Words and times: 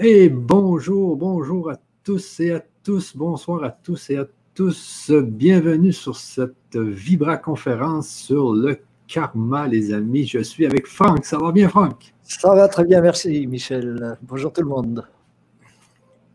Et 0.00 0.28
bonjour, 0.28 1.16
bonjour 1.16 1.70
à 1.70 1.76
tous 2.04 2.38
et 2.38 2.52
à 2.52 2.62
tous, 2.84 3.16
bonsoir 3.16 3.64
à 3.64 3.70
tous 3.70 4.10
et 4.10 4.16
à 4.16 4.28
tous. 4.54 5.10
Bienvenue 5.10 5.92
sur 5.92 6.14
cette 6.14 6.76
Vibra 6.76 7.36
conférence 7.36 8.08
sur 8.08 8.52
le 8.52 8.78
karma, 9.08 9.66
les 9.66 9.92
amis. 9.92 10.24
Je 10.24 10.38
suis 10.38 10.66
avec 10.66 10.86
Franck. 10.86 11.24
Ça 11.24 11.36
va 11.38 11.50
bien, 11.50 11.68
Franck? 11.68 12.14
Ça 12.22 12.54
va 12.54 12.68
très 12.68 12.84
bien, 12.84 13.00
merci, 13.00 13.44
Michel. 13.48 14.16
Bonjour 14.22 14.52
tout 14.52 14.62
le 14.62 14.68
monde. 14.68 15.04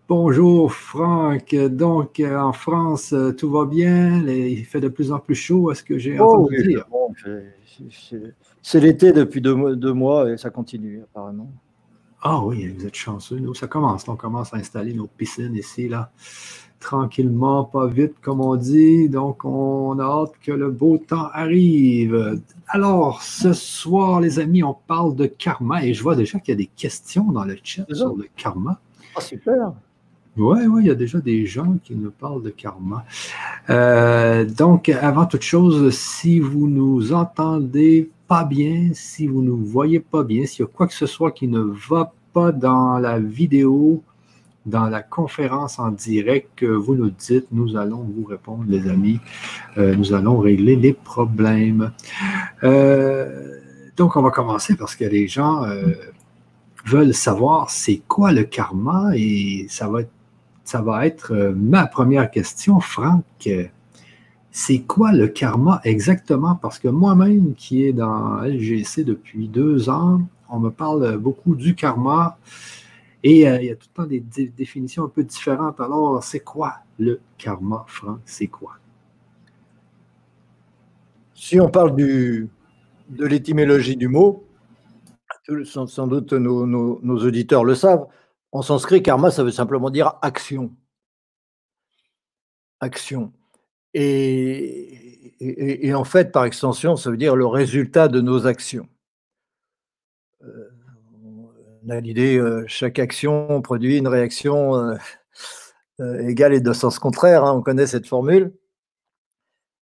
Bonjour, 0.09 0.73
Franck. 0.73 1.55
Donc, 1.55 2.19
en 2.19 2.51
France, 2.51 3.15
tout 3.37 3.49
va 3.49 3.63
bien? 3.63 4.27
Il 4.27 4.65
fait 4.65 4.81
de 4.81 4.89
plus 4.89 5.09
en 5.13 5.19
plus 5.19 5.35
chaud, 5.35 5.71
est-ce 5.71 5.85
que 5.85 5.97
j'ai 5.97 6.19
oh, 6.19 6.23
entendu 6.25 6.67
dire? 6.67 6.85
C'est 8.61 8.81
l'été 8.81 9.13
depuis 9.13 9.39
deux, 9.39 9.77
deux 9.77 9.93
mois 9.93 10.29
et 10.29 10.35
ça 10.35 10.49
continue, 10.49 11.01
apparemment. 11.03 11.49
Ah 12.25 12.39
oui, 12.41 12.69
vous 12.69 12.85
êtes 12.85 12.95
chanceux. 12.95 13.37
Nous, 13.37 13.53
ça 13.53 13.67
commence. 13.67 14.07
On 14.07 14.15
commence 14.15 14.53
à 14.53 14.57
installer 14.57 14.93
nos 14.93 15.07
piscines 15.07 15.55
ici, 15.55 15.89
là, 15.89 16.09
tranquillement, 16.79 17.65
pas 17.65 17.85
vite, 17.87 18.13
comme 18.21 18.39
on 18.39 18.55
dit. 18.55 19.09
Donc, 19.09 19.43
on 19.43 19.99
a 19.99 20.03
hâte 20.05 20.31
que 20.41 20.53
le 20.53 20.71
beau 20.71 20.97
temps 20.97 21.27
arrive. 21.33 22.39
Alors, 22.67 23.21
ce 23.21 23.51
soir, 23.51 24.21
les 24.21 24.39
amis, 24.39 24.63
on 24.63 24.73
parle 24.87 25.17
de 25.17 25.25
karma 25.25 25.83
et 25.85 25.93
je 25.93 26.01
vois 26.01 26.15
déjà 26.15 26.39
qu'il 26.39 26.53
y 26.53 26.55
a 26.55 26.59
des 26.59 26.69
questions 26.77 27.29
dans 27.29 27.43
le 27.43 27.57
chat 27.61 27.85
sur 27.91 28.15
le 28.15 28.27
karma. 28.37 28.79
Ah, 29.17 29.21
super. 29.21 29.73
Oui, 30.37 30.59
oui, 30.65 30.83
il 30.83 30.87
y 30.87 30.91
a 30.91 30.95
déjà 30.95 31.19
des 31.19 31.45
gens 31.45 31.75
qui 31.83 31.93
nous 31.93 32.09
parlent 32.09 32.41
de 32.41 32.51
karma. 32.51 33.03
Euh, 33.69 34.45
donc, 34.45 34.87
avant 34.87 35.25
toute 35.25 35.41
chose, 35.41 35.93
si 35.93 36.39
vous 36.39 36.69
nous 36.69 37.11
entendez 37.11 38.09
pas 38.33 38.45
bien, 38.45 38.89
si 38.93 39.27
vous 39.27 39.43
ne 39.43 39.51
voyez 39.51 39.99
pas 39.99 40.23
bien, 40.23 40.47
s'il 40.47 40.61
y 40.61 40.63
a 40.63 40.67
quoi 40.67 40.87
que 40.87 40.93
ce 40.95 41.05
soit 41.05 41.29
qui 41.29 41.47
ne 41.47 41.59
va 41.59 42.13
pas 42.33 42.51
dans 42.51 42.97
la 42.97 43.19
vidéo, 43.19 44.01
dans 44.65 44.87
la 44.87 45.03
conférence 45.03 45.77
en 45.77 45.91
direct 45.91 46.63
vous 46.63 46.95
nous 46.95 47.11
dites, 47.11 47.45
nous 47.51 47.77
allons 47.77 48.01
vous 48.01 48.25
répondre, 48.25 48.63
les 48.67 48.89
amis. 48.89 49.19
Euh, 49.77 49.95
nous 49.95 50.15
allons 50.15 50.39
régler 50.39 50.75
les 50.75 50.93
problèmes. 50.93 51.91
Euh, 52.63 53.59
donc, 53.97 54.15
on 54.15 54.23
va 54.23 54.31
commencer 54.31 54.75
parce 54.75 54.95
que 54.95 55.05
les 55.05 55.27
gens 55.27 55.63
euh, 55.65 55.93
veulent 56.87 57.13
savoir 57.13 57.69
c'est 57.69 58.01
quoi 58.07 58.31
le 58.31 58.45
karma 58.45 59.11
et 59.13 59.67
ça 59.69 59.87
va 59.87 59.99
ça 60.63 60.81
va 60.81 61.05
être 61.05 61.53
ma 61.55 61.85
première 61.85 62.31
question, 62.31 62.79
Franck 62.79 63.47
c'est 64.55 64.81
quoi 64.81 65.11
le 65.11 65.27
karma 65.27 65.81
exactement? 65.83 66.55
Parce 66.55 66.77
que 66.77 66.87
moi-même, 66.87 67.55
qui 67.55 67.85
est 67.85 67.91
dans 67.91 68.37
LGC 68.43 69.03
depuis 69.03 69.47
deux 69.47 69.89
ans, 69.89 70.21
on 70.47 70.59
me 70.59 70.69
parle 70.69 71.17
beaucoup 71.17 71.55
du 71.55 71.73
karma 71.73 72.37
et 73.23 73.49
euh, 73.49 73.59
il 73.59 73.65
y 73.65 73.71
a 73.71 73.75
tout 73.75 73.87
le 73.89 74.03
temps 74.03 74.07
des 74.07 74.19
définitions 74.19 75.05
un 75.05 75.09
peu 75.09 75.23
différentes. 75.23 75.79
Alors, 75.79 76.23
c'est 76.23 76.41
quoi 76.41 76.75
le 76.99 77.19
karma, 77.39 77.83
Franck? 77.87 78.19
C'est 78.25 78.45
quoi? 78.45 78.73
Si 81.33 81.59
on 81.59 81.69
parle 81.69 81.95
de 81.95 82.47
l'étymologie 83.09 83.97
du 83.97 84.07
mot, 84.07 84.45
sans, 85.65 86.07
doute 86.07 86.31
nos, 86.33 86.67
nos 86.67 87.25
auditeurs 87.25 87.65
le 87.65 87.73
savent, 87.73 88.05
en 88.51 88.61
sanskrit, 88.61 89.01
karma, 89.01 89.31
ça 89.31 89.43
veut 89.43 89.49
simplement 89.49 89.89
dire 89.89 90.13
action. 90.21 90.71
Action. 92.79 93.33
Et, 93.93 95.93
en 95.93 96.03
fait, 96.03 96.31
par 96.31 96.45
extension, 96.45 96.95
ça 96.95 97.11
veut 97.11 97.17
dire 97.17 97.35
le 97.35 97.45
résultat 97.45 98.07
de 98.07 98.21
nos 98.21 98.47
actions. 98.47 98.87
Euh, 100.43 100.69
on 101.85 101.89
a 101.89 101.99
l'idée, 101.99 102.37
euh, 102.37 102.63
chaque 102.67 102.99
action 102.99 103.61
produit 103.61 103.97
une 103.97 104.07
réaction 104.07 104.97
euh, 105.99 106.27
égale 106.27 106.53
et 106.53 106.61
de 106.61 106.73
sens 106.73 106.97
contraire, 106.97 107.43
hein, 107.43 107.53
on 107.53 107.61
connaît 107.61 107.87
cette 107.87 108.07
formule. 108.07 108.53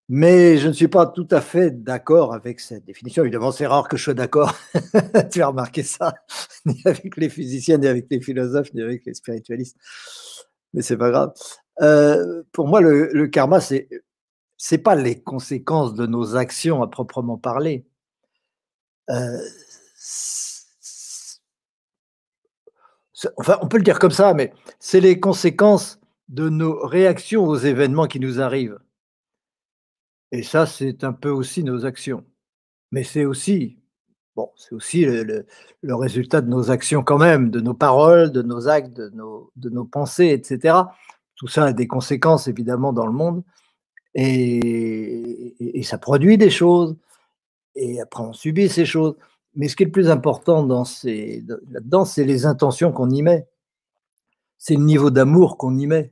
Mais 0.09 0.57
je 0.57 0.67
ne 0.67 0.73
suis 0.73 0.89
pas 0.89 1.05
tout 1.05 1.27
à 1.31 1.39
fait 1.39 1.71
d'accord 1.71 2.33
avec 2.33 2.59
cette 2.59 2.83
définition. 2.83 3.23
Évidemment, 3.23 3.53
c'est 3.53 3.66
rare 3.66 3.88
que 3.88 3.95
je 3.95 4.03
sois 4.03 4.13
d'accord. 4.13 4.53
tu 5.31 5.41
as 5.41 5.47
remarqué 5.47 5.83
ça, 5.83 6.16
ni 6.66 6.81
avec 6.83 7.16
les 7.16 7.29
physiciens, 7.29 7.77
ni 7.77 7.88
avec 7.88 8.07
les 8.11 8.19
philosophes, 8.19 8.73
ni 8.73 8.81
avec 8.81 9.05
les 9.05 9.13
spiritualistes. 9.13 9.77
Mais 10.73 10.81
c'est 10.81 10.97
pas 10.97 11.11
grave. 11.11 11.31
Euh, 11.81 12.43
pour 12.51 12.67
moi, 12.67 12.81
le, 12.81 13.27
karma, 13.27 13.61
c'est 13.61 13.87
c'est 14.57 14.77
pas 14.77 14.95
les 14.95 15.19
conséquences 15.21 15.95
de 15.95 16.05
nos 16.05 16.35
actions 16.35 16.83
à 16.83 16.87
proprement 16.87 17.37
parler. 17.37 17.85
Euh, 19.09 19.39
enfin, 23.37 23.57
on 23.61 23.67
peut 23.67 23.77
le 23.77 23.83
dire 23.83 23.99
comme 23.99 24.11
ça, 24.11 24.33
mais 24.33 24.53
c'est 24.79 24.99
les 24.99 25.19
conséquences 25.19 25.99
de 26.29 26.49
nos 26.49 26.79
réactions 26.85 27.43
aux 27.43 27.57
événements 27.57 28.07
qui 28.07 28.19
nous 28.19 28.39
arrivent. 28.39 28.79
Et 30.31 30.43
ça, 30.43 30.65
c'est 30.65 31.03
un 31.03 31.13
peu 31.13 31.29
aussi 31.29 31.63
nos 31.63 31.85
actions. 31.85 32.23
Mais 32.91 33.03
c'est 33.03 33.25
aussi, 33.25 33.79
bon, 34.35 34.49
c'est 34.55 34.73
aussi 34.73 35.05
le, 35.05 35.45
le, 35.81 35.95
résultat 35.95 36.41
de 36.41 36.49
nos 36.49 36.71
actions 36.71 37.03
quand 37.03 37.17
même, 37.17 37.49
de 37.51 37.59
nos 37.59 37.73
paroles, 37.73 38.31
de 38.31 38.41
nos 38.41 38.67
actes, 38.67 38.93
de 38.93 39.09
nos, 39.09 39.51
de 39.55 39.69
nos 39.69 39.85
pensées, 39.85 40.29
etc. 40.29 40.75
Tout 41.41 41.47
ça 41.47 41.66
a 41.66 41.74
des 41.74 41.88
conséquences 41.88 42.47
évidemment 42.47 42.94
dans 42.94 43.07
le 43.07 43.13
monde 43.13 43.41
et, 44.13 45.81
ça 45.81 45.97
produit 45.97 46.38
des 46.38 46.52
choses 46.52 46.96
et 47.74 48.00
après 48.00 48.22
on 48.22 48.31
subit 48.31 48.69
ces 48.69 48.85
choses. 48.85 49.16
Mais 49.56 49.68
ce 49.68 49.75
qui 49.75 49.81
est 49.81 49.88
le 49.88 49.91
plus 49.91 50.12
important 50.12 50.62
dans 50.62 50.85
ces, 50.85 51.44
là-dedans, 51.47 52.06
c'est 52.06 52.25
les 52.25 52.46
intentions 52.46 52.91
qu'on 52.91 53.09
y 53.09 53.24
met. 53.24 53.47
C'est 54.59 54.75
le 54.75 54.84
niveau 54.84 55.09
d'amour 55.09 55.57
qu'on 55.57 55.75
y 55.80 55.88
met. 55.88 56.12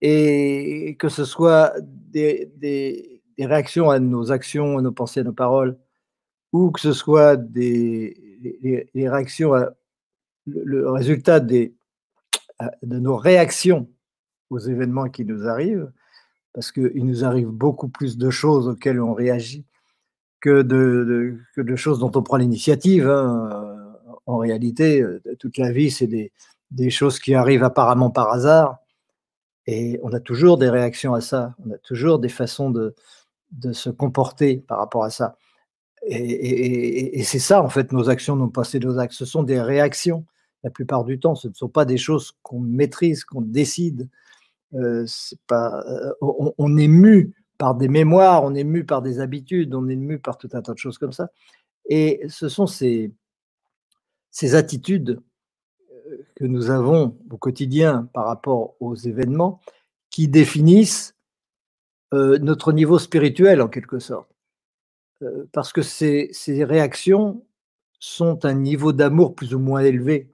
Et 0.00 0.96
que 0.98 1.10
ce 1.10 1.26
soit 1.26 1.74
des, 1.82 3.20
réactions 3.38 3.90
à 3.90 3.98
nos 3.98 4.32
actions, 4.32 4.78
à 4.78 4.80
nos 4.80 4.92
pensées, 4.92 5.20
à 5.20 5.24
nos 5.24 5.34
paroles, 5.34 5.76
ou 6.54 6.70
que 6.70 6.80
ce 6.80 6.94
soit 6.94 7.36
des, 7.36 8.88
réactions 8.94 9.52
à 9.52 9.74
le, 10.46 10.90
résultat 10.90 11.38
de 11.38 11.74
nos 12.82 13.18
réactions 13.18 13.90
aux 14.52 14.58
événements 14.58 15.08
qui 15.08 15.24
nous 15.24 15.46
arrivent, 15.46 15.90
parce 16.52 16.72
qu'il 16.72 17.04
nous 17.04 17.24
arrive 17.24 17.48
beaucoup 17.48 17.88
plus 17.88 18.18
de 18.18 18.30
choses 18.30 18.68
auxquelles 18.68 19.00
on 19.00 19.14
réagit 19.14 19.64
que 20.40 20.62
de, 20.62 21.38
que 21.54 21.60
de 21.60 21.76
choses 21.76 21.98
dont 21.98 22.12
on 22.14 22.22
prend 22.22 22.36
l'initiative. 22.36 23.08
Hein. 23.08 23.94
En 24.26 24.36
réalité, 24.36 25.00
euh, 25.00 25.20
toute 25.38 25.58
la 25.58 25.72
vie, 25.72 25.90
c'est 25.90 26.06
des, 26.06 26.32
des, 26.70 26.90
choses 26.90 27.18
qui 27.18 27.34
arrivent 27.34 27.64
apparemment 27.64 28.10
par 28.10 28.32
hasard, 28.32 28.78
et 29.66 29.98
on 30.02 30.12
a 30.12 30.20
toujours 30.20 30.58
des 30.58 30.68
réactions 30.68 31.14
à 31.14 31.20
ça, 31.20 31.54
on 31.64 31.70
a 31.70 31.78
toujours 31.78 32.18
des 32.18 32.28
façons 32.28 32.70
de, 32.70 32.94
de 33.52 33.72
se 33.72 33.90
comporter 33.90 34.58
par 34.58 34.78
rapport 34.78 35.04
à 35.04 35.10
ça. 35.10 35.36
Et, 36.04 37.20
et 37.20 37.22
c'est 37.22 37.38
ça, 37.38 37.62
en 37.62 37.68
fait, 37.68 37.92
nos 37.92 38.10
actions, 38.10 38.34
nos 38.34 38.48
passés, 38.48 38.80
nos 38.80 38.98
actes, 38.98 39.14
ce 39.14 39.24
sont 39.24 39.44
des 39.44 39.60
réactions 39.60 40.24
la 40.62 40.70
plupart 40.70 41.04
du 41.04 41.18
temps, 41.18 41.34
ce 41.34 41.48
ne 41.48 41.54
sont 41.54 41.68
pas 41.68 41.84
des 41.84 41.98
choses 41.98 42.32
qu'on 42.42 42.60
maîtrise, 42.60 43.24
qu'on 43.24 43.40
décide, 43.40 44.08
euh, 44.74 45.06
euh, 45.52 46.12
on, 46.20 46.76
est 46.76 46.88
mu 46.88 47.34
par 47.58 47.74
des 47.74 47.88
mémoires, 47.88 48.44
on 48.44 48.54
est 48.54 48.64
mu 48.64 48.84
par 48.84 49.02
des 49.02 49.20
habitudes, 49.20 49.74
on 49.74 49.88
est 49.88 49.96
mu 49.96 50.18
par 50.18 50.38
tout 50.38 50.48
un 50.52 50.62
tas 50.62 50.72
de 50.72 50.78
choses 50.78 50.98
comme 50.98 51.12
ça. 51.12 51.30
Et 51.86 52.22
ce 52.28 52.48
sont 52.48 52.66
ces, 52.66 53.12
attitudes 54.54 55.20
euh, 55.90 56.26
que 56.36 56.44
nous 56.44 56.70
avons 56.70 57.18
au 57.30 57.36
quotidien 57.36 58.08
par 58.14 58.26
rapport 58.26 58.74
aux 58.80 58.94
événements 58.94 59.60
qui 60.10 60.28
définissent 60.28 61.14
notre 62.14 62.74
niveau 62.74 62.98
spirituel 62.98 63.62
en 63.62 63.68
quelque 63.68 63.98
sorte. 63.98 64.28
parce 65.52 65.72
que 65.72 65.80
ces 65.80 66.64
réactions 66.64 67.42
sont 68.00 68.44
un 68.44 68.52
niveau 68.52 68.92
d'amour 68.92 69.34
plus 69.34 69.54
ou 69.54 69.58
moins 69.58 69.80
élevé. 69.80 70.30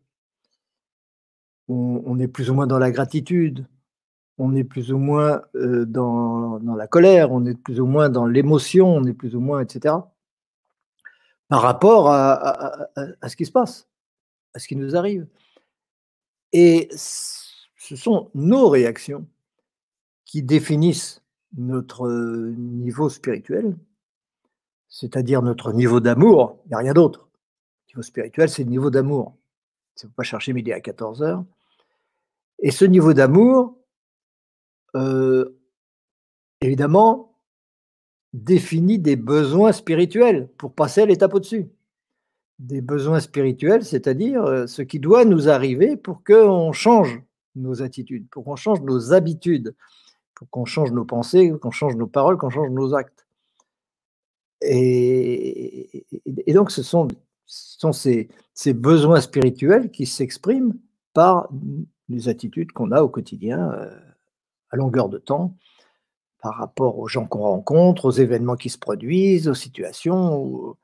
on, 1.69 2.19
est 2.19 2.27
plus 2.27 2.51
ou 2.51 2.55
moins 2.55 2.67
dans 2.67 2.81
la 2.81 2.91
gratitude, 2.91 3.65
on 4.39 4.55
est 4.55 4.65
plus 4.65 4.93
ou 4.93 4.99
moins 4.99 5.43
dans, 5.55 6.61
la 6.77 6.87
colère, 6.87 7.33
on 7.33 7.45
est 7.45 7.57
plus 7.57 7.81
ou 7.81 7.87
moins 7.87 8.09
dans 8.09 8.25
l'émotion, 8.25 8.89
on 8.89 9.05
est 9.05 9.13
plus 9.13 9.35
ou 9.35 9.41
moins, 9.41 9.61
etc. 9.61 9.97
Par 11.49 11.63
rapport 11.63 12.11
à, 12.11 12.89
ce 13.27 13.37
qui 13.37 13.47
se 13.47 13.53
passe, 13.53 13.89
à 14.55 14.61
ce 14.61 14.69
qui 14.69 14.77
nous 14.77 14.97
arrive. 14.97 15.27
Et 16.53 16.89
ce 16.93 17.97
sont 17.97 18.31
nos 18.35 18.69
réactions 18.69 19.27
qui 20.25 20.43
définissent 20.43 21.23
notre 21.57 22.09
niveau 22.09 23.09
spirituel, 23.09 23.77
c'est-à-dire 24.89 25.43
notre 25.43 25.73
niveau 25.73 26.01
d'amour. 26.01 26.61
Il 26.67 26.69
n'y 26.69 26.75
a 26.75 26.79
rien 26.79 26.93
d'autre. 26.93 27.29
Le 27.87 27.93
niveau 27.93 28.03
spirituel, 28.03 28.49
c'est 28.49 28.65
le 28.65 28.71
niveau 28.71 28.91
d'amour. 28.91 29.37
Il 30.03 30.07
ne 30.07 30.13
pas 30.13 30.23
chercher 30.23 30.53
midi 30.53 30.73
à 30.73 30.81
14 30.81 31.23
heures. 31.23 31.45
Et 32.61 32.71
ce 32.71 32.85
niveau 32.85 33.15
d'amour, 33.15 33.78
euh, 34.97 35.59
évidemment, 36.61 37.37
définit 38.33 38.99
des 38.99 39.17
besoins 39.17 39.73
spirituels 39.73 40.49
pour 40.59 40.75
passer 40.75 41.03
à 41.03 41.07
l'étape 41.07 41.35
au-dessus. 41.35 41.69
des 42.59 42.81
besoins 42.81 43.21
spirituels, 43.21 43.85
c'est-à-dire 43.85 44.45
euh, 44.45 44.67
ce 44.67 44.83
qui 44.83 44.99
doit 44.99 45.25
nous 45.25 45.49
arriver 45.49 45.97
pour 45.97 46.25
qu'on 46.25 46.73
change 46.73 47.23
nos 47.55 47.83
attitudes, 47.83 48.29
pour 48.31 48.45
qu'on 48.45 48.57
change 48.57 48.81
nos 48.83 49.13
habitudes, 49.13 49.75
pour 50.35 50.51
qu'on 50.51 50.65
change 50.65 50.93
nos 50.93 51.05
pensées, 51.05 51.53
qu'on 51.61 51.71
change 51.71 51.97
nos 51.97 52.07
paroles, 52.07 52.37
qu'on 52.37 52.51
change 52.51 52.71
nos 52.71 52.95
actes. 52.95 53.27
Et, 54.61 56.05
donc, 56.49 56.71
ce 56.71 56.83
sont, 56.83 57.09
ces, 57.93 58.29
besoins 58.75 59.21
spirituels 59.21 59.91
qui 59.91 60.07
s'expriment 60.07 60.75
par 61.13 61.49
les 62.09 62.29
attitudes 62.29 62.73
qu'on 62.73 62.91
a 62.93 63.03
au 63.03 63.09
quotidien, 63.09 63.73
euh, 63.73 63.99
à 64.71 64.77
longueur 64.77 65.09
de 65.09 65.19
temps, 65.19 65.55
par 66.41 66.55
rapport 66.57 66.99
aux 66.99 67.09
gens 67.09 67.27
qu'on 67.27 67.41
rencontre, 67.41 68.07
aux 68.07 68.11
événements 68.11 68.57
qui 68.57 68.71
se 68.71 68.79
produisent, 68.79 69.49
aux 69.49 69.55
situations, 69.55 70.77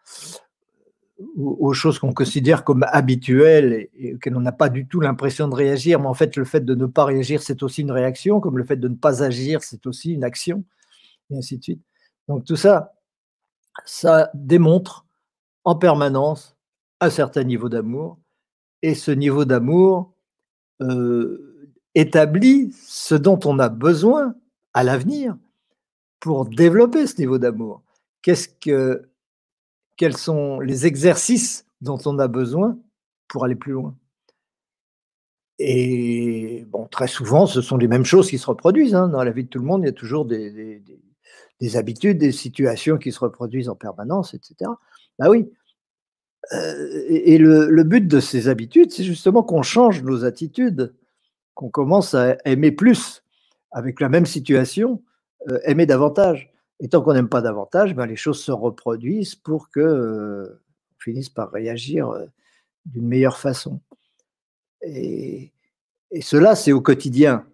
aux, 1.37 1.73
choses 1.73 1.99
qu'on 1.99 2.13
considère 2.13 2.65
comme 2.65 2.85
habituelles 2.89 3.89
et, 3.95 4.15
auxquelles 4.15 4.37
on 4.37 4.41
n'a 4.41 4.53
pas 4.53 4.69
du 4.69 4.87
tout 4.87 5.01
l'impression 5.01 5.49
de 5.49 5.55
réagir. 5.55 6.01
Mais 6.01 6.09
en 6.09 6.15
fait, 6.15 6.37
le 6.37 6.45
fait 6.45 6.65
de 6.65 6.75
ne 6.75 6.87
pas 6.87 7.05
réagir, 7.05 7.43
c'est 7.43 7.63
aussi 7.63 7.83
une 7.83 7.93
réaction, 7.93 8.41
comme 8.41 8.59
le 8.59 8.65
fait 8.65 8.77
de 8.77 8.89
ne 8.89 8.97
pas 8.97 9.23
agir, 9.23 9.63
c'est 9.63 9.87
aussi 9.87 10.13
une 10.13 10.25
action, 10.25 10.65
et 11.31 11.39
ainsi 11.39 11.59
de 11.59 11.63
suite. 11.63 11.83
Donc 12.29 12.45
tout 12.45 12.57
ça, 12.57 12.95
ça 13.85 14.31
démontre 14.35 15.07
en 15.65 15.77
permanence 15.77 16.57
un 17.01 17.11
certain 17.11 17.45
niveau 17.45 17.69
d'amour. 17.69 18.19
Et 18.83 18.95
ce 18.95 19.11
niveau 19.11 19.45
d'amour 19.45 20.15
euh, 20.83 21.54
établit 21.95 22.75
ce 22.87 23.15
dont 23.15 23.39
on 23.45 23.59
a 23.59 23.69
besoin 23.69 24.35
à 24.73 24.83
l'avenir 24.83 25.37
pour 26.21 26.47
développer 26.47 27.07
ce 27.07 27.19
niveau 27.19 27.39
d'amour 27.39 27.83
Qu'est-ce 28.23 28.49
que, 28.49 29.09
Quels 29.97 30.17
sont 30.17 30.59
les 30.61 30.87
exercices 30.87 31.67
dont 31.83 31.99
on 32.07 32.19
a 32.19 32.27
besoin 32.27 32.79
pour 33.29 33.45
aller 33.45 33.55
plus 33.55 33.73
loin? 33.73 33.95
Et 35.59 36.65
bon, 36.69 36.87
très 36.87 37.07
souvent, 37.07 37.47
ce 37.47 37.61
sont 37.61 37.77
les 37.77 37.87
mêmes 37.87 38.05
choses 38.05 38.31
qui 38.31 38.39
se 38.39 38.47
reproduisent. 38.47 38.95
Hein. 38.95 39.09
Dans 39.09 39.23
la 39.23 39.31
vie 39.31 39.45
de 39.45 39.49
tout 39.49 39.59
le 39.59 39.67
monde, 39.67 39.83
il 39.83 39.87
y 39.87 39.91
a 39.91 39.93
toujours 39.93 40.25
des, 40.25 40.83
des, 41.61 41.77
habitudes, 41.77 42.19
des 42.19 42.33
situations 42.33 42.99
qui 42.99 43.13
se 43.13 43.21
reproduisent 43.21 43.69
en 43.69 43.77
permanence, 43.77 44.35
etc. 44.35 44.71
Bah 45.19 45.29
oui. 45.29 45.53
Euh, 46.53 47.05
et 47.09 47.39
le 47.39 47.83
but 47.85 48.07
de 48.07 48.21
ces 48.21 48.49
habitudes, 48.49 48.91
c'est 48.91 49.05
justement 49.05 49.43
qu'on 49.43 49.63
change 49.63 50.03
nos 50.03 50.25
attitudes, 50.25 50.95
qu'on 51.55 51.71
commence 51.71 52.15
à 52.15 52.37
aimer 52.45 52.73
plus 52.73 53.23
avec 53.71 54.01
la 54.01 54.09
même 54.09 54.27
situation 54.27 55.03
euh, 55.51 55.59
aimer 55.65 55.87
davantage. 55.87 56.51
Et 56.81 56.89
tant 56.89 57.03
qu'on 57.03 57.13
n'aime 57.15 57.29
pas 57.29 57.43
davantage, 57.43 57.95
ben, 57.95 58.07
les 58.07 58.17
choses 58.17 58.43
se 58.43 58.53
reproduisent 58.53 59.35
pour 59.35 59.71
que 59.71 59.81
euh, 59.81 60.63
finisse 60.99 61.29
par 61.29 61.51
réagir 61.51 62.09
euh, 62.09 62.27
d'une 62.87 63.07
meilleure 63.07 63.39
façon. 63.39 63.81
Et, 64.83 65.53
cela, 66.21 66.55
c'est 66.55 66.73
au 66.73 66.81
quotidien. 66.81 67.47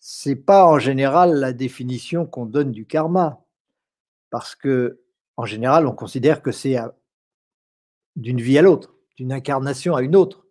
C'est 0.00 0.36
pas 0.36 0.66
en 0.66 0.78
général 0.78 1.34
la 1.34 1.52
définition 1.52 2.26
qu'on 2.26 2.46
donne 2.46 2.72
du 2.72 2.84
karma, 2.84 3.44
parce 4.30 4.54
que 4.56 5.00
en 5.36 5.44
général, 5.44 5.86
on 5.86 5.92
considère 5.92 6.42
que 6.42 6.50
c'est 6.50 6.76
d'une 8.16 8.40
vie 8.40 8.58
à 8.58 8.62
l'autre, 8.62 8.96
d'une 9.16 9.32
incarnation 9.32 9.94
à 9.94 10.02
une 10.02 10.16
autre, 10.16 10.46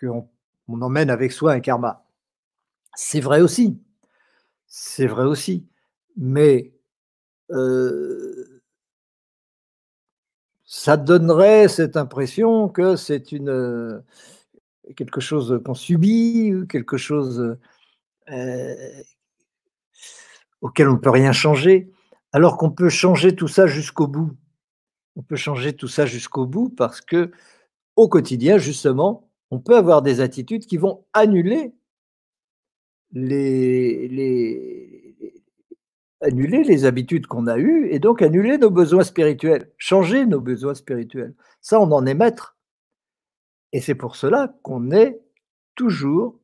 qu'on 0.00 0.28
on 0.68 0.80
emmène 0.82 1.10
avec 1.10 1.32
soi 1.32 1.52
un 1.52 1.60
karma. 1.60 2.06
C'est 2.94 3.20
vrai 3.20 3.40
aussi, 3.40 3.78
c'est 4.66 5.06
vrai 5.06 5.24
aussi. 5.24 5.66
Mais 6.16 6.72
ça 10.64 10.96
donnerait 10.96 11.68
cette 11.68 11.96
impression 11.96 12.68
que 12.68 12.96
c'est 12.96 13.22
quelque 14.96 15.20
chose 15.20 15.60
qu'on 15.64 15.74
subit, 15.74 16.52
quelque 16.68 16.96
chose 16.96 17.56
auquel 20.60 20.88
on 20.88 20.94
ne 20.94 20.98
peut 20.98 21.10
rien 21.10 21.32
changer, 21.32 21.92
alors 22.32 22.56
qu'on 22.56 22.70
peut 22.70 22.88
changer 22.88 23.36
tout 23.36 23.48
ça 23.48 23.66
jusqu'au 23.66 24.06
bout. 24.06 24.32
On 25.14 25.22
peut 25.22 25.36
changer 25.36 25.74
tout 25.74 25.88
ça 25.88 26.06
jusqu'au 26.06 26.46
bout 26.46 26.68
parce 26.70 27.00
que 27.00 27.30
au 27.94 28.08
quotidien, 28.08 28.58
justement, 28.58 29.30
on 29.50 29.60
peut 29.60 29.76
avoir 29.76 30.02
des 30.02 30.20
attitudes 30.20 30.66
qui 30.66 30.76
vont 30.76 31.04
annuler 31.12 31.74
les, 33.12 35.14
annuler 36.20 36.64
les 36.64 36.84
habitudes 36.84 37.26
qu'on 37.26 37.46
a 37.46 37.58
eues 37.58 37.88
et 37.90 37.98
donc 37.98 38.22
annuler 38.22 38.58
nos 38.58 38.70
besoins 38.70 39.04
spirituels, 39.04 39.70
changer 39.78 40.26
nos 40.26 40.40
besoins 40.40 40.74
spirituels. 40.74 41.34
Ça, 41.60 41.80
on 41.80 41.90
en 41.92 42.06
est 42.06 42.14
maître. 42.14 42.56
Et 43.72 43.80
c'est 43.80 43.94
pour 43.94 44.16
cela 44.16 44.54
qu'on 44.62 44.90
est 44.90 45.20
toujours, 45.74 46.40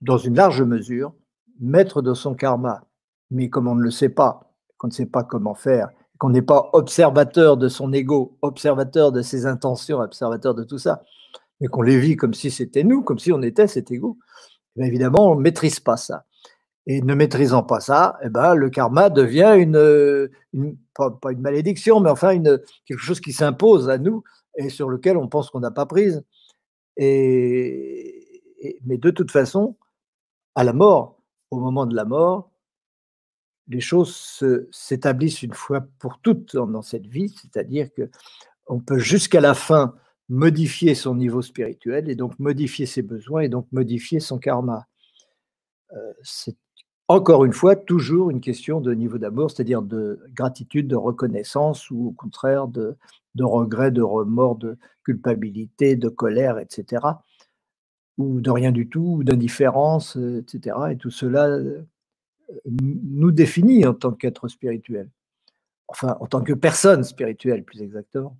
dans 0.00 0.18
une 0.18 0.36
large 0.36 0.62
mesure, 0.62 1.14
maître 1.60 2.02
de 2.02 2.14
son 2.14 2.34
karma. 2.34 2.84
Mais 3.30 3.48
comme 3.48 3.68
on 3.68 3.74
ne 3.74 3.82
le 3.82 3.90
sait 3.90 4.08
pas, 4.08 4.52
qu'on 4.76 4.88
ne 4.88 4.92
sait 4.92 5.06
pas 5.06 5.24
comment 5.24 5.54
faire, 5.54 5.90
qu'on 6.18 6.30
n'est 6.30 6.42
pas 6.42 6.70
observateur 6.72 7.56
de 7.56 7.68
son 7.68 7.92
ego, 7.92 8.36
observateur 8.42 9.12
de 9.12 9.22
ses 9.22 9.46
intentions, 9.46 10.00
observateur 10.00 10.54
de 10.54 10.64
tout 10.64 10.78
ça, 10.78 11.02
mais 11.60 11.68
qu'on 11.68 11.82
les 11.82 11.98
vit 11.98 12.16
comme 12.16 12.34
si 12.34 12.50
c'était 12.50 12.84
nous, 12.84 13.02
comme 13.02 13.18
si 13.18 13.32
on 13.32 13.42
était 13.42 13.66
cet 13.66 13.90
ego, 13.90 14.18
évidemment, 14.76 15.32
on 15.32 15.36
ne 15.36 15.40
maîtrise 15.40 15.80
pas 15.80 15.96
ça. 15.96 16.24
Et 16.86 17.02
ne 17.02 17.14
maîtrisant 17.14 17.62
pas 17.62 17.80
ça, 17.80 18.18
eh 18.22 18.30
ben, 18.30 18.54
le 18.54 18.70
karma 18.70 19.10
devient 19.10 19.54
une, 19.58 20.30
pas, 20.94 21.18
une 21.30 21.40
malédiction, 21.40 22.00
mais 22.00 22.08
enfin 22.08 22.30
une, 22.30 22.60
quelque 22.86 23.00
chose 23.00 23.20
qui 23.20 23.32
s'impose 23.32 23.90
à 23.90 23.98
nous 23.98 24.24
et 24.56 24.70
sur 24.70 24.88
lequel 24.88 25.18
on 25.18 25.28
pense 25.28 25.50
qu'on 25.50 25.60
n'a 25.60 25.70
pas 25.70 25.84
prise. 25.84 26.24
Et, 26.96 28.42
mais 28.86 28.96
de 28.96 29.10
toute 29.10 29.30
façon, 29.30 29.76
à 30.54 30.64
la 30.64 30.72
mort, 30.72 31.20
au 31.50 31.60
moment 31.60 31.84
de 31.84 31.94
la 31.94 32.06
mort, 32.06 32.50
les 33.68 33.80
choses 33.80 34.42
s'établissent 34.70 35.42
une 35.42 35.54
fois 35.54 35.86
pour 35.98 36.20
toutes 36.20 36.56
dans, 36.56 36.82
cette 36.82 37.06
vie, 37.06 37.28
c'est-à-dire 37.28 37.92
que 37.92 38.10
on 38.66 38.80
peut 38.80 38.98
jusqu'à 38.98 39.40
la 39.40 39.54
fin 39.54 39.94
modifier 40.28 40.94
son 40.94 41.14
niveau 41.14 41.42
spirituel 41.42 42.10
et 42.10 42.14
donc 42.14 42.38
modifier 42.38 42.86
ses 42.86 43.02
besoins 43.02 43.42
et 43.42 43.48
donc 43.48 43.66
modifier 43.72 44.20
son 44.20 44.38
karma. 44.38 44.86
Euh, 45.92 46.12
c'est 46.22 46.56
encore 47.08 47.46
une 47.46 47.54
fois 47.54 47.76
toujours 47.76 48.30
une 48.30 48.42
question 48.42 48.82
de 48.82 48.92
niveau 48.92 49.16
d'amour, 49.16 49.50
c'est-à-dire 49.50 49.80
de 49.80 50.20
gratitude, 50.34 50.88
de 50.88 50.96
reconnaissance 50.96 51.90
ou 51.90 52.08
au 52.08 52.12
contraire 52.12 52.68
de, 52.68 52.96
de 53.34 53.44
regret, 53.44 53.90
de 53.90 54.02
remords, 54.02 54.56
de 54.56 54.76
culpabilité, 55.04 55.96
de 55.96 56.10
colère, 56.10 56.58
etc. 56.58 57.06
Ou 58.18 58.42
de 58.42 58.50
rien 58.50 58.72
du 58.72 58.88
tout, 58.90 59.16
ou 59.18 59.24
d'indifférence, 59.24 60.16
etc. 60.16 60.76
Et 60.90 60.96
tout 60.98 61.10
cela 61.10 61.46
euh, 61.46 61.82
nous 62.66 63.30
définit 63.30 63.86
en 63.86 63.94
tant 63.94 64.12
qu'être 64.12 64.48
spirituel. 64.48 65.10
Enfin, 65.88 66.16
en 66.20 66.26
tant 66.26 66.42
que 66.42 66.52
personne 66.52 67.04
spirituelle, 67.04 67.64
plus 67.64 67.82
exactement. 67.82 68.36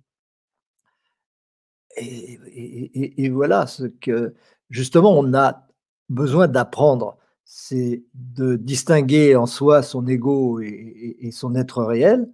Et, 1.97 3.29
voilà 3.29 3.67
ce 3.67 3.85
que 3.85 4.33
justement 4.69 5.17
on 5.17 5.33
a 5.33 5.67
besoin 6.07 6.47
d'apprendre, 6.47 7.17
c'est 7.43 8.03
de 8.13 8.55
distinguer 8.55 9.35
en 9.35 9.47
soi 9.47 9.81
son 9.81 10.05
ego 10.07 10.61
et, 10.61 11.29
son 11.31 11.55
être 11.55 11.83
réel 11.83 12.29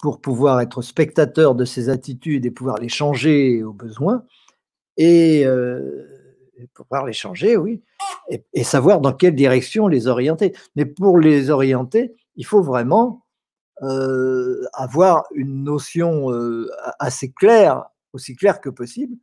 pour 0.00 0.20
pouvoir 0.20 0.60
être 0.60 0.82
spectateur 0.82 1.54
de 1.54 1.64
ses 1.64 1.88
attitudes 1.88 2.44
et 2.44 2.50
pouvoir 2.50 2.78
les 2.78 2.88
changer 2.88 3.62
au 3.62 3.72
besoin 3.72 4.24
et 4.96 5.46
euh, 5.46 6.06
pouvoir 6.74 7.06
les 7.06 7.12
changer, 7.12 7.56
oui, 7.56 7.80
et, 8.28 8.64
savoir 8.64 9.00
dans 9.00 9.12
quelle 9.12 9.34
direction 9.34 9.88
les 9.88 10.06
orienter. 10.06 10.54
Mais 10.76 10.84
pour 10.86 11.18
les 11.18 11.50
orienter, 11.50 12.14
il 12.36 12.46
faut 12.46 12.62
vraiment 12.62 13.24
euh, 13.82 14.64
avoir 14.72 15.24
une 15.34 15.64
notion 15.64 16.32
euh, 16.32 16.68
assez 16.98 17.32
claire 17.32 17.84
aussi 18.14 18.36
clair 18.36 18.60
que 18.60 18.70
possible 18.70 19.16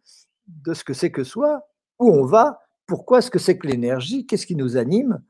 de 0.48 0.74
ce 0.74 0.84
que 0.84 0.94
c'est 0.94 1.12
que 1.12 1.24
soi, 1.24 1.66
où 1.98 2.12
on 2.12 2.26
va, 2.26 2.60
pourquoi 2.86 3.22
ce 3.22 3.32
que 3.32 3.40
c'est 3.40 3.58
que 3.58 3.68
l'énergie, 3.68 4.26
qu'est-ce 4.26 4.46
qui 4.46 4.56
nous 4.56 4.78
anime, 4.78 5.22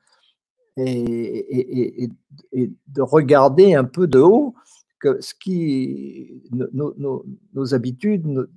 et, 0.77 2.09
de 2.51 3.01
regarder 3.01 3.75
un 3.75 3.83
peu 3.83 4.07
de 4.07 4.19
haut 4.19 4.55
que 4.99 5.21
ce 5.21 5.33
qui, 5.35 6.41
nos, 6.51 7.73
habitudes, 7.73 8.47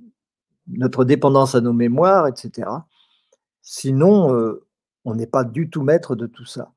notre 0.68 1.04
dépendance 1.04 1.54
à 1.54 1.60
nos 1.60 1.72
mémoires, 1.72 2.26
etc. 2.28 2.68
Sinon, 3.62 4.34
euh, 4.34 4.64
on 5.04 5.14
n'est 5.14 5.26
pas 5.26 5.44
du 5.44 5.68
tout 5.68 5.82
maître 5.82 6.16
de 6.16 6.26
tout 6.26 6.44
ça. 6.44 6.72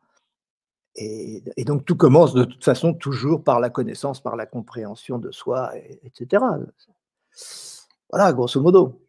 Et, 0.96 1.43
donc 1.65 1.86
tout 1.86 1.96
commence 1.96 2.34
de 2.34 2.43
toute 2.43 2.63
façon 2.63 2.93
toujours 2.93 3.43
par 3.43 3.60
la 3.60 3.69
connaissance, 3.69 4.22
par 4.22 4.36
la 4.36 4.48
compréhension 4.48 5.19
de 5.19 5.31
soi, 5.31 5.72
etc. 6.03 6.43
Voilà, 8.10 8.34
grosso 8.34 8.60
modo. 8.62 9.00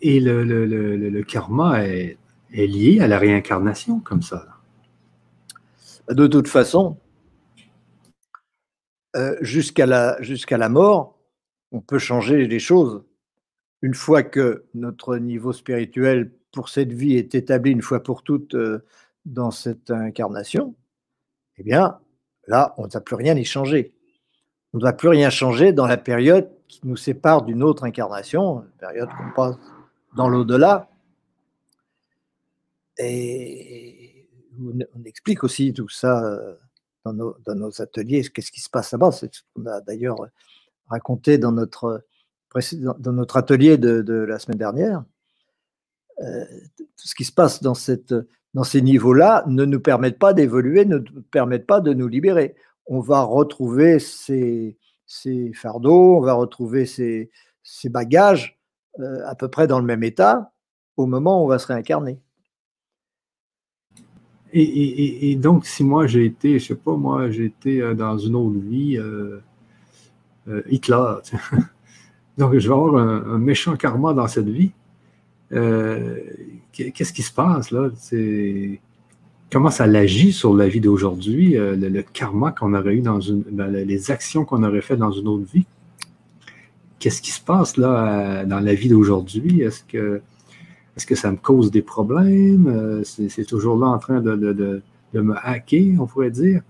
Et 0.00 0.18
le, 0.18 1.22
karma 1.22 1.84
est, 1.84 2.18
lié 2.50 3.00
à 3.00 3.06
la 3.06 3.18
réincarnation, 3.18 4.00
comme 4.00 4.22
ça. 4.22 4.48
De 6.08 6.26
toute 6.26 6.48
façon, 6.48 6.98
euh, 9.14 9.36
jusqu'à 9.40 9.86
la, 9.86 10.20
jusqu'à 10.20 10.58
la 10.58 10.68
mort, 10.68 11.18
on 11.70 11.80
peut 11.80 12.00
changer 12.00 12.48
les 12.48 12.58
choses. 12.58 13.04
Une 13.80 13.94
fois 13.94 14.24
que 14.24 14.64
notre 14.74 15.16
niveau 15.18 15.52
spirituel 15.52 16.32
pour 16.52 16.68
cette 16.68 16.92
vie 16.92 17.16
est 17.16 17.34
établi 17.34 17.70
une 17.70 17.82
fois 17.82 18.02
pour 18.02 18.22
toutes 18.22 18.54
euh, 18.54 18.84
dans 19.24 19.50
cette 19.50 19.90
incarnation, 19.90 20.74
eh 21.58 21.62
bien, 21.62 21.98
là, 22.46 22.74
on 22.76 22.86
ne 22.86 22.90
va 22.90 23.00
plus 23.00 23.16
rien 23.16 23.36
y 23.36 23.44
changer. 23.44 23.94
On 24.72 24.78
ne 24.78 24.82
va 24.82 24.92
plus 24.92 25.08
rien 25.08 25.30
changer 25.30 25.72
dans 25.72 25.86
la 25.86 25.96
période 25.96 26.50
qui 26.66 26.80
nous 26.84 26.96
sépare 26.96 27.42
d'une 27.42 27.62
autre 27.62 27.84
incarnation, 27.84 28.60
la 28.80 28.88
période 28.88 29.08
qu'on 29.10 29.32
passe 29.34 29.56
dans 30.16 30.28
l'au-delà. 30.28 30.88
Et 32.98 34.28
on 34.58 35.04
explique 35.04 35.44
aussi 35.44 35.72
tout 35.72 35.88
ça 35.88 36.24
euh, 36.24 36.54
dans 37.04 37.12
nos, 37.54 37.82
ateliers, 37.82 38.22
qu'est-ce 38.22 38.52
qui 38.52 38.60
se 38.60 38.70
passe 38.70 38.92
là-bas. 38.92 39.12
C'est 39.12 39.34
ce 39.34 39.42
qu'on 39.54 39.66
a 39.66 39.80
d'ailleurs 39.80 40.16
raconté 40.88 41.38
dans 41.38 41.52
notre, 41.52 42.04
dans 42.78 43.12
notre 43.12 43.36
atelier 43.36 43.78
de, 43.78 44.12
la 44.12 44.38
semaine 44.38 44.58
dernière. 44.58 45.04
Euh, 46.20 46.44
tout 46.78 47.08
ce 47.08 47.14
qui 47.14 47.24
se 47.24 47.32
passe 47.32 47.62
dans, 47.62 47.74
ces 47.74 48.82
niveaux-là 48.82 49.44
ne 49.46 49.64
nous 49.64 49.80
permettent 49.80 50.18
pas 50.18 50.34
d'évoluer, 50.34 50.84
ne 50.84 50.98
nous 50.98 51.22
permettent 51.30 51.66
pas 51.66 51.80
de 51.80 51.92
nous 51.92 52.08
libérer. 52.08 52.54
On 52.86 53.00
va 53.00 53.22
retrouver 53.22 53.98
ces, 53.98 54.78
fardeaux, 55.54 56.18
on 56.18 56.20
va 56.20 56.34
retrouver 56.34 56.86
ces, 56.86 57.30
bagages 57.86 58.60
euh, 59.00 59.26
à 59.26 59.34
peu 59.34 59.48
près 59.48 59.66
dans 59.66 59.80
le 59.80 59.86
même 59.86 60.02
état 60.02 60.52
au 60.96 61.06
moment 61.06 61.40
où 61.40 61.44
on 61.46 61.48
va 61.48 61.58
se 61.58 61.66
réincarner. 61.66 62.20
Et, 64.54 65.34
donc, 65.36 65.64
si 65.64 65.82
moi 65.82 66.06
j'ai 66.06 66.26
été, 66.26 66.58
je 66.58 66.66
sais 66.66 66.74
pas, 66.74 66.94
moi 66.94 67.30
j'ai 67.30 67.46
été 67.46 67.80
euh, 67.80 67.94
dans 67.94 68.18
une 68.18 68.34
autre 68.34 68.58
vie, 68.58 68.98
euh, 68.98 69.40
Hitler, 70.68 71.14
donc 72.38 72.58
je 72.58 72.68
vais 72.68 72.74
avoir 72.74 72.96
un, 72.96 73.38
méchant 73.38 73.76
karma 73.76 74.12
dans 74.12 74.28
cette 74.28 74.48
vie. 74.48 74.72
Qu'est-ce 75.52 77.12
qui 77.12 77.22
se 77.22 77.32
passe 77.32 77.70
là? 77.70 77.90
Comment 79.52 79.70
ça 79.70 79.84
agit 79.84 80.32
sur 80.32 80.54
la 80.54 80.66
vie 80.66 80.80
d'aujourd'hui, 80.80 81.54
le, 81.56 82.02
karma 82.02 82.52
qu'on 82.52 82.72
aurait 82.72 82.94
eu 82.94 83.00
dans 83.02 83.20
une, 83.20 83.42
ben, 83.42 83.70
les 83.70 84.10
actions 84.10 84.46
qu'on 84.46 84.62
aurait 84.62 84.80
faites 84.80 84.98
dans 84.98 85.12
une 85.12 85.28
autre 85.28 85.44
vie? 85.52 85.66
Qu'est-ce 87.02 87.20
qui 87.20 87.32
se 87.32 87.40
passe 87.40 87.76
là 87.78 88.44
dans 88.44 88.60
la 88.60 88.74
vie 88.74 88.88
d'aujourd'hui? 88.88 89.60
Est-ce 89.60 89.82
que, 89.82 91.14
ça 91.16 91.32
me 91.32 91.36
cause 91.36 91.72
des 91.72 91.82
problèmes? 91.82 92.68
Euh, 92.68 93.02
c'est 93.04 93.44
toujours 93.44 93.76
là 93.76 93.88
en 93.88 93.98
train 93.98 94.20
de, 94.20 94.82
me 95.12 95.34
hacker, 95.42 96.00
on 96.00 96.06
pourrait 96.06 96.30
dire. 96.30 96.62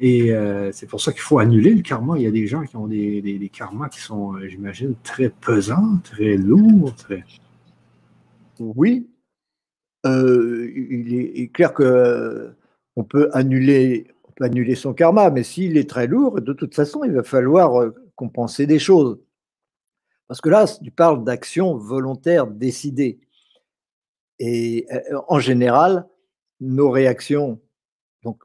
Et 0.00 0.32
euh, 0.32 0.72
c'est 0.72 0.86
pour 0.88 1.02
ça 1.02 1.12
qu'il 1.12 1.20
faut 1.20 1.38
annuler 1.38 1.74
le 1.74 1.82
karma. 1.82 2.16
Il 2.16 2.22
y 2.22 2.26
a 2.26 2.30
des 2.30 2.46
gens 2.46 2.62
qui 2.64 2.74
ont 2.76 2.86
des, 2.86 3.20
des, 3.20 3.50
karmas 3.50 3.90
qui 3.90 4.00
sont, 4.00 4.34
euh, 4.34 4.48
j'imagine, 4.48 4.94
très 5.04 5.28
pesants, 5.28 5.98
très 6.02 6.38
lourds. 6.38 6.94
Très... 6.96 7.22
Oui. 8.60 9.08
il, 10.04 11.14
est, 11.14 11.48
clair 11.52 11.72
que 11.74 12.52
on 12.96 13.04
peut 13.04 13.28
annuler, 13.32 14.06
peut 14.36 14.44
annuler 14.44 14.74
son 14.74 14.94
karma, 14.94 15.30
mais 15.30 15.42
s'il 15.42 15.76
est 15.76 15.88
très 15.88 16.06
lourd, 16.06 16.40
de 16.40 16.52
toute 16.52 16.74
façon, 16.74 17.04
il 17.04 17.12
va 17.12 17.22
falloir 17.22 17.92
compenser 18.14 18.66
des 18.66 18.78
choses. 18.78 19.18
Parce 20.28 20.40
que 20.40 20.48
là, 20.48 20.66
tu 20.82 20.90
parles 20.90 21.24
d'action 21.24 21.76
volontaire 21.76 22.46
décidée. 22.46 23.20
Et 24.38 24.86
euh, 24.92 25.20
en 25.28 25.38
général, 25.38 26.06
nos 26.60 26.90
réactions, 26.90 27.60
donc 28.22 28.42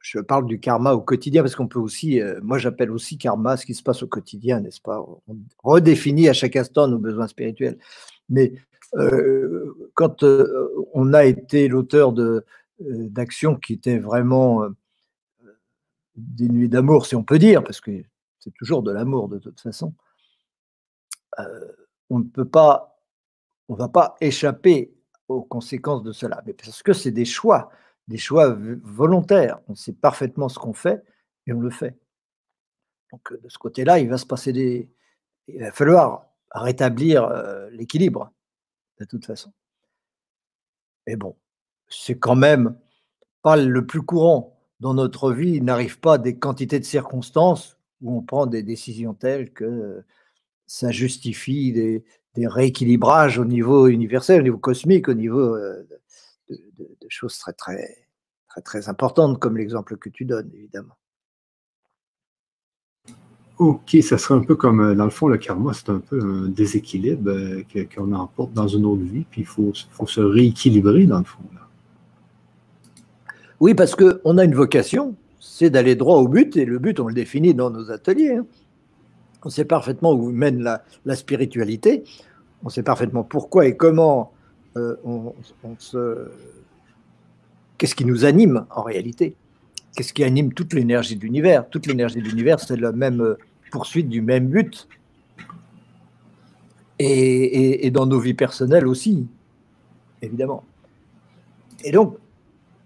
je 0.00 0.18
parle 0.20 0.46
du 0.46 0.58
karma 0.58 0.92
au 0.92 1.00
quotidien, 1.00 1.42
parce 1.42 1.54
qu'on 1.54 1.68
peut 1.68 1.78
aussi, 1.78 2.20
euh, 2.20 2.40
moi 2.42 2.58
j'appelle 2.58 2.90
aussi 2.90 3.18
karma 3.18 3.56
ce 3.56 3.66
qui 3.66 3.74
se 3.74 3.82
passe 3.82 4.02
au 4.02 4.08
quotidien, 4.08 4.60
n'est-ce 4.60 4.80
pas? 4.80 5.00
On 5.28 5.36
redéfinit 5.62 6.28
à 6.28 6.32
chaque 6.32 6.56
instant 6.56 6.88
nos 6.88 6.98
besoins 6.98 7.28
spirituels. 7.28 7.78
Mais 8.28 8.52
euh, 8.54 8.58
quand 9.94 10.24
on 10.94 11.12
a 11.12 11.24
été 11.24 11.68
l'auteur 11.68 12.14
d'actions 12.78 13.56
qui 13.56 13.74
étaient 13.74 13.98
vraiment 13.98 14.66
dénuées 16.16 16.68
d'amour, 16.68 17.06
si 17.06 17.14
on 17.14 17.24
peut 17.24 17.38
dire, 17.38 17.62
parce 17.62 17.80
que 17.80 18.02
c'est 18.38 18.54
toujours 18.54 18.82
de 18.82 18.92
l'amour 18.92 19.28
de 19.28 19.38
toute 19.38 19.60
façon, 19.60 19.94
euh, 21.38 21.72
on 22.10 22.20
ne 22.20 22.24
peut 22.24 22.48
pas, 22.48 23.00
on 23.68 23.74
va 23.74 23.88
pas 23.88 24.16
échapper 24.20 24.94
aux 25.28 25.42
conséquences 25.42 26.02
de 26.02 26.12
cela, 26.12 26.42
mais 26.46 26.52
parce 26.52 26.82
que 26.82 26.92
c'est 26.92 27.10
des 27.10 27.24
choix, 27.24 27.70
des 28.08 28.18
choix 28.18 28.56
volontaires. 28.82 29.58
On 29.68 29.74
sait 29.74 29.92
parfaitement 29.92 30.48
ce 30.48 30.58
qu'on 30.58 30.72
fait 30.72 31.02
et 31.46 31.52
on 31.52 31.60
le 31.60 31.70
fait. 31.70 31.98
Donc 33.12 33.32
de 33.32 33.48
ce 33.48 33.58
côté-là, 33.58 33.98
il 33.98 34.08
va 34.08 34.18
se 34.18 34.26
passer 34.26 34.52
des, 34.52 34.88
il 35.48 35.60
va 35.60 35.72
falloir 35.72 36.26
rétablir 36.52 37.24
euh, 37.24 37.68
l'équilibre 37.70 38.32
de 38.98 39.04
toute 39.04 39.26
façon. 39.26 39.52
Mais 41.06 41.16
bon, 41.16 41.36
c'est 41.88 42.18
quand 42.18 42.36
même 42.36 42.76
pas 43.42 43.56
le 43.56 43.86
plus 43.86 44.02
courant 44.02 44.58
dans 44.80 44.94
notre 44.94 45.32
vie. 45.32 45.52
Il 45.52 45.64
n'arrive 45.64 46.00
pas 46.00 46.18
des 46.18 46.38
quantités 46.38 46.80
de 46.80 46.84
circonstances 46.84 47.78
où 48.02 48.16
on 48.16 48.22
prend 48.22 48.46
des 48.46 48.62
décisions 48.62 49.14
telles 49.14 49.52
que 49.52 50.04
ça 50.66 50.90
justifie 50.90 51.72
des, 51.72 52.04
rééquilibrages 52.38 53.38
au 53.38 53.46
niveau 53.46 53.86
universel, 53.86 54.40
au 54.40 54.44
niveau 54.44 54.58
cosmique, 54.58 55.08
au 55.08 55.14
niveau 55.14 55.54
euh, 55.54 55.88
de, 56.50 57.06
choses 57.08 57.38
très, 57.56 57.96
très 58.62 58.88
importantes, 58.90 59.38
comme 59.38 59.56
l'exemple 59.56 59.96
que 59.96 60.10
tu 60.10 60.26
donnes, 60.26 60.50
évidemment. 60.52 60.96
Ok, 63.58 63.96
ça 64.02 64.18
serait 64.18 64.34
un 64.34 64.44
peu 64.44 64.54
comme, 64.54 64.80
euh, 64.80 64.94
dans 64.94 65.04
le 65.04 65.10
fond, 65.10 65.28
le 65.28 65.38
karma, 65.38 65.72
c'est 65.72 65.88
un 65.88 65.98
peu 65.98 66.20
un 66.20 66.48
déséquilibre 66.48 67.30
euh, 67.30 67.62
qu'on 67.94 68.12
emporte 68.12 68.52
dans 68.52 68.68
une 68.68 68.84
autre 68.84 69.02
vie, 69.02 69.24
puis 69.30 69.42
il 69.42 69.46
faut, 69.46 69.72
faut, 69.90 70.06
se 70.06 70.20
rééquilibrer, 70.20 71.06
dans 71.06 71.18
le 71.18 71.24
fond. 71.24 71.42
Oui, 73.60 73.74
parce 73.74 73.94
qu'on 73.94 74.36
a 74.36 74.44
une 74.44 74.54
vocation, 74.54 75.14
c'est 75.40 75.70
d'aller 75.70 75.94
droit 75.94 76.18
au 76.18 76.28
but, 76.28 76.56
et 76.56 76.66
le 76.66 76.78
but, 76.78 77.00
on 77.00 77.08
le 77.08 77.14
définit 77.14 77.54
dans 77.54 77.70
nos 77.70 77.90
ateliers. 77.90 78.36
Hein 78.36 78.46
on 79.46 79.48
sait 79.48 79.64
parfaitement 79.64 80.12
où 80.12 80.30
mène 80.32 80.60
la, 81.04 81.16
spiritualité, 81.16 82.02
on 82.64 82.68
sait 82.68 82.82
parfaitement 82.82 83.22
pourquoi 83.22 83.66
et 83.66 83.76
comment 83.76 84.32
euh, 84.76 84.96
on, 85.04 85.34
se... 85.78 86.28
Qu'est-ce 87.78 87.94
qui 87.94 88.04
nous 88.04 88.24
anime 88.24 88.66
en 88.70 88.82
réalité 88.82 89.36
Qu'est-ce 89.96 90.12
qui 90.12 90.24
anime 90.24 90.52
toute 90.52 90.74
l'énergie 90.74 91.16
de 91.16 91.22
l'univers 91.22 91.68
Toute 91.70 91.86
l'énergie 91.86 92.16
de 92.16 92.28
l'univers, 92.28 92.60
c'est 92.60 92.76
la 92.76 92.92
même 92.92 93.22
euh, 93.22 93.38
poursuite 93.70 94.10
du 94.10 94.20
même 94.20 94.48
but. 94.48 94.86
Et, 96.98 97.90
dans 97.90 98.06
nos 98.06 98.20
vies 98.20 98.34
personnelles 98.34 98.86
aussi, 98.86 99.26
évidemment. 100.22 100.64
Et 101.84 101.92
donc, 101.92 102.16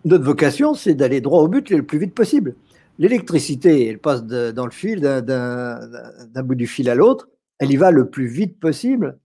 notre 0.05 0.25
vocation, 0.25 0.75
c'est 0.75 0.95
d'aller 0.95 1.21
droit 1.21 1.43
au 1.43 1.49
but 1.49 1.71
le 1.71 1.85
plus 1.85 1.99
vite 1.99 2.15
possible. 2.15 2.57
L'électricité, 2.99 3.89
elle 3.89 3.99
passe 3.99 4.25
dans 4.25 4.65
le 4.65 4.73
fil 4.73 5.01
d'un 5.01 6.43
bout 6.43 6.55
du 6.55 6.67
fil 6.67 6.91
à 6.91 6.95
l'autre, 6.95 7.29
elle 7.59 7.71
y 7.73 7.77
va 7.77 7.91
le 7.91 8.09
plus 8.09 8.27
vite 8.27 8.59
possible 8.59 9.19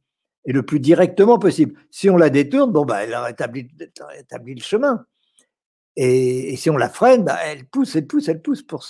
et 0.45 0.53
le 0.53 0.63
plus 0.63 0.79
directement 0.79 1.39
possible. 1.39 1.73
Si 1.89 2.09
on 2.09 2.17
la 2.17 2.29
détourne, 2.29 2.71
bon, 2.71 2.85
bah, 2.85 3.03
elle 3.03 3.15
rétablit, 3.15 3.67
le 4.55 4.61
chemin. 4.61 5.05
Et, 5.95 6.55
si 6.57 6.69
on 6.69 6.77
la 6.77 6.89
freine, 6.89 7.23
bah, 7.23 7.37
elle 7.45 7.65
pousse, 7.65 7.95
elle 7.95 8.07
pousse, 8.07 8.27
elle 8.27 8.41
pousse 8.41 8.63
pour, 8.63 8.85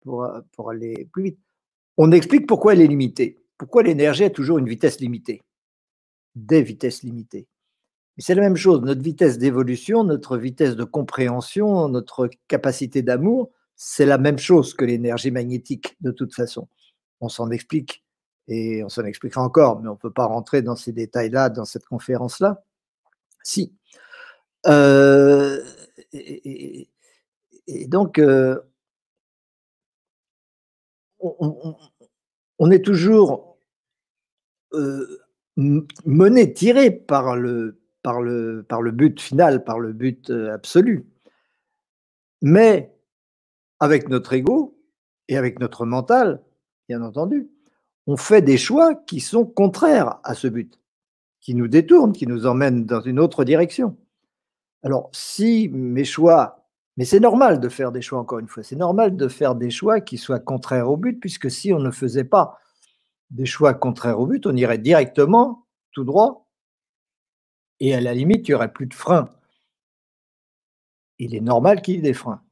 pour, 0.00 0.28
pour 0.52 0.70
aller 0.70 1.08
plus 1.12 1.22
vite. 1.22 1.38
On 1.96 2.10
explique 2.12 2.46
pourquoi 2.46 2.72
elle 2.72 2.80
est 2.80 2.86
limitée. 2.86 3.40
Pourquoi 3.56 3.82
l'énergie 3.82 4.24
a 4.24 4.30
toujours 4.30 4.58
une 4.58 4.68
vitesse 4.68 5.00
limitée? 5.00 5.42
Des 6.34 6.62
vitesses 6.62 7.04
limitées. 7.04 7.46
c'est 8.18 8.34
la 8.34 8.42
même 8.42 8.56
chose. 8.56 8.82
Notre 8.82 9.02
vitesse 9.02 9.38
d'évolution, 9.38 10.02
notre 10.02 10.36
vitesse 10.36 10.74
de 10.74 10.84
compréhension, 10.84 11.88
notre 11.88 12.28
capacité 12.48 13.02
d'amour 13.02 13.50
c'est 13.76 14.06
la 14.06 14.18
même 14.18 14.38
chose 14.38 14.74
que 14.74 14.84
l'énergie 14.84 15.30
magnétique 15.30 15.96
de 16.00 16.10
toute 16.10 16.34
façon. 16.34 16.68
On 17.20 17.28
s'en 17.28 17.50
explique 17.50 18.04
et 18.48 18.84
on 18.84 18.88
s'en 18.88 19.04
expliquera 19.04 19.42
encore, 19.42 19.80
mais 19.80 19.88
on 19.88 19.92
ne 19.92 19.98
peut 19.98 20.12
pas 20.12 20.26
rentrer 20.26 20.62
dans 20.62 20.76
ces 20.76 20.92
détails-là 20.92 21.48
dans 21.48 21.64
cette 21.64 21.86
conférence-là. 21.86 22.62
Si. 23.42 23.74
Euh, 24.66 25.62
et, 26.12 26.88
donc, 27.88 28.18
euh, 28.18 28.60
on, 31.20 32.70
est 32.70 32.84
toujours 32.84 33.58
euh, 34.74 35.20
mené, 35.56 36.52
tiré 36.52 36.90
par 36.90 37.36
le, 37.36 37.80
par, 38.02 38.20
le, 38.22 38.64
par 38.68 38.82
le 38.82 38.90
but 38.90 39.20
final, 39.20 39.64
par 39.64 39.78
le 39.78 39.92
but 39.92 40.30
absolu. 40.30 41.06
Mais 42.42 42.94
avec 43.80 44.08
notre 44.08 44.34
ego 44.34 44.78
et 45.28 45.36
avec 45.36 45.58
notre 45.58 45.86
mental, 45.86 46.42
bien 46.88 47.02
entendu, 47.02 47.48
on 48.06 48.16
fait 48.16 48.42
des 48.42 48.58
choix 48.58 48.94
qui 48.94 49.20
sont 49.20 49.46
contraires 49.46 50.20
à 50.24 50.34
ce 50.34 50.48
but, 50.48 50.78
qui 51.40 51.54
nous 51.54 51.68
détournent, 51.68 52.12
qui 52.12 52.26
nous 52.26 52.46
emmènent 52.46 52.84
dans 52.84 53.00
une 53.00 53.18
autre 53.18 53.44
direction. 53.44 53.96
Alors, 54.84 55.08
si 55.12 55.70
mes 55.72 56.04
choix, 56.04 56.66
mais 56.98 57.06
c'est 57.06 57.18
normal 57.18 57.58
de 57.58 57.70
faire 57.70 57.90
des 57.90 58.02
choix, 58.02 58.18
encore 58.20 58.38
une 58.38 58.48
fois, 58.48 58.62
c'est 58.62 58.76
normal 58.76 59.16
de 59.16 59.28
faire 59.28 59.54
des 59.54 59.70
choix 59.70 60.02
qui 60.02 60.18
soient 60.18 60.38
contraires 60.38 60.90
au 60.90 60.98
but, 60.98 61.18
puisque 61.18 61.50
si 61.50 61.72
on 61.72 61.80
ne 61.80 61.90
faisait 61.90 62.24
pas 62.24 62.58
des 63.30 63.46
choix 63.46 63.72
contraires 63.72 64.20
au 64.20 64.26
but, 64.26 64.46
on 64.46 64.54
irait 64.54 64.78
directement 64.78 65.66
tout 65.92 66.04
droit 66.04 66.46
et 67.80 67.94
à 67.94 68.00
la 68.00 68.14
limite, 68.14 68.46
il 68.46 68.52
n'y 68.52 68.54
aurait 68.54 68.72
plus 68.72 68.86
de 68.86 68.94
frein. 68.94 69.28
Il 71.18 71.34
est 71.34 71.40
normal 71.40 71.80
qu'il 71.80 71.94
y 71.94 71.98
ait 71.98 72.02
des 72.02 72.12
freins. 72.12 72.42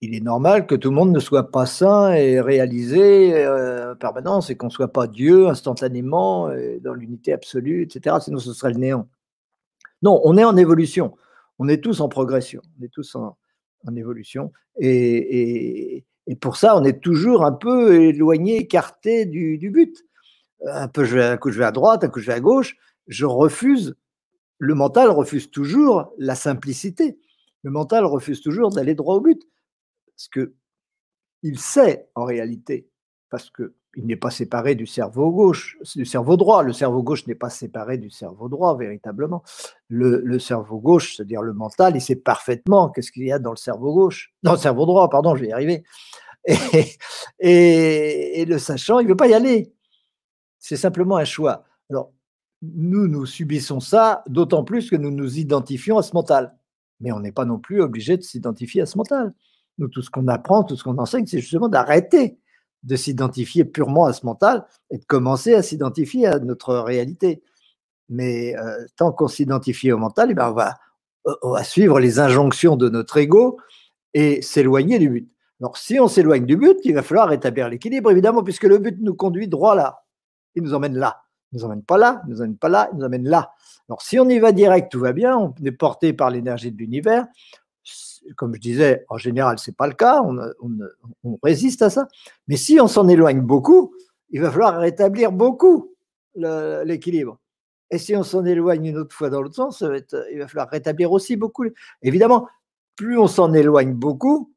Il 0.00 0.14
est 0.14 0.20
normal 0.20 0.66
que 0.66 0.74
tout 0.74 0.90
le 0.90 0.96
monde 0.96 1.12
ne 1.12 1.20
soit 1.20 1.50
pas 1.50 1.66
sain 1.66 2.12
et 2.12 2.40
réalisé 2.40 3.34
euh, 3.44 3.92
en 3.92 3.96
permanence 3.96 4.50
et 4.50 4.56
qu'on 4.56 4.66
ne 4.66 4.72
soit 4.72 4.92
pas 4.92 5.06
Dieu 5.06 5.48
instantanément 5.48 6.48
dans 6.80 6.94
l'unité 6.94 7.32
absolue, 7.32 7.82
etc. 7.82 8.16
Sinon, 8.20 8.38
ce 8.38 8.52
serait 8.52 8.72
le 8.72 8.78
néant. 8.78 9.08
Non, 10.02 10.20
on 10.24 10.36
est 10.36 10.44
en 10.44 10.56
évolution. 10.56 11.16
On 11.58 11.68
est 11.68 11.82
tous 11.82 12.00
en 12.00 12.08
progression. 12.08 12.60
On 12.78 12.84
est 12.84 12.92
tous 12.92 13.14
en, 13.14 13.36
évolution. 13.96 14.52
Et, 14.78 16.04
pour 16.40 16.56
ça, 16.56 16.76
on 16.76 16.84
est 16.84 17.00
toujours 17.00 17.44
un 17.44 17.52
peu 17.52 18.02
éloigné, 18.02 18.56
écarté 18.56 19.26
du, 19.26 19.70
but. 19.70 20.04
Un, 20.66 20.88
peu, 20.88 21.04
je 21.04 21.18
vais, 21.18 21.38
coup, 21.38 21.50
je 21.50 21.58
vais 21.58 21.66
à 21.66 21.72
droite, 21.72 22.04
un 22.04 22.08
coup, 22.08 22.20
je 22.20 22.26
vais 22.26 22.32
à 22.32 22.40
gauche. 22.40 22.76
Je 23.06 23.26
refuse 23.26 23.94
le 24.58 24.74
mental 24.74 25.10
refuse 25.10 25.50
toujours 25.50 26.12
la 26.18 26.34
simplicité. 26.34 27.18
Le 27.62 27.70
mental 27.70 28.04
refuse 28.04 28.40
toujours 28.40 28.70
d'aller 28.70 28.94
droit 28.94 29.16
au 29.16 29.20
but. 29.20 29.42
Parce 30.06 30.28
que 30.28 30.54
il 31.42 31.58
sait 31.58 32.08
en 32.14 32.24
réalité, 32.24 32.88
parce 33.28 33.50
qu'il 33.94 34.06
n'est 34.06 34.16
pas 34.16 34.30
séparé 34.30 34.74
du 34.74 34.86
cerveau 34.86 35.30
gauche, 35.30 35.78
du 35.94 36.04
cerveau 36.04 36.36
droit. 36.36 36.62
Le 36.62 36.72
cerveau 36.72 37.02
gauche 37.02 37.26
n'est 37.26 37.34
pas 37.34 37.48
séparé 37.48 37.96
du 37.96 38.10
cerveau 38.10 38.48
droit, 38.48 38.76
véritablement. 38.76 39.42
Le, 39.88 40.38
cerveau 40.38 40.78
gauche, 40.78 41.16
c'est-à-dire 41.16 41.42
le 41.42 41.54
mental, 41.54 41.96
il 41.96 42.00
sait 42.00 42.16
parfaitement 42.16 42.90
qu'est-ce 42.90 43.12
qu'il 43.12 43.24
y 43.24 43.32
a 43.32 43.38
dans 43.38 43.52
le 43.52 43.56
cerveau 43.56 43.94
gauche, 43.94 44.34
dans 44.42 44.52
le 44.52 44.58
cerveau 44.58 44.84
droit, 44.84 45.08
pardon, 45.08 45.34
je 45.36 45.42
vais 45.42 45.48
y 45.48 45.52
arriver. 45.52 45.84
Et, 47.40 48.42
et 48.42 48.44
le 48.44 48.58
sachant, 48.58 48.98
il 48.98 49.04
ne 49.04 49.08
veut 49.08 49.16
pas 49.16 49.28
y 49.28 49.32
aller. 49.32 49.72
C'est 50.58 50.76
simplement 50.76 51.16
un 51.16 51.24
choix. 51.24 51.64
Alors, 51.88 52.12
nous, 52.60 53.08
nous 53.08 53.24
subissons 53.24 53.80
ça, 53.80 54.22
d'autant 54.28 54.62
plus 54.62 54.90
que 54.90 54.96
nous 54.96 55.10
nous 55.10 55.38
identifions 55.38 55.96
à 55.96 56.02
ce 56.02 56.12
mental. 56.12 56.54
Mais 57.00 57.12
on 57.12 57.20
n'est 57.20 57.32
pas 57.32 57.46
non 57.46 57.58
plus 57.58 57.80
obligé 57.80 58.18
de 58.18 58.22
s'identifier 58.22 58.82
à 58.82 58.86
ce 58.86 58.98
mental. 58.98 59.32
Nous, 59.78 59.88
tout 59.88 60.02
ce 60.02 60.10
qu'on 60.10 60.28
apprend, 60.28 60.64
tout 60.64 60.76
ce 60.76 60.84
qu'on 60.84 60.98
enseigne, 60.98 61.26
c'est 61.26 61.40
justement 61.40 61.70
d'arrêter 61.70 62.38
de 62.84 62.96
s'identifier 62.96 63.64
purement 63.64 64.06
à 64.06 64.12
ce 64.12 64.24
mental 64.24 64.66
et 64.90 64.98
de 64.98 65.04
commencer 65.04 65.54
à 65.54 65.62
s'identifier 65.62 66.26
à 66.26 66.38
notre 66.38 66.76
réalité. 66.76 67.42
Mais 68.08 68.56
euh, 68.56 68.84
tant 68.96 69.12
qu'on 69.12 69.28
s'identifie 69.28 69.90
au 69.90 69.98
mental, 69.98 70.28
eh 70.30 70.34
ben 70.34 70.50
on, 70.50 70.52
va, 70.52 70.78
on 71.42 71.56
suivre 71.64 71.98
les 71.98 72.20
injonctions 72.20 72.76
de 72.76 72.88
notre 72.88 73.16
ego 73.16 73.58
et 74.12 74.42
s'éloigner 74.42 74.98
du 74.98 75.08
but. 75.08 75.30
Alors, 75.60 75.76
si 75.76 75.98
on 75.98 76.08
s'éloigne 76.08 76.46
du 76.46 76.56
but, 76.56 76.76
il 76.84 76.94
va 76.94 77.02
falloir 77.02 77.28
rétablir 77.28 77.68
l'équilibre, 77.68 78.10
évidemment, 78.10 78.42
puisque 78.42 78.64
le 78.64 78.78
but 78.78 78.98
nous 79.00 79.14
conduit 79.14 79.48
droit 79.48 79.74
là. 79.74 80.04
Il 80.54 80.62
nous 80.62 80.74
emmène 80.74 80.96
là 80.96 81.24
nous 81.54 81.64
emmène 81.64 81.82
pas 81.82 81.96
là, 81.96 82.22
nous 82.28 82.40
emmène 82.40 82.56
pas 82.56 82.68
là, 82.68 82.90
il 82.92 82.98
nous 82.98 83.04
emmène 83.04 83.28
là. 83.28 83.52
Alors 83.88 84.02
si 84.02 84.18
on 84.18 84.28
y 84.28 84.38
va 84.38 84.52
direct, 84.52 84.90
tout 84.90 85.00
va 85.00 85.12
bien, 85.12 85.36
on 85.36 85.54
est 85.64 85.72
porté 85.72 86.12
par 86.12 86.30
l'énergie 86.30 86.72
de 86.72 86.78
l'univers. 86.78 87.26
Comme 88.36 88.54
je 88.54 88.60
disais, 88.60 89.04
en 89.08 89.18
général, 89.18 89.58
c'est 89.58 89.76
pas 89.76 89.86
le 89.86 89.94
cas, 89.94 90.22
on, 90.22 91.38
résiste 91.42 91.82
à 91.82 91.90
ça. 91.90 92.08
Mais 92.48 92.56
si 92.56 92.80
on 92.80 92.88
s'en 92.88 93.08
éloigne 93.08 93.40
beaucoup, 93.40 93.94
il 94.30 94.40
va 94.40 94.50
falloir 94.50 94.78
rétablir 94.78 95.32
beaucoup 95.32 95.92
l'équilibre. 96.34 97.38
Et 97.90 97.98
si 97.98 98.16
on 98.16 98.22
s'en 98.22 98.44
éloigne 98.44 98.86
une 98.86 98.96
autre 98.96 99.14
fois 99.14 99.30
dans 99.30 99.42
l'autre 99.42 99.54
sens, 99.54 99.84
il 100.32 100.38
va 100.38 100.48
falloir 100.48 100.68
rétablir 100.68 101.12
aussi 101.12 101.36
beaucoup. 101.36 101.64
Évidemment, 102.02 102.48
plus 102.96 103.18
on 103.18 103.26
s'en 103.26 103.52
éloigne 103.52 103.92
beaucoup, 103.92 104.54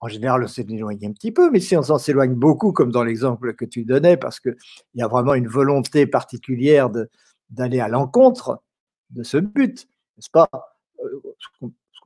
en 0.00 0.08
général, 0.08 0.44
on 0.44 0.46
s'éloigne 0.46 1.06
un 1.06 1.12
petit 1.12 1.32
peu, 1.32 1.50
mais 1.50 1.60
si 1.60 1.76
on 1.76 1.82
s'en 1.82 1.98
s'éloigne 1.98 2.34
beaucoup, 2.34 2.72
comme 2.72 2.92
dans 2.92 3.02
l'exemple 3.02 3.54
que 3.54 3.64
tu 3.64 3.84
donnais, 3.84 4.16
parce 4.16 4.40
qu'il 4.40 4.56
y 4.94 5.02
a 5.02 5.08
vraiment 5.08 5.34
une 5.34 5.48
volonté 5.48 6.06
particulière 6.06 6.90
d'aller 7.50 7.80
à 7.80 7.88
l'encontre 7.88 8.62
de 9.10 9.22
ce 9.22 9.38
but, 9.38 9.88
n'est-ce 10.16 10.30
pas? 10.30 10.48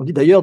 Qu'on 0.01 0.05
dit 0.05 0.15
d'ailleurs 0.15 0.43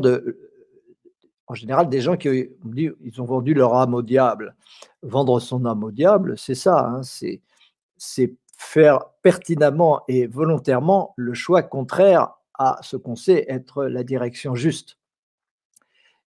en 1.48 1.56
général, 1.56 1.90
des 1.90 2.00
gens 2.00 2.16
qui 2.16 2.30
ont, 2.30 3.26
vendu 3.26 3.56
leur 3.56 3.74
âme 3.74 3.96
au 3.96 4.04
diable. 4.04 4.56
Vendre 5.02 5.40
son 5.40 5.66
âme 5.66 5.84
au 5.84 5.92
diable, 5.92 6.38
c'est 6.38 6.54
ça, 6.54 6.86
hein, 6.86 7.02
c'est 7.02 8.36
faire 8.56 9.06
pertinemment 9.24 10.04
et 10.08 10.28
volontairement 10.28 11.16
le 11.16 11.34
choix 11.34 11.64
contraire 11.64 12.34
à 12.60 12.78
ce 12.84 12.98
qu'on 12.98 13.16
sait 13.16 13.46
être 13.50 13.86
la 13.86 14.04
direction 14.04 14.54
juste. 14.54 15.00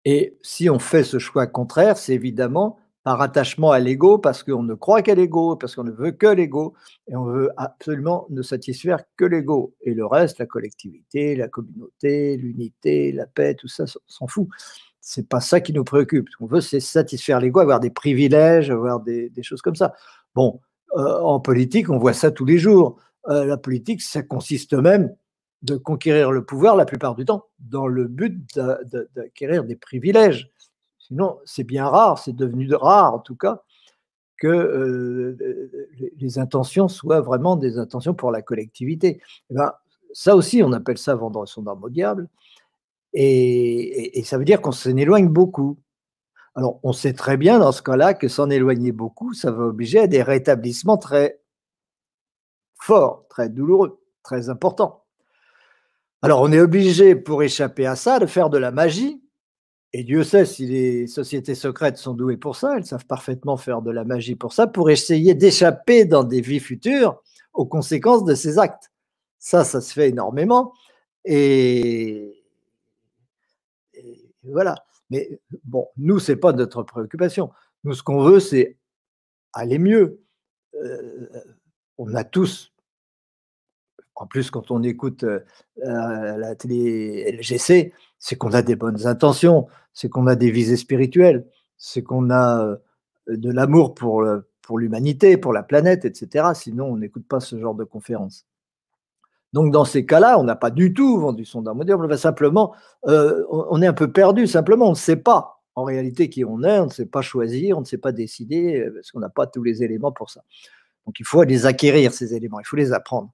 Et 0.03 0.38
si 0.41 0.69
on 0.69 0.79
fait 0.79 1.05
ce 1.05 1.17
choix 1.17 1.47
contraire, 1.47 1.97
c'est 1.97 2.13
évidemment 2.13 2.77
par 3.03 3.21
attachement 3.21 3.71
à 3.71 3.79
l'ego, 3.79 4.17
parce 4.17 4.43
qu'on 4.43 4.63
ne 4.63 4.73
croit 4.75 5.01
qu'à 5.01 5.13
l'ego, 5.13 5.57
parce 5.57 5.75
qu'on 5.75 5.83
ne 5.83 5.91
veut 5.91 6.11
que 6.11 6.27
l'ego, 6.27 6.73
et 7.07 7.15
on 7.15 7.25
veut 7.25 7.49
absolument 7.57 8.25
ne 8.29 8.41
satisfaire 8.41 9.03
que 9.17 9.25
l'ego. 9.25 9.75
Et 9.81 9.93
le 9.93 10.05
reste, 10.05 10.39
la 10.39 10.45
collectivité, 10.45 11.35
la 11.35 11.49
communauté, 11.49 12.37
l'unité, 12.37 13.11
la 13.11 13.27
paix, 13.27 13.55
tout 13.55 13.67
ça, 13.67 13.85
s'en 14.07 14.27
fout. 14.27 14.47
C'est 15.01 15.27
pas 15.27 15.41
ça 15.41 15.59
qui 15.59 15.73
nous 15.73 15.83
préoccupe. 15.83 16.29
Ce 16.29 16.37
qu'on 16.37 16.45
veut, 16.45 16.61
c'est 16.61 16.79
satisfaire 16.79 17.41
l'ego, 17.41 17.59
avoir 17.59 17.81
des 17.81 17.89
privilèges, 17.89 18.71
avoir 18.71 19.01
des, 19.01 19.31
choses 19.41 19.61
comme 19.61 19.75
ça. 19.75 19.93
Bon, 20.33 20.61
euh, 20.95 21.19
en 21.19 21.41
politique, 21.41 21.89
on 21.89 21.97
voit 21.97 22.13
ça 22.13 22.31
tous 22.31 22.45
les 22.45 22.57
jours. 22.57 22.97
Euh, 23.27 23.43
la 23.43 23.57
politique, 23.57 24.01
ça 24.01 24.23
consiste 24.23 24.73
même 24.73 25.13
de 25.61 25.75
conquérir 25.75 26.31
le 26.31 26.45
pouvoir 26.45 26.75
la 26.75 26.85
plupart 26.85 27.15
du 27.15 27.25
temps 27.25 27.45
dans 27.59 27.87
le 27.87 28.07
but 28.07 28.37
d'acquérir 29.15 29.63
des 29.63 29.75
privilèges. 29.75 30.51
Sinon, 31.13 31.38
c'est 31.45 31.63
bien 31.63 31.88
rare, 31.88 32.17
c'est 32.17 32.36
devenu 32.36 32.73
rare 32.73 33.13
en 33.13 33.19
tout 33.19 33.36
cas, 33.36 33.62
que 34.36 35.38
les 36.17 36.39
intentions 36.39 36.88
soient 36.88 37.21
vraiment 37.21 37.56
des 37.56 37.78
intentions 37.78 38.15
pour 38.15 38.32
la 38.32 38.41
collectivité. 38.41 39.21
Eh 39.52 39.54
ben, 39.54 39.73
ça 40.13 40.36
aussi, 40.36 40.63
on 40.63 40.71
appelle 40.71 40.97
ça 40.97 41.13
vendre 41.13 41.45
son 41.45 41.67
arme 41.67 41.84
au 41.84 41.89
diable. 41.91 42.30
Et 43.13 44.23
ça 44.26 44.39
veut 44.39 44.43
dire 44.43 44.60
qu'on 44.60 44.71
s'en 44.71 44.97
éloigne 44.97 45.28
beaucoup. 45.28 45.78
Alors, 46.56 46.80
on 46.82 46.93
sait 46.93 47.13
très 47.13 47.38
bien 47.38 47.60
dans 47.60 47.71
ce 47.71 47.84
cas-là 47.84 48.15
que 48.15 48.28
s'en 48.28 48.49
éloigner 48.49 48.91
beaucoup, 48.91 49.34
ça 49.34 49.52
va 49.52 49.65
obliger 49.65 49.99
à 49.99 50.08
des 50.08 50.23
rétablissements 50.23 50.97
très 50.97 51.39
forts, 52.82 53.28
très 53.30 53.49
douloureux, 53.49 54.02
très 54.23 54.49
importants. 54.49 55.04
Alors 56.23 56.41
on 56.41 56.52
est 56.52 56.60
obligé, 56.60 57.15
pour 57.15 57.43
échapper 57.43 57.86
à 57.86 57.95
ça, 57.95 58.17
de 58.17 58.26
faire 58.26 58.49
de 58.49 58.58
la 58.58 58.71
magie. 58.71 59.22
Et 59.95 60.03
Dieu 60.03 60.23
sait 60.23 60.45
si 60.45 60.65
les 60.65 61.06
sociétés 61.06 61.53
secrètes 61.53 61.97
sont 61.97 62.15
douées 62.15 62.38
pour 62.38 62.56
ça, 62.56 62.77
elles 62.77 62.86
savent 62.86 63.06
parfaitement 63.06 63.58
faire 63.58 63.84
de 63.84 63.91
la 63.91 64.03
magie 64.03 64.36
pour 64.36 64.51
ça, 64.51 64.65
pour 64.65 64.89
essayer 64.89 65.36
d'échapper 65.36 66.06
dans 66.06 66.23
des 66.23 66.41
vies 66.41 66.60
futures 66.60 67.21
aux 67.53 67.67
conséquences 67.67 68.25
de 68.25 68.34
ces 68.34 68.58
actes. 68.58 68.91
Ça, 69.38 69.63
ça 69.63 69.82
se 69.82 69.93
fait 69.93 70.10
énormément. 70.10 70.73
Et, 71.25 72.43
voilà. 74.43 74.75
Mais 75.12 75.39
bon, 75.63 75.88
nous, 75.97 76.17
ce 76.17 76.32
n'est 76.32 76.38
pas 76.38 76.53
notre 76.53 76.82
préoccupation. 76.82 77.51
Nous, 77.84 77.93
ce 77.93 78.01
qu'on 78.01 78.23
veut, 78.23 78.39
c'est 78.39 78.77
aller 79.53 79.77
mieux. 79.77 80.23
Euh, 80.73 81.27
on 81.99 82.15
a 82.15 82.23
tous 82.23 82.72
en 84.23 84.25
plus, 84.25 84.51
quand 84.51 84.71
on 84.71 84.83
écoute 84.83 85.25
euh, 85.25 85.41
la 85.75 86.55
télé 86.55 87.29
LGC, 87.33 87.91
c'est 88.19 88.38
qu'on 88.38 88.53
a 88.53 88.62
des 88.62 88.77
bonnes 88.77 89.05
intentions, 89.05 89.67
c'est 89.91 90.07
qu'on 90.07 90.27
a 90.27 90.36
des 90.38 90.49
visées 90.49 90.77
spirituelles, 90.77 91.45
c'est 91.75 92.03
qu'on 92.03 92.29
a 92.29 92.65
euh, 92.65 92.77
de 93.27 93.51
l'amour 93.51 93.93
pour, 93.93 94.23
l'humanité, 94.77 95.36
pour 95.36 95.51
la 95.51 95.62
planète, 95.62 96.05
etc. 96.05 96.51
Sinon, 96.55 96.86
on 96.86 96.95
n'écoute 96.95 97.27
pas 97.27 97.41
ce 97.41 97.59
genre 97.59 97.75
de 97.75 97.83
conférences. 97.83 98.45
Donc, 99.51 99.73
dans 99.73 99.83
ces 99.83 100.05
cas-là, 100.05 100.39
on 100.39 100.45
n'a 100.45 100.55
pas 100.55 100.71
du 100.71 100.93
tout 100.93 101.19
vendu 101.19 101.43
son 101.43 101.67
âme 101.67 101.83
on 101.86 102.07
va 102.07 102.17
simplement, 102.17 102.73
euh, 103.07 103.43
on 103.49 103.81
est 103.81 103.88
un 103.88 103.93
peu 103.93 104.09
perdu, 104.09 104.47
simplement, 104.47 104.88
on 104.88 104.91
ne 104.91 104.95
sait 104.95 105.17
pas 105.17 105.62
en 105.75 105.83
réalité 105.83 106.29
qui 106.29 106.45
on 106.45 106.63
est, 106.63 106.79
on 106.79 106.86
ne 106.86 106.91
sait 106.91 107.07
pas 107.07 107.21
choisir, 107.21 107.77
on 107.77 107.81
ne 107.81 107.86
sait 107.86 107.97
pas 107.97 108.13
décider, 108.13 108.89
parce 108.95 109.12
qu'on 109.12 109.19
n'a 109.19 109.27
pas 109.27 109.47
tous 109.47 109.63
les 109.63 109.83
éléments 109.83 110.13
pour 110.13 110.29
ça. 110.29 110.43
Donc, 111.05 111.19
il 111.19 111.25
faut 111.25 111.43
les 111.43 111.65
acquérir, 111.65 112.13
ces 112.13 112.33
éléments, 112.33 112.62
il 112.62 112.65
faut 112.65 112.77
les 112.77 112.93
apprendre. 112.93 113.33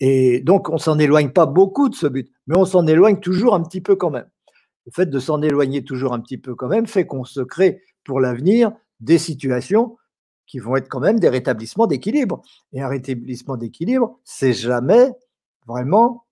Et 0.00 0.40
donc, 0.40 0.68
on 0.68 0.78
s'en 0.78 0.98
éloigne 0.98 1.30
pas 1.30 1.46
beaucoup 1.46 1.88
de 1.88 1.94
ce 1.94 2.06
but, 2.06 2.30
mais 2.46 2.56
on 2.56 2.64
s'en 2.64 2.86
éloigne 2.86 3.18
toujours 3.18 3.54
un 3.54 3.62
petit 3.62 3.80
peu 3.80 3.96
quand 3.96 4.10
même. 4.10 4.28
Le 4.86 4.92
fait 4.92 5.06
de 5.06 5.18
s'en 5.18 5.42
éloigner 5.42 5.84
toujours 5.84 6.14
un 6.14 6.20
petit 6.20 6.38
peu 6.38 6.54
quand 6.54 6.68
même 6.68 6.86
fait 6.86 7.06
qu'on 7.06 7.24
se 7.24 7.40
crée 7.40 7.82
pour 8.04 8.20
l'avenir 8.20 8.72
des 9.00 9.18
situations 9.18 9.96
qui 10.46 10.58
vont 10.60 10.76
être 10.76 10.88
quand 10.88 11.00
même 11.00 11.20
des 11.20 11.28
rétablissements 11.28 11.86
d'équilibre. 11.86 12.42
Et 12.72 12.80
un 12.80 12.88
rétablissement 12.88 13.56
d'équilibre, 13.56 14.18
c'est 14.24 14.54
jamais 14.54 15.10
vraiment, 15.66 16.24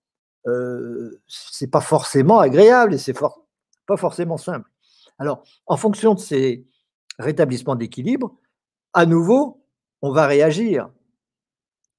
euh, 0.47 1.21
c'est 1.27 1.69
pas 1.69 1.81
forcément 1.81 2.39
agréable 2.39 2.95
et 2.95 2.97
c'est 2.97 3.13
pas 3.13 3.97
forcément 3.97 4.37
simple. 4.37 4.69
Alors, 5.19 5.43
en 5.67 5.77
fonction 5.77 6.13
de 6.13 6.19
ces 6.19 6.65
rétablissements 7.19 7.75
d'équilibre, 7.75 8.35
à 8.93 9.05
nouveau, 9.05 9.63
on 10.01 10.11
va 10.11 10.25
réagir 10.25 10.89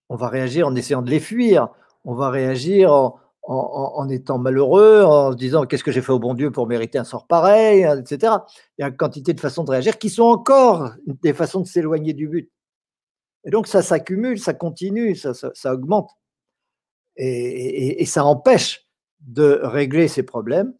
on 0.09 0.17
va 0.17 0.29
réagir 0.29 0.67
en 0.67 0.75
essayant 0.75 1.03
de 1.03 1.11
les 1.11 1.21
fuir, 1.21 1.69
on 2.05 2.15
va 2.15 2.31
réagir 2.31 2.93
en, 3.43 4.09
étant 4.11 4.39
malheureux, 4.39 5.03
en 5.03 5.33
se 5.33 5.37
disant 5.37 5.65
qu'est-ce 5.65 5.85
que 5.85 5.91
j'ai 5.91 6.03
fait 6.03 6.13
au 6.13 6.19
bon 6.19 6.35
Dieu 6.35 6.51
pour 6.51 6.67
mériter 6.67 6.99
un 6.99 7.05
sort 7.05 7.27
pareil, 7.27 7.83
etc. 7.83 8.35
Il 8.77 8.83
y 8.83 8.85
a 8.85 8.89
une 8.89 8.97
quantité 8.97 9.33
de 9.33 9.41
façons 9.41 9.65
de 9.65 9.71
réagir 9.71 9.99
qui 9.99 10.11
sont 10.11 10.25
encore 10.25 10.91
des 11.07 11.33
façons 11.33 11.61
de 11.61 11.67
s'éloigner 11.67 12.13
du 12.13 12.29
but. 12.29 12.51
Et 13.45 13.51
donc 13.51 13.67
ça 13.67 13.81
s'accumule, 13.81 14.39
ça 14.39 14.53
continue, 14.53 15.17
ça, 15.17 15.73
augmente. 15.73 16.11
Et, 17.17 18.05
ça 18.05 18.25
empêche 18.25 18.87
de 19.21 19.61
régler 19.63 20.09
ces 20.09 20.23
problèmes 20.23 20.75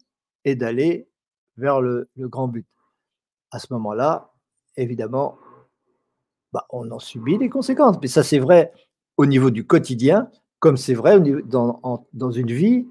et 0.45 0.55
d'aller 0.55 1.09
vers 1.57 1.81
le, 1.81 2.09
grand 2.17 2.47
but. 2.47 2.67
À 3.51 3.59
ce 3.59 3.73
moment-là, 3.73 4.31
évidemment, 4.77 5.37
bah, 6.53 6.65
on 6.69 6.89
en 6.91 6.99
subit 6.99 7.39
les 7.39 7.49
conséquences. 7.49 7.97
Mais 8.01 8.07
ça, 8.07 8.23
c'est 8.23 8.39
vrai 8.39 8.71
au 9.19 9.25
niveau 9.25 9.51
du 9.51 9.67
quotidien, 9.67 10.31
comme 10.59 10.77
c'est 10.77 10.93
vrai 10.93 11.19
dans, 11.19 12.31
une 12.31 12.51
vie 12.53 12.87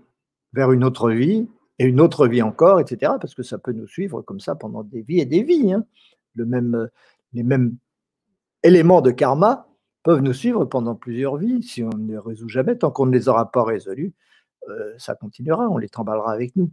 vers 0.52 0.72
une 0.72 0.84
autre 0.84 1.10
vie, 1.10 1.48
et 1.78 1.86
une 1.86 2.02
autre 2.02 2.28
vie 2.28 2.42
encore, 2.42 2.80
etc. 2.80 3.12
Parce 3.18 3.34
que 3.34 3.42
ça 3.42 3.56
peut 3.56 3.72
nous 3.72 3.86
suivre 3.86 4.20
comme 4.20 4.38
ça 4.38 4.54
pendant 4.54 4.82
des 4.82 5.00
vies 5.00 5.20
et 5.20 5.24
des 5.24 5.42
vies. 5.42 5.72
Hein. 5.72 5.86
Le 6.34 6.44
même, 6.44 6.90
les 7.32 7.42
mêmes 7.44 7.78
éléments 8.62 9.00
de 9.00 9.10
karma 9.10 9.68
peuvent 10.02 10.20
nous 10.20 10.34
suivre 10.34 10.66
pendant 10.66 10.94
plusieurs 10.94 11.38
vies. 11.38 11.62
Si 11.62 11.82
on 11.82 11.96
ne 11.96 12.06
les 12.06 12.18
résout 12.18 12.50
jamais, 12.50 12.76
tant 12.76 12.90
qu'on 12.90 13.06
ne 13.06 13.12
les 13.12 13.30
aura 13.30 13.50
pas 13.50 13.64
résolus, 13.64 14.12
euh, 14.68 14.92
ça 14.98 15.14
continuera, 15.14 15.66
on 15.70 15.78
les 15.78 15.88
tremballera 15.88 16.30
avec 16.30 16.54
nous. 16.56 16.70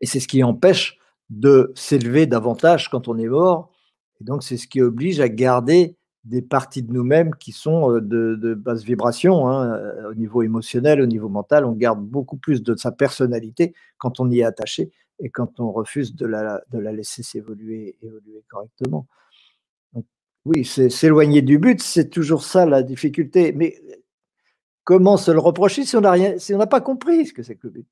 Et 0.00 0.06
c'est 0.06 0.18
ce 0.18 0.26
qui 0.26 0.42
empêche 0.42 0.98
de 1.30 1.72
s'élever 1.76 2.26
davantage 2.26 2.90
quand 2.90 3.06
on 3.06 3.16
est 3.16 3.28
mort. 3.28 3.70
Et 4.20 4.24
donc, 4.24 4.42
c'est 4.42 4.56
ce 4.56 4.66
qui 4.66 4.82
oblige 4.82 5.20
à 5.20 5.28
garder 5.28 5.98
des 6.24 6.42
parties 6.42 6.82
de 6.82 6.92
nous-mêmes 6.92 7.34
qui 7.34 7.52
sont 7.52 7.92
euh, 7.92 8.00
de, 8.00 8.54
basse 8.54 8.82
vibration, 8.82 9.48
hein, 9.48 9.74
euh, 9.74 10.10
au 10.10 10.14
niveau 10.14 10.42
émotionnel, 10.42 11.00
au 11.00 11.06
niveau 11.06 11.28
mental. 11.28 11.64
On 11.64 11.72
garde 11.72 12.04
beaucoup 12.04 12.36
plus 12.36 12.62
de 12.62 12.74
sa 12.76 12.92
personnalité 12.92 13.74
quand 13.98 14.20
on 14.20 14.30
y 14.30 14.40
est 14.40 14.44
attaché 14.44 14.90
et 15.20 15.30
quand 15.30 15.60
on 15.60 15.72
refuse 15.72 16.14
de 16.14 16.26
la, 16.26 16.62
de 16.70 16.78
la 16.78 16.92
laisser 16.92 17.22
s'évoluer 17.22 17.96
évoluer 18.02 18.44
correctement. 18.48 19.06
oui, 20.44 20.64
s'éloigner 20.64 21.42
du 21.42 21.58
but, 21.58 21.82
c'est 21.82 22.10
toujours 22.10 22.44
ça 22.44 22.66
la 22.66 22.82
difficulté. 22.82 23.52
Mais 23.52 23.80
comment 24.84 25.16
se 25.16 25.30
le 25.30 25.38
reprocher 25.38 25.84
si 25.84 25.96
on 25.96 26.00
n'a 26.00 26.12
rien, 26.12 26.38
si 26.38 26.54
on 26.54 26.58
n'a 26.58 26.66
pas 26.66 26.80
compris 26.80 27.26
ce 27.26 27.32
que 27.32 27.42
c'est 27.42 27.56
que 27.56 27.66
le 27.66 27.72
but? 27.72 27.86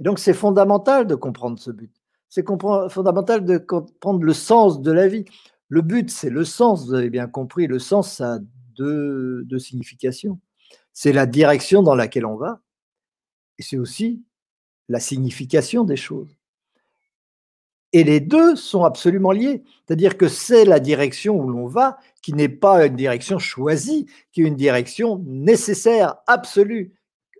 Et 0.00 0.02
donc 0.02 0.18
c'est 0.18 0.34
fondamental 0.34 1.06
de 1.06 1.14
comprendre 1.14 1.58
ce 1.58 1.70
but. 1.70 1.92
C'est 2.28 2.46
fondamental 2.46 3.44
de 3.44 3.58
comprendre 3.58 4.22
le 4.22 4.32
sens 4.32 4.80
de 4.80 4.92
la 4.92 5.08
vie. 5.08 5.24
Le 5.70 5.82
but, 5.82 6.10
c'est 6.10 6.30
le 6.30 6.44
sens, 6.44 6.84
vous 6.86 6.94
avez 6.94 7.10
bien 7.10 7.28
compris. 7.28 7.68
Le 7.68 7.78
sens, 7.78 8.20
a 8.20 8.40
deux, 8.76 9.46
significations. 9.58 10.40
C'est 10.92 11.12
la 11.12 11.26
direction 11.26 11.82
dans 11.82 11.94
laquelle 11.94 12.26
on 12.26 12.36
va, 12.36 12.60
et 13.56 13.62
c'est 13.62 13.78
aussi 13.78 14.24
la 14.88 14.98
signification 14.98 15.84
des 15.84 15.96
choses. 15.96 16.36
Et 17.92 18.02
les 18.02 18.18
deux 18.18 18.56
sont 18.56 18.84
absolument 18.84 19.30
liés. 19.30 19.62
C'est-à-dire 19.86 20.16
que 20.16 20.26
c'est 20.26 20.64
la 20.64 20.80
direction 20.80 21.36
où 21.36 21.48
l'on 21.48 21.66
va 21.66 21.98
qui 22.20 22.32
n'est 22.32 22.48
pas 22.48 22.86
une 22.86 22.96
direction 22.96 23.38
choisie, 23.38 24.06
qui 24.32 24.42
est 24.42 24.46
une 24.46 24.56
direction 24.56 25.22
nécessaire, 25.24 26.16
absolue, 26.26 26.94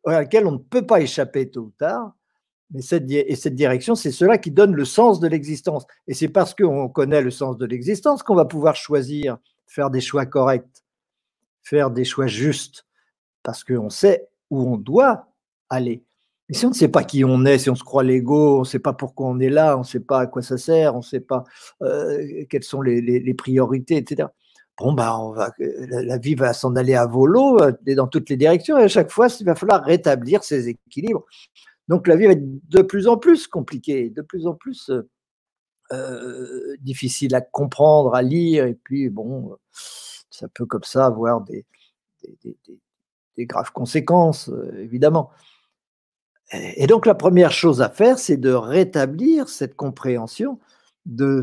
à 0.06 0.12
laquelle 0.12 0.46
on 0.46 0.52
ne 0.52 0.58
peut 0.58 0.86
pas 0.86 1.00
échapper 1.00 1.50
tôt 1.50 1.62
ou 1.62 1.72
tard, 1.78 2.14
mais 2.72 2.82
cette, 2.82 3.10
et 3.10 3.34
cette 3.34 3.54
direction, 3.54 3.94
c'est 3.94 4.12
cela 4.12 4.38
qui 4.38 4.50
donne 4.50 4.74
le 4.74 4.84
sens 4.84 5.18
de 5.18 5.26
l'existence. 5.26 5.86
Et 6.06 6.14
c'est 6.14 6.28
parce 6.28 6.54
qu'on 6.54 6.88
connaît 6.88 7.20
le 7.20 7.30
sens 7.30 7.56
de 7.56 7.66
l'existence 7.66 8.22
qu'on 8.22 8.36
va 8.36 8.44
pouvoir 8.44 8.76
choisir, 8.76 9.38
faire 9.66 9.90
des 9.90 10.00
choix 10.00 10.26
corrects, 10.26 10.84
faire 11.62 11.90
des 11.90 12.04
choix 12.04 12.28
justes, 12.28 12.86
parce 13.42 13.64
qu'on 13.64 13.90
sait 13.90 14.28
où 14.50 14.72
on 14.72 14.76
doit 14.76 15.26
aller. 15.68 16.04
Et 16.48 16.54
si 16.54 16.66
on 16.66 16.70
ne 16.70 16.74
sait 16.74 16.88
pas 16.88 17.04
qui 17.04 17.24
on 17.24 17.44
est, 17.44 17.58
si 17.58 17.70
on 17.70 17.76
se 17.76 17.84
croit 17.84 18.02
l'ego, 18.02 18.56
on 18.56 18.60
ne 18.60 18.64
sait 18.64 18.80
pas 18.80 18.92
pourquoi 18.92 19.28
on 19.28 19.38
est 19.38 19.50
là, 19.50 19.76
on 19.76 19.80
ne 19.80 19.84
sait 19.84 20.00
pas 20.00 20.20
à 20.20 20.26
quoi 20.26 20.42
ça 20.42 20.58
sert, 20.58 20.94
on 20.94 20.98
ne 20.98 21.02
sait 21.02 21.20
pas 21.20 21.44
euh, 21.82 22.44
quelles 22.48 22.64
sont 22.64 22.82
les, 22.82 23.34
priorités, 23.34 23.96
etc. 23.96 24.28
Bon, 24.78 24.92
bah, 24.92 25.16
va, 25.34 25.52
la, 25.58 26.18
vie 26.18 26.34
va 26.34 26.52
s'en 26.52 26.74
aller 26.74 26.94
à 26.94 27.06
volo 27.06 27.60
euh, 27.60 27.72
dans 27.94 28.08
toutes 28.08 28.30
les 28.30 28.36
directions 28.36 28.78
et 28.78 28.84
à 28.84 28.88
chaque 28.88 29.10
fois, 29.10 29.28
il 29.38 29.46
va 29.46 29.54
falloir 29.54 29.84
rétablir 29.84 30.42
ces 30.42 30.68
équilibres. 30.68 31.24
Donc 31.90 32.06
la 32.06 32.14
vie 32.14 32.26
va 32.26 32.32
être 32.32 32.68
de 32.68 32.82
plus 32.82 33.08
en 33.08 33.16
plus 33.16 33.48
compliquée, 33.48 34.10
de 34.10 34.22
plus 34.22 34.46
en 34.46 34.54
plus 34.54 34.90
euh, 34.90 35.10
euh, 35.92 36.76
difficile 36.78 37.34
à 37.34 37.40
comprendre, 37.40 38.14
à 38.14 38.22
lire, 38.22 38.64
et 38.64 38.74
puis 38.74 39.08
bon, 39.08 39.56
ça 40.30 40.46
peut 40.46 40.66
comme 40.66 40.84
ça 40.84 41.04
avoir 41.06 41.40
des, 41.40 41.66
graves 43.38 43.72
conséquences, 43.72 44.50
euh, 44.50 44.72
évidemment. 44.78 45.30
Et 46.52 46.86
donc 46.86 47.06
la 47.06 47.16
première 47.16 47.50
chose 47.50 47.82
à 47.82 47.88
faire, 47.88 48.20
c'est 48.20 48.36
de 48.36 48.52
rétablir 48.52 49.48
cette 49.48 49.74
compréhension, 49.74 50.60
de, 51.06 51.42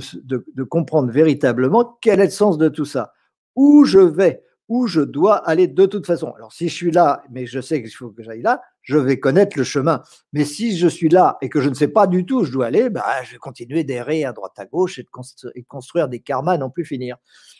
comprendre 0.63 1.11
véritablement 1.11 1.97
quel 1.99 2.21
est 2.21 2.25
le 2.25 2.31
sens 2.31 2.57
de 2.57 2.69
tout 2.69 2.85
ça. 2.85 3.13
Où 3.57 3.83
je 3.83 3.99
vais, 3.99 4.45
où 4.69 4.87
je 4.87 5.01
dois 5.01 5.37
aller 5.47 5.67
de 5.67 5.85
toute 5.85 6.05
façon. 6.05 6.31
Alors 6.35 6.51
si 6.51 6.67
je 6.67 6.73
suis 6.73 6.91
là, 6.91 7.23
mais 7.29 7.45
je 7.45 7.61
sais 7.61 7.81
qu'il 7.81 7.91
faut 7.91 8.09
que 8.09 8.23
j'aille 8.23 8.41
là, 8.41 8.61
je 8.81 8.97
vais 8.97 9.19
connaître 9.19 9.57
le 9.57 9.63
chemin. 9.63 10.01
Mais 10.33 10.45
si 10.45 10.77
je 10.77 10.87
suis 10.87 11.09
là 11.09 11.37
et 11.41 11.49
que 11.49 11.61
je 11.61 11.69
ne 11.69 11.73
sais 11.73 11.87
pas 11.87 12.07
du 12.07 12.25
tout 12.25 12.39
où 12.39 12.43
je 12.43 12.51
dois 12.51 12.67
aller, 12.67 12.89
bah, 12.89 13.05
je 13.23 13.33
vais 13.33 13.37
continuer 13.37 13.83
d'errer 13.83 14.25
à 14.25 14.33
droite 14.33 14.53
à 14.57 14.65
gauche 14.65 14.99
et 14.99 15.03
de, 15.03 15.61
construire 15.67 16.07
des 16.09 16.19
karmas 16.19 16.57
non 16.57 16.69
plus 16.69 16.85
finir. 16.85 17.17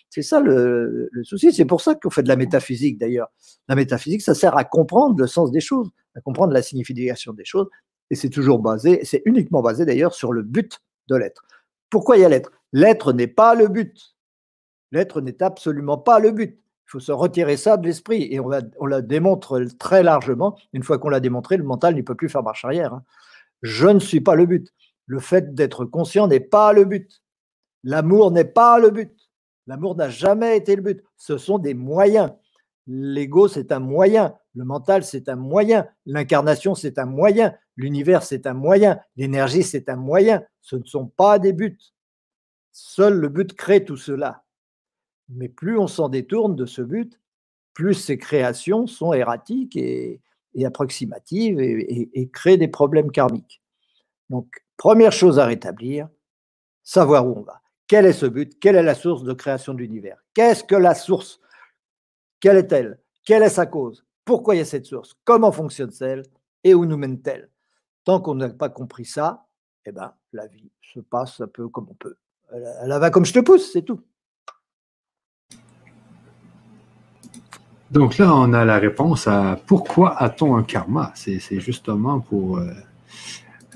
C'est 0.10 0.22
ça 0.22 0.40
le, 0.40 1.10
souci. 1.24 1.54
C'est 1.54 1.66
pour 1.66 1.82
ça 1.82 1.96
qu'on 1.96 2.10
fait 2.10 2.24
de 2.24 2.30
la 2.30 2.36
métaphysique 2.36 2.98
d'ailleurs. 2.98 3.30
La 3.68 3.76
métaphysique, 3.76 4.22
ça 4.22 4.36
sert 4.36 4.58
à 4.58 4.64
comprendre 4.64 5.20
le 5.20 5.28
sens 5.28 5.52
des 5.52 5.60
choses, 5.60 5.90
à 6.16 6.22
comprendre 6.22 6.54
la 6.54 6.62
signification 6.62 7.34
des 7.34 7.46
choses. 7.46 7.68
Et 8.10 8.16
c'est 8.16 8.30
toujours 8.30 8.60
basé, 8.60 9.02
c'est 9.04 9.22
uniquement 9.26 9.62
basé 9.62 9.86
d'ailleurs 9.86 10.14
sur 10.14 10.32
le 10.32 10.44
but 10.44 10.80
de 11.10 11.16
l'être. 11.16 11.44
Pourquoi 11.90 12.18
il 12.18 12.22
y 12.22 12.26
a 12.26 12.30
l'être? 12.30 12.52
L'être 12.74 13.14
n'est 13.14 13.28
pas 13.28 13.54
le 13.54 13.68
but. 13.68 14.16
L'être 14.92 15.20
n'est 15.20 15.44
absolument 15.44 15.98
pas 15.98 16.20
le 16.20 16.32
but. 16.32 16.62
Il 16.88 16.92
faut 16.92 17.00
se 17.02 17.12
retirer 17.12 17.58
ça 17.58 17.76
de 17.76 17.86
l'esprit. 17.86 18.28
Et 18.32 18.40
on 18.40 18.48
la, 18.48 18.62
on 18.80 18.86
la, 18.86 19.02
démontre 19.02 19.62
très 19.78 20.04
largement. 20.04 20.58
Une 20.72 20.84
fois 20.84 20.98
qu'on 20.98 21.10
l'a 21.10 21.20
démontré, 21.20 21.58
le 21.58 21.66
mental 21.66 21.96
ne 21.96 22.02
peut 22.02 22.16
plus 22.16 22.30
faire 22.30 22.44
marche 22.44 22.64
arrière. 22.64 22.94
Hein. 22.94 23.04
Je 23.62 23.88
ne 23.88 24.00
suis 24.00 24.22
pas 24.22 24.36
le 24.36 24.46
but. 24.46 24.74
Le 25.06 25.20
fait 25.20 25.54
d'être 25.54 25.84
conscient 25.84 26.28
n'est 26.28 26.40
pas 26.40 26.72
le 26.72 26.86
but. 26.86 27.22
L'amour 27.84 28.32
n'est 28.32 28.46
pas 28.46 28.80
le 28.80 28.90
but. 28.90 29.14
L'amour 29.68 29.96
n'a 29.96 30.10
jamais 30.10 30.56
été 30.56 30.78
le 30.78 30.82
but. 30.82 31.04
Ce 31.18 31.38
sont 31.38 31.58
des 31.58 31.74
moyens. 31.74 32.32
L'ego, 32.88 33.50
c'est 33.50 33.74
un 33.74 33.80
moyen. 33.80 34.36
Le 34.56 34.64
mental, 34.64 35.04
c'est 35.04 35.28
un 35.28 35.36
moyen. 35.36 35.88
L'incarnation, 36.06 36.74
c'est 36.74 36.98
un 37.00 37.06
moyen. 37.06 37.54
L'univers, 37.76 38.24
c'est 38.24 38.48
un 38.48 38.54
moyen. 38.54 39.00
L'énergie, 39.18 39.64
c'est 39.64 39.90
un 39.90 39.98
moyen. 39.98 40.44
Ce 40.62 40.78
ne 40.78 40.86
sont 40.86 41.08
pas 41.08 41.38
des 41.38 41.52
buts. 41.52 41.78
Seul 42.72 43.16
le 43.16 43.28
but 43.28 43.54
crée 43.54 43.84
tout 43.84 43.98
cela. 43.98 44.44
Mais 45.30 45.50
plus 45.50 45.78
on 45.78 45.88
s'en 45.88 46.10
détourne 46.10 46.56
de 46.56 46.66
ce 46.66 46.82
but, 46.82 47.20
plus 47.74 47.94
ces 47.94 48.18
créations 48.18 48.88
sont 48.88 49.14
erratiques 49.14 49.76
et, 49.76 50.22
approximatives 50.66 51.60
et, 51.60 52.30
créent 52.34 52.58
des 52.58 52.68
problèmes 52.68 53.12
karmiques. 53.12 53.62
Donc, 54.30 54.48
première 54.78 55.12
chose 55.12 55.38
à 55.38 55.46
rétablir, 55.46 56.10
savoir 56.84 57.28
où 57.28 57.38
on 57.38 57.42
va. 57.42 57.62
Quel 57.88 58.06
est 58.06 58.14
ce 58.14 58.26
but? 58.26 58.60
Quelle 58.60 58.76
est 58.76 58.84
la 58.84 58.96
source 58.96 59.24
de 59.24 59.34
création 59.34 59.74
de 59.74 59.80
l'univers? 59.80 60.18
Qu'est-ce 60.34 60.64
que 60.64 60.76
la 60.76 60.96
source? 60.96 61.40
Quelle 62.40 62.58
est-elle? 62.58 63.00
Quelle 63.24 63.44
est 63.44 63.50
sa 63.50 63.66
cause? 63.66 64.06
Pourquoi 64.26 64.56
il 64.56 64.58
y 64.58 64.62
a 64.62 64.66
cette 64.66 64.86
source? 64.86 65.16
Comment 65.24 65.52
fonctionne-t-elle 65.52 66.24
Et 66.64 66.74
où 66.74 66.86
nous 66.86 66.98
mène-t-elle? 66.98 67.50
Tant 68.04 68.20
qu'on 68.20 68.36
n'a 68.36 68.50
pas 68.50 68.70
compris 68.70 69.06
ça, 69.06 69.46
eh 69.86 69.92
ben, 69.92 70.14
la 70.34 70.48
vie 70.48 70.72
se 70.82 71.00
passe 71.00 71.40
un 71.40 71.48
peu 71.48 71.70
comme 71.70 71.88
on 71.90 71.94
peut. 71.94 72.18
Elle 72.52 72.90
va 72.90 73.10
comme 73.10 73.26
je 73.26 73.34
te 73.34 73.40
pousse, 73.40 73.72
c'est 73.72 73.84
tout. 73.84 74.02
Donc 77.90 78.18
là, 78.18 78.36
on 78.36 78.52
a 78.52 78.66
la 78.66 78.80
réponse 78.80 79.28
à 79.28 79.58
pourquoi 79.66 80.22
a-t-on 80.22 80.58
un 80.58 80.64
karma? 80.64 81.14
C'est 81.16 81.40
justement 81.60 82.20
pour, 82.20 82.58
euh, 82.58 82.72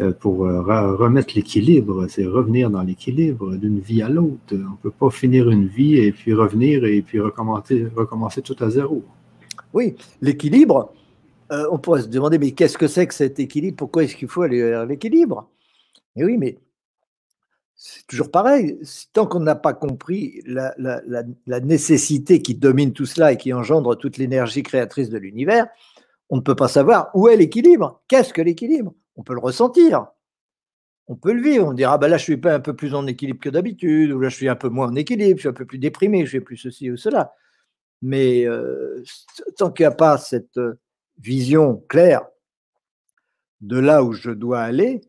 euh, 0.01 0.13
euh, 0.25 0.95
remettre 0.95 1.33
l'équilibre, 1.35 2.07
c'est 2.09 2.25
revenir 2.25 2.69
dans 2.69 2.81
l'équilibre 2.81 3.55
d'une 3.55 3.79
vie 3.79 4.01
à 4.01 4.09
l'autre. 4.09 4.37
On 4.51 4.55
ne 4.55 4.77
peut 4.81 4.91
pas 4.91 5.09
finir 5.09 5.49
une 5.49 5.67
vie 5.67 5.97
et 5.97 6.11
puis 6.11 6.33
revenir 6.33 6.83
et 6.83 7.01
puis 7.01 7.21
recommencer, 7.21 8.41
tout 8.43 8.55
à 8.59 8.69
zéro. 8.69 9.03
Oui, 9.73 9.95
l'équilibre, 10.21 10.93
on 11.49 11.77
pourrait 11.77 12.01
se 12.01 12.07
demander, 12.07 12.37
mais 12.37 12.51
qu'est-ce 12.51 12.77
que 12.77 12.87
c'est 12.87 13.07
que 13.07 13.13
cet 13.13 13.39
équilibre? 13.39 13.77
Pourquoi 13.77 14.03
est-ce 14.03 14.15
qu'il 14.15 14.27
faut 14.27 14.41
aller 14.41 14.61
vers 14.61 14.85
l'équilibre? 14.85 15.47
Oui, 16.17 16.37
mais 16.37 16.57
c'est 17.83 18.05
toujours 18.05 18.29
pareil. 18.29 18.79
Tant 19.11 19.25
qu'on 19.25 19.39
n'a 19.39 19.55
pas 19.55 19.73
compris 19.73 20.43
la, 20.45 20.71
nécessité 21.61 22.39
qui 22.39 22.53
domine 22.53 22.93
tout 22.93 23.07
cela 23.07 23.31
et 23.31 23.37
qui 23.37 23.53
engendre 23.53 23.97
toute 23.97 24.17
l'énergie 24.17 24.61
créatrice 24.61 25.09
de 25.09 25.17
l'univers, 25.17 25.65
on 26.29 26.35
ne 26.35 26.41
peut 26.41 26.55
pas 26.55 26.67
savoir 26.67 27.09
où 27.15 27.27
est 27.27 27.35
l'équilibre. 27.35 28.03
Qu'est-ce 28.07 28.33
que 28.33 28.41
l'équilibre? 28.43 28.93
On 29.15 29.23
peut 29.23 29.33
le 29.33 29.39
ressentir. 29.39 30.05
On 31.07 31.15
peut 31.15 31.33
le 31.33 31.41
vivre. 31.41 31.69
On 31.69 31.73
dira, 31.73 31.97
bah 31.97 32.07
là, 32.07 32.17
je 32.17 32.23
suis 32.23 32.39
un 32.43 32.59
peu 32.59 32.75
plus 32.75 32.93
en 32.93 33.07
équilibre 33.07 33.39
que 33.39 33.49
d'habitude, 33.49 34.11
ou 34.11 34.19
là, 34.19 34.29
je 34.29 34.35
suis 34.35 34.47
un 34.47 34.55
peu 34.55 34.69
moins 34.69 34.89
en 34.89 34.95
équilibre, 34.95 35.37
je 35.37 35.41
suis 35.41 35.49
un 35.49 35.53
peu 35.53 35.65
plus 35.65 35.79
déprimé, 35.79 36.23
je 36.23 36.31
fais 36.31 36.39
plus 36.39 36.57
ceci 36.57 36.91
ou 36.91 36.97
cela. 36.97 37.33
Mais 38.03 38.45
euh, 38.45 39.03
tant 39.57 39.71
qu'il 39.71 39.85
n'y 39.85 39.91
a 39.91 39.95
pas 39.95 40.19
cette 40.19 40.57
euh, 40.57 40.79
vision 41.17 41.83
claire 41.89 42.27
de 43.61 43.79
là 43.79 44.03
où 44.03 44.13
je 44.13 44.29
dois 44.29 44.61
aller, 44.61 45.01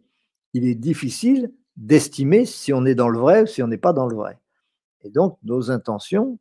il 0.55 0.67
est 0.67 0.75
difficile 0.75 1.53
d'estimer 1.83 2.47
si 2.47 2.73
on 2.73 2.87
est 2.87 2.95
dans 2.95 3.09
le 3.09 3.19
vrai 3.19 3.43
ou 3.43 3.47
si 3.47 3.63
on 3.63 3.67
n'est 3.67 3.77
pas 3.77 3.93
dans 3.93 4.07
le 4.07 4.15
vrai. 4.15 4.39
Et 5.03 5.11
donc, 5.11 5.37
nos 5.43 5.71
intentions, 5.71 6.39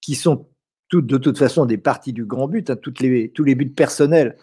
qui 0.00 0.14
sont 0.14 0.48
toutes, 0.88 1.06
de 1.06 1.18
toute 1.18 1.36
façon 1.36 1.66
des 1.66 1.78
parties 1.78 2.12
du 2.12 2.24
grand 2.24 2.46
but, 2.46 2.70
hein, 2.70 2.76
les, 3.00 3.30
tous 3.30 3.44
les 3.44 3.54
buts 3.56 3.68
personnels, 3.70 4.36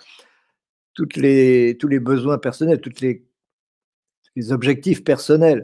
les, 1.16 1.78
tous 1.80 1.88
les 1.88 2.00
besoins 2.00 2.38
personnels, 2.38 2.82
tous 2.82 3.02
les, 3.02 3.26
objectifs 4.52 5.06
personnels 5.06 5.62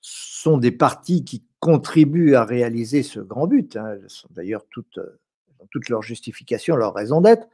sont 0.00 0.56
des 0.56 0.72
parties 0.72 1.24
qui 1.24 1.46
contribuent 1.60 2.34
à 2.34 2.44
réaliser 2.44 3.02
ce 3.02 3.20
grand 3.20 3.46
but. 3.46 3.76
Hein. 3.76 3.92
Elles 3.92 4.08
sont 4.08 4.28
d'ailleurs 4.30 4.64
toutes, 4.70 4.96
euh, 4.96 5.20
toutes 5.70 5.90
leurs 5.90 6.02
justifications, 6.02 6.76
leurs 6.76 6.94
raisons 6.94 7.20
d'être. 7.20 7.46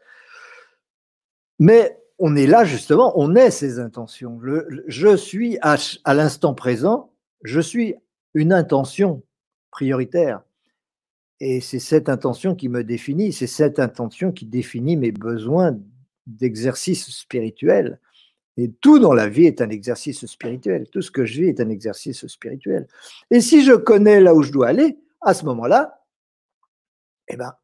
Mais 1.59 1.99
on 2.21 2.37
est 2.37 2.47
là 2.47 2.65
justement, 2.65 3.13
on 3.19 3.35
est 3.35 3.51
ces 3.51 3.79
intentions. 3.79 4.39
je 4.87 5.17
suis 5.17 5.59
à, 5.63 6.15
l'instant 6.15 6.55
présent, 6.55 7.11
je 7.43 7.61
suis 7.61 7.95
une 8.35 8.53
intention 8.53 9.23
prioritaire. 9.71 10.43
Et 11.41 11.63
c'est 11.63 11.79
cette 11.79 12.11
intention 12.11 12.55
qui 12.55 12.69
me 12.69 12.85
définit, 12.85 13.33
c'est 13.33 13.47
cette 13.47 13.79
intention 13.79 14.31
qui 14.31 14.45
définit 14.45 14.99
mes 14.99 15.13
besoins 15.13 15.79
d'exercice 16.27 17.11
spirituel. 17.11 17.99
Et 18.59 18.71
tout 18.71 18.99
dans 18.99 19.15
la 19.15 19.27
vie 19.27 19.47
est 19.47 19.63
un 19.63 19.71
exercice 19.71 20.27
spirituel. 20.27 20.87
Tout 20.91 21.01
ce 21.01 21.11
que 21.11 21.25
je 21.25 21.41
vis 21.41 21.49
est 21.49 21.61
un 21.61 21.71
exercice 21.71 22.27
spirituel. 22.27 22.87
Et 23.31 23.41
si 23.41 23.65
je 23.65 23.73
connais 23.73 24.21
là 24.21 24.35
où 24.35 24.43
je 24.43 24.53
dois 24.53 24.69
aller, 24.69 24.99
à 25.23 25.33
ce 25.33 25.47
moment-là, 25.47 26.05
eh 27.29 27.37
ben, 27.37 27.55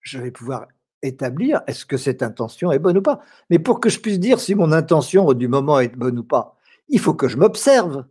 je 0.00 0.18
vais 0.18 0.30
pouvoir 0.30 0.68
établir 1.04 1.62
est-ce 1.66 1.84
que 1.86 1.96
cette 1.96 2.22
intention 2.22 2.72
est 2.72 2.78
bonne 2.78 2.98
ou 2.98 3.02
pas. 3.02 3.20
Mais 3.50 3.58
pour 3.58 3.80
que 3.80 3.88
je 3.88 4.00
puisse 4.00 4.18
dire 4.18 4.40
si 4.40 4.54
mon 4.54 4.72
intention 4.72 5.32
du 5.32 5.48
moment 5.48 5.80
est 5.80 5.94
bonne 5.96 6.18
ou 6.18 6.24
pas, 6.24 6.56
il 6.88 7.00
faut 7.00 7.14
que 7.14 7.28
je 7.28 7.36
m'observe. 7.36 8.04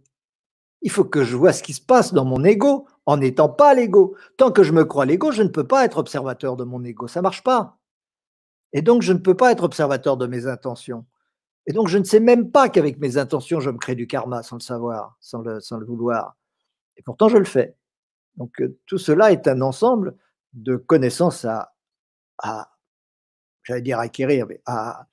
Il 0.82 0.91
faut 0.91 1.06
que 1.06 1.23
je 1.23 1.36
vois 1.36 1.53
ce 1.53 1.63
qui 1.63 1.73
se 1.73 1.82
passe 1.82 2.13
dans 2.13 2.25
mon 2.25 2.43
ego 2.43 2.88
en 3.06 3.17
n'étant 3.17 3.49
pas 3.49 3.73
l'ego. 3.73 4.15
Tant 4.38 4.51
que 4.51 4.63
je 4.63 4.73
me 4.73 4.86
crois 4.86 5.06
l'ego, 5.06 5.32
je 5.32 5.43
ne 5.43 5.47
peux 5.47 5.65
pas 5.65 5.86
être 5.86 5.97
observateur 5.97 6.56
de 6.56 6.63
mon 6.63 6.84
ego. 6.84 7.08
Ça 7.08 7.19
ne 7.19 7.23
marche 7.23 7.43
pas. 7.43 7.77
Et 8.73 8.82
donc, 8.82 9.01
je 9.01 9.13
ne 9.13 9.19
peux 9.19 9.36
pas 9.36 9.51
être 9.51 9.63
observateur 9.63 10.17
de 10.17 10.27
mes 10.27 10.47
intentions. 10.47 11.06
Et 11.67 11.73
donc, 11.73 11.88
je 11.88 11.97
ne 11.97 12.03
sais 12.03 12.19
même 12.19 12.51
pas 12.51 12.69
qu'avec 12.69 12.99
mes 12.99 13.17
intentions, 13.17 13.60
je 13.60 13.69
me 13.69 13.77
crée 13.77 13.95
du 13.95 14.08
karma 14.08 14.43
sans 14.43 14.58
le 14.58 14.62
savoir, 14.62 15.15
sans 15.21 15.41
le, 15.41 15.62
sans 15.62 15.77
le 15.77 15.86
vouloir. 15.86 16.36
Et 16.97 17.03
pourtant, 17.03 17.29
je 17.29 17.38
le 17.38 17.45
fais. 17.45 17.75
Donc, 18.36 18.60
euh, 18.62 18.77
tout 18.86 18.97
cela 18.97 19.32
est 19.32 19.47
un 19.47 19.62
ensemble 19.62 20.17
de 20.53 20.75
connaissances 20.75 21.45
à, 21.45 21.73
à 22.39 22.72
j'allais 23.63 23.82
dire 23.82 23.99
acquérir, 23.99 24.47
mais 24.47 24.62
à, 24.65 25.08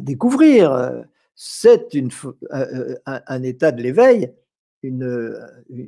découvrir. 0.00 1.04
C'est 1.34 1.94
une, 1.94 2.10
euh, 2.52 2.96
un, 3.06 3.20
un 3.26 3.42
état 3.42 3.70
de 3.70 3.82
l'éveil 3.82 4.32
une, 4.82 5.38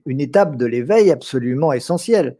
une 0.06 0.20
étape 0.20 0.56
de 0.56 0.66
l'éveil 0.66 1.10
absolument 1.10 1.72
essentielle. 1.72 2.36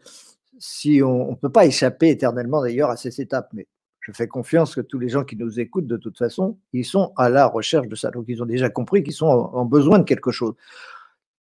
Si 0.58 1.00
on 1.02 1.30
ne 1.30 1.36
peut 1.36 1.50
pas 1.50 1.66
échapper 1.66 2.08
éternellement 2.10 2.62
d'ailleurs 2.62 2.90
à 2.90 2.96
ces 2.96 3.20
étapes, 3.20 3.48
mais 3.52 3.66
je 4.00 4.12
fais 4.12 4.28
confiance 4.28 4.74
que 4.74 4.80
tous 4.80 4.98
les 4.98 5.08
gens 5.08 5.24
qui 5.24 5.36
nous 5.36 5.60
écoutent, 5.60 5.86
de 5.86 5.96
toute 5.96 6.18
façon, 6.18 6.58
ils 6.72 6.84
sont 6.84 7.12
à 7.16 7.28
la 7.28 7.46
recherche 7.46 7.88
de 7.88 7.94
ça. 7.94 8.10
Donc, 8.10 8.24
ils 8.28 8.42
ont 8.42 8.46
déjà 8.46 8.68
compris 8.68 9.02
qu'ils 9.02 9.14
sont 9.14 9.26
en 9.26 9.64
besoin 9.64 9.98
de 9.98 10.04
quelque 10.04 10.30
chose. 10.30 10.54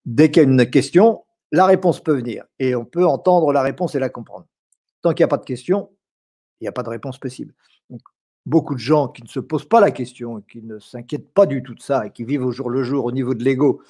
Dès 0.05 0.31
qu'il 0.31 0.43
y 0.43 0.45
a 0.45 0.49
une 0.49 0.69
question, 0.69 1.23
la 1.51 1.65
réponse 1.65 2.03
peut 2.03 2.15
venir 2.15 2.45
et 2.59 2.75
on 2.75 2.85
peut 2.85 3.05
entendre 3.05 3.53
la 3.53 3.61
réponse 3.61 3.95
et 3.95 3.99
la 3.99 4.09
comprendre. 4.09 4.45
Tant 5.01 5.13
qu'il 5.13 5.23
n'y 5.23 5.25
a 5.25 5.29
pas 5.29 5.37
de 5.37 5.45
question, 5.45 5.89
il 6.59 6.63
n'y 6.63 6.67
a 6.67 6.71
pas 6.71 6.83
de 6.83 6.89
réponse 6.89 7.17
possible. 7.17 7.53
Donc, 7.89 8.01
beaucoup 8.45 8.75
de 8.75 8.79
gens 8.79 9.09
qui 9.09 9.21
ne 9.21 9.27
se 9.27 9.41
posent 9.41 9.67
pas 9.67 9.81
la 9.81 9.91
question, 9.91 10.41
qui 10.41 10.61
ne 10.61 10.79
s'inquiètent 10.79 11.33
pas 11.33 11.45
du 11.45 11.61
tout 11.61 11.75
de 11.75 11.81
ça 11.81 12.05
et 12.05 12.11
qui 12.11 12.23
vivent 12.23 12.45
au 12.45 12.51
jour 12.51 12.69
le 12.69 12.81
jour 12.81 13.03
au 13.03 13.11
niveau 13.11 13.33
de 13.33 13.43
l'ego, 13.43 13.81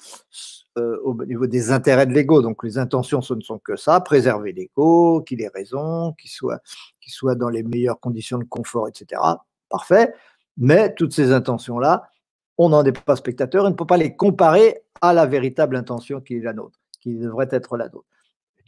euh, 0.76 0.98
au 1.04 1.14
niveau 1.24 1.46
des 1.46 1.70
intérêts 1.70 2.06
de 2.06 2.12
l'ego. 2.12 2.42
Donc 2.42 2.64
les 2.64 2.76
intentions, 2.76 3.22
ce 3.22 3.34
ne 3.34 3.40
sont 3.40 3.60
que 3.60 3.76
ça, 3.76 4.00
préserver 4.00 4.52
l'ego, 4.52 5.22
qu'il 5.22 5.40
ait 5.42 5.50
raison, 5.54 6.12
qu'il 6.14 6.30
soit, 6.30 6.60
soit 7.06 7.36
dans 7.36 7.48
les 7.48 7.62
meilleures 7.62 8.00
conditions 8.00 8.38
de 8.38 8.44
confort, 8.44 8.88
etc. 8.88 9.20
Parfait. 9.68 10.12
Mais 10.56 10.92
toutes 10.92 11.12
ces 11.12 11.32
intentions-là, 11.32 12.10
on 12.58 12.70
n'en 12.70 12.84
est 12.84 13.04
pas 13.04 13.14
spectateur, 13.14 13.64
on 13.64 13.70
ne 13.70 13.74
peut 13.74 13.86
pas 13.86 13.96
les 13.96 14.16
comparer 14.16 14.82
à 15.00 15.12
la 15.12 15.26
véritable 15.26 15.76
intention 15.76 16.20
qui 16.20 16.36
est 16.36 16.40
la 16.40 16.52
nôtre, 16.52 16.80
qui 17.00 17.14
devrait 17.14 17.48
être 17.52 17.76
la 17.76 17.88
nôtre. 17.88 18.08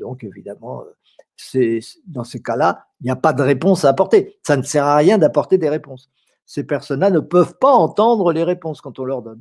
Donc 0.00 0.24
évidemment, 0.24 0.82
euh, 1.54 1.80
dans 2.06 2.24
ces 2.24 2.42
cas-là, 2.42 2.86
il 3.00 3.04
n'y 3.04 3.10
a 3.10 3.16
pas 3.16 3.32
de 3.32 3.42
réponse 3.42 3.84
à 3.84 3.90
apporter. 3.90 4.38
Ça 4.42 4.56
ne 4.56 4.62
sert 4.62 4.84
à 4.84 4.96
rien 4.96 5.18
d'apporter 5.18 5.58
des 5.58 5.68
réponses. 5.68 6.10
Ces 6.46 6.64
personnes-là 6.64 7.10
ne 7.10 7.20
peuvent 7.20 7.56
pas 7.58 7.72
entendre 7.72 8.32
les 8.32 8.42
réponses 8.42 8.80
quand 8.80 8.98
on 8.98 9.04
leur 9.04 9.22
donne. 9.22 9.40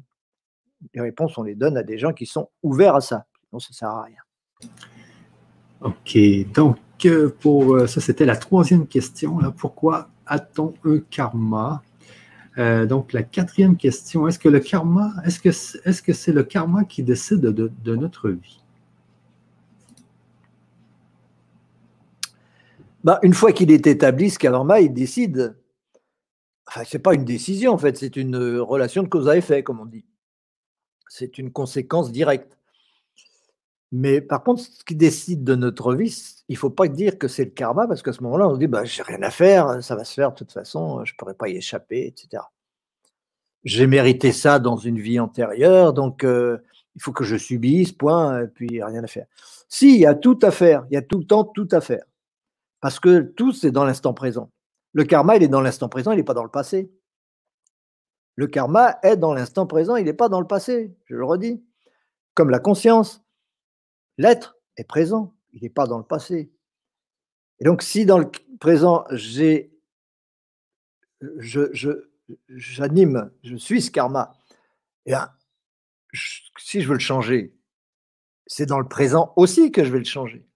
Les 0.93 1.01
réponses, 1.01 1.37
on 1.37 1.43
les 1.43 1.55
donne 1.55 1.77
à 1.77 1.83
des 1.83 1.97
gens 1.97 2.13
qui 2.13 2.25
sont 2.25 2.49
ouverts 2.61 2.95
à 2.95 3.01
ça. 3.01 3.25
Donc, 3.51 3.61
ça 3.61 3.69
ne 3.71 3.75
sert 3.75 3.89
à 3.89 4.03
rien. 4.03 4.17
OK. 5.81 6.53
Donc, 6.53 6.77
euh, 7.05 7.35
pour 7.39 7.75
euh, 7.75 7.87
ça, 7.87 7.99
c'était 7.99 8.25
la 8.25 8.35
troisième 8.35 8.85
question. 8.87 9.39
Pourquoi 9.57 10.09
a-t-on 10.25 10.73
un 10.85 10.99
karma? 11.09 11.81
Donc, 12.89 13.13
la 13.13 13.23
quatrième 13.23 13.77
question, 13.77 14.27
est-ce 14.27 14.37
que 14.37 14.49
le 14.49 14.59
karma, 14.59 15.13
est-ce 15.23 16.01
que 16.01 16.11
c'est 16.13 16.33
le 16.33 16.43
karma 16.43 16.83
qui 16.83 17.03
décide 17.03 17.39
de 17.39 17.95
notre 17.95 18.29
vie? 18.31 18.58
Bah, 23.03 23.19
une 23.23 23.33
fois 23.33 23.51
qu'il 23.51 23.71
est 23.71 23.87
établi, 23.87 24.29
ce 24.29 24.39
karma, 24.39 24.81
il 24.81 24.93
décide. 24.93 25.55
Enfin, 26.67 26.83
ce 26.83 26.97
n'est 26.97 27.01
pas 27.01 27.13
une 27.13 27.25
décision, 27.25 27.73
en 27.73 27.77
fait, 27.77 27.97
c'est 27.97 28.15
une 28.15 28.35
euh, 28.35 28.61
relation 28.61 29.03
de 29.03 29.07
cause 29.07 29.27
à 29.27 29.37
effet, 29.37 29.63
comme 29.63 29.79
on 29.79 29.85
dit. 29.85 30.05
C'est 31.07 31.37
une 31.37 31.51
conséquence 31.51 32.11
directe. 32.11 32.57
Mais 33.91 34.21
par 34.21 34.43
contre, 34.43 34.61
ce 34.61 34.83
qui 34.83 34.95
décide 34.95 35.43
de 35.43 35.55
notre 35.55 35.95
vie, 35.95 36.15
il 36.47 36.53
ne 36.53 36.57
faut 36.57 36.69
pas 36.69 36.87
dire 36.87 37.17
que 37.17 37.27
c'est 37.27 37.45
le 37.45 37.51
karma, 37.51 37.87
parce 37.87 38.03
qu'à 38.03 38.13
ce 38.13 38.21
moment-là, 38.23 38.47
on 38.47 38.53
se 38.53 38.59
dit, 38.59 38.67
bah, 38.67 38.85
j'ai 38.85 39.01
rien 39.01 39.21
à 39.23 39.31
faire, 39.31 39.83
ça 39.83 39.95
va 39.95 40.03
se 40.03 40.13
faire 40.13 40.31
de 40.31 40.35
toute 40.35 40.51
façon, 40.51 41.03
je 41.05 41.13
ne 41.13 41.17
pourrais 41.17 41.33
pas 41.33 41.49
y 41.49 41.57
échapper, 41.57 42.05
etc. 42.05 42.43
J'ai 43.63 43.87
mérité 43.87 44.31
ça 44.31 44.59
dans 44.59 44.77
une 44.77 44.99
vie 44.99 45.19
antérieure, 45.19 45.93
donc 45.93 46.23
euh, 46.23 46.59
il 46.95 47.01
faut 47.01 47.11
que 47.11 47.23
je 47.23 47.35
subisse, 47.35 47.91
point, 47.91 48.43
et 48.43 48.47
puis 48.47 48.83
rien 48.83 49.03
à 49.03 49.07
faire. 49.07 49.25
Si, 49.67 49.95
il 49.95 49.99
y 50.01 50.05
a 50.05 50.15
tout 50.15 50.39
à 50.43 50.51
faire, 50.51 50.85
il 50.91 50.93
y 50.93 50.97
a 50.97 51.01
tout 51.01 51.17
le 51.17 51.25
temps 51.25 51.43
tout 51.43 51.67
à 51.71 51.81
faire. 51.81 52.03
Parce 52.81 52.99
que 52.99 53.21
tout, 53.21 53.51
c'est 53.51 53.71
dans 53.71 53.85
l'instant 53.85 54.13
présent. 54.13 54.51
Le 54.93 55.03
karma, 55.03 55.35
il 55.35 55.43
est 55.43 55.47
dans 55.47 55.61
l'instant 55.61 55.89
présent, 55.89 56.11
il 56.11 56.17
n'est 56.17 56.23
pas 56.23 56.33
dans 56.33 56.43
le 56.43 56.49
passé. 56.49 56.91
Le 58.35 58.47
karma 58.47 58.99
est 59.03 59.17
dans 59.17 59.33
l'instant 59.33 59.67
présent, 59.67 59.95
il 59.95 60.05
n'est 60.05 60.13
pas 60.13 60.29
dans 60.29 60.39
le 60.39 60.47
passé, 60.47 60.95
je 61.05 61.15
le 61.15 61.25
redis. 61.25 61.63
Comme 62.33 62.49
la 62.49 62.59
conscience. 62.59 63.23
L'être 64.17 64.57
est 64.77 64.85
présent, 64.85 65.35
il 65.51 65.61
n'est 65.63 65.69
pas 65.69 65.87
dans 65.87 65.97
le 65.97 66.03
passé. 66.03 66.51
Et 67.59 67.65
donc, 67.65 67.81
si 67.81 68.05
dans 68.05 68.17
le 68.17 68.29
présent, 68.59 69.05
j'ai, 69.11 69.73
j'anime, 72.49 73.31
je, 73.43 73.55
suis 73.57 73.81
ce 73.81 73.91
karma, 73.91 74.33
eh 75.05 75.13
si 76.57 76.81
je 76.81 76.87
veux 76.87 76.93
le 76.93 76.99
changer, 76.99 77.53
c'est 78.47 78.65
dans 78.65 78.79
le 78.79 78.87
présent 78.87 79.33
aussi 79.35 79.71
que 79.71 79.83
je 79.83 79.91
vais 79.91 79.99
le 79.99 80.05
changer. 80.05 80.48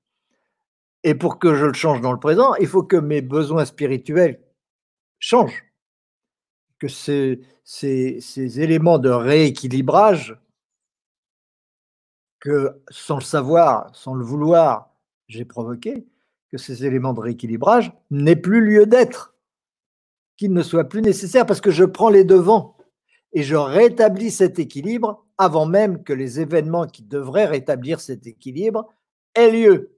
Et 1.03 1.15
pour 1.15 1.37
que 1.37 1.55
je 1.55 1.65
le 1.65 1.73
change 1.73 2.01
dans 2.01 2.13
le 2.13 2.19
présent, 2.19 2.55
il 2.55 2.67
faut 2.67 2.83
que 2.83 2.95
mes 2.95 3.21
besoins 3.21 3.65
spirituels 3.65 4.41
changent. 5.19 5.65
Que 6.79 6.87
ces, 6.87 7.41
éléments 8.59 8.99
de 8.99 9.09
rééquilibrage, 9.09 10.37
que 12.39 12.81
sans 12.89 13.15
le 13.15 13.23
savoir, 13.23 13.93
sans 13.95 14.15
le 14.15 14.23
vouloir, 14.23 14.93
j'ai 15.27 15.45
provoqué, 15.45 16.05
que 16.51 16.57
ces 16.57 16.85
éléments 16.85 17.13
de 17.13 17.21
rééquilibrage 17.21 17.93
n'aient 18.11 18.35
plus 18.35 18.61
lieu 18.61 18.85
d'être, 18.85 19.35
qu'ils 20.37 20.53
ne 20.53 20.61
soient 20.61 20.89
plus 20.89 21.01
nécessaires 21.01 21.45
parce 21.45 21.61
que 21.61 21.71
je 21.71 21.85
prends 21.85 22.09
les 22.09 22.25
devants 22.25 22.77
et 23.33 23.43
je 23.43 23.55
rétablis 23.55 24.31
cet 24.31 24.59
équilibre 24.59 25.25
avant 25.37 25.65
même 25.65 26.03
que 26.03 26.13
les 26.13 26.39
événements 26.39 26.85
qui 26.85 27.03
devraient 27.03 27.45
rétablir 27.45 27.99
cet 27.99 28.27
équilibre 28.27 28.93
aient 29.35 29.51
lieu. 29.51 29.97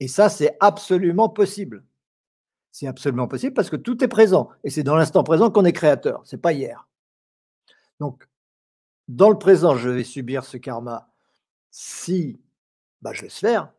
Et 0.00 0.08
ça, 0.08 0.30
c'est 0.30 0.56
absolument 0.60 1.28
possible. 1.28 1.84
C'est 2.72 2.86
absolument 2.86 3.28
possible 3.28 3.52
parce 3.52 3.68
que 3.68 3.76
tout 3.76 4.02
est 4.02 4.08
présent. 4.08 4.48
Et 4.64 4.70
c'est 4.70 4.82
dans 4.82 4.96
l'instant 4.96 5.22
présent 5.22 5.50
qu'on 5.50 5.64
est 5.64 5.72
créateur. 5.72 6.22
C'est 6.24 6.40
pas 6.40 6.52
hier. 6.52 6.88
Donc, 7.98 8.26
dans 9.08 9.28
le 9.28 9.38
présent, 9.38 9.76
je 9.76 9.90
vais 9.90 10.04
subir 10.04 10.44
ce 10.44 10.56
karma 10.56 11.10
si 11.70 12.40
bah, 13.02 13.12
je 13.12 13.22
laisse 13.22 13.38
faire. 13.38 13.72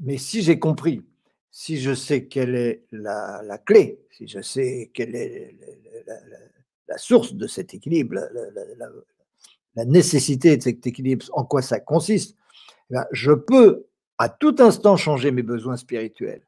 Mais 0.00 0.18
si 0.18 0.42
j'ai 0.42 0.58
compris, 0.58 1.04
si 1.50 1.80
je 1.80 1.94
sais 1.94 2.26
quelle 2.26 2.54
est 2.54 2.84
la, 2.92 3.58
clé, 3.64 4.00
si 4.10 4.26
je 4.26 4.40
sais 4.40 4.90
quelle 4.94 5.14
est 5.14 5.54
la, 6.88 6.98
source 6.98 7.34
de 7.34 7.46
cet 7.46 7.74
équilibre, 7.74 8.14
la, 9.74 9.84
nécessité 9.84 10.56
de 10.56 10.62
cet 10.62 10.86
équilibre, 10.86 11.26
en 11.32 11.44
quoi 11.44 11.62
ça 11.62 11.80
consiste, 11.80 12.36
eh 12.90 12.96
je 13.12 13.32
peux 13.32 13.86
à 14.22 14.28
tout 14.28 14.54
instant 14.60 14.96
changer 14.96 15.32
mes 15.32 15.42
besoins 15.42 15.76
spirituels 15.76 16.46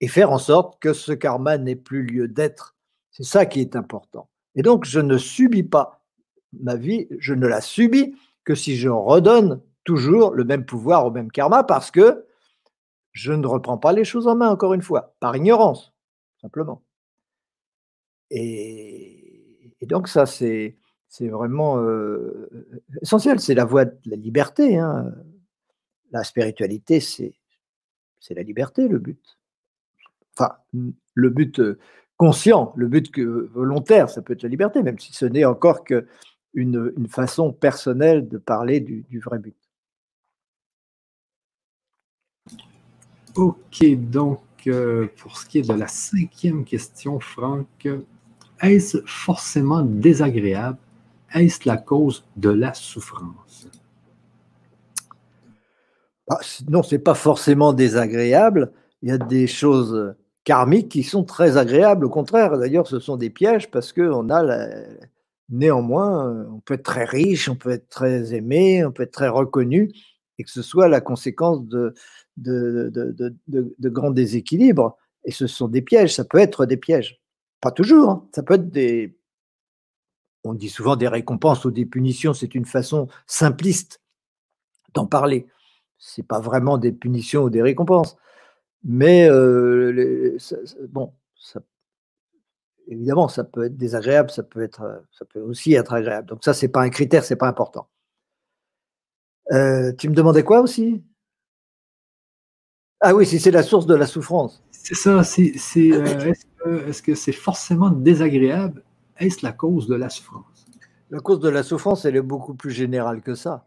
et 0.00 0.06
faire 0.06 0.30
en 0.30 0.38
sorte 0.38 0.80
que 0.80 0.92
ce 0.92 1.10
karma 1.10 1.58
n'ait 1.58 1.74
plus 1.74 2.04
lieu 2.04 2.28
d'être. 2.28 2.76
C'est 3.10 3.24
ça 3.24 3.44
qui 3.44 3.60
est 3.60 3.74
important. 3.74 4.30
Et 4.54 4.62
donc, 4.62 4.84
je 4.84 5.00
ne 5.00 5.18
subis 5.18 5.64
pas 5.64 6.04
ma 6.52 6.76
vie, 6.76 7.08
je 7.18 7.34
ne 7.34 7.48
la 7.48 7.60
subis 7.60 8.14
que 8.44 8.54
si 8.54 8.76
je 8.76 8.88
redonne 8.88 9.60
toujours 9.82 10.32
le 10.32 10.44
même 10.44 10.64
pouvoir 10.64 11.04
au 11.04 11.10
même 11.10 11.32
karma 11.32 11.64
parce 11.64 11.90
que 11.90 12.24
je 13.10 13.32
ne 13.32 13.48
reprends 13.48 13.78
pas 13.78 13.92
les 13.92 14.04
choses 14.04 14.28
en 14.28 14.36
main, 14.36 14.50
encore 14.50 14.72
une 14.72 14.80
fois, 14.80 15.16
par 15.18 15.34
ignorance, 15.34 15.92
simplement. 16.40 16.84
Et, 18.30 19.72
donc 19.82 20.06
ça, 20.06 20.24
c'est 20.24 20.76
vraiment 21.18 21.80
euh, 21.80 22.48
essentiel, 23.02 23.40
c'est 23.40 23.54
la 23.54 23.64
voie 23.64 23.86
de 23.86 23.98
la 24.04 24.16
liberté. 24.16 24.78
Hein. 24.78 25.12
La 26.12 26.24
spiritualité, 26.24 27.00
c'est 27.00 27.34
la 28.30 28.42
liberté, 28.42 28.88
le 28.88 28.98
but. 28.98 29.38
Enfin, 30.36 30.56
le 31.14 31.30
but 31.30 31.58
euh, 31.60 31.78
conscient, 32.16 32.72
le 32.76 32.88
but 32.88 33.10
que, 33.10 33.50
volontaire, 33.52 34.10
ça 34.10 34.22
peut 34.22 34.34
être 34.34 34.42
la 34.42 34.48
liberté, 34.48 34.82
même 34.82 34.98
si 34.98 35.12
ce 35.12 35.26
n'est 35.26 35.44
encore 35.44 35.84
qu'une 35.84 36.06
une 36.54 37.08
façon 37.08 37.52
personnelle 37.52 38.28
de 38.28 38.38
parler 38.38 38.80
du, 38.80 39.20
vrai 39.20 39.38
but. 39.38 39.56
Ok, 43.34 43.84
donc 44.10 44.40
euh, 44.66 45.08
pour 45.18 45.38
ce 45.38 45.46
qui 45.46 45.58
est 45.58 45.68
de 45.68 45.74
la 45.74 45.88
cinquième 45.88 46.64
question, 46.64 47.20
Franck, 47.20 47.88
est-ce 48.62 48.98
forcément 49.04 49.82
désagréable? 49.82 50.78
Est-ce 51.34 51.68
la 51.68 51.76
cause 51.76 52.24
de 52.36 52.48
la 52.48 52.72
souffrance? 52.72 53.68
Ah, 56.28 56.40
non, 56.68 56.82
ce 56.82 56.94
n'est 56.94 57.00
pas 57.00 57.14
forcément 57.14 57.72
désagréable. 57.72 58.72
Il 59.02 59.08
y 59.08 59.12
a 59.12 59.18
des 59.18 59.46
choses 59.46 60.14
karmiques 60.44 60.90
qui 60.90 61.02
sont 61.02 61.24
très 61.24 61.56
agréables. 61.56 62.04
Au 62.04 62.10
contraire, 62.10 62.58
d'ailleurs, 62.58 62.86
ce 62.86 62.98
sont 62.98 63.16
des 63.16 63.30
pièges 63.30 63.70
parce 63.70 63.92
qu'on 63.92 64.30
a 64.30 64.66
néanmoins, 65.48 66.46
on 66.50 66.60
peut 66.60 66.74
être 66.74 66.82
très 66.82 67.04
riche, 67.04 67.48
on 67.48 67.56
peut 67.56 67.70
être 67.70 67.88
très 67.88 68.34
aimé, 68.34 68.84
on 68.84 68.92
peut 68.92 69.04
être 69.04 69.12
très 69.12 69.28
reconnu, 69.28 69.92
et 70.38 70.44
que 70.44 70.50
ce 70.50 70.62
soit 70.62 70.88
la 70.88 71.00
conséquence 71.00 71.64
de, 71.64 71.94
de, 72.36 72.90
de, 73.48 73.88
grands 73.88 74.10
déséquilibres. 74.10 74.96
Et 75.24 75.30
ce 75.30 75.46
sont 75.46 75.68
des 75.68 75.82
pièges, 75.82 76.14
ça 76.14 76.24
peut 76.24 76.38
être 76.38 76.66
des 76.66 76.76
pièges. 76.76 77.20
Pas 77.60 77.70
toujours, 77.70 78.10
hein. 78.10 78.28
ça 78.34 78.42
peut 78.42 78.54
être 78.54 78.70
des... 78.70 79.18
On 80.44 80.54
dit 80.54 80.68
souvent 80.68 80.94
des 80.94 81.08
récompenses 81.08 81.64
ou 81.64 81.72
des 81.72 81.86
punitions, 81.86 82.32
c'est 82.32 82.54
une 82.54 82.66
façon 82.66 83.08
simpliste 83.26 84.00
d'en 84.94 85.06
parler. 85.06 85.46
Ce 85.98 86.20
n'est 86.20 86.26
pas 86.26 86.40
vraiment 86.40 86.78
des 86.78 86.92
punitions 86.92 87.44
ou 87.44 87.50
des 87.50 87.62
récompenses. 87.62 88.16
Mais 88.84 89.28
euh, 89.28 90.36
bon, 90.88 91.12
évidemment, 92.88 93.28
ça 93.28 93.44
peut 93.44 93.64
être 93.64 93.76
désagréable, 93.76 94.30
ça 94.30 94.42
peut, 94.42 94.62
être, 94.62 95.02
ça 95.12 95.24
peut 95.24 95.40
aussi 95.40 95.74
être 95.74 95.92
agréable. 95.92 96.28
Donc 96.28 96.44
ça, 96.44 96.54
ce 96.54 96.64
n'est 96.66 96.72
pas 96.72 96.82
un 96.82 96.90
critère, 96.90 97.24
ce 97.24 97.34
n'est 97.34 97.38
pas 97.38 97.48
important. 97.48 97.88
Euh, 99.52 99.92
tu 99.92 100.08
me 100.08 100.14
demandais 100.14 100.42
quoi 100.42 100.60
aussi? 100.60 101.04
Ah 103.00 103.14
oui, 103.14 103.26
si 103.26 103.38
c'est 103.38 103.50
la 103.50 103.62
source 103.62 103.86
de 103.86 103.94
la 103.94 104.06
souffrance. 104.06 104.64
C'est 104.70 104.94
ça, 104.94 105.22
c'est, 105.22 105.52
euh, 105.92 106.32
est-ce, 106.88 107.02
que, 107.02 107.14
c'est 107.14 107.32
forcément 107.32 107.90
désagréable? 107.90 108.82
Est-ce 109.18 109.44
la 109.44 109.52
cause 109.52 109.86
de 109.86 109.94
la 109.94 110.08
souffrance? 110.08 110.66
La 111.10 111.20
cause 111.20 111.40
de 111.40 111.48
la 111.48 111.62
souffrance, 111.62 112.04
elle 112.04 112.16
est 112.16 112.22
beaucoup 112.22 112.54
plus 112.54 112.70
générale 112.70 113.22
que 113.22 113.34
ça. 113.34 113.66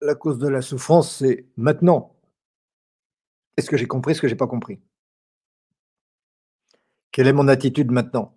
La 0.00 0.14
cause 0.14 0.38
de 0.38 0.48
la 0.48 0.62
souffrance, 0.62 1.16
c'est 1.16 1.46
maintenant. 1.56 2.14
Est-ce 3.56 3.70
que 3.70 3.76
j'ai 3.76 3.86
compris 3.86 4.14
ce 4.14 4.20
que 4.20 4.28
j'ai 4.28 4.36
pas 4.36 4.46
compris? 4.46 4.80
Quelle 7.12 7.28
est 7.28 7.32
mon 7.32 7.48
attitude 7.48 7.90
maintenant? 7.90 8.36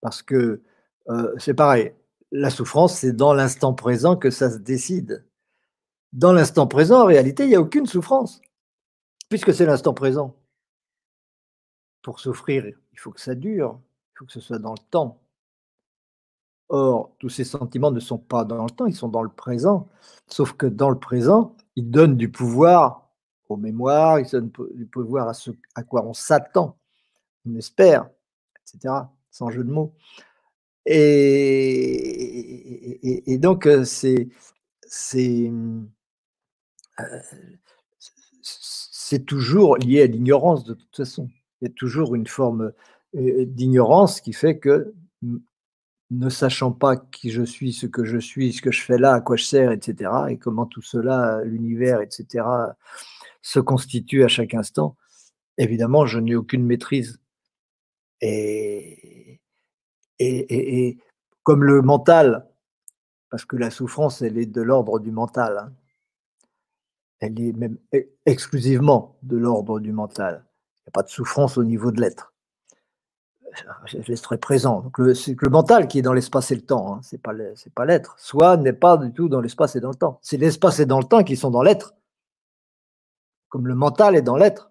Parce 0.00 0.22
que 0.22 0.62
euh, 1.08 1.34
c'est 1.38 1.54
pareil, 1.54 1.92
la 2.30 2.50
souffrance, 2.50 2.98
c'est 2.98 3.12
dans 3.12 3.34
l'instant 3.34 3.74
présent 3.74 4.16
que 4.16 4.30
ça 4.30 4.50
se 4.50 4.58
décide. 4.58 5.26
Dans 6.12 6.32
l'instant 6.32 6.66
présent, 6.66 7.02
en 7.02 7.06
réalité, 7.06 7.44
il 7.44 7.48
n'y 7.48 7.56
a 7.56 7.60
aucune 7.60 7.86
souffrance, 7.86 8.40
puisque 9.28 9.52
c'est 9.52 9.66
l'instant 9.66 9.94
présent. 9.94 10.36
Pour 12.02 12.20
souffrir, 12.20 12.64
il 12.66 12.98
faut 12.98 13.10
que 13.10 13.20
ça 13.20 13.34
dure, 13.34 13.80
il 14.14 14.18
faut 14.18 14.26
que 14.26 14.32
ce 14.32 14.40
soit 14.40 14.58
dans 14.58 14.72
le 14.72 14.90
temps. 14.90 15.20
Or, 16.72 17.10
tous 17.18 17.28
ces 17.28 17.42
sentiments 17.42 17.90
ne 17.90 17.98
sont 17.98 18.18
pas 18.18 18.44
dans 18.44 18.62
le 18.62 18.70
temps, 18.70 18.86
ils 18.86 18.94
sont 18.94 19.08
dans 19.08 19.24
le 19.24 19.28
présent. 19.28 19.88
Sauf 20.28 20.52
que 20.52 20.66
dans 20.66 20.88
le 20.88 20.98
présent, 20.98 21.56
ils 21.74 21.90
donnent 21.90 22.16
du 22.16 22.30
pouvoir 22.30 23.10
aux 23.48 23.56
mémoires, 23.56 24.20
ils 24.20 24.30
donnent 24.30 24.52
du 24.74 24.86
pouvoir 24.86 25.28
à 25.28 25.34
ce 25.34 25.50
à 25.74 25.82
quoi 25.82 26.06
on 26.06 26.14
s'attend, 26.14 26.78
on 27.44 27.56
espère, 27.56 28.08
etc., 28.62 28.94
sans 29.32 29.50
jeu 29.50 29.64
de 29.64 29.72
mots. 29.72 29.92
Et, 30.86 32.18
donc, 33.38 33.66
euh, 33.66 33.84
c'est 33.84 34.28
euh, 34.88 35.80
c'est 38.42 39.26
toujours 39.26 39.76
lié 39.76 40.02
à 40.02 40.06
l'ignorance 40.06 40.62
de 40.64 40.74
toute 40.74 40.96
façon. 40.96 41.28
Il 41.60 41.68
y 41.68 41.70
a 41.70 41.74
toujours 41.74 42.14
une 42.14 42.28
forme 42.28 42.72
euh, 43.16 43.44
d'ignorance 43.44 44.20
qui 44.20 44.32
fait 44.32 44.58
que 44.58 44.94
ne 46.10 46.28
sachant 46.28 46.72
pas 46.72 46.96
qui 46.96 47.30
je 47.30 47.42
suis, 47.42 47.72
ce 47.72 47.86
que 47.86 48.04
je 48.04 48.18
suis, 48.18 48.52
ce 48.52 48.62
que 48.62 48.72
je 48.72 48.82
fais 48.82 48.98
là, 48.98 49.14
à 49.14 49.20
quoi 49.20 49.36
je 49.36 49.44
sers, 49.44 49.70
etc., 49.70 50.10
et 50.28 50.38
comment 50.38 50.66
tout 50.66 50.82
cela, 50.82 51.42
l'univers, 51.44 52.00
etc., 52.00 52.44
se 53.42 53.60
constitue 53.60 54.24
à 54.24 54.28
chaque 54.28 54.54
instant, 54.54 54.96
évidemment, 55.56 56.06
je 56.06 56.18
n'ai 56.18 56.34
aucune 56.34 56.64
maîtrise. 56.64 57.20
Et, 58.20 59.40
et, 60.18 60.98
comme 61.42 61.64
le 61.64 61.80
mental, 61.80 62.46
parce 63.30 63.44
que 63.44 63.56
la 63.56 63.70
souffrance, 63.70 64.20
elle 64.22 64.36
est 64.36 64.46
de 64.46 64.60
l'ordre 64.60 64.98
du 64.98 65.12
mental, 65.12 65.58
hein, 65.58 65.72
elle 67.20 67.40
est 67.40 67.52
même 67.52 67.78
e, 67.94 68.08
exclusivement 68.26 69.18
de 69.22 69.36
l'ordre 69.36 69.78
du 69.80 69.92
mental. 69.92 70.44
Il 70.78 70.82
n'y 70.86 70.88
a 70.88 70.92
pas 70.92 71.02
de 71.02 71.08
souffrance 71.08 71.56
au 71.56 71.64
niveau 71.64 71.92
de 71.92 72.00
l'être 72.00 72.34
je 73.86 74.14
très 74.22 74.38
présent. 74.38 74.80
Donc 74.80 75.16
c'est 75.16 75.36
le 75.40 75.50
mental 75.50 75.88
qui 75.88 75.98
est 75.98 76.02
dans 76.02 76.12
l'espace 76.12 76.50
et 76.50 76.54
le 76.54 76.62
temps, 76.62 76.94
hein. 76.94 77.00
c'est 77.02 77.20
pas 77.20 77.32
c'est 77.54 77.72
pas 77.72 77.84
l'être. 77.84 78.14
Soit 78.18 78.56
n'est 78.56 78.72
pas 78.72 78.96
du 78.96 79.12
tout 79.12 79.28
dans 79.28 79.40
l'espace 79.40 79.76
et 79.76 79.80
dans 79.80 79.90
le 79.90 79.94
temps. 79.96 80.18
C'est 80.22 80.36
l'espace 80.36 80.80
et 80.80 80.86
dans 80.86 80.98
le 80.98 81.04
temps 81.04 81.24
qui 81.24 81.36
sont 81.36 81.50
dans 81.50 81.62
l'être. 81.62 81.94
Comme 83.48 83.66
le 83.66 83.74
mental 83.74 84.16
est 84.16 84.22
dans 84.22 84.36
l'être, 84.36 84.70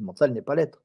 le 0.00 0.06
mental 0.06 0.32
n'est 0.32 0.42
pas 0.42 0.54
l'être. 0.54 0.82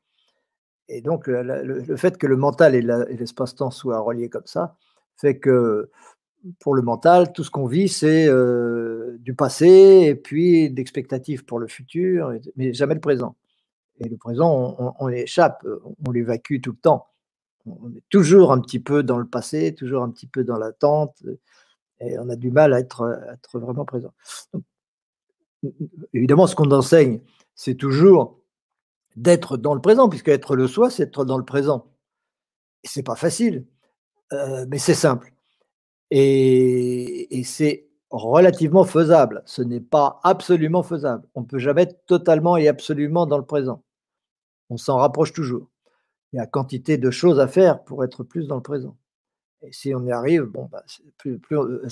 Et 0.87 1.01
donc 1.01 1.27
le, 1.27 1.95
fait 1.97 2.17
que 2.17 2.25
le 2.25 2.35
mental 2.35 2.73
et 2.75 2.81
l'espace-temps 2.81 3.69
soient 3.69 3.99
reliés 3.99 4.29
comme 4.29 4.45
ça 4.45 4.75
fait 5.19 5.37
que 5.37 5.89
pour 6.59 6.73
le 6.73 6.81
mental, 6.81 7.33
tout 7.33 7.43
ce 7.43 7.51
qu'on 7.51 7.65
vit, 7.65 7.89
c'est 7.89 8.27
euh, 8.27 9.17
du 9.19 9.33
passé 9.33 10.05
et 10.07 10.15
puis 10.15 10.69
d'expectatives 10.69 11.43
pour 11.43 11.59
le 11.59 11.67
futur, 11.67 12.33
mais 12.55 12.73
jamais 12.73 12.93
le 12.93 13.01
présent. 13.01 13.35
Et 13.99 14.07
le 14.07 14.15
présent, 14.15 14.75
on, 14.79 14.93
on 14.97 15.09
échappe, 15.09 15.65
on 16.07 16.11
l'évacue 16.11 16.61
tout 16.61 16.71
le 16.71 16.77
temps 16.77 17.07
on 17.65 17.91
est 17.95 18.03
toujours 18.09 18.51
un 18.51 18.59
petit 18.59 18.79
peu 18.79 19.03
dans 19.03 19.17
le 19.17 19.27
passé, 19.27 19.75
toujours 19.75 20.03
un 20.03 20.09
petit 20.09 20.27
peu 20.27 20.43
dans 20.43 20.57
l'attente, 20.57 21.23
et 21.99 22.17
on 22.17 22.29
a 22.29 22.35
du 22.35 22.51
mal 22.51 22.73
à 22.73 22.79
être, 22.79 23.29
vraiment 23.53 23.85
présent. 23.85 24.13
évidemment, 26.13 26.47
ce 26.47 26.55
qu'on 26.55 26.71
enseigne, 26.71 27.21
c'est 27.55 27.75
toujours 27.75 28.39
d'être 29.15 29.57
dans 29.57 29.73
le 29.73 29.81
présent, 29.81 30.07
puisque 30.07 30.29
être 30.29 30.55
le 30.55 30.67
soi, 30.67 30.89
c'est 30.89 31.03
être 31.03 31.25
dans 31.25 31.37
le 31.37 31.45
présent. 31.45 31.87
Et 32.83 32.87
c'est 32.87 33.03
pas 33.03 33.15
facile, 33.15 33.65
euh, 34.31 34.65
mais 34.69 34.77
c'est 34.77 34.93
simple. 34.93 35.33
Et, 36.11 37.37
et 37.39 37.43
c'est 37.43 37.89
relativement 38.09 38.85
faisable. 38.85 39.43
Ce 39.45 39.61
n'est 39.61 39.81
pas 39.81 40.19
absolument 40.23 40.83
faisable. 40.83 41.27
On 41.35 41.41
ne 41.41 41.45
peut 41.45 41.59
jamais 41.59 41.83
être 41.83 42.05
totalement 42.05 42.57
et 42.57 42.67
absolument 42.67 43.25
dans 43.25 43.37
le 43.37 43.45
présent. 43.45 43.83
On 44.69 44.77
s'en 44.77 44.97
rapproche 44.97 45.33
toujours 45.33 45.67
il 46.31 46.37
y 46.37 46.39
a 46.39 46.45
quantité 46.45 46.97
de 46.97 47.11
choses 47.11 47.39
à 47.39 47.47
faire 47.47 47.83
pour 47.83 48.03
être 48.03 48.23
plus 48.23 48.47
dans 48.47 48.55
le 48.55 48.61
présent. 48.61 48.97
Et 49.61 49.73
si 49.73 49.93
on 49.93 50.05
y 50.05 50.11
arrive, 50.11 50.43
bon, 50.43 50.69
bah, 50.71 50.83
plus, 51.17 51.39
euh, 51.51 51.87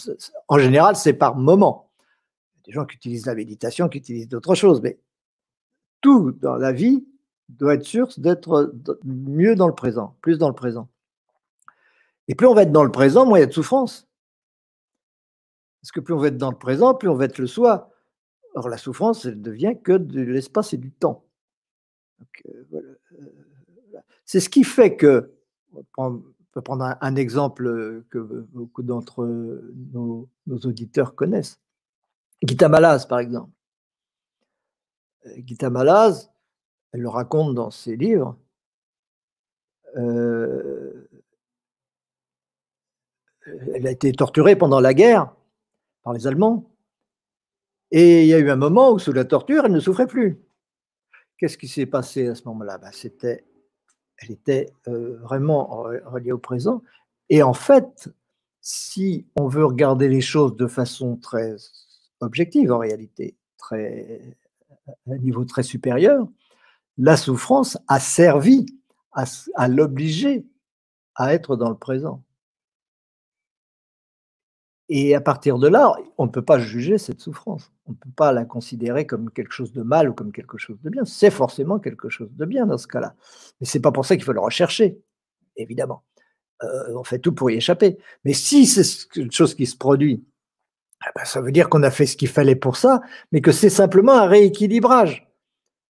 en 0.47 0.57
général, 0.57 0.95
c'est 0.95 1.13
par 1.13 1.35
moment. 1.35 1.91
Il 1.99 2.57
y 2.57 2.59
a 2.59 2.63
des 2.67 2.71
gens 2.73 2.85
qui 2.85 2.95
utilisent 2.95 3.25
la 3.25 3.35
méditation, 3.35 3.89
qui 3.89 3.97
utilisent 3.97 4.29
d'autres 4.29 4.55
choses, 4.55 4.81
mais 4.81 4.99
tout 6.01 6.31
dans 6.31 6.55
la 6.55 6.71
vie 6.71 7.05
doit 7.49 7.75
être 7.75 7.83
sûr 7.83 8.09
d'être 8.17 8.73
mieux 9.03 9.55
dans 9.55 9.67
le 9.67 9.75
présent, 9.75 10.15
plus 10.21 10.37
dans 10.37 10.49
le 10.49 10.55
présent. 10.55 10.89
Et 12.27 12.35
plus 12.35 12.47
on 12.47 12.53
va 12.53 12.63
être 12.63 12.71
dans 12.71 12.83
le 12.83 12.91
présent, 12.91 13.25
moins 13.25 13.37
il 13.37 13.41
y 13.41 13.43
a 13.43 13.47
de 13.47 13.53
souffrance. 13.53 14.07
Parce 15.81 15.91
que 15.91 15.99
plus 15.99 16.13
on 16.13 16.17
va 16.17 16.27
être 16.27 16.37
dans 16.37 16.51
le 16.51 16.57
présent, 16.57 16.93
plus 16.93 17.09
on 17.09 17.15
va 17.15 17.25
être 17.25 17.37
le 17.37 17.47
soi. 17.47 17.91
Or, 18.55 18.69
la 18.69 18.77
souffrance, 18.77 19.25
elle 19.25 19.41
devient 19.41 19.75
que 19.81 19.93
de 19.93 20.21
l'espace 20.21 20.73
et 20.73 20.77
du 20.77 20.91
temps. 20.91 21.25
Donc, 22.19 22.43
euh, 22.49 22.65
voilà. 22.71 22.89
C'est 24.27 24.41
ce 24.41 24.49
qui 24.49 24.65
fait 24.65 24.97
que, 24.97 25.33
on 25.97 26.21
peut 26.51 26.61
prendre 26.61 26.97
un, 26.99 27.15
exemple 27.15 28.03
que 28.09 28.17
beaucoup 28.51 28.83
d'entre 28.83 29.25
nos, 29.93 30.29
auditeurs 30.47 31.15
connaissent, 31.15 31.61
Gita 32.43 32.67
Malaz, 32.67 33.07
par 33.07 33.19
exemple. 33.19 33.49
Euh, 35.25 35.31
Gita 35.45 35.69
Malaz, 35.69 36.29
elle 36.91 37.01
le 37.01 37.09
raconte 37.09 37.55
dans 37.55 37.71
ses 37.71 37.95
livres, 37.95 38.37
euh, 39.95 41.09
elle 43.73 43.87
a 43.87 43.91
été 43.91 44.11
torturée 44.11 44.57
pendant 44.57 44.81
la 44.81 44.93
guerre 44.93 45.33
par 46.03 46.11
les 46.11 46.27
Allemands. 46.27 46.69
Et 47.91 48.23
il 48.23 48.27
y 48.27 48.33
a 48.33 48.39
eu 48.39 48.49
un 48.49 48.57
moment 48.57 48.91
où, 48.91 48.99
sous 48.99 49.13
la 49.13 49.23
torture, 49.23 49.63
elle 49.65 49.71
ne 49.71 49.79
souffrait 49.79 50.05
plus. 50.05 50.43
Qu'est-ce 51.37 51.57
qui 51.57 51.69
s'est 51.69 51.85
passé 51.85 52.27
à 52.27 52.35
ce 52.35 52.43
moment-là? 52.43 52.77
Ben, 52.77 52.91
C'était, 52.91 53.45
Elle 54.17 54.31
était 54.31 54.73
euh, 54.87 55.17
vraiment 55.21 55.85
reliée 56.05 56.31
au 56.31 56.37
présent. 56.37 56.81
Et 57.29 57.43
en 57.43 57.53
fait, 57.53 58.09
si 58.61 59.27
on 59.35 59.47
veut 59.47 59.65
regarder 59.65 60.07
les 60.07 60.21
choses 60.21 60.55
de 60.55 60.67
façon 60.67 61.17
très 61.17 61.55
objective, 62.19 62.71
en 62.71 62.79
réalité, 62.79 63.35
très, 63.57 64.37
à 64.87 65.13
un 65.13 65.17
niveau 65.17 65.45
très 65.45 65.63
supérieur, 65.63 66.27
la 66.97 67.15
souffrance 67.15 67.77
a 67.87 67.99
servi 67.99 68.65
à 69.55 69.67
l'obliger 69.67 70.45
à 71.15 71.33
être 71.33 71.55
dans 71.55 71.69
le 71.69 71.77
présent. 71.77 72.23
Et 74.89 75.15
à 75.15 75.21
partir 75.21 75.57
de 75.57 75.67
là, 75.67 75.93
on 76.17 76.25
ne 76.25 76.31
peut 76.31 76.43
pas 76.43 76.59
juger 76.59 76.97
cette 76.97 77.19
souffrance. 77.19 77.71
On 77.87 77.91
ne 77.91 77.97
peut 77.97 78.11
pas 78.15 78.31
la 78.31 78.45
considérer 78.45 79.05
comme 79.05 79.29
quelque 79.31 79.51
chose 79.51 79.73
de 79.73 79.83
mal 79.83 80.09
ou 80.09 80.13
comme 80.13 80.31
quelque 80.31 80.57
chose 80.57 80.77
de 80.81 80.89
bien. 80.89 81.03
C'est 81.03 81.29
forcément 81.29 81.79
quelque 81.79 82.09
chose 82.09 82.29
de 82.31 82.45
bien 82.45 82.65
dans 82.65 82.77
ce 82.77 82.87
cas-là. 82.87 83.15
Mais 83.59 83.67
ce 83.67 83.77
n'est 83.77 83.81
pas 83.81 83.91
pour 83.91 84.05
ça 84.05 84.15
qu'il 84.15 84.23
faut 84.23 84.31
le 84.31 84.39
rechercher, 84.39 85.01
évidemment. 85.57 86.03
Euh, 86.63 86.95
on 86.95 87.03
fait 87.03 87.19
tout 87.19 87.33
pour 87.33 87.51
y 87.51 87.55
échapper. 87.55 87.97
Mais 88.23 88.33
si 88.33 88.65
c'est 88.65 89.15
une 89.15 89.31
chose 89.31 89.55
qui 89.55 89.65
se 89.65 89.75
produit, 89.75 90.25
eh 91.05 91.09
ben, 91.15 91.25
ça 91.25 91.41
veut 91.41 91.51
dire 91.51 91.69
qu'on 91.69 91.83
a 91.83 91.91
fait 91.91 92.05
ce 92.05 92.15
qu'il 92.15 92.29
fallait 92.29 92.55
pour 92.55 92.77
ça, 92.77 93.01
mais 93.31 93.41
que 93.41 93.51
c'est 93.51 93.69
simplement 93.69 94.13
un 94.13 94.25
rééquilibrage. 94.25 95.27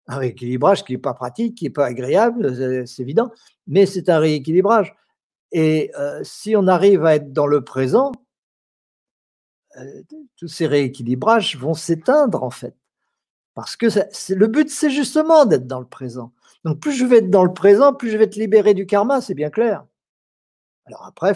Un 0.08 0.16
rééquilibrage 0.16 0.84
qui 0.84 0.92
n'est 0.92 0.98
pas 0.98 1.14
pratique, 1.14 1.56
qui 1.56 1.64
n'est 1.64 1.70
pas 1.70 1.86
agréable, 1.86 2.86
c'est 2.86 3.02
évident, 3.02 3.30
mais 3.66 3.86
c'est 3.86 4.08
un 4.08 4.18
rééquilibrage. 4.18 4.94
Et 5.52 5.90
euh, 5.98 6.20
si 6.24 6.56
on 6.56 6.66
arrive 6.66 7.04
à 7.04 7.16
être 7.16 7.32
dans 7.32 7.46
le 7.46 7.62
présent, 7.62 8.12
euh, 9.78 10.02
tous 10.36 10.48
ces 10.48 10.66
rééquilibrages 10.66 11.56
vont 11.56 11.74
s'éteindre 11.74 12.42
en 12.42 12.50
fait. 12.50 12.74
Parce 13.54 13.76
que 13.76 13.86
le 14.34 14.46
but, 14.48 14.68
c'est 14.68 14.90
justement 14.90 15.46
d'être 15.46 15.66
dans 15.66 15.80
le 15.80 15.86
présent. 15.86 16.32
Donc 16.64 16.80
plus 16.80 16.92
je 16.92 17.04
vais 17.04 17.18
être 17.18 17.30
dans 17.30 17.44
le 17.44 17.54
présent, 17.54 17.94
plus 17.94 18.10
je 18.10 18.18
vais 18.18 18.24
être 18.24 18.36
libéré 18.36 18.74
du 18.74 18.86
karma, 18.86 19.20
c'est 19.20 19.34
bien 19.34 19.50
clair. 19.50 19.86
Alors 20.86 21.04
après, 21.06 21.32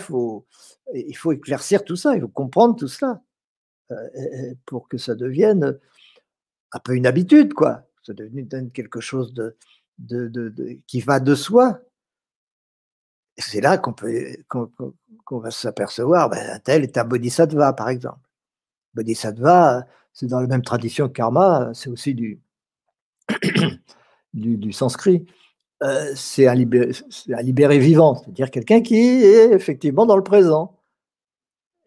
il 0.95 1.16
faut 1.16 1.32
éclaircir 1.32 1.84
tout 1.84 1.97
ça, 1.97 2.14
il 2.14 2.20
faut 2.20 2.28
comprendre 2.28 2.76
tout 2.76 2.88
cela 2.88 3.22
euh, 3.91 4.55
pour 4.66 4.88
que 4.88 4.99
ça 4.99 5.14
devienne 5.14 5.78
un 6.72 6.78
peu 6.78 6.95
une 6.95 7.07
habitude, 7.07 7.55
quoi. 7.55 7.82
Ça 8.03 8.12
devienne 8.12 8.70
quelque 8.70 9.01
chose 9.01 9.34
qui 10.86 11.01
va 11.01 11.20
de 11.20 11.34
soi. 11.34 11.80
c'est 13.36 13.61
là 13.61 13.78
qu'on 13.78 13.93
peut 13.93 14.36
qu'on, 14.49 15.38
va 15.38 15.51
s'apercevoir, 15.51 16.28
ben, 16.28 16.61
tel 16.61 16.82
est 16.82 16.99
un 16.99 17.05
bodhisattva, 17.05 17.72
par 17.72 17.88
exemple. 17.88 18.29
Bodhisattva, 18.95 19.86
c'est 20.12 20.26
dans 20.26 20.41
la 20.41 20.47
même 20.47 20.62
tradition 20.62 21.09
que 21.09 21.12
karma, 21.12 21.70
c'est 21.74 21.91
aussi 21.91 22.14
du, 22.14 22.41
du, 24.34 24.72
sanskrit. 24.72 25.26
Euh, 25.82 26.12
c'est 26.14 26.47
un, 26.47 26.55
libéré, 26.55 27.78
vivant, 27.78 28.16
c'est-à-dire 28.16 28.51
quelqu'un 28.51 28.82
qui 28.82 28.97
est 28.97 29.53
effectivement 29.53 30.07
dans 30.07 30.16
le 30.16 30.22
présent. 30.22 30.76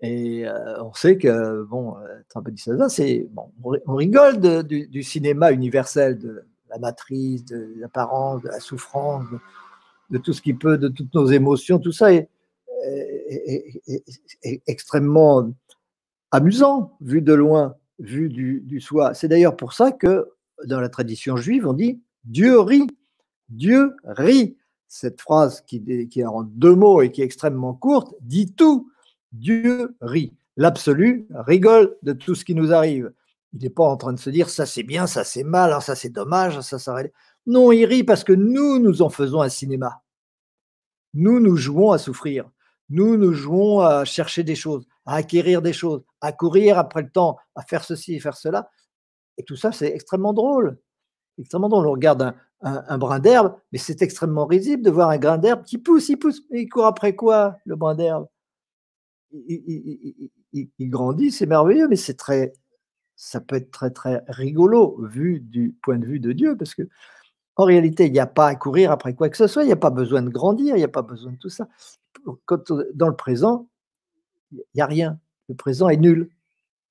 Et 0.01 0.47
euh, 0.47 0.83
on 0.83 0.93
sait 0.93 1.17
que, 1.17 1.63
bon, 1.63 1.95
un 2.35 2.41
bodhisattva, 2.41 2.89
c'est. 2.89 3.27
Bon, 3.31 3.51
on 3.85 3.95
rigole 3.95 4.39
du, 4.65 5.03
cinéma 5.03 5.51
universel, 5.51 6.17
de 6.17 6.45
la 6.69 6.79
matrice, 6.79 7.45
de 7.45 7.75
l'apparence, 7.77 8.41
de 8.41 8.49
la 8.49 8.59
souffrance, 8.59 9.23
de, 10.09 10.17
tout 10.17 10.33
ce 10.33 10.41
qui 10.41 10.53
peut, 10.53 10.77
de 10.77 10.87
toutes 10.87 11.13
nos 11.13 11.27
émotions, 11.27 11.79
tout 11.79 11.91
ça 11.91 12.11
est 12.11 12.29
extrêmement 14.67 15.53
amusant, 16.33 16.97
vu 16.99 17.21
de 17.21 17.33
loin, 17.33 17.75
vu 17.99 18.27
du, 18.27 18.81
soi. 18.81 19.13
C'est 19.13 19.27
d'ailleurs 19.27 19.55
pour 19.55 19.71
ça 19.71 19.91
que 19.91 20.27
dans 20.65 20.81
la 20.81 20.89
tradition 20.89 21.37
juive, 21.37 21.67
on 21.67 21.73
dit 21.73 22.01
Dieu 22.25 22.59
rit, 22.59 22.87
Dieu 23.49 23.95
rit. 24.03 24.57
Cette 24.87 25.21
phrase 25.21 25.61
qui, 25.61 26.07
qui 26.07 26.19
est 26.19 26.25
en 26.25 26.43
deux 26.43 26.75
mots 26.75 27.01
et 27.01 27.11
qui 27.11 27.21
est 27.21 27.25
extrêmement 27.25 27.73
courte 27.73 28.13
dit 28.21 28.53
tout. 28.53 28.91
Dieu 29.31 29.95
rit. 30.01 30.35
L'absolu 30.55 31.27
rigole 31.31 31.95
de 32.03 32.13
tout 32.13 32.35
ce 32.35 32.45
qui 32.45 32.53
nous 32.53 32.71
arrive. 32.73 33.11
Il 33.53 33.63
n'est 33.63 33.71
pas 33.71 33.85
en 33.85 33.97
train 33.97 34.13
de 34.13 34.19
se 34.19 34.29
dire 34.29 34.49
ça 34.49 34.67
c'est 34.67 34.83
bien, 34.83 35.07
ça 35.07 35.23
c'est 35.23 35.43
mal, 35.43 35.73
hein, 35.73 35.79
ça 35.79 35.95
c'est 35.95 36.09
dommage, 36.09 36.59
ça 36.61 36.77
s'arrête. 36.77 37.11
Non, 37.47 37.71
il 37.71 37.85
rit 37.85 38.03
parce 38.03 38.23
que 38.23 38.33
nous, 38.33 38.77
nous 38.77 39.01
en 39.01 39.09
faisons 39.09 39.41
un 39.41 39.49
cinéma. 39.49 40.03
Nous, 41.15 41.39
nous 41.39 41.55
jouons 41.55 41.91
à 41.91 41.97
souffrir. 41.97 42.49
Nous, 42.89 43.17
nous 43.17 43.33
jouons 43.33 43.79
à 43.79 44.05
chercher 44.05 44.43
des 44.43 44.55
choses 44.55 44.85
à 45.05 45.15
acquérir 45.15 45.61
des 45.61 45.73
choses, 45.73 46.03
à 46.21 46.31
courir 46.31 46.77
après 46.77 47.01
le 47.01 47.09
temps, 47.09 47.37
à 47.55 47.63
faire 47.63 47.83
ceci 47.83 48.15
et 48.15 48.19
faire 48.19 48.37
cela. 48.37 48.69
Et 49.37 49.43
tout 49.43 49.55
ça, 49.55 49.71
c'est 49.71 49.87
extrêmement 49.87 50.33
drôle. 50.33 50.79
Extrêmement 51.37 51.69
drôle. 51.69 51.87
On 51.87 51.91
regarde 51.91 52.33
un, 52.61 52.97
brin 52.97 53.19
d'herbe, 53.19 53.55
mais 53.71 53.77
c'est 53.77 54.01
extrêmement 54.01 54.45
risible 54.45 54.83
de 54.83 54.91
voir 54.91 55.09
un 55.09 55.17
grain 55.17 55.37
d'herbe 55.37 55.63
qui 55.63 55.77
pousse, 55.77 56.09
il 56.09 56.17
pousse. 56.17 56.41
Mais 56.49 56.61
il 56.61 56.69
court 56.69 56.85
après 56.85 57.15
quoi, 57.15 57.57
le 57.65 57.75
brin 57.75 57.95
d'herbe? 57.95 58.27
Il, 59.31 60.89
grandit, 60.89 61.31
c'est 61.31 61.47
merveilleux, 61.47 61.87
mais 61.87 61.95
c'est 61.95 62.13
très, 62.13 62.53
ça 63.15 63.41
peut 63.41 63.55
être 63.55 63.71
très, 63.71 63.89
très 63.89 64.23
rigolo 64.27 65.03
vu 65.07 65.39
du 65.39 65.75
point 65.81 65.97
de 65.97 66.05
vue 66.05 66.19
de 66.19 66.31
Dieu, 66.31 66.55
parce 66.55 66.75
que 66.75 66.83
en 67.55 67.65
réalité, 67.65 68.05
il 68.05 68.11
n'y 68.11 68.19
a 68.19 68.27
pas 68.27 68.47
à 68.47 68.55
courir 68.55 68.91
après 68.91 69.15
quoi 69.15 69.29
que 69.29 69.37
ce 69.37 69.47
soit, 69.47 69.63
il 69.63 69.67
n'y 69.67 69.73
a 69.73 69.77
pas 69.77 69.89
besoin 69.89 70.21
de 70.21 70.29
grandir, 70.29 70.75
il 70.75 70.79
n'y 70.79 70.83
a 70.83 70.87
pas 70.87 71.01
besoin 71.01 71.31
de 71.33 71.37
tout 71.37 71.49
ça. 71.49 71.67
Dans 72.93 73.07
le 73.07 73.15
présent, 73.15 73.67
il 74.53 74.75
n'y 74.75 74.81
a 74.81 74.85
rien. 74.85 75.19
Le 75.49 75.55
présent 75.55 75.89
est 75.89 75.97
nul. 75.97 76.19
Le 76.19 76.29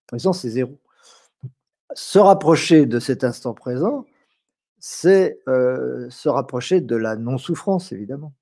présent, 0.07 0.33
c'est 0.33 0.51
zéro. 0.51 0.79
Se 1.95 2.19
rapprocher 2.19 2.87
de 2.87 2.99
cet 2.99 3.25
instant 3.25 3.55
présent, 3.55 4.07
c'est 4.79 5.39
euh, 5.49 6.09
se 6.11 6.29
rapprocher 6.29 6.81
de 6.81 6.97
la 6.97 7.17
non-souffrance, 7.17 7.93
évidemment. 7.93 8.33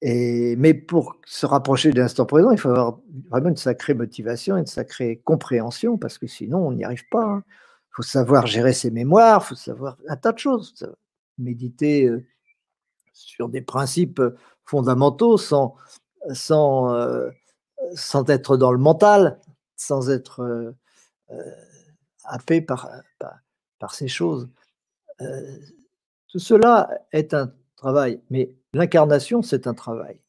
Et, 0.00 0.54
mais 0.56 0.74
pour 0.74 1.16
se 1.26 1.46
rapprocher 1.46 1.90
de 1.90 2.00
l'instant 2.00 2.26
présent, 2.26 2.50
il 2.50 2.58
faut 2.58 2.68
avoir 2.68 2.98
vraiment 3.30 3.48
une 3.48 3.56
sacrée 3.56 3.94
motivation, 3.94 4.56
une 4.56 4.66
sacrée 4.66 5.20
compréhension, 5.24 5.98
parce 5.98 6.18
que 6.18 6.26
sinon, 6.26 6.66
on 6.68 6.72
n'y 6.72 6.84
arrive 6.84 7.08
pas. 7.08 7.24
Il 7.24 7.38
hein. 7.38 7.44
faut 7.90 8.02
savoir 8.02 8.46
gérer 8.46 8.72
ses 8.72 8.90
mémoires, 8.90 9.42
il 9.44 9.48
faut 9.48 9.54
savoir 9.54 9.96
un 10.08 10.16
tas 10.16 10.32
de 10.32 10.38
choses. 10.38 10.86
Méditer 11.38 12.04
euh, 12.04 12.24
sur 13.12 13.48
des 13.48 13.62
principes 13.62 14.22
fondamentaux 14.64 15.36
sans, 15.36 15.74
sans 16.32 16.94
euh, 16.94 17.30
sans 17.94 18.28
être 18.28 18.56
dans 18.56 18.72
le 18.72 18.78
mental, 18.78 19.38
sans 19.76 20.10
être 20.10 20.40
euh, 20.40 20.72
euh, 21.30 21.54
happé 22.24 22.60
par, 22.60 22.90
par, 23.78 23.94
ces 23.94 24.08
choses. 24.08 24.48
Euh, 25.20 25.56
tout 26.28 26.38
cela 26.38 26.90
est 27.12 27.32
un 27.32 27.52
travail, 27.76 28.20
mais 28.30 28.52
l'incarnation, 28.74 29.42
c'est 29.42 29.66
un 29.66 29.74
travail. 29.74 30.20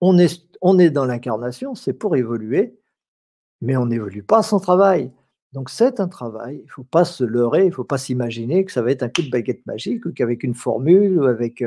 On 0.00 0.18
est, 0.18 0.42
on 0.60 0.78
est 0.78 0.90
dans 0.90 1.04
l'incarnation, 1.04 1.74
c'est 1.74 1.94
pour 1.94 2.16
évoluer, 2.16 2.78
mais 3.60 3.76
on 3.76 3.86
n'évolue 3.86 4.22
pas 4.22 4.42
sans 4.42 4.60
travail. 4.60 5.10
Donc 5.52 5.68
c'est 5.68 6.00
un 6.00 6.08
travail, 6.08 6.58
il 6.60 6.64
ne 6.64 6.70
faut 6.70 6.84
pas 6.84 7.04
se 7.04 7.24
leurrer, 7.24 7.64
il 7.64 7.68
ne 7.68 7.74
faut 7.74 7.84
pas 7.84 7.98
s'imaginer 7.98 8.64
que 8.64 8.72
ça 8.72 8.80
va 8.80 8.90
être 8.90 9.02
un 9.02 9.08
coup 9.08 9.22
de 9.22 9.30
baguette 9.30 9.66
magique 9.66 10.06
ou 10.06 10.12
qu'avec 10.12 10.42
une 10.44 10.54
formule 10.54 11.18
ou 11.18 11.24
avec 11.26 11.62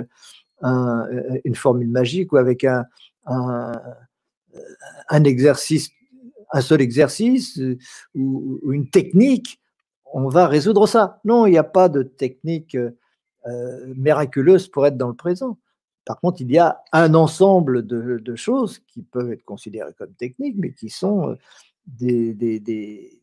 une 0.63 1.55
formule 1.55 1.89
magique 1.89 2.33
ou 2.33 2.37
avec 2.37 2.63
un, 2.63 2.85
un 3.27 3.73
exercice, 5.23 5.89
un 6.51 6.61
seul 6.61 6.81
exercice 6.81 7.59
euh, 7.59 7.77
ou, 8.15 8.59
une 8.71 8.89
technique, 8.89 9.61
on 10.13 10.27
va 10.29 10.47
résoudre 10.47 10.87
ça. 10.87 11.19
Non, 11.25 11.45
il 11.45 11.51
n'y 11.51 11.57
a 11.57 11.63
pas 11.63 11.89
de 11.89 12.03
technique 12.03 12.75
euh, 12.75 13.93
miraculeuse 13.95 14.67
pour 14.67 14.85
être 14.87 14.97
dans 14.97 15.09
le 15.09 15.15
présent. 15.15 15.57
Par 16.05 16.19
contre, 16.19 16.41
il 16.41 16.51
y 16.51 16.59
a 16.59 16.81
un 16.93 17.15
ensemble 17.15 17.85
de, 17.85 18.35
choses 18.35 18.79
qui 18.79 19.01
peuvent 19.01 19.31
être 19.31 19.43
considérées 19.43 19.93
comme 19.97 20.13
techniques, 20.13 20.55
mais 20.57 20.71
qui 20.71 20.89
sont 20.89 21.31
euh, 21.31 21.35
des, 21.87 22.33
des, 22.33 23.21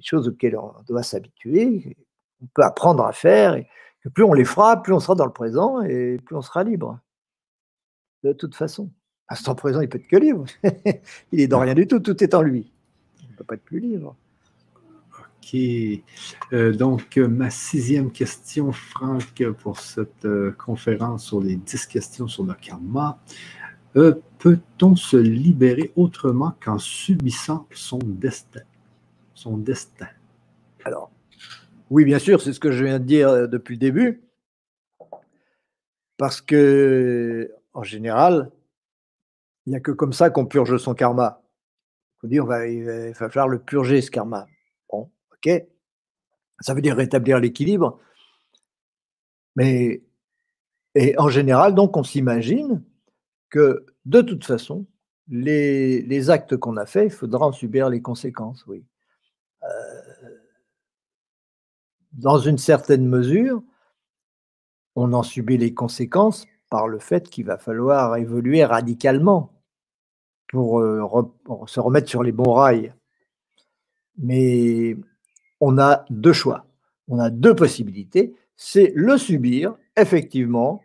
choses 0.00 0.28
auxquelles 0.28 0.56
on 0.56 0.72
doit 0.86 1.02
s'habituer, 1.02 1.96
on 2.42 2.46
peut 2.54 2.62
apprendre 2.62 3.04
à 3.04 3.12
faire, 3.12 3.54
et 3.54 3.66
plus 4.14 4.24
on 4.24 4.32
les 4.32 4.44
fera, 4.44 4.82
plus 4.82 4.92
on 4.92 5.00
sera 5.00 5.14
dans 5.14 5.26
le 5.26 5.32
présent 5.32 5.82
et 5.82 6.18
plus 6.24 6.36
on 6.36 6.42
sera 6.42 6.64
libre. 6.64 6.98
De 8.22 8.32
toute 8.32 8.54
façon. 8.54 8.90
Instant 9.28 9.54
présent, 9.54 9.80
il 9.80 9.88
peut 9.88 9.98
être 9.98 10.08
que 10.08 10.16
libre. 10.16 10.46
il 11.32 11.40
est 11.40 11.48
dans 11.48 11.60
rien 11.60 11.74
du 11.74 11.86
tout, 11.86 12.00
tout 12.00 12.22
est 12.22 12.34
en 12.34 12.42
lui. 12.42 12.72
Il 13.20 13.30
ne 13.30 13.36
peut 13.36 13.44
pas 13.44 13.54
être 13.54 13.64
plus 13.64 13.80
libre. 13.80 14.16
OK. 15.48 15.60
Euh, 16.52 16.72
donc, 16.72 17.16
ma 17.16 17.50
sixième 17.50 18.10
question, 18.10 18.72
Franck, 18.72 19.44
pour 19.62 19.80
cette 19.80 20.24
euh, 20.24 20.52
conférence 20.52 21.26
sur 21.26 21.40
les 21.40 21.56
dix 21.56 21.86
questions 21.86 22.26
sur 22.26 22.44
le 22.44 22.54
karma. 22.54 23.18
Euh, 23.96 24.14
peut-on 24.38 24.96
se 24.96 25.16
libérer 25.16 25.92
autrement 25.96 26.54
qu'en 26.60 26.78
subissant 26.78 27.66
son 27.72 27.98
destin? 27.98 28.60
Son 29.34 29.56
destin. 29.56 30.08
Alors, 30.84 31.10
oui, 31.90 32.04
bien 32.04 32.18
sûr, 32.18 32.40
c'est 32.40 32.52
ce 32.52 32.60
que 32.60 32.70
je 32.70 32.84
viens 32.84 32.98
de 32.98 33.04
dire 33.04 33.48
depuis 33.48 33.74
le 33.74 33.80
début. 33.80 34.22
Parce 36.16 36.40
que, 36.40 37.50
en 37.72 37.82
général, 37.82 38.50
il 39.68 39.72
n'y 39.72 39.76
a 39.76 39.80
que 39.80 39.90
comme 39.90 40.14
ça 40.14 40.30
qu'on 40.30 40.46
purge 40.46 40.78
son 40.78 40.94
karma. 40.94 41.42
On 42.22 42.28
dit, 42.28 42.40
on 42.40 42.46
va, 42.46 42.66
il 42.66 42.84
va 42.84 43.12
falloir 43.12 43.48
le 43.48 43.58
purger, 43.58 44.00
ce 44.00 44.10
karma. 44.10 44.46
Bon. 44.90 45.10
Ok 45.30 45.62
Ça 46.60 46.72
veut 46.72 46.80
dire 46.80 46.96
rétablir 46.96 47.38
l'équilibre. 47.38 48.00
Mais 49.56 50.02
et 50.94 51.18
en 51.18 51.28
général, 51.28 51.74
donc, 51.74 51.98
on 51.98 52.02
s'imagine 52.02 52.82
que 53.50 53.84
de 54.06 54.22
toute 54.22 54.46
façon, 54.46 54.86
les, 55.28 56.30
actes 56.30 56.56
qu'on 56.56 56.78
a 56.78 56.86
faits, 56.86 57.12
il 57.12 57.14
faudra 57.14 57.46
en 57.46 57.52
subir 57.52 57.90
les 57.90 58.00
conséquences, 58.00 58.64
oui. 58.66 58.86
Euh, 59.64 59.68
dans 62.12 62.38
une 62.38 62.56
certaine 62.56 63.06
mesure, 63.06 63.62
on 64.94 65.12
en 65.12 65.22
subit 65.22 65.58
les 65.58 65.74
conséquences 65.74 66.46
par 66.70 66.88
le 66.88 66.98
fait 66.98 67.28
qu'il 67.28 67.44
va 67.44 67.58
falloir 67.58 68.16
évoluer 68.16 68.64
radicalement 68.64 69.57
pour, 70.48 70.80
euh, 70.80 71.06
se 71.66 71.80
remettre 71.80 72.08
sur 72.08 72.22
les 72.22 72.32
bons 72.32 72.52
rails. 72.52 72.94
Mais 74.16 74.96
on 75.60 75.78
a 75.78 76.04
deux 76.10 76.32
choix, 76.32 76.66
on 77.06 77.18
a 77.18 77.30
deux 77.30 77.54
possibilités. 77.54 78.34
C'est 78.56 78.92
le 78.96 79.16
subir, 79.18 79.76
effectivement, 79.96 80.82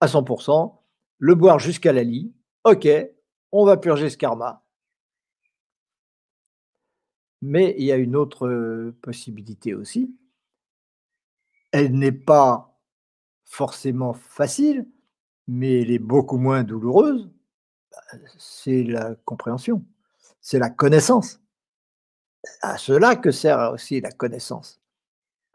à 0.00 0.06
100%, 0.06 0.74
le 1.18 1.34
boire 1.34 1.58
jusqu'à 1.58 1.92
la 1.92 2.02
lie, 2.02 2.32
ok, 2.64 2.88
on 3.52 3.64
va 3.64 3.76
purger 3.76 4.10
ce 4.10 4.16
karma. 4.16 4.62
Mais 7.42 7.74
il 7.78 7.84
y 7.84 7.92
a 7.92 7.96
une 7.96 8.16
autre 8.16 8.48
euh, 8.48 8.96
possibilité 9.02 9.74
aussi. 9.74 10.14
Elle 11.70 11.92
n'est 11.92 12.12
pas 12.12 12.76
forcément 13.44 14.14
facile, 14.14 14.88
mais 15.46 15.82
elle 15.82 15.90
est 15.90 15.98
beaucoup 15.98 16.38
moins 16.38 16.64
douloureuse. 16.64 17.30
C'est 18.38 18.82
la 18.82 19.14
compréhension, 19.24 19.84
c'est 20.40 20.58
la 20.58 20.70
connaissance. 20.70 21.40
À 22.62 22.78
cela 22.78 23.16
que 23.16 23.30
sert 23.30 23.72
aussi 23.72 24.00
la 24.00 24.12
connaissance. 24.12 24.80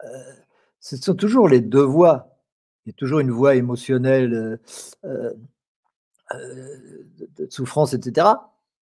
Euh, 0.04 0.32
ce 0.80 0.96
sont 0.96 1.14
toujours 1.14 1.48
les 1.48 1.60
deux 1.60 1.84
voies. 1.84 2.28
Il 2.84 2.90
y 2.90 2.92
a 2.92 2.96
toujours 2.96 3.20
une 3.20 3.30
voie 3.30 3.54
émotionnelle 3.54 4.58
euh, 5.04 5.32
de, 7.36 7.46
souffrance, 7.50 7.94
etc. 7.94 8.26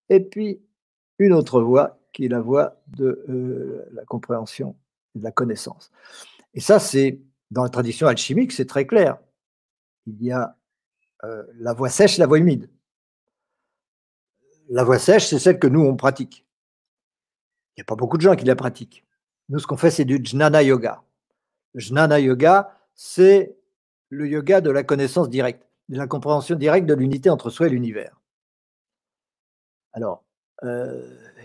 Et 0.08 0.20
puis 0.20 0.60
une 1.18 1.32
autre 1.32 1.60
voie 1.60 1.98
qui 2.12 2.24
est 2.24 2.28
la 2.28 2.40
voie 2.40 2.80
de 2.88 3.24
euh, 3.28 3.88
la 3.92 4.04
compréhension 4.04 4.76
de 5.14 5.22
la 5.24 5.32
connaissance. 5.32 5.90
Et 6.54 6.60
ça, 6.60 6.78
c'est 6.78 7.20
dans 7.50 7.62
la 7.62 7.68
tradition 7.68 8.06
alchimique, 8.06 8.52
c'est 8.52 8.66
très 8.66 8.86
clair. 8.86 9.18
Il 10.06 10.22
y 10.22 10.32
a 10.32 10.56
euh, 11.24 11.42
la 11.58 11.72
voie 11.72 11.88
sèche 11.88 12.18
la 12.18 12.26
voie 12.26 12.38
humide. 12.38 12.70
La 14.70 14.84
voie 14.84 14.98
sèche, 14.98 15.26
c'est 15.26 15.38
celle 15.38 15.58
que 15.58 15.66
nous, 15.66 15.80
on 15.80 15.96
pratique. 15.96 16.46
Il 17.76 17.80
n'y 17.80 17.82
a 17.82 17.84
pas 17.84 17.96
beaucoup 17.96 18.16
de 18.16 18.22
gens 18.22 18.36
qui 18.36 18.44
la 18.44 18.56
pratiquent. 18.56 19.04
Nous, 19.48 19.58
ce 19.58 19.66
qu'on 19.66 19.76
fait, 19.76 19.90
c'est 19.90 20.04
du 20.04 20.20
jnana 20.22 20.62
yoga. 20.62 21.02
Jnana 21.74 22.20
yoga, 22.20 22.72
c'est 22.94 23.56
le 24.10 24.28
yoga 24.28 24.60
de 24.60 24.70
la 24.70 24.84
connaissance 24.84 25.28
directe 25.28 25.66
de 25.90 25.98
la 25.98 26.06
compréhension 26.06 26.54
directe 26.54 26.86
de 26.86 26.94
l'unité 26.94 27.30
entre 27.30 27.50
soi 27.50 27.66
et 27.66 27.70
l'univers. 27.70 28.20
Alors, 29.92 30.22
euh, 30.62 31.02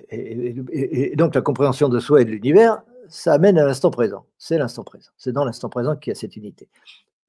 et, 0.09 1.15
donc 1.15 1.34
la 1.34 1.41
compréhension 1.41 1.89
de 1.89 1.99
soi 1.99 2.21
et 2.21 2.26
de 2.26 2.30
l'univers, 2.30 2.84
ça 3.07 3.34
amène 3.34 3.57
à 3.57 3.65
l'instant 3.65 3.89
présent. 3.89 4.28
C'est 4.38 4.59
l'instant 4.59 4.84
présent. 4.84 5.09
C'est 5.17 5.32
dans 5.32 5.45
l'instant 5.45 5.69
présent 5.69 5.95
qu'il 5.95 6.11
y 6.11 6.15
a 6.15 6.15
cette 6.15 6.36
unité. 6.36 6.69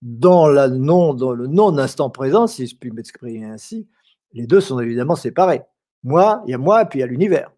Dans 0.03 0.47
le 0.47 0.67
non-instant 0.69 2.11
présent, 2.11 2.47
si 2.47 2.67
je 2.67 2.77
puis 2.77 2.91
m'exprimer 2.91 3.47
ainsi, 3.47 3.89
les 4.35 4.47
deux 4.47 4.61
sont 4.61 4.79
évidemment 4.79 5.17
séparés. 5.17 5.63
Moi, 6.03 6.43
il 6.47 6.51
y 6.51 6.55
a 6.55 6.59
moi, 6.59 6.85
puis 6.85 6.99
il 6.99 7.01
y 7.01 7.05
a 7.05 7.07
l'univers. 7.07 7.53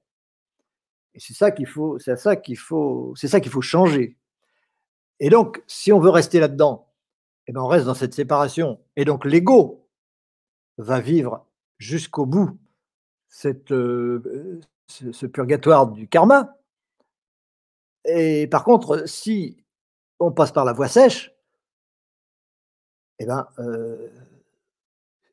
Et 1.15 1.21
c'est 1.21 1.35
ça 1.35 1.51
qu'il 1.51 1.67
faut, 1.67 1.99
c'est 1.99 2.17
ça 2.17 2.37
qu'il 2.37 2.57
faut, 2.57 3.13
c'est 3.17 3.29
ça 3.29 3.41
qu'il 3.41 3.51
faut 3.51 3.61
changer. 3.61 4.17
Et 5.21 5.31
donc, 5.31 5.63
si 5.67 5.93
on 5.93 5.99
veut 5.99 6.11
rester 6.11 6.41
là-dedans, 6.41 6.89
eh 7.49 7.53
ben, 7.53 7.63
on 7.63 7.67
reste 7.67 7.87
dans 7.87 7.95
cette 7.95 8.15
séparation. 8.15 8.81
Et 8.97 9.05
donc 9.05 9.25
l'ego 9.25 9.89
va 10.77 11.01
vivre 11.01 11.47
jusqu'au 11.79 12.27
bout 12.27 12.59
euh, 13.45 14.61
ce, 14.87 15.27
purgatoire 15.27 15.89
du 15.89 16.09
karma. 16.09 16.57
Et 18.05 18.47
par 18.47 18.65
contre, 18.65 19.09
si 19.09 19.65
on 20.19 20.31
passe 20.31 20.53
par 20.53 20.65
la 20.65 20.73
voie 20.73 20.89
sèche, 20.89 21.33
eh 23.19 23.27
ben, 23.27 23.49
euh, 23.59 24.09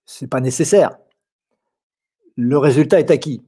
c'est 0.06 0.28
pas 0.28 0.42
nécessaire. 0.42 0.98
Le 2.36 2.58
résultat 2.58 3.00
est 3.00 3.12
acquis. 3.12 3.44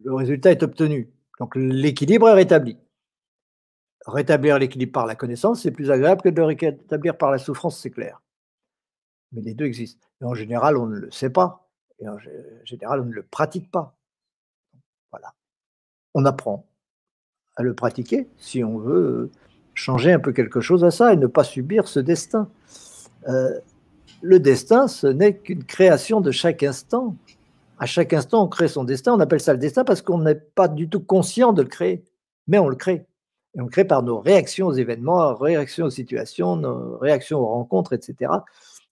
Le 0.00 0.14
résultat 0.14 0.50
est 0.50 0.62
obtenu. 0.62 1.10
Donc 1.38 1.56
l'équilibre 1.56 2.28
est 2.28 2.34
rétabli 2.34 2.78
rétablir 4.06 4.58
l'équilibre 4.58 4.92
par 4.92 5.06
la 5.06 5.14
connaissance, 5.14 5.62
c'est 5.62 5.70
plus 5.70 5.90
agréable 5.90 6.22
que 6.22 6.28
de 6.28 6.36
le 6.40 6.44
rétablir 6.46 7.16
par 7.16 7.30
la 7.30 7.38
souffrance, 7.38 7.78
c'est 7.78 7.90
clair. 7.90 8.22
Mais 9.32 9.42
les 9.42 9.54
deux 9.54 9.66
existent. 9.66 10.06
Et 10.20 10.24
en 10.24 10.34
général, 10.34 10.76
on 10.76 10.86
ne 10.86 10.96
le 10.96 11.10
sait 11.10 11.30
pas. 11.30 11.68
Et 12.00 12.08
en 12.08 12.16
général, 12.64 13.00
on 13.00 13.04
ne 13.04 13.12
le 13.12 13.22
pratique 13.22 13.70
pas. 13.70 13.94
Voilà. 15.10 15.34
On 16.14 16.24
apprend 16.24 16.66
à 17.56 17.62
le 17.62 17.74
pratiquer 17.74 18.28
si 18.38 18.64
on 18.64 18.78
veut 18.78 19.30
changer 19.74 20.12
un 20.12 20.18
peu 20.18 20.32
quelque 20.32 20.60
chose 20.60 20.82
à 20.84 20.90
ça 20.90 21.12
et 21.12 21.16
ne 21.16 21.26
pas 21.26 21.44
subir 21.44 21.86
ce 21.86 22.00
destin. 22.00 22.48
Euh, 23.28 23.58
le 24.22 24.40
destin, 24.40 24.88
ce 24.88 25.06
n'est 25.06 25.36
qu'une 25.36 25.64
création 25.64 26.20
de 26.20 26.30
chaque 26.30 26.62
instant. 26.62 27.16
À 27.80 27.86
chaque 27.86 28.12
instant, 28.12 28.44
on 28.44 28.48
crée 28.48 28.68
son 28.68 28.84
destin. 28.84 29.14
On 29.14 29.20
appelle 29.20 29.40
ça 29.40 29.54
le 29.54 29.58
destin 29.58 29.84
parce 29.84 30.02
qu'on 30.02 30.18
n'est 30.18 30.34
pas 30.34 30.68
du 30.68 30.90
tout 30.90 31.00
conscient 31.00 31.54
de 31.54 31.62
le 31.62 31.68
créer, 31.68 32.04
mais 32.46 32.58
on 32.58 32.68
le 32.68 32.76
crée. 32.76 33.06
Et 33.54 33.60
on 33.62 33.66
crée 33.66 33.86
par 33.86 34.02
nos 34.02 34.20
réactions 34.20 34.66
aux 34.66 34.74
événements, 34.74 35.34
réactions 35.34 35.86
aux 35.86 35.90
situations, 35.90 36.56
nos 36.56 36.98
réactions 36.98 37.40
aux 37.40 37.46
rencontres, 37.46 37.94
etc., 37.94 38.32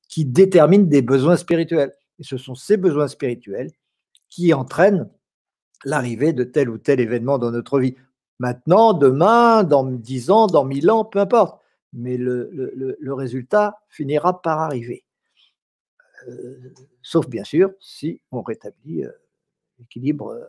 qui 0.09 0.25
déterminent 0.25 0.87
des 0.87 1.03
besoins 1.03 1.37
spirituels. 1.37 1.93
Et 2.19 2.25
ce 2.25 2.39
sont 2.39 2.55
ces 2.55 2.79
besoins 2.79 3.09
spirituels 3.09 3.71
qui 4.31 4.55
entraînent 4.55 5.11
l'arrivée 5.85 6.33
de 6.33 6.45
tel 6.45 6.71
ou 6.71 6.79
tel 6.79 6.99
événement 6.99 7.39
dans 7.39 7.51
notre 7.51 7.79
vie. 7.79 7.95
Maintenant, 8.39 8.95
demain, 8.95 9.65
dans 9.65 9.85
dix 9.85 10.31
ans, 10.31 10.47
dans 10.47 10.65
mille 10.65 10.91
ans, 10.91 11.05
peu 11.05 11.19
importe. 11.19 11.61
Mais 11.93 12.17
le, 12.17 12.51
le, 12.53 13.15
résultat 13.15 13.81
finira 13.89 14.41
par 14.43 14.61
arriver. 14.61 15.05
Euh, 16.27 16.75
sauf 17.03 17.29
bien 17.29 17.45
sûr 17.45 17.71
si 17.81 18.21
on 18.33 18.43
rétablit 18.43 19.05
euh, 19.05 19.11
l'équilibre 19.79 20.31
euh, 20.31 20.45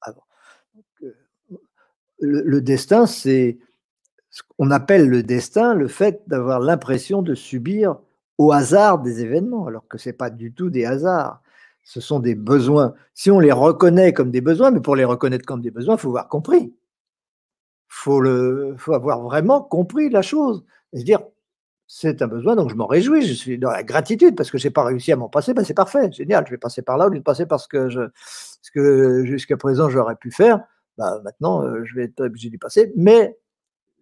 avant 0.00 0.24
le, 2.18 2.60
destin, 2.60 3.06
c'est 3.06 3.58
ce 4.30 4.42
qu'on 4.56 4.70
appelle 4.70 5.08
le 5.08 5.24
destin, 5.24 5.74
le 5.74 5.88
fait 5.88 6.22
d'avoir 6.28 6.60
l'impression 6.60 7.20
de 7.20 7.34
subir 7.34 7.98
au 8.38 8.52
hasard 8.52 9.00
des 9.00 9.22
événements, 9.22 9.66
alors 9.66 9.88
que 9.88 9.98
ce 9.98 10.08
n'est 10.08 10.14
pas 10.14 10.30
du 10.30 10.52
tout 10.52 10.70
des 10.70 10.84
hasards. 10.84 11.42
Ce 11.82 12.00
sont 12.00 12.20
des 12.20 12.36
besoins. 12.36 12.94
Si 13.12 13.30
on 13.32 13.40
les 13.40 13.50
reconnaît 13.50 14.12
comme 14.12 14.30
des 14.30 14.40
besoins, 14.40 14.70
mais 14.70 14.78
pour 14.78 14.94
les 14.94 15.04
reconnaître 15.04 15.44
comme 15.44 15.62
des 15.62 15.72
besoins, 15.72 15.96
il 15.96 16.00
faut 16.00 16.10
avoir 16.10 16.28
compris. 16.28 16.62
Il 16.62 16.74
faut, 17.88 18.22
faut 18.78 18.94
avoir 18.94 19.20
vraiment 19.20 19.60
compris 19.60 20.08
la 20.08 20.22
chose. 20.22 20.64
Et 20.92 21.00
se 21.00 21.04
dire, 21.04 21.22
c'est 21.94 22.22
un 22.22 22.26
besoin, 22.26 22.56
donc 22.56 22.70
je 22.70 22.74
m'en 22.74 22.86
réjouis, 22.86 23.20
je 23.20 23.34
suis 23.34 23.58
dans 23.58 23.70
la 23.70 23.82
gratitude 23.82 24.34
parce 24.34 24.50
que 24.50 24.56
je 24.56 24.66
n'ai 24.66 24.70
pas 24.70 24.82
réussi 24.82 25.12
à 25.12 25.16
m'en 25.16 25.28
passer, 25.28 25.52
ben 25.52 25.62
c'est 25.62 25.74
parfait, 25.74 26.10
génial, 26.10 26.42
je 26.46 26.50
vais 26.50 26.56
passer 26.56 26.80
par 26.80 26.96
là 26.96 27.06
au 27.06 27.10
lieu 27.10 27.18
de 27.18 27.22
passer 27.22 27.44
que, 27.68 27.90
je, 27.90 28.00
ce 28.62 28.70
que 28.70 29.26
jusqu'à 29.26 29.58
présent 29.58 29.90
j'aurais 29.90 30.16
pu 30.16 30.30
faire. 30.30 30.64
Bah, 30.96 31.20
maintenant, 31.22 31.62
euh, 31.62 31.84
je 31.84 31.94
vais 31.94 32.04
être 32.04 32.24
obligé 32.24 32.48
d'y 32.48 32.56
passer, 32.56 32.94
mais 32.96 33.36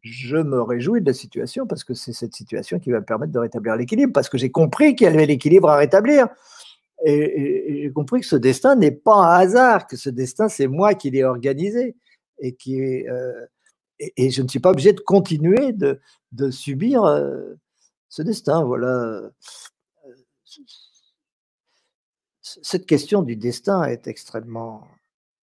je 0.02 0.36
me 0.36 0.62
réjouis 0.62 1.00
de 1.00 1.06
la 1.06 1.12
situation 1.12 1.66
parce 1.66 1.82
que 1.82 1.94
c'est 1.94 2.12
cette 2.12 2.32
situation 2.32 2.78
qui 2.78 2.92
va 2.92 3.00
me 3.00 3.04
permettre 3.04 3.32
de 3.32 3.40
rétablir 3.40 3.74
l'équilibre, 3.74 4.12
parce 4.12 4.28
que 4.28 4.38
j'ai 4.38 4.52
compris 4.52 4.94
qu'il 4.94 5.06
y 5.06 5.08
avait 5.08 5.26
l'équilibre 5.26 5.68
à 5.68 5.76
rétablir. 5.76 6.28
Et, 7.04 7.82
j'ai 7.82 7.90
compris 7.90 8.20
que 8.20 8.26
ce 8.26 8.36
destin 8.36 8.76
n'est 8.76 8.92
pas 8.92 9.16
un 9.16 9.40
hasard, 9.40 9.88
que 9.88 9.96
ce 9.96 10.10
destin, 10.10 10.48
c'est 10.48 10.68
moi 10.68 10.94
qui 10.94 11.10
l'ai 11.10 11.24
organisé. 11.24 11.96
Et, 12.38 12.54
qui 12.54 12.80
euh, 13.08 13.46
et, 13.98 14.30
je 14.30 14.42
ne 14.42 14.48
suis 14.48 14.60
pas 14.60 14.70
obligé 14.70 14.92
de 14.92 15.00
continuer 15.00 15.72
de, 15.72 15.98
de 16.30 16.52
subir 16.52 17.04
euh, 17.04 17.56
ce 18.10 18.20
destin. 18.20 18.62
Voilà. 18.64 19.30
Cette 22.42 22.84
question 22.84 23.22
du 23.22 23.36
destin 23.36 23.84
est 23.84 24.06
extrêmement 24.06 24.86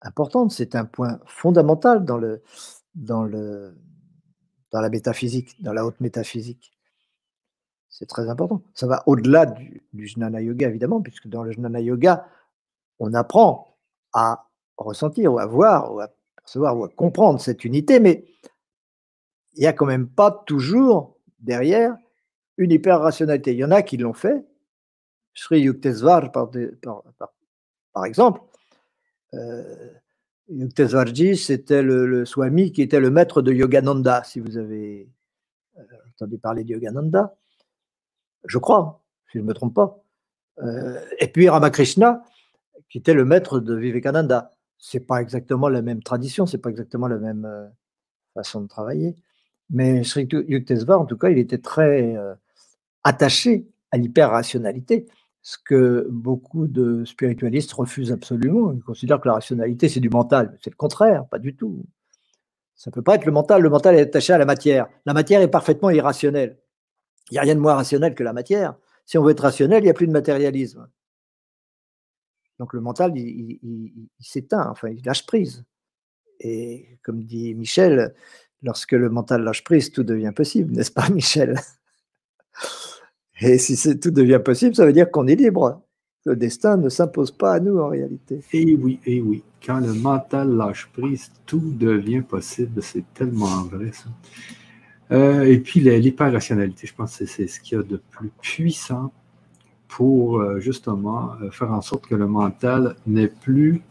importante, 0.02 0.52
c'est 0.52 0.76
un 0.76 0.86
point 0.86 1.20
fondamental 1.26 2.06
dans, 2.06 2.18
le, 2.18 2.44
dans, 2.94 3.24
le, 3.24 3.76
dans 4.72 4.82
la 4.82 4.90
métaphysique, 4.90 5.62
dans 5.64 5.74
la 5.74 5.86
haute 5.86 6.00
métaphysique. 6.02 6.74
C'est 7.90 8.06
très 8.06 8.30
important. 8.30 8.62
Ça 8.76 8.86
va 8.86 9.02
au-delà 9.08 9.48
du, 9.48 9.82
du 9.94 10.06
jnana 10.06 10.42
yoga, 10.42 10.68
évidemment, 10.68 11.02
puisque 11.02 11.28
dans 11.28 11.44
le 11.44 11.52
jnana 11.52 11.80
yoga, 11.80 12.28
on 13.00 13.14
apprend 13.14 13.78
à 14.14 14.50
ressentir 14.76 15.34
ou 15.34 15.40
à 15.40 15.46
voir 15.46 15.94
ou 15.94 16.02
à 16.02 16.10
percevoir 16.36 16.78
ou 16.78 16.84
à 16.84 16.90
comprendre 16.90 17.40
cette 17.40 17.64
unité, 17.64 18.00
mais 18.00 18.26
il 19.54 19.62
n'y 19.62 19.68
a 19.68 19.74
quand 19.74 19.86
même 19.86 20.08
pas 20.08 20.44
toujours 20.46 21.18
derrière 21.40 21.98
une 22.58 22.72
hyper-rationalité. 22.72 23.54
Il 23.54 23.58
y 23.58 23.66
en 23.66 23.72
a 23.72 23.82
qui 23.82 23.98
l'ont 23.98 24.14
fait. 24.14 24.46
Sri 25.34 25.62
Yuktesvar, 25.62 26.32
par, 26.32 26.50
exemple, 28.06 28.42
euh, 29.36 29.90
Yukteswarji, 30.50 31.38
c'était 31.38 31.84
le, 31.84 32.26
Swami 32.26 32.72
qui 32.72 32.82
était 32.82 33.00
le 33.00 33.12
maître 33.12 33.42
de 33.42 33.54
Yogananda, 33.54 34.24
si 34.24 34.40
vous 34.40 34.58
avez 34.58 35.08
euh, 35.78 35.84
entendu 36.16 36.40
parler 36.40 36.64
de 36.64 36.72
Yogananda. 36.72 37.36
Je 38.46 38.58
crois, 38.58 39.04
si 39.32 39.38
je 39.38 39.44
ne 39.44 39.48
me 39.48 39.54
trompe 39.54 39.76
pas. 39.76 40.04
Euh, 40.60 41.00
et 41.20 41.28
puis 41.28 41.50
Ramakrishna, 41.50 42.24
qui 42.90 42.98
était 42.98 43.14
le 43.14 43.26
maître 43.26 43.60
de 43.60 43.76
Vivekananda. 43.76 44.56
C'est 44.80 45.06
pas 45.06 45.22
exactement 45.22 45.70
la 45.70 45.82
même 45.82 46.02
tradition, 46.02 46.46
c'est 46.46 46.60
pas 46.60 46.70
exactement 46.70 47.08
la 47.08 47.18
même 47.18 47.46
euh, 47.46 47.68
façon 48.34 48.62
de 48.62 48.68
travailler. 48.68 49.16
Mais 49.70 50.04
Sri 50.04 50.28
Yukteswar, 50.32 51.02
en 51.02 51.06
tout 51.06 51.18
cas, 51.18 51.30
il 51.30 51.38
était 51.38 51.58
très 51.58 52.16
attaché 53.04 53.68
à 53.92 53.98
l'hyper-rationalité 53.98 55.08
ce 55.42 55.58
que 55.64 56.08
beaucoup 56.12 56.68
de 56.68 57.06
spiritualistes 57.06 57.72
refusent 57.72 58.12
absolument. 58.12 58.74
Ils 58.74 58.84
considèrent 58.84 59.22
que 59.22 59.30
la 59.30 59.36
rationalité, 59.36 59.88
c'est 59.88 60.02
du 60.02 60.10
mental. 60.10 60.58
C'est 60.62 60.70
le 60.70 60.76
contraire, 60.76 61.26
pas 61.28 61.40
du 61.40 61.56
tout. 61.56 61.86
Ça 62.76 62.90
ne 62.90 62.94
peut 62.94 63.02
pas 63.02 63.16
être 63.16 63.26
le 63.26 63.32
mental. 63.32 63.62
Le 63.62 63.70
mental 63.70 63.96
est 63.96 64.02
attaché 64.02 64.34
à 64.34 64.38
la 64.38 64.46
matière. 64.46 64.88
La 65.06 65.14
matière 65.14 65.42
est 65.42 65.48
parfaitement 65.48 65.90
irrationnelle. 65.90 66.58
Il 67.30 67.36
n'y 67.36 67.38
a 67.38 67.44
rien 67.44 67.56
de 67.56 67.62
moins 67.62 67.76
rationnel 67.76 68.14
que 68.14 68.24
la 68.24 68.34
matière. 68.34 68.76
Si 69.06 69.18
on 69.18 69.24
veut 69.24 69.32
être 69.32 69.40
rationnel, 69.40 69.84
il 69.84 69.86
n'y 69.86 69.90
a 69.90 69.94
plus 69.94 70.08
de 70.08 70.12
matérialisme. 70.12 70.90
Donc 72.60 72.74
le 72.74 72.82
mental, 72.82 73.18
il, 73.18 73.60
il 73.64 74.10
s'éteint, 74.20 74.70
enfin, 74.70 74.90
il 74.90 75.02
lâche 75.06 75.26
prise. 75.26 75.64
Et 76.42 77.00
comme 77.04 77.24
dit 77.24 77.56
Michel, 77.56 78.14
lorsque 78.64 78.92
le 78.92 79.10
mental 79.10 79.44
lâche 79.44 79.64
prise, 79.64 79.92
tout 79.92 80.04
devient 80.04 80.34
possible, 80.36 80.74
n'est-ce 80.74 80.92
pas, 80.92 81.10
Michel? 81.10 81.58
et 83.42 83.58
si 83.58 84.00
tout 84.00 84.12
devient 84.12 84.42
possible, 84.44 84.76
ça 84.76 84.86
veut 84.86 84.94
dire 84.94 85.10
qu'on 85.12 85.28
est 85.28 85.36
libre. 85.36 85.82
Le 86.26 86.36
destin 86.36 86.76
ne 86.76 86.90
s'impose 86.90 87.32
pas 87.32 87.54
à 87.54 87.60
nous 87.60 87.80
en 87.80 87.88
réalité. 87.88 88.42
Et 88.52 88.76
oui, 88.76 89.00
et 89.06 89.22
oui. 89.22 89.44
Quand 89.66 89.80
le 89.80 89.94
mental 89.94 90.56
lâche 90.56 90.90
prise, 90.92 91.32
tout 91.46 91.74
devient 91.78 92.22
possible. 92.22 92.82
C'est 92.82 93.06
tellement 93.14 93.64
vrai, 93.64 93.92
ça. 93.94 94.10
Euh, 95.12 95.44
et 95.44 95.60
puis 95.60 95.80
l'hyper-rationalité, 95.80 96.88
je 96.88 96.94
pense 96.94 97.18
que 97.18 97.26
c'est 97.26 97.48
ce 97.48 97.60
qu'il 97.62 97.78
y 97.78 97.82
a 97.82 97.84
de 97.84 98.02
plus 98.12 98.30
puissant 98.42 99.12
pour 99.88 100.40
euh, 100.40 100.60
justement 100.60 101.32
euh, 101.42 101.50
faire 101.50 101.72
en 101.72 101.82
sorte 101.82 102.08
que 102.08 102.16
le 102.16 102.28
mental 102.28 102.96
n'ait 103.06 103.30
plus 103.30 103.82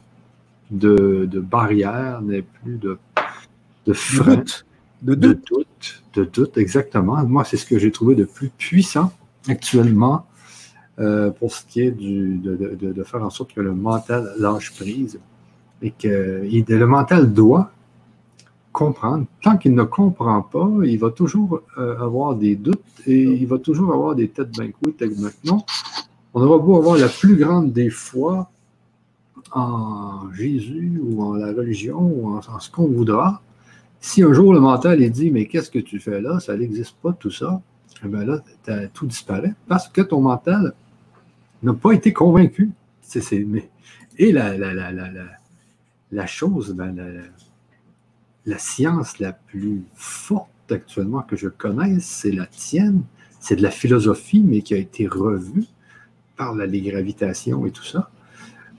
de, 0.70 1.26
de 1.30 1.40
barrières, 1.40 2.20
n'ait 2.20 2.42
plus 2.42 2.76
de, 2.76 2.98
de 3.86 3.92
frein, 3.92 4.44
de 5.02 5.14
doute. 5.14 6.02
de 6.14 6.24
doute, 6.24 6.56
exactement. 6.58 7.24
Moi, 7.24 7.44
c'est 7.44 7.56
ce 7.56 7.66
que 7.66 7.78
j'ai 7.78 7.90
trouvé 7.90 8.14
de 8.14 8.24
plus 8.24 8.48
puissant 8.48 9.12
actuellement 9.48 10.26
euh, 10.98 11.30
pour 11.30 11.52
ce 11.52 11.64
qui 11.66 11.82
est 11.82 11.90
du, 11.90 12.38
de, 12.38 13.04
faire 13.04 13.22
en 13.22 13.30
sorte 13.30 13.52
que 13.52 13.60
le 13.60 13.74
mental 13.74 14.32
lâche 14.38 14.74
prise 14.74 15.20
et 15.82 15.90
que 15.90 16.42
le 16.42 16.86
mental 16.86 17.32
doit 17.32 17.70
comprendre. 18.72 19.26
Tant 19.42 19.56
qu'il 19.56 19.74
ne 19.74 19.84
comprend 19.84 20.42
pas, 20.42 20.68
il 20.84 20.98
va 20.98 21.10
toujours 21.10 21.60
euh, 21.78 21.98
avoir 21.98 22.34
des 22.34 22.56
doutes 22.56 22.82
et 23.06 23.22
il 23.22 23.46
va 23.46 23.58
toujours 23.58 23.92
avoir 23.92 24.14
des 24.14 24.28
têtes 24.28 24.50
bien 24.50 24.70
Non, 25.44 25.64
on 26.34 26.42
aura 26.42 26.58
beau 26.58 26.76
avoir 26.76 26.96
la 26.96 27.08
plus 27.08 27.36
grande 27.36 27.72
des 27.72 27.90
foi 27.90 28.50
en 29.52 30.32
Jésus 30.32 31.00
ou 31.02 31.22
en 31.22 31.34
la 31.34 31.52
religion 31.52 31.98
ou 31.98 32.28
en, 32.28 32.38
en 32.38 32.60
ce 32.60 32.70
qu'on 32.70 32.88
voudra. 32.88 33.42
Si 34.00 34.22
un 34.22 34.32
jour 34.32 34.52
le 34.52 34.60
mental 34.60 35.02
est 35.02 35.10
dit 35.10 35.30
Mais 35.30 35.46
qu'est-ce 35.46 35.70
que 35.70 35.78
tu 35.78 35.98
fais 36.00 36.20
là? 36.20 36.40
Ça 36.40 36.56
n'existe 36.56 36.96
pas, 37.02 37.12
tout 37.12 37.30
ça 37.30 37.60
eh 38.04 38.08
bien 38.08 38.24
là, 38.24 38.42
tout 38.92 39.06
disparaît 39.06 39.54
parce 39.68 39.88
que 39.88 40.02
ton 40.02 40.20
mental 40.20 40.74
n'a 41.62 41.74
pas 41.74 41.92
été 41.92 42.12
convaincu. 42.12 42.70
et 44.18 44.32
la, 44.32 44.56
la, 46.10 46.26
chose, 46.26 46.74
ben, 46.74 46.94
la, 48.44 48.58
science 48.58 49.18
la 49.18 49.32
plus 49.32 49.82
forte 49.94 50.50
actuellement 50.70 51.22
que 51.22 51.36
je 51.36 51.48
connaisse, 51.48 52.04
c'est 52.04 52.32
la 52.32 52.46
tienne. 52.46 53.02
C'est 53.40 53.56
de 53.56 53.62
la 53.62 53.70
philosophie, 53.70 54.42
mais 54.44 54.62
qui 54.62 54.74
a 54.74 54.78
été 54.78 55.06
revue 55.06 55.66
par 56.36 56.54
la, 56.54 56.66
les 56.66 56.80
gravitations 56.80 57.64
et 57.66 57.70
tout 57.70 57.84
ça. 57.84 58.10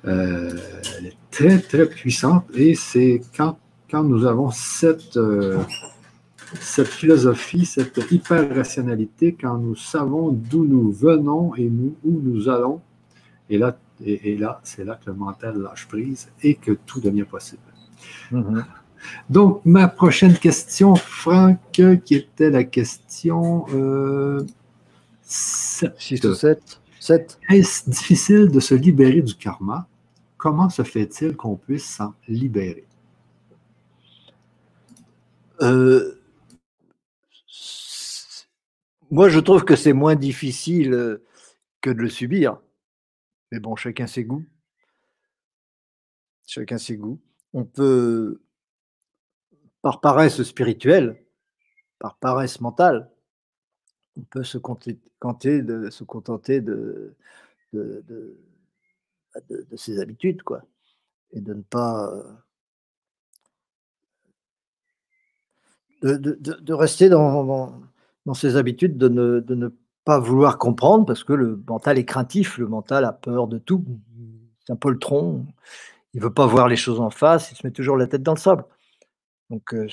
Euh, 0.05 0.55
elle 0.97 1.07
est 1.07 1.17
très, 1.31 1.59
très 1.59 1.87
puissante. 1.87 2.45
Et 2.53 2.75
c'est 2.75 3.21
quand, 3.35 3.57
quand 3.89 4.03
nous 4.03 4.25
avons 4.25 4.51
cette, 4.51 5.17
euh, 5.17 5.61
cette 6.59 6.87
philosophie, 6.87 7.65
cette 7.65 7.99
hyper-rationalité, 8.11 9.35
quand 9.39 9.57
nous 9.57 9.75
savons 9.75 10.31
d'où 10.31 10.65
nous 10.65 10.91
venons 10.91 11.55
et 11.55 11.69
nous, 11.69 11.95
où 12.03 12.19
nous 12.23 12.49
allons, 12.49 12.81
et 13.49 13.57
là, 13.57 13.77
et, 14.03 14.37
là 14.37 14.59
c'est 14.63 14.83
là 14.83 14.95
que 14.95 15.09
le 15.09 15.15
mental 15.15 15.57
lâche 15.57 15.87
prise 15.87 16.27
et 16.43 16.55
que 16.55 16.71
tout 16.71 16.99
devient 16.99 17.23
possible. 17.23 17.61
Mm-hmm. 18.31 18.63
Donc, 19.29 19.61
ma 19.63 19.87
prochaine 19.87 20.37
question, 20.37 20.95
Franck, 20.95 21.59
qui 21.71 22.15
était 22.15 22.49
la 22.49 22.63
question 22.63 23.65
7. 23.67 23.75
Euh, 23.75 24.45
7. 26.33 26.81
7. 26.99 27.39
Est-ce 27.49 27.89
difficile 27.89 28.49
de 28.49 28.59
se 28.59 28.75
libérer 28.75 29.21
du 29.21 29.35
karma? 29.35 29.87
Comment 30.37 30.69
se 30.69 30.83
fait-il 30.83 31.35
qu'on 31.35 31.55
puisse 31.55 31.85
s'en 31.85 32.13
libérer? 32.27 32.86
Euh, 35.61 36.21
moi, 39.09 39.29
je 39.29 39.39
trouve 39.39 39.63
que 39.63 39.75
c'est 39.75 39.93
moins 39.93 40.15
difficile 40.15 40.93
euh, 40.93 41.25
que 41.81 41.89
de 41.89 41.99
le 41.99 42.09
subir. 42.09 42.59
Mais 43.51 43.59
bon, 43.59 43.75
chacun 43.75 44.07
ses 44.07 44.25
goûts. 44.25 44.45
Chacun 46.45 46.77
ses 46.77 46.97
goûts. 46.97 47.19
On 47.53 47.63
peut, 47.63 48.41
par 49.81 50.01
paresse 50.01 50.43
spirituelle, 50.43 51.23
par 51.99 52.17
paresse 52.17 52.59
mentale, 52.61 53.09
on 54.17 54.21
peut 54.21 54.43
se 54.43 54.57
contenter 54.57 55.61
de, 55.61 55.89
se 55.89 56.03
contenter 56.03 56.61
de, 56.61 57.15
de, 57.73 58.03
de, 59.49 59.77
ses 59.77 59.99
habitudes, 59.99 60.43
quoi. 60.43 60.61
Et 61.31 61.41
de 61.41 61.53
ne 61.53 61.61
pas. 61.61 62.11
De, 66.03 66.17
de, 66.17 66.73
rester 66.73 67.09
dans, 67.09 67.73
dans 68.27 68.33
ses 68.33 68.55
habitudes 68.55 68.97
de 68.97 69.07
ne, 69.07 69.69
pas 70.03 70.19
vouloir 70.19 70.57
comprendre 70.57 71.05
parce 71.05 71.23
que 71.23 71.33
le 71.33 71.61
mental 71.67 71.97
est 71.97 72.05
craintif, 72.05 72.57
le 72.57 72.67
mental 72.67 73.03
a 73.05 73.13
peur 73.13 73.47
de 73.47 73.57
tout. 73.57 73.83
C'est 74.65 74.73
un 74.73 74.75
poltron, 74.75 75.45
il 76.13 76.19
ne 76.19 76.25
veut 76.25 76.33
pas 76.33 76.45
voir 76.45 76.67
les 76.67 76.75
choses 76.75 76.99
en 76.99 77.09
face, 77.09 77.51
il 77.51 77.55
se 77.57 77.65
met 77.65 77.71
toujours 77.71 77.97
la 77.97 78.05
tête 78.05 78.23
dans 78.23 78.33
le 78.33 78.39
sable. 78.39 78.65
Donc, 79.49 79.73
euh, 79.73 79.87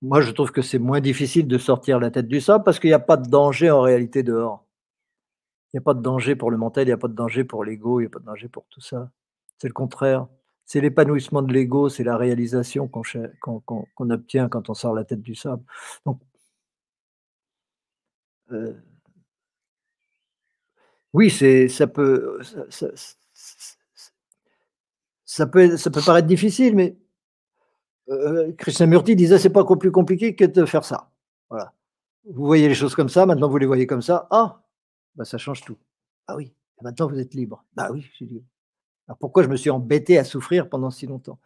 moi, 0.00 0.20
je 0.20 0.30
trouve 0.30 0.52
que 0.52 0.62
c'est 0.62 0.78
moins 0.78 1.00
difficile 1.00 1.46
de 1.46 1.58
sortir 1.58 2.00
la 2.00 2.10
tête 2.10 2.28
du 2.28 2.40
sable 2.40 2.64
parce 2.64 2.78
qu'il 2.78 2.90
n'y 2.90 2.94
a 2.94 2.98
pas 2.98 3.16
de 3.16 3.28
danger 3.28 3.70
en 3.70 3.82
réalité 3.82 4.22
dehors. 4.22 4.64
Il 5.72 5.76
n'y 5.76 5.78
a 5.78 5.82
pas 5.82 5.94
de 5.94 6.00
danger 6.00 6.34
pour 6.34 6.50
le 6.50 6.56
mental, 6.56 6.84
il 6.84 6.86
n'y 6.86 6.92
a 6.92 6.98
pas 6.98 7.08
de 7.08 7.14
danger 7.14 7.44
pour 7.44 7.64
l'ego, 7.64 8.00
il 8.00 8.04
n'y 8.04 8.06
a 8.06 8.10
pas 8.10 8.20
de 8.20 8.24
danger 8.24 8.48
pour 8.48 8.66
tout 8.70 8.80
ça. 8.80 9.10
C'est 9.58 9.68
le 9.68 9.74
contraire. 9.74 10.28
C'est 10.68 10.82
l'épanouissement 10.82 11.40
de 11.40 11.50
l'ego, 11.50 11.88
c'est 11.88 12.04
la 12.04 12.18
réalisation 12.18 12.88
qu'on 12.88 14.10
obtient 14.10 14.50
quand 14.50 14.68
on 14.68 14.74
sort 14.74 14.94
la 14.94 15.04
tête 15.04 15.22
du 15.22 15.34
sable. 15.34 15.64
Donc, 16.04 16.20
euh, 18.52 18.74
oui, 21.14 21.30
ça 21.70 21.86
peut, 21.86 22.38
ça, 25.24 25.46
peut, 25.46 25.76
ça 25.78 25.90
peut 25.90 26.02
paraître 26.04 26.28
difficile, 26.28 26.76
mais 26.76 26.98
euh, 28.10 28.52
Krishnamurti 28.52 29.16
disait 29.16 29.38
c'est 29.38 29.48
pas 29.48 29.64
plus 29.64 29.90
compliqué 29.90 30.36
que 30.36 30.44
de 30.44 30.66
faire 30.66 30.84
ça. 30.84 31.10
Voilà. 31.48 31.72
Vous 32.26 32.44
voyez 32.44 32.68
les 32.68 32.74
choses 32.74 32.94
comme 32.94 33.08
ça, 33.08 33.24
maintenant 33.24 33.48
vous 33.48 33.56
les 33.56 33.66
voyez 33.66 33.86
comme 33.86 34.02
ça. 34.02 34.26
Ah, 34.30 34.62
bah 35.16 35.24
ça 35.24 35.38
change 35.38 35.62
tout. 35.62 35.78
Ah 36.26 36.36
oui, 36.36 36.52
maintenant 36.82 37.08
vous 37.08 37.18
êtes 37.18 37.32
libre. 37.32 37.64
Bah 37.74 37.88
oui, 37.90 38.02
je 38.02 38.14
suis 38.16 38.26
libre. 38.26 38.44
Alors 39.08 39.18
pourquoi 39.18 39.42
je 39.42 39.48
me 39.48 39.56
suis 39.56 39.70
embêté 39.70 40.18
à 40.18 40.24
souffrir 40.24 40.68
pendant 40.68 40.90
si 40.90 41.06
longtemps? 41.06 41.38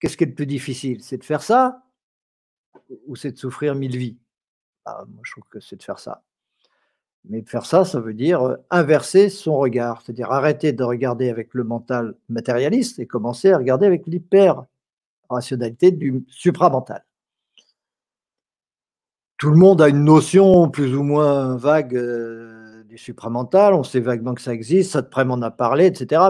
Qu'est-ce 0.00 0.16
qui 0.16 0.24
est 0.24 0.28
le 0.28 0.34
plus 0.34 0.46
difficile? 0.46 1.02
C'est 1.02 1.18
de 1.18 1.24
faire 1.24 1.42
ça 1.42 1.84
ou 3.06 3.16
c'est 3.16 3.32
de 3.32 3.38
souffrir 3.38 3.74
mille 3.74 3.96
vies? 3.96 4.18
Bah, 4.84 5.04
moi, 5.08 5.22
je 5.24 5.32
trouve 5.32 5.44
que 5.48 5.60
c'est 5.60 5.76
de 5.76 5.82
faire 5.82 5.98
ça. 5.98 6.22
Mais 7.28 7.42
faire 7.42 7.66
ça, 7.66 7.84
ça 7.84 7.98
veut 7.98 8.14
dire 8.14 8.56
inverser 8.70 9.30
son 9.30 9.56
regard, 9.56 10.02
c'est-à-dire 10.02 10.30
arrêter 10.30 10.72
de 10.72 10.84
regarder 10.84 11.28
avec 11.28 11.54
le 11.54 11.64
mental 11.64 12.14
matérialiste 12.28 12.98
et 13.00 13.06
commencer 13.06 13.50
à 13.52 13.58
regarder 13.58 13.86
avec 13.86 14.06
l'hyper-rationalité 14.06 15.90
du 15.90 16.24
supramental. 16.28 17.04
Tout 19.38 19.50
le 19.50 19.56
monde 19.56 19.82
a 19.82 19.88
une 19.88 20.04
notion 20.04 20.70
plus 20.70 20.94
ou 20.96 21.02
moins 21.02 21.56
vague 21.56 21.98
du 22.84 22.96
supramental, 22.96 23.74
on 23.74 23.82
sait 23.82 24.00
vaguement 24.00 24.34
que 24.34 24.40
ça 24.40 24.54
existe, 24.54 24.92
ça 24.92 25.02
te 25.02 25.20
m'en 25.22 25.42
a 25.42 25.50
parlé, 25.50 25.86
etc. 25.86 26.22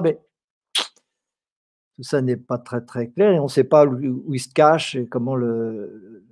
tout 1.96 2.02
ça 2.02 2.20
n'est 2.20 2.36
pas 2.36 2.58
très 2.58 2.82
très 2.82 3.08
clair 3.08 3.32
et 3.32 3.40
on 3.40 3.44
ne 3.44 3.48
sait 3.48 3.64
pas 3.64 3.86
où 3.86 4.34
il 4.34 4.40
se 4.40 4.50
cache 4.50 4.94
et 4.94 5.06
comment 5.06 5.34
le, 5.34 6.24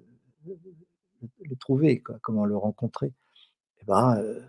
trouver, 1.59 2.03
comment 2.23 2.45
le 2.45 2.57
rencontrer. 2.57 3.13
Eh 3.81 3.85
ben, 3.87 4.17
euh, 4.19 4.41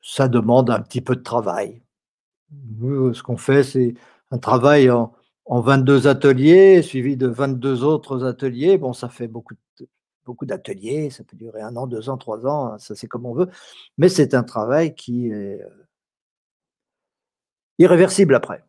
ça 0.00 0.28
demande 0.28 0.70
un 0.70 0.80
petit 0.80 1.00
peu 1.00 1.16
de 1.16 1.22
travail. 1.22 1.82
Nous, 2.78 3.14
ce 3.14 3.22
qu'on 3.22 3.36
fait, 3.36 3.64
c'est 3.64 3.94
un 4.30 4.38
travail 4.38 4.90
en, 4.90 5.12
en 5.46 5.60
22 5.60 6.06
ateliers, 6.06 6.82
suivi 6.82 7.16
de 7.16 7.26
22 7.26 7.82
autres 7.84 8.24
ateliers. 8.24 8.78
Bon, 8.78 8.92
ça 8.92 9.08
fait 9.08 9.28
beaucoup, 9.28 9.54
beaucoup 10.24 10.46
d'ateliers, 10.46 11.10
ça 11.10 11.24
peut 11.24 11.36
durer 11.36 11.62
un 11.62 11.76
an, 11.76 11.86
deux 11.86 12.10
ans, 12.10 12.18
trois 12.18 12.46
ans, 12.46 12.72
hein, 12.72 12.78
ça 12.78 12.94
c'est 12.94 13.06
comme 13.06 13.26
on 13.26 13.34
veut, 13.34 13.48
mais 13.98 14.08
c'est 14.08 14.34
un 14.34 14.42
travail 14.42 14.94
qui 14.94 15.28
est 15.28 15.62
euh, 15.62 15.88
irréversible 17.78 18.34
après. 18.34 18.64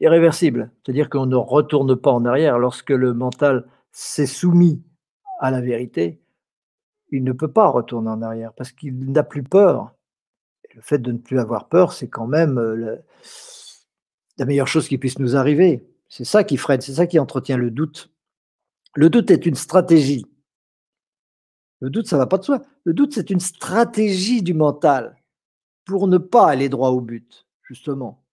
Irréversible, 0.00 0.70
c'est-à-dire 0.84 1.08
qu'on 1.08 1.26
ne 1.26 1.36
retourne 1.36 1.96
pas 1.96 2.10
en 2.10 2.24
arrière. 2.24 2.58
Lorsque 2.58 2.90
le 2.90 3.14
mental 3.14 3.66
s'est 3.92 4.26
soumis 4.26 4.82
à 5.40 5.50
la 5.50 5.60
vérité, 5.60 6.20
il 7.10 7.24
ne 7.24 7.32
peut 7.32 7.50
pas 7.50 7.68
retourner 7.68 8.10
en 8.10 8.22
arrière 8.22 8.52
parce 8.52 8.72
qu'il 8.72 9.10
n'a 9.10 9.22
plus 9.22 9.42
peur. 9.42 9.94
le 10.74 10.82
fait 10.82 10.98
de 10.98 11.12
ne 11.12 11.18
plus 11.18 11.38
avoir 11.38 11.68
peur, 11.68 11.92
c'est 11.92 12.08
quand 12.08 12.26
même 12.26 12.58
euh, 12.58 12.96
la 14.38 14.44
meilleure 14.44 14.68
chose 14.68 14.88
qui 14.88 14.98
puisse 14.98 15.18
nous 15.18 15.36
arriver. 15.36 15.86
C'est 16.08 16.24
ça 16.24 16.44
qui 16.44 16.56
freine, 16.56 16.80
c'est 16.80 16.94
ça 16.94 17.06
qui 17.06 17.18
entretient 17.18 17.56
le 17.56 17.70
doute. 17.70 18.10
Le 18.94 19.10
doute 19.10 19.30
est 19.30 19.46
une 19.46 19.54
stratégie. 19.54 20.26
Le 21.80 21.90
doute, 21.90 22.06
ça 22.06 22.16
ne 22.16 22.22
va 22.22 22.26
pas 22.26 22.38
de 22.38 22.44
soi. 22.44 22.62
Le 22.84 22.94
doute, 22.94 23.12
c'est 23.14 23.30
une 23.30 23.40
stratégie 23.40 24.42
du 24.42 24.54
mental 24.54 25.16
pour 25.84 26.08
ne 26.08 26.18
pas 26.18 26.48
aller 26.48 26.68
droit 26.68 26.90
au 26.90 27.00
but, 27.00 27.46
justement. 27.62 28.25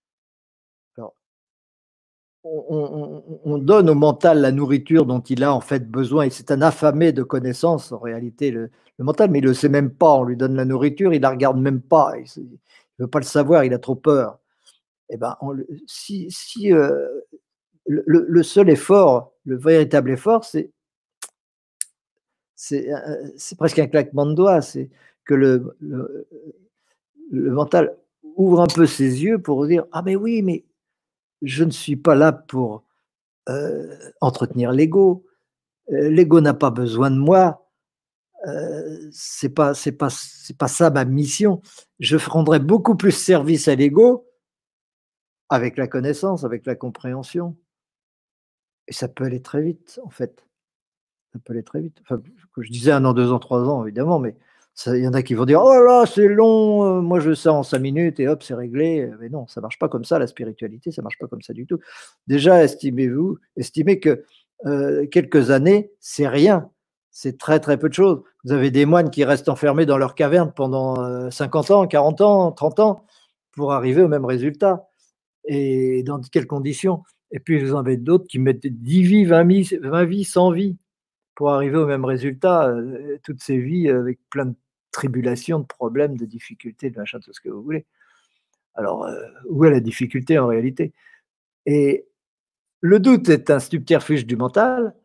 On, 2.44 3.58
donne 3.58 3.90
au 3.90 3.96
mental 3.96 4.42
la 4.42 4.52
nourriture 4.52 5.06
dont 5.06 5.22
il 5.22 5.44
a 5.44 5.54
en 5.54 5.62
fait 5.62 5.90
besoin, 5.90 6.26
et 6.26 6.30
c'est 6.30 6.52
un 6.52 6.62
affamé 6.62 7.12
de 7.14 7.24
connaissances 7.24 7.92
en 7.92 8.00
réalité, 8.00 8.52
le, 8.52 8.70
mental, 9.00 9.32
mais 9.32 9.40
il 9.40 9.44
ne 9.44 9.50
le 9.50 9.54
sait 9.54 9.70
même 9.70 9.92
pas. 9.92 10.14
On 10.14 10.24
lui 10.24 10.38
donne 10.38 10.56
la 10.56 10.66
nourriture, 10.66 11.14
il 11.14 11.18
ne 11.18 11.24
la 11.24 11.30
regarde 11.30 11.60
même 11.60 11.82
pas, 11.82 12.14
il 12.18 12.44
ne 13.00 13.06
veut 13.06 13.10
pas 13.10 13.20
le 13.20 13.26
savoir, 13.26 13.64
il 13.64 13.74
a 13.74 13.80
trop 13.80 13.96
peur. 13.96 14.40
Eh 15.10 15.18
ben, 15.18 15.36
si, 15.88 16.30
euh, 16.72 17.08
le, 17.86 18.44
seul 18.44 18.70
effort, 18.70 19.34
le 19.46 19.58
véritable 19.58 20.12
effort, 20.12 20.46
c'est 20.46 20.72
euh, 22.72 23.32
c'est 23.36 23.58
presque 23.58 23.80
un 23.80 23.88
claquement 23.88 24.26
de 24.26 24.34
doigts, 24.34 24.62
c'est 24.62 24.90
que 25.26 25.34
le, 25.34 25.76
le, 25.82 27.52
mental 27.52 27.98
ouvre 28.38 28.62
un 28.62 28.68
peu 28.68 28.86
ses 28.86 29.24
yeux 29.24 29.38
pour 29.38 29.68
dire 29.68 29.86
Ah, 29.92 30.02
mais 30.02 30.16
oui, 30.16 30.42
mais 30.42 30.64
je 31.44 31.64
ne 31.64 31.72
suis 31.72 31.96
pas 31.96 32.16
là 32.16 32.32
pour 32.32 32.84
euh, 33.50 33.96
entretenir 34.22 34.72
l'ego. 34.72 35.26
l'ego 35.90 36.42
n'a 36.42 36.54
pas 36.54 36.72
besoin 36.72 37.12
de 37.12 37.18
moi. 37.18 37.70
pas 39.56 39.74
c'est 39.74 39.92
pas 39.92 40.10
c'est 40.10 40.58
pas 40.58 40.68
ça 40.68 40.90
ma 40.90 41.06
mission. 41.06 41.62
Je 42.00 42.18
rendrai 42.18 42.60
beaucoup 42.60 42.96
plus 42.96 43.12
service 43.12 43.68
à 43.68 43.76
l'ego 43.76 44.28
avec 45.50 45.78
la 45.78 45.88
connaissance, 45.88 46.44
avec 46.44 46.66
la 46.66 46.76
compréhension. 46.76 47.56
Et 48.88 48.94
ça 48.94 49.08
peut 49.08 49.24
aller 49.24 49.42
très 49.42 49.62
vite, 49.62 50.00
en 50.04 50.10
fait. 50.10 50.46
Ça 51.32 51.40
peut 51.40 51.54
aller 51.54 51.64
très 51.64 51.82
vite. 51.82 52.00
Enfin, 52.02 52.22
je 52.58 52.72
disais 52.72 52.92
un 52.92 53.06
an, 53.06 53.14
deux 53.14 53.32
ans, 53.32 53.40
trois 53.40 53.68
ans, 53.70 53.84
évidemment, 53.86 54.20
mais 54.20 54.36
il 54.88 55.04
y 55.04 55.08
en 55.08 55.14
a 55.14 55.22
qui 55.22 55.36
vont 55.36 55.46
dire 55.46 55.62
Oh 55.64 55.84
là, 55.84 56.06
c'est 56.06 56.28
long, 56.28 56.84
euh, 56.84 57.02
moi 57.02 57.20
je 57.20 57.34
sais 57.34 57.50
en 57.50 57.64
cinq 57.64 57.80
minutes 57.80 58.20
et 58.20 58.28
hop, 58.28 58.44
c'est 58.44 58.56
réglé. 58.56 59.10
Mais 59.20 59.30
non, 59.30 59.48
ça 59.48 59.62
ne 59.62 59.64
marche 59.64 59.80
pas 59.80 59.88
comme 59.88 60.04
ça, 60.04 60.20
la 60.20 60.28
spiritualité, 60.28 60.92
ça 60.92 61.02
ne 61.02 61.04
marche 61.04 61.18
pas 61.20 61.28
comme 61.28 61.42
ça 61.42 61.54
du 61.54 61.66
tout. 61.66 61.80
Déjà, 62.28 62.64
estimez-vous, 62.64 63.38
estimez 63.56 64.00
que 64.00 64.26
euh, 64.66 65.06
quelques 65.08 65.52
années, 65.52 65.92
c'est 66.00 66.28
rien. 66.28 66.70
C'est 67.12 67.38
très 67.38 67.60
très 67.60 67.78
peu 67.78 67.90
de 67.90 67.94
choses. 67.94 68.24
Vous 68.44 68.54
avez 68.54 68.72
des 68.72 68.86
moines 68.86 69.12
qui 69.12 69.24
restent 69.24 69.50
enfermés 69.50 69.86
dans 69.86 69.98
leur 69.98 70.16
caverne 70.16 70.52
pendant 70.56 71.30
50 71.30 71.70
euh, 71.70 71.74
ans, 71.76 71.88
40 71.88 72.22
ans, 72.22 72.52
30 72.52 72.80
ans 72.80 73.06
pour 73.52 73.74
arriver 73.74 74.02
au 74.02 74.08
même 74.08 74.26
résultat 74.26 74.88
et 75.46 76.02
dans 76.04 76.20
quelles 76.22 76.48
conditions. 76.48 77.04
Et 77.32 77.40
puis 77.40 77.64
vous 77.64 77.76
en 77.76 77.80
avez 77.80 77.98
d'autres 77.98 78.26
qui 78.28 78.40
mettent 78.40 78.66
10 78.66 79.04
vies, 79.04 79.26
20 79.26 79.44
vies, 79.44 79.78
20 79.82 80.06
vies, 80.06 80.24
100 80.24 80.52
vies 80.52 80.78
pour 81.36 81.52
arriver 81.52 81.78
au 81.78 81.86
même 81.86 82.06
résultat, 82.06 82.76
toutes 83.24 83.42
ces 83.42 83.58
vies 83.58 83.90
avec 83.90 84.20
plein 84.30 84.46
de 84.46 84.56
tribulations, 84.94 85.60
de 85.60 85.66
problèmes, 85.66 86.16
de 86.16 86.26
difficultés, 86.26 86.90
de 86.90 86.98
machin, 86.98 87.20
tout 87.20 87.34
ce 87.34 87.42
que 87.42 87.50
vous 87.50 87.62
voulez. 87.62 87.86
Alors, 88.76 89.04
euh, 89.04 89.22
où 89.50 89.66
est 89.66 89.72
la 89.72 89.82
difficulté 89.82 90.40
en 90.40 90.48
réalité? 90.48 90.94
Et 91.66 92.08
le 92.80 93.00
doute 93.00 93.28
est 93.28 93.50
un 93.50 93.60
subterfuge 93.60 94.26
du 94.26 94.38
mental, 94.38 94.96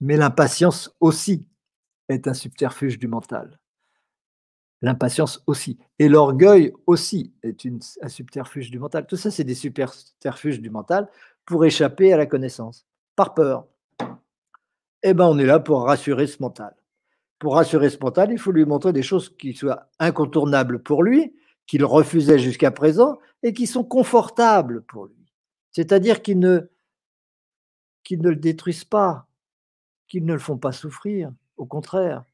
mais 0.00 0.16
l'impatience 0.16 0.94
aussi 1.00 1.44
est 2.08 2.28
un 2.28 2.34
subterfuge 2.34 2.98
du 2.98 3.08
mental. 3.08 3.58
L'impatience 4.80 5.42
aussi. 5.46 5.76
Et 5.98 6.08
l'orgueil 6.08 6.72
aussi 6.86 7.32
est 7.42 7.66
un 8.00 8.08
subterfuge 8.08 8.70
du 8.70 8.78
mental. 8.78 9.06
Tout 9.06 9.16
ça, 9.16 9.30
c'est 9.30 9.44
des 9.44 9.56
subterfuges 9.56 10.60
du 10.60 10.70
mental 10.70 11.08
pour 11.44 11.64
échapper 11.64 12.12
à 12.12 12.16
la 12.16 12.26
connaissance, 12.26 12.86
par 13.16 13.34
peur. 13.34 13.66
Eh 15.02 15.14
bien, 15.14 15.26
on 15.26 15.38
est 15.38 15.46
là 15.46 15.58
pour 15.58 15.84
rassurer 15.84 16.26
ce 16.26 16.40
mental. 16.40 16.74
Pour 17.38 17.54
rassurer 17.54 17.90
ce 17.90 17.98
mental, 17.98 18.32
il 18.32 18.38
faut 18.38 18.52
lui 18.52 18.64
montrer 18.64 18.92
des 18.92 19.02
choses 19.02 19.34
qui 19.36 19.54
soient 19.54 19.88
incontournables 19.98 20.82
pour 20.82 21.02
lui, 21.02 21.34
qu'il 21.66 21.84
refusait 21.84 22.38
jusqu'à 22.38 22.70
présent, 22.70 23.18
et 23.42 23.52
qui 23.52 23.66
sont 23.66 23.84
confortables 23.84 24.82
pour 24.82 25.06
lui. 25.06 25.14
C'est-à-dire 25.70 26.22
qu'ils 26.22 26.40
ne, 26.40 26.70
qu'ils 28.02 28.22
ne 28.22 28.30
le 28.30 28.36
détruisent 28.36 28.84
pas, 28.84 29.28
qu'ils 30.08 30.24
ne 30.24 30.32
le 30.32 30.38
font 30.38 30.58
pas 30.58 30.72
souffrir, 30.72 31.30
au 31.56 31.66
contraire, 31.66 32.24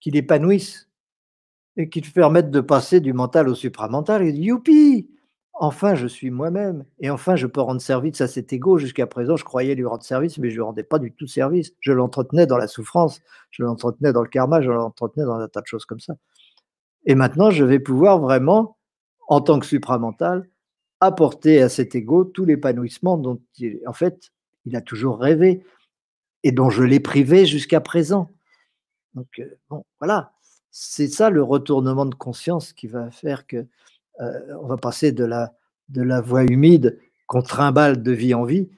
qu'ils 0.00 0.16
épanouissent 0.16 0.88
et 1.76 1.88
qui 1.88 2.00
te 2.00 2.10
permettent 2.10 2.50
de 2.50 2.60
passer 2.60 3.00
du 3.00 3.12
mental 3.12 3.48
au 3.48 3.54
supramental 3.54 4.22
et 4.22 4.30
youpi 4.30 5.10
Enfin, 5.60 5.96
je 5.96 6.06
suis 6.06 6.30
moi-même. 6.30 6.84
Et 7.00 7.10
enfin, 7.10 7.34
je 7.34 7.48
peux 7.48 7.60
rendre 7.60 7.80
service 7.80 8.20
à 8.20 8.28
cet 8.28 8.52
ego. 8.52 8.78
Jusqu'à 8.78 9.06
présent, 9.08 9.36
je 9.36 9.44
croyais 9.44 9.74
lui 9.74 9.84
rendre 9.84 10.04
service, 10.04 10.38
mais 10.38 10.50
je 10.50 10.58
ne 10.58 10.62
rendais 10.62 10.84
pas 10.84 11.00
du 11.00 11.12
tout 11.12 11.26
service. 11.26 11.72
Je 11.80 11.92
l'entretenais 11.92 12.46
dans 12.46 12.58
la 12.58 12.68
souffrance, 12.68 13.20
je 13.50 13.64
l'entretenais 13.64 14.12
dans 14.12 14.22
le 14.22 14.28
karma, 14.28 14.60
je 14.60 14.70
l'entretenais 14.70 15.24
dans 15.24 15.34
un 15.34 15.48
tas 15.48 15.60
de 15.60 15.66
choses 15.66 15.84
comme 15.84 15.98
ça. 15.98 16.14
Et 17.06 17.16
maintenant, 17.16 17.50
je 17.50 17.64
vais 17.64 17.80
pouvoir 17.80 18.20
vraiment, 18.20 18.78
en 19.28 19.40
tant 19.40 19.58
que 19.58 19.66
supramental, 19.66 20.48
apporter 21.00 21.60
à 21.60 21.68
cet 21.68 21.94
ego 21.96 22.24
tout 22.24 22.44
l'épanouissement 22.44 23.18
dont, 23.18 23.40
en 23.86 23.92
fait, 23.92 24.32
il 24.64 24.76
a 24.76 24.80
toujours 24.80 25.18
rêvé 25.18 25.64
et 26.44 26.52
dont 26.52 26.70
je 26.70 26.84
l'ai 26.84 27.00
privé 27.00 27.46
jusqu'à 27.46 27.80
présent. 27.80 28.30
Donc, 29.14 29.28
euh, 29.40 29.58
bon, 29.70 29.84
voilà 30.00 30.32
c'est 30.70 31.08
ça 31.08 31.28
le 31.28 31.42
retournement 31.42 32.06
de 32.06 32.14
conscience 32.14 32.72
qui 32.72 32.86
va 32.86 33.10
faire 33.10 33.48
que 33.48 33.66
euh, 34.20 34.56
on 34.60 34.66
va 34.66 34.76
passer 34.76 35.12
de 35.12 35.24
la, 35.24 35.54
de 35.88 36.02
la 36.02 36.20
voie 36.20 36.44
humide 36.44 36.98
qu'on 37.26 37.42
trimballe 37.42 38.02
de 38.02 38.12
vie 38.12 38.34
en 38.34 38.44
vie 38.44 38.68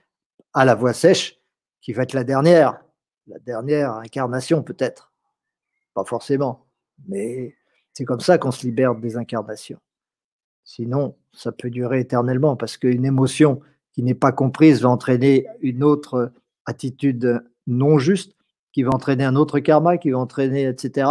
à 0.53 0.65
la 0.65 0.75
voie 0.75 0.93
sèche 0.93 1.39
qui 1.81 1.93
va 1.93 2.03
être 2.03 2.13
la 2.13 2.25
dernière, 2.25 2.81
la 3.27 3.39
dernière 3.39 3.93
incarnation 3.95 4.63
peut-être. 4.63 5.13
Pas 5.95 6.05
forcément, 6.05 6.67
mais 7.09 7.57
c'est 7.93 8.05
comme 8.05 8.21
ça 8.21 8.39
qu'on 8.39 8.51
se 8.51 8.67
libère 8.67 8.95
des 8.95 9.17
incarnations. 9.17 9.81
Sinon, 10.65 11.17
ça 11.33 11.53
peut 11.53 11.71
durer 11.71 12.01
éternellement 12.01 12.57
parce 12.57 12.77
qu'une 12.77 13.05
émotion 13.05 13.61
qui 13.93 14.03
n'est 14.03 14.15
pas 14.15 14.33
comprise 14.33 14.83
va 14.83 14.89
entraîner 14.89 15.47
une 15.61 15.83
autre 15.83 16.33
attitude 16.67 17.45
non 17.67 17.99
juste, 17.99 18.37
qui 18.73 18.83
va 18.85 18.91
entraîner 18.91 19.25
un 19.25 19.35
autre 19.35 19.59
karma, 19.59 19.99
qui 19.99 20.11
va 20.11 20.19
entraîner, 20.19 20.67
etc 20.67 21.09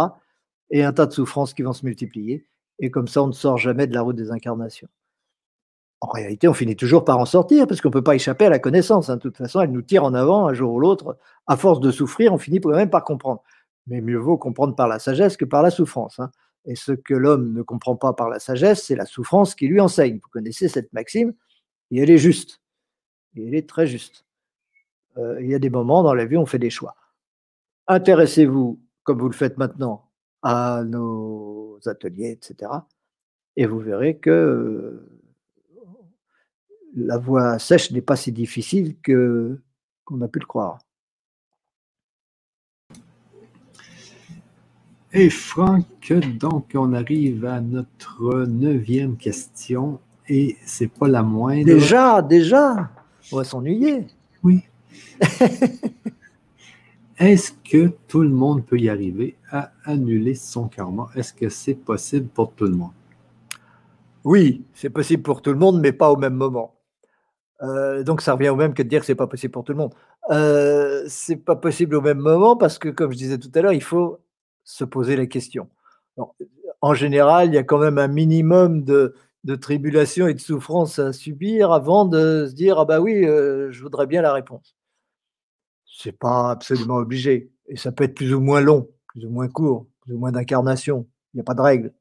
et 0.70 0.84
un 0.84 0.92
tas 0.92 1.06
de 1.06 1.12
souffrances 1.12 1.52
qui 1.52 1.62
vont 1.62 1.72
se 1.72 1.84
multiplier. 1.84 2.46
Et 2.80 2.90
comme 2.90 3.08
ça, 3.08 3.22
on 3.22 3.28
ne 3.28 3.32
sort 3.32 3.58
jamais 3.58 3.86
de 3.86 3.94
la 3.94 4.02
route 4.02 4.16
des 4.16 4.30
incarnations. 4.30 4.88
En 6.00 6.08
réalité, 6.08 6.48
on 6.48 6.54
finit 6.54 6.76
toujours 6.76 7.04
par 7.04 7.18
en 7.18 7.26
sortir 7.26 7.66
parce 7.66 7.82
qu'on 7.82 7.90
ne 7.90 7.92
peut 7.92 8.02
pas 8.02 8.14
échapper 8.14 8.46
à 8.46 8.50
la 8.50 8.58
connaissance. 8.58 9.10
Hein. 9.10 9.16
De 9.16 9.20
toute 9.20 9.36
façon, 9.36 9.60
elle 9.60 9.70
nous 9.70 9.82
tire 9.82 10.02
en 10.02 10.14
avant 10.14 10.46
un 10.46 10.54
jour 10.54 10.72
ou 10.72 10.80
l'autre. 10.80 11.18
À 11.46 11.58
force 11.58 11.78
de 11.78 11.90
souffrir, 11.90 12.32
on 12.32 12.38
finit 12.38 12.58
quand 12.58 12.70
même 12.70 12.88
par 12.88 13.04
comprendre. 13.04 13.42
Mais 13.86 14.00
mieux 14.00 14.16
vaut 14.16 14.38
comprendre 14.38 14.74
par 14.74 14.88
la 14.88 14.98
sagesse 14.98 15.36
que 15.36 15.44
par 15.44 15.62
la 15.62 15.70
souffrance. 15.70 16.18
Hein. 16.18 16.30
Et 16.64 16.74
ce 16.74 16.92
que 16.92 17.14
l'homme 17.14 17.52
ne 17.52 17.60
comprend 17.60 17.96
pas 17.96 18.14
par 18.14 18.30
la 18.30 18.38
sagesse, 18.38 18.84
c'est 18.84 18.96
la 18.96 19.04
souffrance 19.04 19.54
qui 19.54 19.66
lui 19.66 19.78
enseigne. 19.78 20.14
Vous 20.14 20.28
connaissez 20.30 20.68
cette 20.68 20.92
maxime? 20.94 21.34
Et 21.90 22.00
elle 22.00 22.10
est 22.10 22.18
juste. 22.18 22.62
Et 23.36 23.46
elle 23.46 23.54
est 23.54 23.68
très 23.68 23.86
juste. 23.86 24.24
Euh, 25.18 25.40
il 25.42 25.50
y 25.50 25.54
a 25.54 25.58
des 25.58 25.70
moments 25.70 26.02
dans 26.02 26.14
la 26.14 26.24
vie 26.24 26.36
où 26.36 26.40
on 26.40 26.46
fait 26.46 26.58
des 26.58 26.70
choix. 26.70 26.94
Intéressez-vous, 27.88 28.80
comme 29.02 29.18
vous 29.18 29.28
le 29.28 29.34
faites 29.34 29.58
maintenant, 29.58 30.08
à 30.42 30.82
nos 30.86 31.59
ateliers, 31.88 32.30
etc. 32.30 32.70
Et 33.56 33.66
vous 33.66 33.78
verrez 33.78 34.18
que 34.18 35.02
la 36.94 37.18
voie 37.18 37.58
sèche 37.58 37.90
n'est 37.92 38.00
pas 38.00 38.16
si 38.16 38.32
difficile 38.32 38.96
que 39.00 39.60
qu'on 40.04 40.20
a 40.22 40.28
pu 40.28 40.40
le 40.40 40.46
croire. 40.46 40.78
Et 45.12 45.28
Franck, 45.28 46.12
donc 46.38 46.70
on 46.74 46.92
arrive 46.92 47.44
à 47.44 47.60
notre 47.60 48.46
neuvième 48.46 49.16
question 49.16 49.98
et 50.28 50.56
c'est 50.64 50.86
pas 50.86 51.08
la 51.08 51.24
moindre. 51.24 51.64
Déjà, 51.64 52.22
déjà, 52.22 52.90
on 53.32 53.38
va 53.38 53.44
s'ennuyer. 53.44 54.06
Oui. 54.44 54.62
Est-ce 57.20 57.52
que 57.52 57.92
tout 58.08 58.22
le 58.22 58.30
monde 58.30 58.64
peut 58.64 58.78
y 58.78 58.88
arriver 58.88 59.36
à 59.50 59.72
annuler 59.84 60.34
son 60.34 60.68
karma? 60.68 61.10
Est-ce 61.14 61.34
que 61.34 61.50
c'est 61.50 61.74
possible 61.74 62.28
pour 62.28 62.54
tout 62.54 62.64
le 62.64 62.74
monde? 62.74 62.92
Oui, 64.24 64.64
c'est 64.72 64.88
possible 64.88 65.22
pour 65.22 65.42
tout 65.42 65.52
le 65.52 65.58
monde, 65.58 65.80
mais 65.82 65.92
pas 65.92 66.10
au 66.10 66.16
même 66.16 66.32
moment. 66.32 66.74
Euh, 67.62 68.02
donc 68.04 68.22
ça 68.22 68.32
revient 68.32 68.48
au 68.48 68.56
même 68.56 68.72
que 68.72 68.82
de 68.82 68.88
dire 68.88 69.00
que 69.00 69.06
c'est 69.06 69.14
pas 69.14 69.26
possible 69.26 69.52
pour 69.52 69.64
tout 69.64 69.72
le 69.72 69.78
monde. 69.78 69.92
Euh, 70.30 71.04
c'est 71.08 71.36
pas 71.36 71.56
possible 71.56 71.94
au 71.96 72.00
même 72.00 72.20
moment 72.20 72.56
parce 72.56 72.78
que, 72.78 72.88
comme 72.88 73.12
je 73.12 73.18
disais 73.18 73.36
tout 73.36 73.50
à 73.54 73.60
l'heure, 73.60 73.74
il 73.74 73.82
faut 73.82 74.18
se 74.64 74.84
poser 74.84 75.14
la 75.14 75.26
question. 75.26 75.68
en 76.80 76.94
général, 76.94 77.48
il 77.48 77.54
y 77.54 77.58
a 77.58 77.64
quand 77.64 77.78
même 77.78 77.98
un 77.98 78.08
minimum 78.08 78.82
de, 78.82 79.14
de 79.44 79.56
tribulation 79.56 80.26
et 80.26 80.32
de 80.32 80.40
souffrance 80.40 80.98
à 80.98 81.12
subir 81.12 81.72
avant 81.72 82.06
de 82.06 82.46
se 82.48 82.54
dire 82.54 82.78
ah 82.78 82.86
bah 82.86 83.00
oui, 83.00 83.26
euh, 83.26 83.70
je 83.72 83.82
voudrais 83.82 84.06
bien 84.06 84.22
la 84.22 84.32
réponse. 84.32 84.74
C'est 86.02 86.12
pas 86.12 86.52
absolument 86.52 86.96
obligé 86.96 87.52
et 87.66 87.76
ça 87.76 87.92
peut 87.92 88.04
être 88.04 88.14
plus 88.14 88.32
ou 88.32 88.40
moins 88.40 88.62
long, 88.62 88.88
plus 89.08 89.26
ou 89.26 89.28
moins 89.28 89.48
court, 89.48 89.86
plus 90.00 90.14
ou 90.14 90.18
moins 90.18 90.32
d'incarnation. 90.32 91.06
Il 91.34 91.36
n'y 91.36 91.40
a 91.42 91.44
pas 91.44 91.52
de 91.52 91.60
règle. 91.60 91.92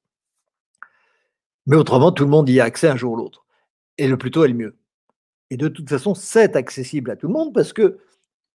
Mais 1.66 1.76
autrement, 1.76 2.14
tout 2.14 2.24
le 2.24 2.30
monde 2.30 2.48
y 2.48 2.62
a 2.62 2.64
accès 2.64 2.88
un 2.88 2.96
jour 2.96 3.12
ou 3.14 3.16
l'autre. 3.18 3.46
Et 3.98 4.08
le 4.08 4.18
plus 4.18 4.32
tôt 4.32 4.46
est 4.46 4.48
le 4.48 4.54
mieux. 4.54 4.78
Et 5.50 5.58
de 5.58 5.68
toute 5.68 5.90
façon, 5.90 6.16
c'est 6.16 6.56
accessible 6.56 7.12
à 7.12 7.18
tout 7.18 7.28
le 7.28 7.34
monde 7.34 7.54
parce 7.54 7.74
que 7.74 8.00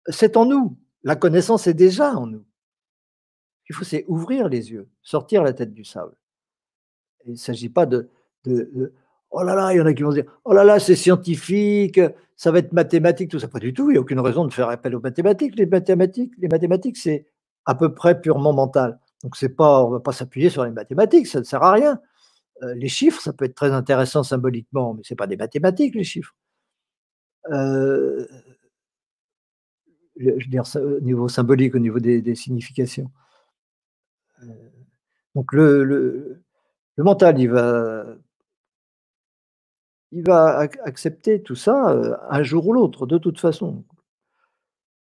c'est 0.09 0.39
en 0.39 0.47
nous. 0.47 0.79
La 1.03 1.15
connaissance 1.15 1.67
est 1.67 1.75
déjà 1.75 2.17
en 2.17 2.27
nous. 2.27 2.47
Ce 3.59 3.67
qu'il 3.67 3.77
faut, 3.77 3.85
c'est 3.85 4.07
ouvrir 4.09 4.49
les 4.49 4.71
yeux, 4.71 4.89
sortir 5.03 5.43
la 5.43 5.53
tête 5.53 5.75
du 5.75 5.85
sable. 5.85 6.17
il 7.27 7.33
ne 7.33 7.37
s'agit 7.37 7.69
pas 7.69 7.85
de, 7.85 8.09
oh 9.31 9.43
là 9.43 9.55
là, 9.55 9.73
il 9.73 9.79
y 9.79 9.81
en 9.81 9.87
a 9.87 9.93
qui 9.95 10.03
vont 10.03 10.13
dire 10.13 10.25
oh 10.45 10.53
là 10.53 10.65
là, 10.65 10.79
c'est 10.79 10.97
scientifique, 10.97 12.01
ça 12.37 12.51
va 12.51 12.59
être 12.59 12.73
mathématique, 12.73 13.31
tout 13.31 13.39
ça. 13.39 13.49
Pas 13.49 13.59
du 13.59 13.73
tout, 13.73 13.91
il 13.91 13.95
n'y 13.95 13.99
a 13.99 14.01
aucune 14.01 14.21
raison 14.21 14.45
de 14.45 14.53
faire 14.53 14.69
appel 14.69 14.95
aux 14.95 15.01
mathématiques. 15.01 15.57
Les 15.57 15.67
mathématiques, 15.67 16.33
les 16.39 16.49
mathématiques, 16.49 16.97
c'est 16.97 17.27
à 17.67 17.75
peu 17.75 17.95
près 17.95 18.21
purement 18.21 18.53
mental. 18.53 18.99
Donc 19.23 19.37
pas, 19.57 19.85
on 19.85 19.89
ne 19.89 19.95
va 19.95 20.01
pas 20.01 20.13
s'appuyer 20.13 20.51
sur 20.51 20.65
les 20.65 20.71
mathématiques, 20.71 21.27
ça 21.27 21.41
ne 21.41 21.45
sert 21.45 21.63
à 21.63 21.73
rien. 21.73 22.01
Euh, 22.63 22.75
les 22.75 22.89
chiffres, 22.89 23.21
ça 23.21 23.33
peut 23.33 23.47
être 23.47 23.55
très 23.55 23.73
intéressant 23.73 24.23
symboliquement, 24.23 24.95
mais 24.95 25.03
ce 25.03 25.15
n'est 25.15 25.17
pas 25.17 25.27
des 25.27 25.37
mathématiques, 25.37 25.95
les 25.95 26.05
chiffres. 26.05 26.35
Euh, 27.51 28.27
je 30.17 30.31
veux 30.31 30.39
dire, 30.47 30.65
au 30.77 31.01
niveau 31.01 31.29
symbolique, 31.29 31.75
au 31.75 31.79
niveau 31.79 31.99
des, 31.99 32.35
significations. 32.35 33.11
Euh, 34.43 34.47
donc 35.35 35.53
le, 35.53 35.85
le, 35.85 37.05
mental, 37.05 37.39
il 37.41 37.51
va, 37.51 38.07
il 40.15 40.23
va 40.25 40.69
accepter 40.85 41.43
tout 41.43 41.57
ça 41.57 42.19
un 42.31 42.43
jour 42.43 42.69
ou 42.69 42.73
l'autre, 42.73 43.07
de 43.07 43.19
toute 43.19 43.41
façon. 43.41 43.85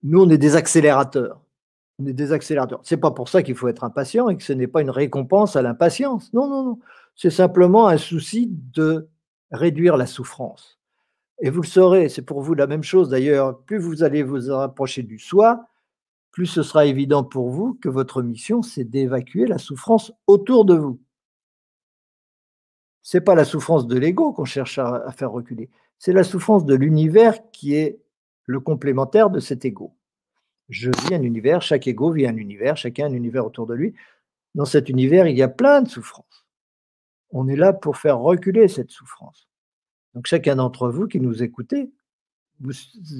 Nous, 0.04 0.22
on 0.22 0.30
est 0.30 0.38
des 0.38 0.54
accélérateurs. 0.54 1.40
On 1.98 2.06
est 2.06 2.12
des 2.12 2.32
accélérateurs. 2.32 2.80
C'est 2.84 2.96
pas 2.96 3.10
pour 3.10 3.28
ça 3.28 3.42
qu'il 3.42 3.56
faut 3.56 3.68
être 3.68 3.84
impatient 3.84 4.28
et 4.28 4.36
que 4.36 4.42
ce 4.42 4.52
n'est 4.52 4.68
pas 4.68 4.80
une 4.80 4.90
récompense 4.90 5.56
à 5.56 5.62
l'impatience. 5.62 6.32
Non, 6.32 6.48
non, 6.48 6.64
non. 6.64 6.78
C'est 7.16 7.30
simplement 7.30 7.88
un 7.88 7.98
souci 7.98 8.48
de 8.50 9.08
réduire 9.50 9.96
la 9.96 10.06
souffrance. 10.06 10.78
Et 11.40 11.50
vous 11.50 11.62
le 11.62 11.66
saurez, 11.66 12.08
c'est 12.08 12.22
pour 12.22 12.40
vous 12.40 12.54
la 12.54 12.68
même 12.68 12.84
chose 12.84 13.08
d'ailleurs. 13.08 13.58
Plus 13.64 13.78
vous 13.78 14.04
allez 14.04 14.22
vous 14.22 14.38
rapprocher 14.54 15.02
du 15.02 15.18
soi, 15.18 15.66
plus 16.30 16.46
ce 16.46 16.62
sera 16.62 16.86
évident 16.86 17.24
pour 17.24 17.50
vous 17.50 17.74
que 17.74 17.88
votre 17.88 18.22
mission, 18.22 18.62
c'est 18.62 18.84
d'évacuer 18.84 19.46
la 19.46 19.58
souffrance 19.58 20.12
autour 20.28 20.64
de 20.64 20.74
vous. 20.74 21.00
C'est 23.02 23.20
pas 23.20 23.34
la 23.34 23.44
souffrance 23.44 23.86
de 23.86 23.98
l'ego 23.98 24.32
qu'on 24.32 24.44
cherche 24.44 24.78
à, 24.78 25.10
faire 25.12 25.32
reculer, 25.32 25.70
c'est 25.98 26.12
la 26.12 26.24
souffrance 26.24 26.64
de 26.64 26.74
l'univers 26.74 27.50
qui 27.50 27.74
est 27.74 28.00
le 28.46 28.60
complémentaire 28.60 29.30
de 29.30 29.40
cet 29.40 29.64
ego. 29.64 29.94
Je 30.68 30.90
vis 30.90 31.14
un 31.14 31.22
univers, 31.22 31.62
chaque 31.62 31.86
ego 31.86 32.12
vit 32.12 32.26
un 32.26 32.36
univers, 32.36 32.76
chacun 32.76 33.06
un 33.06 33.12
univers 33.12 33.46
autour 33.46 33.66
de 33.66 33.74
lui. 33.74 33.94
Dans 34.54 34.64
cet 34.64 34.88
univers, 34.88 35.26
il 35.26 35.36
y 35.36 35.42
a 35.42 35.48
plein 35.48 35.82
de 35.82 35.88
souffrances. 35.88 36.46
On 37.30 37.48
est 37.48 37.56
là 37.56 37.72
pour 37.72 37.96
faire 37.96 38.18
reculer 38.18 38.68
cette 38.68 38.90
souffrance. 38.90 39.48
Donc 40.14 40.26
chacun 40.26 40.56
d'entre 40.56 40.88
vous 40.88 41.06
qui 41.06 41.20
nous 41.20 41.42
écoutez, 41.42 41.90
vous 42.60 42.72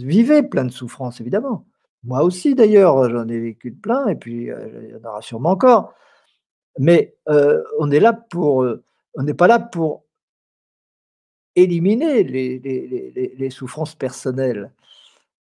vivez 0.04 0.42
plein 0.42 0.64
de 0.64 0.72
souffrances, 0.72 1.20
évidemment. 1.20 1.66
Moi 2.04 2.22
aussi, 2.22 2.54
d'ailleurs, 2.54 3.08
j'en 3.10 3.28
ai 3.28 3.38
vécu 3.38 3.72
plein, 3.72 4.08
et 4.08 4.16
puis 4.16 4.50
euh, 4.50 4.68
il 4.82 4.90
y 4.90 4.94
en 4.94 5.08
aura 5.08 5.22
sûrement 5.22 5.50
encore. 5.50 5.94
Mais 6.78 7.16
euh, 7.28 7.62
on 7.78 7.90
est 7.90 8.00
là 8.00 8.12
pour, 8.12 8.62
euh, 8.62 8.84
on 9.14 9.22
n'est 9.22 9.34
pas 9.34 9.46
là 9.46 9.58
pour 9.58 10.04
éliminer 11.54 12.22
les, 12.22 13.50
souffrances 13.50 13.94
personnelles. 13.94 14.72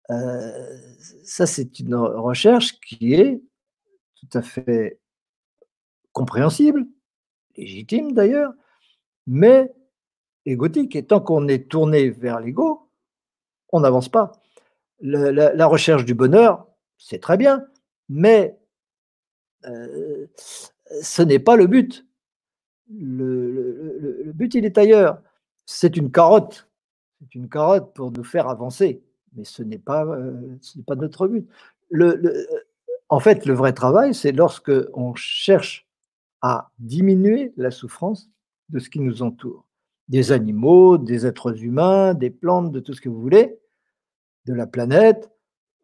ça, 0.09 1.47
c'est 1.47 1.79
une 1.79 1.95
recherche 1.95 2.81
qui 2.81 3.15
est 3.15 3.43
tout 4.17 4.39
à 4.39 4.43
fait 4.43 5.01
compréhensible, 6.13 6.87
légitime 7.57 8.13
d'ailleurs, 8.13 8.53
mais 9.27 9.73
égotique. 10.47 10.97
Et 10.97 11.05
tant 11.05 11.21
qu'on 11.21 11.49
est 11.49 11.71
tourné 11.71 12.11
vers 12.11 12.41
l'ego, 12.41 12.91
on 13.71 13.81
n'avance 13.81 14.09
pas. 14.09 14.33
La, 15.01 15.67
recherche 15.67 16.05
du 16.05 16.15
bonheur, 16.15 16.67
c'est 16.99 17.21
très 17.21 17.37
bien, 17.37 17.67
mais 18.09 18.59
euh, 19.65 20.27
ce 21.03 21.23
n'est 21.23 21.39
pas 21.39 21.57
le 21.57 21.67
but. 21.67 22.07
Le, 22.99 24.33
but, 24.35 24.55
il 24.55 24.65
est 24.65 24.79
ailleurs. 24.79 25.23
C'est 25.67 25.97
une 25.97 26.11
carotte. 26.11 26.69
C'est 27.21 27.35
une 27.35 27.49
carotte 27.49 27.95
pour 27.95 28.11
nous 28.11 28.25
faire 28.25 28.49
avancer, 28.49 29.03
mais 29.35 29.45
ce 29.45 29.63
n'est 29.63 29.79
pas, 29.79 30.05
euh, 30.05 30.59
notre 30.97 31.29
but. 31.29 31.47
en 33.09 33.21
fait, 33.21 33.47
le 33.47 33.55
vrai 33.55 33.73
travail, 33.73 34.15
c'est 34.15 34.33
lorsque 34.33 34.73
on 34.95 35.15
cherche 35.15 35.87
à 36.43 36.71
diminuer 36.79 37.53
la 37.57 37.71
souffrance 37.71 38.31
de 38.71 38.79
ce 38.79 38.89
qui 38.89 39.01
nous 39.01 39.23
entoure 39.23 39.67
des 40.11 40.33
animaux, 40.33 40.99
des 40.99 41.25
êtres 41.25 41.63
humains, 41.63 42.15
des 42.15 42.31
plantes, 42.31 42.73
de 42.73 42.81
tout 42.81 42.93
ce 42.93 43.01
que 43.01 43.09
vous 43.09 43.21
voulez, 43.21 43.57
de 44.47 44.53
la 44.53 44.67
planète, 44.67 45.31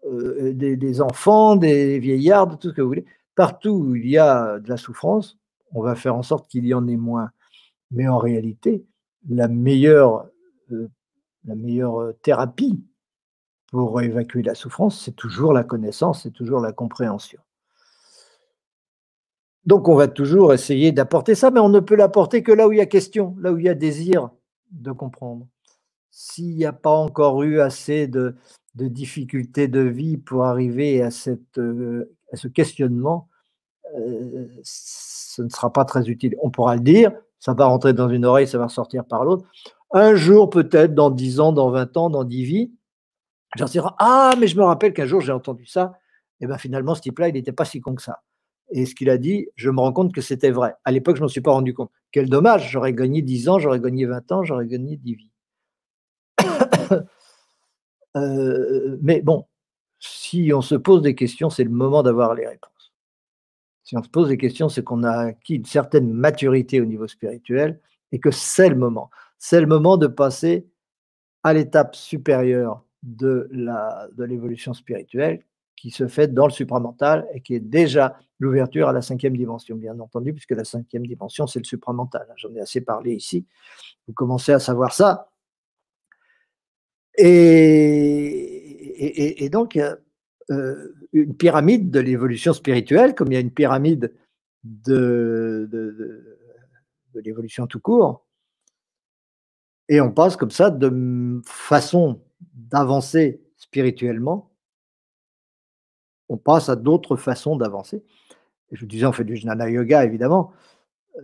euh, 0.04 0.52
des, 0.52 1.00
enfants, 1.00 1.54
des 1.54 2.00
vieillards, 2.00 2.48
de 2.48 2.56
tout 2.56 2.70
ce 2.70 2.74
que 2.74 2.82
vous 2.82 2.88
voulez. 2.88 3.04
Partout 3.36 3.70
où 3.70 3.94
il 3.94 4.08
y 4.08 4.18
a 4.18 4.58
de 4.58 4.68
la 4.68 4.76
souffrance, 4.76 5.38
on 5.72 5.82
va 5.82 5.94
faire 5.94 6.14
en 6.14 6.22
sorte 6.22 6.48
qu'il 6.48 6.66
y 6.66 6.74
en 6.74 6.86
ait 6.86 6.96
moins. 6.96 7.30
Mais 7.90 8.08
en 8.08 8.18
réalité, 8.18 8.84
la 9.28 9.48
meilleure, 9.48 10.26
euh, 10.72 10.88
la 11.44 11.54
meilleure 11.54 12.00
euh, 12.00 12.12
thérapie 12.22 12.82
pour 13.70 14.00
évacuer 14.00 14.42
la 14.42 14.54
souffrance, 14.54 15.02
c'est 15.04 15.16
toujours 15.16 15.52
la 15.52 15.64
connaissance, 15.64 16.22
c'est 16.22 16.30
toujours 16.30 16.60
la 16.60 16.72
compréhension. 16.72 17.40
Donc, 19.64 19.88
on 19.88 19.96
va 19.96 20.06
toujours 20.06 20.54
essayer 20.54 20.92
d'apporter 20.92 21.34
ça, 21.34 21.50
mais 21.50 21.58
on 21.58 21.68
ne 21.68 21.80
peut 21.80 21.96
l'apporter 21.96 22.44
que 22.44 22.52
là 22.52 22.68
où 22.68 22.72
il 22.72 22.78
y 22.78 22.80
a 22.80 22.86
question, 22.86 23.34
là 23.40 23.52
où 23.52 23.58
il 23.58 23.64
y 23.64 23.68
a 23.68 23.74
désir 23.74 24.30
de 24.70 24.92
comprendre. 24.92 25.48
S'il 26.10 26.56
n'y 26.56 26.64
a 26.64 26.72
pas 26.72 26.94
encore 26.94 27.42
eu 27.42 27.60
assez 27.60 28.06
de, 28.06 28.36
difficultés 28.74 29.66
de 29.66 29.80
vie 29.80 30.18
pour 30.18 30.44
arriver 30.44 31.02
à, 31.02 31.10
cette, 31.10 31.58
euh, 31.58 32.16
à 32.32 32.36
ce 32.36 32.46
questionnement, 32.46 33.28
euh, 33.96 34.48
ce 34.62 35.42
ne 35.42 35.48
sera 35.48 35.72
pas 35.72 35.84
très 35.84 36.08
utile. 36.08 36.36
On 36.42 36.50
pourra 36.50 36.76
le 36.76 36.82
dire, 36.82 37.12
ça 37.38 37.54
va 37.54 37.66
rentrer 37.66 37.92
dans 37.92 38.08
une 38.08 38.24
oreille, 38.24 38.48
ça 38.48 38.58
va 38.58 38.68
sortir 38.68 39.04
par 39.04 39.24
l'autre. 39.24 39.46
Un 39.92 40.14
jour, 40.14 40.50
peut-être, 40.50 40.94
dans 40.94 41.10
10 41.10 41.40
ans, 41.40 41.52
dans 41.52 41.70
20 41.70 41.96
ans, 41.96 42.10
dans 42.10 42.24
10 42.24 42.44
vies, 42.44 42.72
j'en 43.56 43.66
dirai 43.66 43.88
Ah, 43.98 44.34
mais 44.38 44.46
je 44.46 44.56
me 44.56 44.64
rappelle 44.64 44.92
qu'un 44.92 45.06
jour 45.06 45.20
j'ai 45.20 45.32
entendu 45.32 45.66
ça. 45.66 45.98
Et 46.40 46.46
bien 46.46 46.58
finalement, 46.58 46.94
ce 46.94 47.00
type-là, 47.02 47.28
il 47.28 47.34
n'était 47.34 47.52
pas 47.52 47.64
si 47.64 47.80
con 47.80 47.94
que 47.94 48.02
ça. 48.02 48.22
Et 48.70 48.84
ce 48.84 48.94
qu'il 48.94 49.10
a 49.10 49.18
dit, 49.18 49.48
je 49.54 49.70
me 49.70 49.80
rends 49.80 49.92
compte 49.92 50.12
que 50.12 50.20
c'était 50.20 50.50
vrai. 50.50 50.74
À 50.84 50.90
l'époque, 50.90 51.16
je 51.16 51.20
ne 51.20 51.26
m'en 51.26 51.28
suis 51.28 51.40
pas 51.40 51.52
rendu 51.52 51.72
compte. 51.72 51.90
Quel 52.10 52.28
dommage, 52.28 52.70
j'aurais 52.70 52.92
gagné 52.92 53.22
10 53.22 53.48
ans, 53.48 53.58
j'aurais 53.58 53.80
gagné 53.80 54.06
20 54.06 54.32
ans, 54.32 54.42
j'aurais 54.42 54.66
gagné 54.66 54.96
10 54.96 55.14
vies. 55.14 55.30
Euh, 58.16 58.96
mais 59.02 59.20
bon, 59.20 59.44
si 59.98 60.50
on 60.54 60.62
se 60.62 60.74
pose 60.74 61.02
des 61.02 61.14
questions, 61.14 61.50
c'est 61.50 61.64
le 61.64 61.70
moment 61.70 62.02
d'avoir 62.02 62.34
les 62.34 62.46
réponses. 62.46 62.75
Si 63.86 63.96
on 63.96 64.02
se 64.02 64.08
pose 64.08 64.28
des 64.28 64.36
questions, 64.36 64.68
c'est 64.68 64.82
qu'on 64.82 65.04
a 65.04 65.28
acquis 65.28 65.54
une 65.54 65.64
certaine 65.64 66.12
maturité 66.12 66.80
au 66.80 66.84
niveau 66.84 67.06
spirituel 67.06 67.80
et 68.10 68.18
que 68.18 68.32
c'est 68.32 68.68
le 68.68 68.74
moment. 68.74 69.10
C'est 69.38 69.60
le 69.60 69.68
moment 69.68 69.96
de 69.96 70.08
passer 70.08 70.66
à 71.44 71.54
l'étape 71.54 71.94
supérieure 71.94 72.84
de 73.04 73.48
l'évolution 74.18 74.74
spirituelle 74.74 75.44
qui 75.76 75.92
se 75.92 76.08
fait 76.08 76.26
dans 76.26 76.46
le 76.46 76.52
supramental 76.52 77.28
et 77.32 77.40
qui 77.40 77.54
est 77.54 77.60
déjà 77.60 78.18
l'ouverture 78.40 78.88
à 78.88 78.92
la 78.92 79.02
cinquième 79.02 79.36
dimension, 79.36 79.76
bien 79.76 80.00
entendu, 80.00 80.32
puisque 80.32 80.50
la 80.50 80.64
cinquième 80.64 81.06
dimension, 81.06 81.46
c'est 81.46 81.60
le 81.60 81.64
supramental. 81.64 82.26
J'en 82.38 82.52
ai 82.56 82.60
assez 82.60 82.80
parlé 82.80 83.14
ici. 83.14 83.46
Vous 84.08 84.14
commencez 84.14 84.52
à 84.52 84.58
savoir 84.58 84.92
ça. 84.92 85.30
Et, 87.18 89.44
et, 89.44 89.48
donc, 89.48 89.76
euh, 89.76 89.94
une 90.48 91.34
pyramide 91.36 91.90
de 91.90 92.00
l'évolution 92.00 92.52
spirituelle, 92.52 93.14
comme 93.14 93.32
il 93.32 93.34
y 93.34 93.38
a 93.38 93.40
une 93.40 93.50
pyramide 93.50 94.14
de, 94.64 95.68
de, 95.70 96.38
de 97.14 97.20
l'évolution 97.20 97.66
tout 97.66 97.80
court. 97.80 98.24
Et 99.88 100.00
on 100.00 100.10
passe 100.10 100.36
comme 100.36 100.50
ça 100.50 100.70
de 100.70 101.40
façon 101.44 102.20
d'avancer 102.54 103.40
spirituellement 103.56 104.50
on 106.28 106.36
passe 106.36 106.68
à 106.68 106.76
d'autres 106.76 107.16
façons 107.16 107.56
d'avancer. 107.56 108.02
Je 108.72 108.80
vous 108.80 108.86
disais, 108.86 109.06
on 109.06 109.12
fait 109.12 109.24
du 109.24 109.36
jnana 109.36 109.70
yoga, 109.70 110.04
évidemment. 110.04 110.52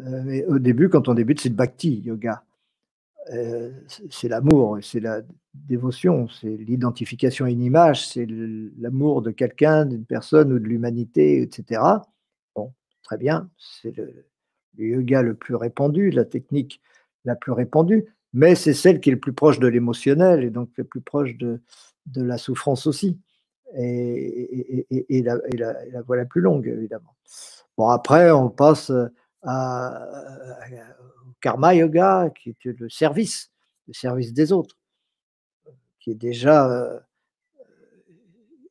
Euh, 0.00 0.22
mais 0.24 0.44
au 0.46 0.58
début, 0.58 0.88
quand 0.88 1.08
on 1.08 1.14
débute, 1.14 1.40
c'est 1.40 1.48
le 1.48 1.54
bhakti 1.54 2.00
yoga. 2.00 2.44
Euh, 3.30 3.70
c'est 4.10 4.28
l'amour, 4.28 4.78
c'est 4.82 5.00
la 5.00 5.22
dévotion, 5.54 6.28
c'est 6.28 6.56
l'identification 6.56 7.44
à 7.44 7.50
une 7.50 7.62
image, 7.62 8.08
c'est 8.08 8.26
l'amour 8.78 9.22
de 9.22 9.30
quelqu'un, 9.30 9.86
d'une 9.86 10.04
personne 10.04 10.52
ou 10.52 10.58
de 10.58 10.64
l'humanité, 10.64 11.40
etc. 11.42 11.82
Bon, 12.56 12.72
très 13.04 13.18
bien, 13.18 13.48
c'est 13.58 13.96
le, 13.96 14.26
yoga 14.76 15.22
le 15.22 15.34
plus 15.34 15.54
répandu, 15.54 16.10
la 16.10 16.24
technique 16.24 16.80
la 17.24 17.36
plus 17.36 17.52
répandue, 17.52 18.06
mais 18.32 18.54
c'est 18.56 18.74
celle 18.74 19.00
qui 19.00 19.10
est 19.10 19.12
le 19.12 19.20
plus 19.20 19.34
proche 19.34 19.60
de 19.60 19.68
l'émotionnel 19.68 20.42
et 20.42 20.50
donc 20.50 20.70
le 20.76 20.84
plus 20.84 21.00
proche 21.00 21.36
de, 21.36 21.60
de 22.06 22.22
la 22.22 22.38
souffrance 22.38 22.86
aussi. 22.86 23.20
Et, 23.74 25.22
la, 25.24 26.02
voie 26.02 26.16
la 26.16 26.24
plus 26.26 26.40
longue, 26.40 26.66
évidemment. 26.66 27.14
Bon, 27.78 27.88
après, 27.88 28.30
on 28.30 28.50
passe 28.50 28.92
à, 29.42 30.08
karma 31.42 31.74
yoga, 31.74 32.30
qui 32.34 32.50
est 32.50 32.64
le 32.64 32.88
service, 32.88 33.50
le 33.88 33.92
service 33.92 34.32
des 34.32 34.52
autres, 34.52 34.78
qui 36.00 36.10
est 36.10 36.14
déjà 36.14 36.70
euh, 36.70 36.98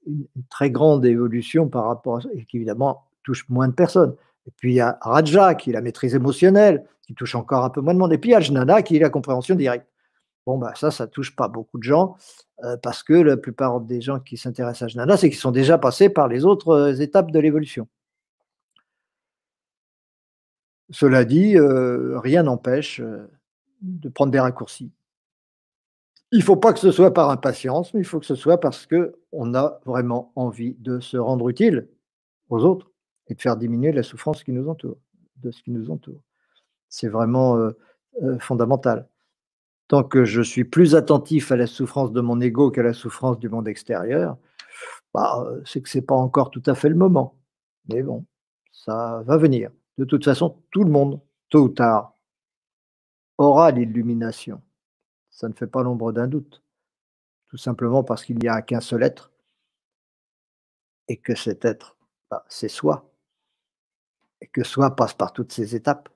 une, 0.08 0.26
très 0.50 0.72
grande 0.72 1.06
évolution 1.06 1.70
par 1.70 1.86
rapport 1.86 2.18
à 2.18 2.22
ça, 2.22 2.30
et 2.34 2.46
qui 2.46 2.58
évidemment 2.58 3.04
touche 3.24 3.48
moins 3.50 3.68
de 3.68 3.74
personnes. 3.74 4.16
Et 4.48 4.52
puis 4.58 4.72
il 4.72 4.76
y 4.76 4.82
a 4.82 4.98
Raja, 5.02 5.54
qui 5.54 5.70
est 5.70 5.74
la 5.74 5.82
maîtrise 5.82 6.16
émotionnelle, 6.16 6.86
qui 7.04 7.14
touche 7.14 7.36
encore 7.36 7.64
un 7.64 7.70
peu 7.70 7.82
moins 7.82 7.94
de 7.94 8.00
monde. 8.00 8.14
Et 8.14 8.18
puis 8.18 8.32
il 8.32 8.34
y 8.34 8.36
a 8.36 8.40
Jnana, 8.40 8.82
qui 8.82 8.96
est 8.96 9.00
la 9.00 9.10
compréhension 9.10 9.54
directe. 9.54 9.88
Bon, 10.48 10.58
bah, 10.58 10.74
ça, 10.76 10.90
ça 10.90 11.06
touche 11.06 11.36
pas 11.36 11.48
beaucoup 11.48 11.78
de 11.78 11.84
gens, 11.84 12.16
euh, 12.64 12.76
parce 12.78 13.04
que 13.04 13.14
la 13.14 13.38
plupart 13.38 13.80
des 13.80 14.02
gens 14.02 14.20
qui 14.20 14.38
s'intéressent 14.38 14.84
à 14.84 14.88
Jnana, 14.88 15.18
c'est 15.18 15.30
qu'ils 15.30 15.38
sont 15.38 15.52
déjà 15.52 15.78
passés 15.78 16.10
par 16.10 16.28
les 16.28 16.46
autres 16.46 16.70
euh, 16.70 16.96
étapes 16.96 17.32
de 17.32 17.40
l'évolution. 17.40 17.88
Cela 20.92 21.24
dit, 21.26 21.58
euh, 21.58 22.20
rien 22.20 22.44
n'empêche 22.44 23.00
euh, 23.00 23.28
de 23.82 24.10
prendre 24.10 24.32
des 24.32 24.40
raccourcis. 24.40 24.92
Il 26.32 26.40
ne 26.40 26.44
faut 26.44 26.56
pas 26.56 26.74
que 26.74 26.80
ce 26.80 26.92
soit 26.92 27.14
par 27.14 27.30
impatience, 27.30 27.94
mais 27.94 28.02
il 28.02 28.06
faut 28.06 28.20
que 28.20 28.26
ce 28.26 28.36
soit 28.36 28.60
parce 28.60 28.88
qu'on 28.88 29.54
a 29.54 29.80
vraiment 29.86 30.32
envie 30.36 30.76
de 30.80 31.00
se 31.00 31.18
rendre 31.18 31.50
utile 31.50 31.88
aux 32.50 32.64
autres 32.64 32.92
et 33.28 33.36
de 33.36 33.42
faire 33.42 33.58
diminuer 33.58 33.92
la 33.92 34.04
souffrance 34.04 34.44
qui 34.44 34.52
nous 34.52 34.70
entoure, 34.70 34.98
de 35.38 35.52
ce 35.52 35.62
qui 35.62 35.72
nous 35.72 35.90
entoure. 35.92 36.22
C'est 36.90 37.10
vraiment 37.10 37.58
euh, 37.58 37.72
fondamental. 38.40 39.08
Tant 39.88 40.04
que 40.04 40.24
je 40.24 40.42
suis 40.42 40.64
plus 40.64 40.96
attentif 40.96 41.52
à 41.52 41.58
la 41.58 41.68
souffrance 41.68 42.14
de 42.14 42.22
mon 42.22 42.40
ego 42.40 42.72
qu'à 42.72 42.84
la 42.84 42.94
souffrance 42.94 43.40
du 43.40 43.50
monde 43.50 43.68
extérieur, 43.68 44.38
bah, 45.14 45.46
c'est 45.66 45.82
que 45.82 45.90
ce 45.90 45.98
n'est 45.98 46.04
pas 46.04 46.16
encore 46.16 46.50
tout 46.50 46.64
à 46.66 46.76
fait 46.76 46.90
le 46.90 46.96
moment. 46.96 47.36
Mais 47.90 48.04
bon, 48.04 48.26
ça 48.72 49.22
va 49.26 49.38
venir. 49.38 49.72
De 49.98 50.06
toute 50.06 50.26
façon, 50.26 50.58
tout 50.72 50.84
le 50.84 50.92
monde, 50.92 51.20
tôt 51.50 51.64
ou 51.64 51.70
tard, 51.70 52.14
aura 53.38 53.72
l'illumination. 53.72 54.62
Ça 55.30 55.48
ne 55.48 55.54
fait 55.54 55.68
pas 55.68 55.84
l'ombre 55.84 56.12
d'un 56.12 56.28
doute. 56.28 56.62
Tout 57.48 57.58
simplement 57.58 58.04
parce 58.04 58.24
qu'il 58.24 58.40
n'y 58.40 58.48
a 58.48 58.62
qu'un 58.62 58.82
seul 58.82 59.04
être 59.04 59.32
et 61.08 61.18
que 61.18 61.36
cet 61.36 61.66
être, 61.66 61.98
bah, 62.30 62.46
c'est 62.48 62.70
soi. 62.70 63.12
Et 64.40 64.48
que 64.48 64.64
soi 64.64 64.96
passe 64.96 65.14
par 65.14 65.34
toutes 65.34 65.52
ces 65.52 65.76
étapes. 65.76 66.10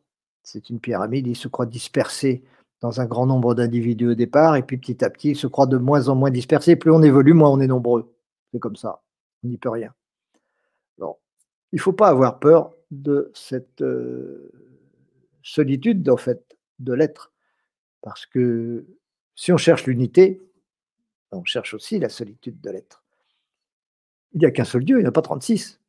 C'est 0.43 0.69
une 0.69 0.80
pyramide, 0.80 1.28
il 1.28 1.36
se 1.36 1.47
croit 1.47 1.65
dispersé 1.65 2.43
dans 2.82 3.01
un 3.01 3.05
grand 3.05 3.26
nombre 3.26 3.55
d'individus 3.55 4.09
au 4.09 4.13
départ, 4.13 4.55
et 4.55 4.63
puis 4.63 4.78
petit 4.78 5.03
à 5.03 5.09
petit, 5.09 5.32
il 5.32 5.36
se 5.36 5.47
croit 5.47 5.65
de 5.65 5.78
moins 5.78 6.07
en 6.07 6.15
moins 6.15 6.32
dispersé. 6.32 6.76
Plus 6.76 6.91
on 6.91 7.01
évolue, 7.01 7.34
moins 7.34 7.49
on 7.49 7.59
est 7.59 7.67
nombreux. 7.67 8.13
C'est 8.51 8.59
comme 8.59 8.76
ça. 8.76 9.01
On 9.43 9.47
n'y 9.47 9.57
peut 9.57 9.69
rien. 9.69 9.93
Il 11.71 11.80
ne 11.80 11.82
faut 11.82 11.93
pas 11.93 12.07
avoir 12.07 12.39
peur 12.39 12.71
de 13.02 13.32
cette 13.34 13.84
solitude, 15.43 16.10
en 16.10 16.18
fait, 16.18 16.58
de 16.80 16.93
l'être. 16.93 17.32
Parce 18.02 18.26
que 18.26 18.86
si 19.36 19.52
on 19.52 19.58
cherche 19.58 19.86
l'unité, 19.86 20.41
on 21.32 21.43
cherche 21.43 21.74
aussi 21.74 22.00
la 22.00 22.10
solitude 22.10 22.62
de 22.62 22.70
l'être. 22.70 23.04
Il 24.34 24.39
n'y 24.39 24.46
a 24.46 24.52
qu'un 24.52 24.66
seul 24.66 24.84
Dieu, 24.84 24.98
il 24.98 25.02
n'y 25.02 25.06
en 25.06 25.10
a 25.10 25.14
pas 25.14 25.22
36. 25.22 25.80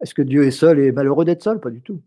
Est-ce 0.00 0.14
que 0.14 0.22
Dieu 0.22 0.44
est 0.44 0.50
seul 0.50 0.78
et 0.78 0.92
malheureux 0.92 1.24
d'être 1.24 1.42
seul? 1.42 1.60
Pas 1.60 1.70
du 1.70 1.80
tout. 1.80 2.02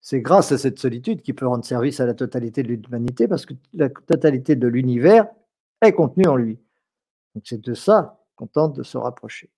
C'est 0.00 0.20
grâce 0.20 0.52
à 0.52 0.58
cette 0.58 0.78
solitude 0.78 1.22
qu'il 1.22 1.34
peut 1.34 1.46
rendre 1.46 1.64
service 1.64 1.98
à 1.98 2.06
la 2.06 2.14
totalité 2.14 2.62
de 2.62 2.68
l'humanité, 2.68 3.26
parce 3.26 3.46
que 3.46 3.54
la 3.72 3.88
totalité 3.88 4.54
de 4.54 4.68
l'univers 4.68 5.26
est 5.80 5.92
contenue 5.92 6.26
en 6.26 6.36
lui. 6.36 6.58
Donc 7.34 7.44
c'est 7.46 7.60
de 7.60 7.74
ça 7.74 8.22
qu'on 8.36 8.46
tente 8.46 8.76
de 8.76 8.82
se 8.82 8.98
rapprocher 8.98 9.50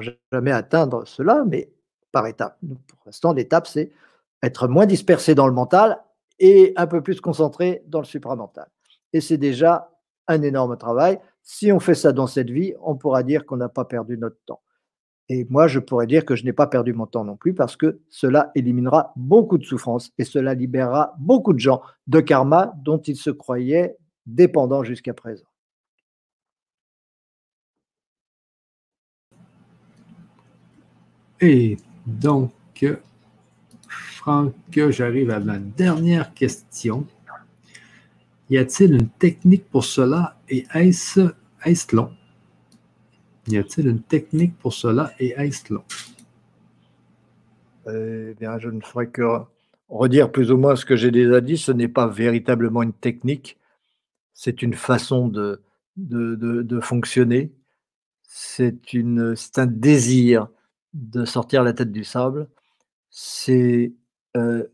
jamais 0.00 0.52
atteindre 0.52 1.06
cela, 1.06 1.44
mais 1.46 1.70
par 2.12 2.26
étapes. 2.26 2.58
Pour 2.60 2.98
l'instant, 3.06 3.32
l'étape, 3.32 3.66
c'est 3.66 3.90
être 4.42 4.68
moins 4.68 4.86
dispersé 4.86 5.34
dans 5.34 5.46
le 5.46 5.52
mental 5.52 5.98
et 6.38 6.72
un 6.76 6.86
peu 6.86 7.02
plus 7.02 7.20
concentré 7.20 7.82
dans 7.86 8.00
le 8.00 8.04
supramental. 8.04 8.68
Et 9.12 9.20
c'est 9.20 9.38
déjà 9.38 9.90
un 10.28 10.42
énorme 10.42 10.76
travail. 10.76 11.18
Si 11.42 11.72
on 11.72 11.80
fait 11.80 11.94
ça 11.94 12.12
dans 12.12 12.26
cette 12.26 12.50
vie, 12.50 12.74
on 12.82 12.96
pourra 12.96 13.22
dire 13.22 13.46
qu'on 13.46 13.56
n'a 13.56 13.68
pas 13.68 13.84
perdu 13.84 14.16
notre 14.18 14.38
temps. 14.46 14.60
Et 15.28 15.46
moi, 15.48 15.68
je 15.68 15.78
pourrais 15.78 16.06
dire 16.06 16.24
que 16.24 16.36
je 16.36 16.44
n'ai 16.44 16.52
pas 16.52 16.66
perdu 16.66 16.92
mon 16.92 17.06
temps 17.06 17.24
non 17.24 17.36
plus 17.36 17.54
parce 17.54 17.76
que 17.76 18.00
cela 18.10 18.50
éliminera 18.54 19.12
beaucoup 19.16 19.56
de 19.56 19.64
souffrances 19.64 20.10
et 20.18 20.24
cela 20.24 20.52
libérera 20.54 21.14
beaucoup 21.18 21.54
de 21.54 21.58
gens 21.58 21.80
de 22.06 22.20
karma 22.20 22.74
dont 22.82 22.98
ils 22.98 23.16
se 23.16 23.30
croyaient 23.30 23.96
dépendants 24.26 24.84
jusqu'à 24.84 25.14
présent. 25.14 25.46
Et 31.40 31.76
donc, 32.06 32.52
Franck, 33.88 34.54
j'arrive 34.90 35.30
à 35.30 35.40
ma 35.40 35.58
dernière 35.58 36.32
question. 36.34 37.06
Y 38.50 38.58
a-t-il 38.58 38.94
une 38.94 39.08
technique 39.08 39.68
pour 39.70 39.84
cela 39.84 40.38
et 40.48 40.66
est-ce 40.74 41.32
long? 41.94 42.12
Y 43.48 43.58
a-t-il 43.58 43.88
une 43.88 44.02
technique 44.02 44.56
pour 44.58 44.72
cela 44.72 45.12
et 45.18 45.34
est-ce 45.36 45.72
long? 45.72 45.84
Eh 47.86 48.34
bien, 48.40 48.58
je 48.58 48.70
ne 48.70 48.80
ferai 48.80 49.08
que 49.10 49.22
redire 49.88 50.32
plus 50.32 50.50
ou 50.50 50.56
moins 50.56 50.76
ce 50.76 50.84
que 50.86 50.96
j'ai 50.96 51.10
déjà 51.10 51.40
dit. 51.40 51.58
Ce 51.58 51.72
n'est 51.72 51.88
pas 51.88 52.06
véritablement 52.06 52.82
une 52.82 52.94
technique, 52.94 53.58
c'est 54.32 54.62
une 54.62 54.74
façon 54.74 55.28
de, 55.28 55.60
de, 55.96 56.34
de 56.34 56.80
fonctionner. 56.80 57.52
C'est 58.22 58.78
un 59.56 59.66
désir 59.66 60.48
de 60.94 61.24
sortir 61.24 61.62
la 61.62 61.72
tête 61.72 61.92
du 61.92 62.04
sable, 62.04 62.48
c'est 63.10 63.92
euh, 64.36 64.64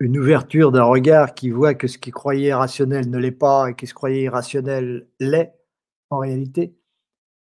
une 0.00 0.18
ouverture 0.18 0.72
d'un 0.72 0.84
regard 0.84 1.34
qui 1.34 1.50
voit 1.50 1.74
que 1.74 1.86
ce 1.86 1.98
qui 1.98 2.10
croyait 2.10 2.52
rationnel 2.52 3.08
ne 3.08 3.18
l'est 3.18 3.30
pas 3.30 3.70
et 3.70 3.74
qui 3.74 3.86
se 3.86 3.94
croyait 3.94 4.22
irrationnel 4.22 5.06
l'est 5.20 5.54
en 6.10 6.18
réalité. 6.18 6.74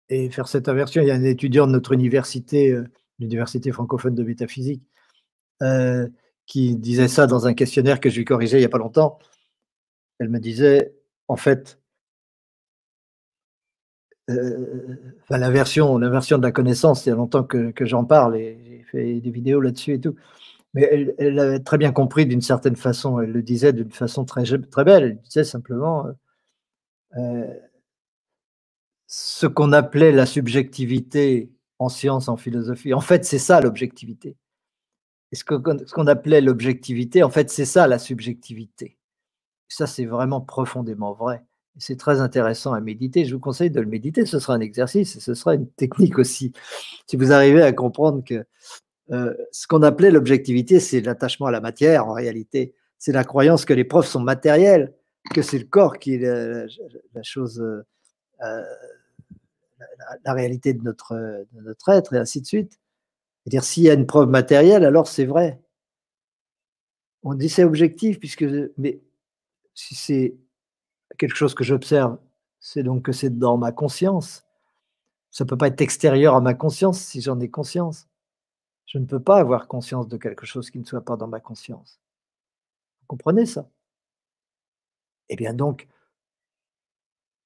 Et 0.09 0.31
faire 0.31 0.49
cette 0.49 0.69
inversion, 0.69 1.03
il 1.03 1.09
y 1.09 1.11
a 1.11 1.15
un 1.15 1.25
étudiant 1.25 1.67
de 1.67 1.73
notre 1.73 1.93
université, 1.93 2.71
euh, 2.71 2.85
l'université 3.19 3.73
francophone 3.73 4.15
de 4.15 4.23
métaphysique, 4.23 4.83
euh, 5.63 6.09
qui 6.47 6.77
disait 6.77 7.09
ça 7.09 7.27
dans 7.27 7.47
un 7.47 7.55
questionnaire 7.55 8.01
que 8.01 8.09
je 8.09 8.19
lui 8.19 8.25
corrigeais 8.25 8.59
il 8.59 8.61
n'y 8.61 8.67
a 8.67 8.71
pas 8.71 8.79
longtemps. 8.79 9.19
Elle 10.19 10.29
me 10.29 10.39
disait, 10.39 10.95
en 11.29 11.37
fait, 11.37 11.81
enfin, 14.29 15.39
la 15.39 15.51
version, 15.51 15.99
la 15.99 16.09
version 16.09 16.39
de 16.39 16.43
la 16.43 16.53
connaissance, 16.53 17.07
il 17.07 17.11
y 17.11 17.13
a 17.13 17.15
longtemps 17.15 17.45
que, 17.45 17.73
j'en 17.81 18.05
parle 18.05 18.37
et 18.37 18.59
j'ai 18.67 18.83
fait 18.91 19.21
des 19.21 19.31
vidéos 19.31 19.61
là-dessus 19.61 19.95
et 19.95 20.01
tout. 20.01 20.17
Mais 20.75 21.15
elle, 21.19 21.39
avait 21.39 21.61
très 21.61 21.79
bien 21.79 21.93
compris 21.93 22.27
d'une 22.27 22.43
certaine 22.43 22.77
façon. 22.77 23.21
Elle 23.21 23.33
le 23.33 23.43
disait 23.43 23.73
d'une 23.73 23.93
façon 23.93 24.25
très, 24.25 24.45
très 24.45 24.85
belle. 24.85 25.05
Elle 25.05 25.21
disait 25.23 25.45
simplement 25.45 26.07
euh, 26.07 26.13
euh, 27.17 27.55
ce 29.07 29.47
qu'on 29.47 29.73
appelait 29.73 30.13
la 30.13 30.27
subjectivité 30.27 31.51
en 31.79 31.89
science, 31.89 32.29
en 32.29 32.37
philosophie. 32.37 32.93
En 32.93 33.01
fait, 33.01 33.25
c'est 33.25 33.39
ça 33.39 33.61
l'objectivité. 33.61 34.37
Et 35.33 35.37
ce 35.37 35.45
qu'on 35.45 36.07
appelait 36.07 36.41
l'objectivité, 36.41 37.23
en 37.23 37.31
fait, 37.31 37.51
c'est 37.51 37.65
ça 37.65 37.87
la 37.87 37.99
subjectivité. 37.99 38.99
Ça, 39.69 39.87
c'est 39.87 40.05
vraiment 40.05 40.41
profondément 40.41 41.15
vrai. 41.15 41.46
C'est 41.79 41.99
très 41.99 42.21
intéressant 42.21 42.73
à 42.73 42.81
méditer. 42.81 43.25
Je 43.25 43.35
vous 43.35 43.41
conseille 43.41 43.71
de 43.71 43.81
le 43.81 43.87
méditer. 43.87 44.25
Ce 44.25 44.39
sera 44.39 44.55
un 44.55 44.61
exercice 44.61 45.17
et 45.17 45.21
ce 45.21 45.35
sera 45.35 45.55
une 45.55 45.69
technique 45.69 46.19
aussi. 46.19 46.53
Si 47.07 47.17
vous 47.17 47.33
arrivez 47.33 47.63
à 47.63 47.73
comprendre 47.73 48.25
que 48.25 48.47
euh, 49.13 49.35
ce 49.53 49.67
qu'on 49.67 49.83
appelait 49.83 50.11
l'objectivité, 50.11 50.81
c'est 50.81 51.01
l'attachement 51.01 51.47
à 51.47 51.51
la 51.51 51.61
matière 51.61 52.07
en 52.07 52.13
réalité. 52.13 52.75
C'est 52.99 53.13
la 53.13 53.25
croyance 53.25 53.65
que 53.65 53.75
les 53.75 53.85
preuves 53.85 54.07
sont 54.07 54.21
matérielles, 54.21 54.95
que 55.35 55.43
c'est 55.43 55.59
le 55.59 55.65
corps 55.67 55.99
qui 55.99 56.15
est 56.15 56.19
la, 56.19 57.23
chose, 57.23 57.61
euh, 57.61 57.87
euh, 58.43 58.63
la, 60.25 60.33
réalité 60.33 60.73
de 60.73 60.83
notre, 60.83 61.47
notre 61.53 61.89
être 61.91 62.15
et 62.15 62.19
ainsi 62.19 62.41
de 62.41 62.47
suite. 62.47 62.81
C'est-à-dire, 63.43 63.65
s'il 63.65 63.85
y 63.85 63.91
a 63.91 63.95
une 63.95 64.07
preuve 64.07 64.29
matérielle, 64.29 64.85
alors 64.85 65.07
c'est 65.07 65.27
vrai. 65.27 65.61
On 67.23 67.35
dit 67.35 67.49
c'est 67.49 67.65
objectif, 67.65 68.19
puisque, 68.19 68.47
mais 68.79 69.01
si 69.75 69.95
c'est 69.95 70.37
quelque 71.19 71.37
chose 71.37 71.55
que 71.55 71.65
j'observe, 71.65 72.19
c'est 72.61 72.83
donc 72.83 73.03
que 73.03 73.13
c'est 73.13 73.39
dans 73.39 73.57
ma 73.59 73.73
conscience. 73.73 74.45
Ça 75.31 75.45
ne 75.45 75.49
peut 75.49 75.59
pas 75.59 75.69
être 75.69 75.81
extérieur 75.81 76.35
à 76.35 76.41
ma 76.41 76.55
conscience 76.55 77.01
si 77.01 77.21
j'en 77.21 77.39
ai 77.41 77.51
conscience. 77.51 78.09
Je 78.87 78.99
ne 78.99 79.07
peux 79.07 79.21
pas 79.21 79.39
avoir 79.39 79.69
conscience 79.69 80.09
de 80.09 80.17
quelque 80.17 80.47
chose 80.47 80.71
qui 80.71 80.79
ne 80.79 80.85
soit 80.85 81.05
pas 81.05 81.17
dans 81.17 81.29
ma 81.29 81.41
conscience. 81.41 82.01
Vous 83.01 83.07
comprenez 83.07 83.47
ça? 83.47 83.69
Eh 85.29 85.37
bien 85.37 85.55
donc, 85.55 85.89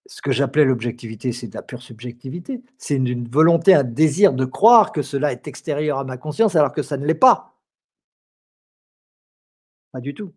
ce 0.06 0.22
que 0.22 0.32
j'appelais 0.32 0.64
l'objectivité, 0.64 1.32
c'est 1.32 1.48
de 1.48 1.54
la 1.54 1.62
pure 1.62 1.82
subjectivité. 1.82 2.62
C'est 2.78 2.96
une 2.96 3.28
volonté, 3.28 3.74
un 3.74 3.84
désir 3.84 4.32
de 4.32 4.44
croire 4.44 4.92
que 4.92 5.02
cela 5.02 5.32
est 5.32 5.46
extérieur 5.46 5.98
à 5.98 6.04
ma 6.04 6.16
conscience 6.16 6.56
alors 6.56 6.72
que 6.72 6.82
ça 6.82 6.96
ne 6.96 7.06
l'est 7.06 7.14
pas. 7.14 7.54
Pas 9.92 10.00
du 10.00 10.14
tout. 10.14 10.32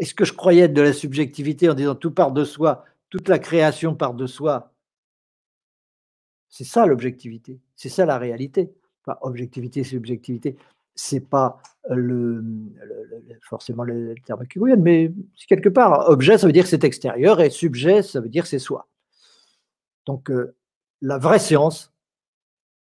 Est-ce 0.00 0.14
que 0.14 0.24
je 0.24 0.32
croyais 0.32 0.68
de 0.68 0.80
la 0.80 0.94
subjectivité 0.94 1.68
en 1.68 1.74
disant 1.74 1.94
tout 1.94 2.10
part 2.10 2.32
de 2.32 2.42
soi, 2.44 2.84
toute 3.10 3.28
la 3.28 3.38
création 3.38 3.94
part 3.94 4.14
de 4.14 4.26
soi? 4.26 4.72
C'est 6.48 6.64
ça 6.64 6.86
l'objectivité, 6.86 7.60
c'est 7.76 7.90
ça 7.90 8.06
la 8.06 8.18
réalité. 8.18 8.72
Enfin, 9.04 9.18
objectivité, 9.20 9.84
subjectivité, 9.84 10.56
c'est 10.94 11.20
pas 11.20 11.62
le, 11.88 12.42
forcément 13.42 13.84
le, 13.84 14.14
terme 14.24 14.46
qui 14.46 14.58
mais 14.58 15.12
quelque 15.48 15.68
part, 15.68 16.08
objet, 16.08 16.38
ça 16.38 16.46
veut 16.46 16.52
dire 16.52 16.64
que 16.64 16.70
c'est 16.70 16.84
extérieur, 16.84 17.40
et 17.40 17.50
subjet, 17.50 18.02
ça 18.02 18.20
veut 18.20 18.28
dire 18.28 18.46
c'est 18.46 18.58
soi. 18.58 18.88
Donc, 20.06 20.30
euh, 20.30 20.56
la 21.02 21.18
vraie 21.18 21.38
science 21.38 21.92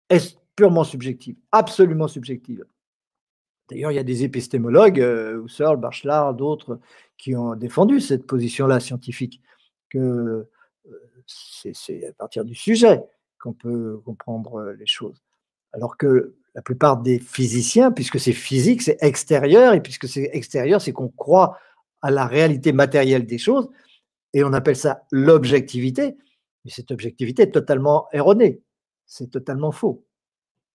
est 0.09 0.39
purement 0.57 0.85
subjective, 0.85 1.37
absolument 1.53 2.09
subjective. 2.09 2.65
D'ailleurs, 3.71 3.93
il 3.93 3.95
y 3.95 3.99
a 3.99 4.05
des 4.05 4.25
épistémologues, 4.25 5.01
euh, 5.01 5.43
Husserl, 5.45 5.77
Bachelard, 5.77 6.35
d'autres, 6.35 6.79
qui 7.17 7.35
ont 7.35 7.55
défendu 7.55 8.01
cette 8.01 8.27
position-là 8.27 8.81
scientifique, 8.81 9.41
que 9.89 9.99
euh, 9.99 11.01
c'est 11.27 12.07
à 12.07 12.13
partir 12.13 12.45
du 12.45 12.55
sujet 12.55 13.03
qu'on 13.41 13.55
peut 13.55 14.01
comprendre 14.05 14.75
les 14.79 14.87
choses. 14.87 15.23
Alors 15.73 15.97
que 15.97 16.35
la 16.55 16.63
plupart 16.63 16.99
des 16.99 17.19
physiciens, 17.19 17.91
puisque 17.91 18.21
c'est 18.21 18.33
physique, 18.33 18.83
c'est 18.83 19.03
extérieur, 19.03 19.75
et 19.75 19.81
puisque 19.81 20.09
c'est 20.09 20.31
extérieur, 20.33 20.81
c'est 20.81 20.93
qu'on 20.93 21.09
croit 21.09 21.59
à 22.03 22.11
la 22.11 22.27
réalité 22.27 22.73
matérielle 22.73 23.27
des 23.27 23.39
choses, 23.39 23.71
et 24.35 24.45
on 24.45 24.53
appelle 24.53 24.77
ça 24.77 25.03
l'objectivité, 25.11 26.17
mais 26.65 26.71
cette 26.71 26.91
objectivité 26.91 27.43
est 27.43 27.51
totalement 27.51 28.07
erronée, 28.13 28.61
c'est 29.07 29.31
totalement 29.31 29.73
faux, 29.73 30.04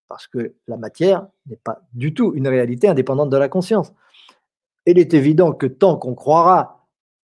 parce 0.10 0.28
que 0.28 0.56
la 0.68 0.76
matière 0.76 1.28
n'est 1.46 1.56
pas 1.64 1.82
du 1.94 2.14
tout 2.14 2.34
une 2.36 2.48
réalité 2.48 2.90
indépendante 2.90 3.30
de 3.30 3.38
la 3.38 3.48
conscience. 3.48 3.94
il 4.86 4.98
est 4.98 5.14
évident 5.14 5.54
que 5.54 5.68
tant 5.68 5.96
qu'on 5.96 6.16
croira 6.16 6.88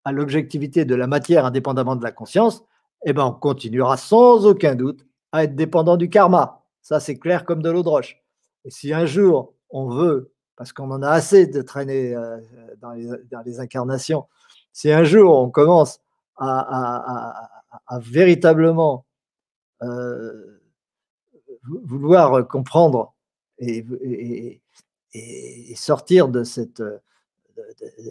à 0.04 0.12
l'objectivité 0.12 0.86
de 0.86 0.94
la 0.94 1.08
matière 1.08 1.46
indépendamment 1.46 1.96
de 1.96 2.04
la 2.04 2.12
conscience, 2.12 2.64
eh 3.06 3.14
ben 3.14 3.26
on 3.26 3.32
continuera 3.32 3.98
sans 3.98 4.46
aucun 4.46 4.76
doute 4.76 5.06
à 5.32 5.46
être 5.46 5.56
dépendant 5.56 5.98
du 5.98 6.10
karma. 6.10 6.64
Ça, 6.82 7.00
c'est 7.00 7.18
clair 7.18 7.46
comme 7.46 7.62
de 7.62 7.70
l'eau 7.70 7.82
de 7.82 7.90
roche. 7.90 8.22
Et 8.66 8.70
si 8.70 8.94
un 8.94 9.06
jour 9.06 9.54
on 9.70 9.90
veut, 9.90 10.32
parce 10.58 10.74
qu'on 10.74 10.92
en 10.92 11.02
a 11.02 11.10
assez 11.10 11.48
de 11.48 11.62
traîner 11.62 12.14
euh, 12.14 12.38
dans, 12.82 12.92
les, 12.92 13.60
incarnations, 13.60 14.26
si 14.74 14.92
un 14.92 15.04
jour 15.04 15.38
on 15.40 15.50
commence 15.50 16.02
à, 16.38 17.50
véritablement 18.00 19.06
euh, 19.82 20.62
vouloir 21.66 22.48
comprendre 22.48 23.14
et, 23.60 23.86
sortir 25.76 26.28
de 26.28 26.44
cette, 26.44 26.84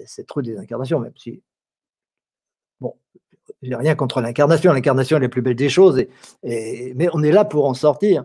cette 0.07 0.31
route 0.31 0.45
des 0.45 0.57
incarnations, 0.59 1.01
même 1.01 1.17
si, 1.17 1.43
bon, 2.81 2.97
j'ai 3.63 3.75
rien 3.75 3.95
contre 3.95 4.21
l'incarnation, 4.21 4.73
l'incarnation 4.73 5.19
est 5.19 5.21
la 5.21 5.29
plus 5.29 5.43
belle 5.43 5.57
des 5.57 5.69
choses, 5.69 6.03
mais 6.43 7.09
on 7.13 7.23
est 7.23 7.33
là 7.33 7.45
pour 7.45 7.67
en 7.67 7.75
sortir. 7.75 8.25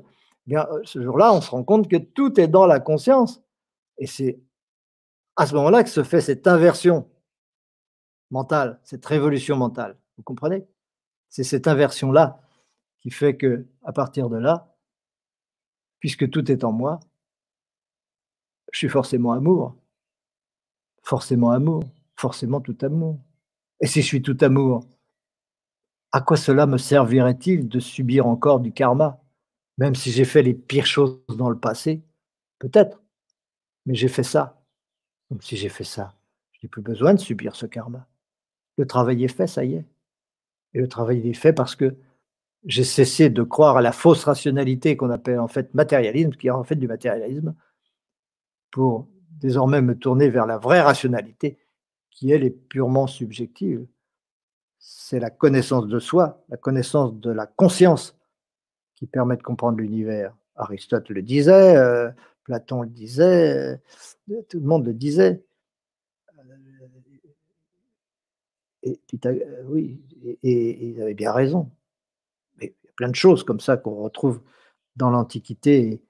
Euh, 0.51 0.81
ce 0.83 1.01
jour-là, 1.01 1.33
on 1.33 1.41
se 1.41 1.51
rend 1.51 1.63
compte 1.63 1.89
que 1.89 1.97
tout 1.97 2.39
est 2.39 2.47
dans 2.47 2.65
la 2.65 2.79
conscience. 2.79 3.41
Et 3.97 4.07
c'est 4.07 4.39
à 5.35 5.45
ce 5.45 5.55
moment-là 5.55 5.83
que 5.83 5.89
se 5.89 6.03
fait 6.03 6.21
cette 6.21 6.47
inversion 6.47 7.09
mentale, 8.31 8.79
cette 8.83 9.05
révolution 9.05 9.55
mentale. 9.55 9.97
Vous 10.17 10.23
comprenez? 10.23 10.65
C'est 11.29 11.43
cette 11.43 11.67
inversion-là 11.67 12.41
qui 13.01 13.11
fait 13.11 13.37
que, 13.37 13.65
à 13.83 13.93
partir 13.93 14.29
de 14.29 14.37
là, 14.37 14.75
puisque 15.99 16.29
tout 16.29 16.51
est 16.51 16.63
en 16.63 16.71
moi, 16.71 16.99
je 18.71 18.77
suis 18.77 18.89
forcément 18.89 19.31
amour. 19.31 19.75
Forcément 21.03 21.51
amour. 21.51 21.83
Forcément 22.15 22.61
tout 22.61 22.77
amour. 22.81 23.19
Et 23.79 23.87
si 23.87 24.01
je 24.01 24.07
suis 24.07 24.21
tout 24.21 24.37
amour, 24.41 24.85
à 26.11 26.21
quoi 26.21 26.37
cela 26.37 26.65
me 26.65 26.77
servirait-il 26.77 27.67
de 27.67 27.79
subir 27.79 28.27
encore 28.27 28.59
du 28.59 28.71
karma? 28.71 29.21
Même 29.77 29.95
si 29.95 30.11
j'ai 30.11 30.25
fait 30.25 30.43
les 30.43 30.53
pires 30.53 30.85
choses 30.85 31.19
dans 31.29 31.49
le 31.49 31.57
passé, 31.57 32.01
peut-être, 32.59 33.01
mais 33.85 33.95
j'ai 33.95 34.09
fait 34.09 34.23
ça. 34.23 34.61
Donc 35.29 35.43
si 35.43 35.55
j'ai 35.55 35.69
fait 35.69 35.83
ça, 35.83 36.15
je 36.51 36.59
n'ai 36.63 36.69
plus 36.69 36.81
besoin 36.81 37.13
de 37.13 37.19
subir 37.19 37.55
ce 37.55 37.65
karma. 37.65 38.05
Le 38.77 38.85
travail 38.85 39.23
est 39.23 39.29
fait, 39.29 39.47
ça 39.47 39.63
y 39.63 39.75
est. 39.75 39.85
Et 40.73 40.79
le 40.79 40.87
travail 40.87 41.27
est 41.27 41.33
fait 41.33 41.53
parce 41.53 41.75
que 41.75 41.95
j'ai 42.65 42.83
cessé 42.83 43.29
de 43.29 43.43
croire 43.43 43.77
à 43.77 43.81
la 43.81 43.91
fausse 43.91 44.23
rationalité 44.23 44.97
qu'on 44.97 45.09
appelle 45.09 45.39
en 45.39 45.47
fait 45.47 45.73
matérialisme, 45.73 46.31
qui 46.31 46.47
est 46.47 46.51
en 46.51 46.63
fait 46.63 46.75
du 46.75 46.87
matérialisme, 46.87 47.55
pour 48.71 49.07
désormais 49.29 49.81
me 49.81 49.97
tourner 49.97 50.29
vers 50.29 50.45
la 50.45 50.57
vraie 50.57 50.81
rationalité, 50.81 51.57
qui 52.11 52.31
elle 52.31 52.43
est 52.43 52.49
purement 52.49 53.07
subjective. 53.07 53.85
C'est 54.77 55.19
la 55.19 55.29
connaissance 55.29 55.87
de 55.87 55.99
soi, 55.99 56.43
la 56.49 56.57
connaissance 56.57 57.13
de 57.15 57.31
la 57.31 57.45
conscience 57.45 58.17
qui 58.95 59.07
permet 59.07 59.37
de 59.37 59.43
comprendre 59.43 59.77
l'univers. 59.77 60.35
Aristote 60.55 61.09
le 61.09 61.21
disait, 61.21 61.77
euh, 61.77 62.11
Platon 62.43 62.81
le 62.81 62.89
disait, 62.89 63.77
euh, 64.29 64.41
tout 64.49 64.59
le 64.59 64.65
monde 64.65 64.85
le 64.85 64.93
disait. 64.93 65.41
Euh, 66.37 66.43
et, 68.83 68.99
oui, 69.65 70.01
et, 70.43 70.89
il 70.89 71.01
avait 71.01 71.13
bien 71.13 71.31
raison. 71.31 71.71
Plein 72.99 73.07
de 73.07 73.15
choses 73.15 73.45
comme 73.45 73.61
ça 73.61 73.77
qu'on 73.77 73.95
retrouve 73.95 74.41
dans 74.97 75.09
l'Antiquité, 75.09 76.03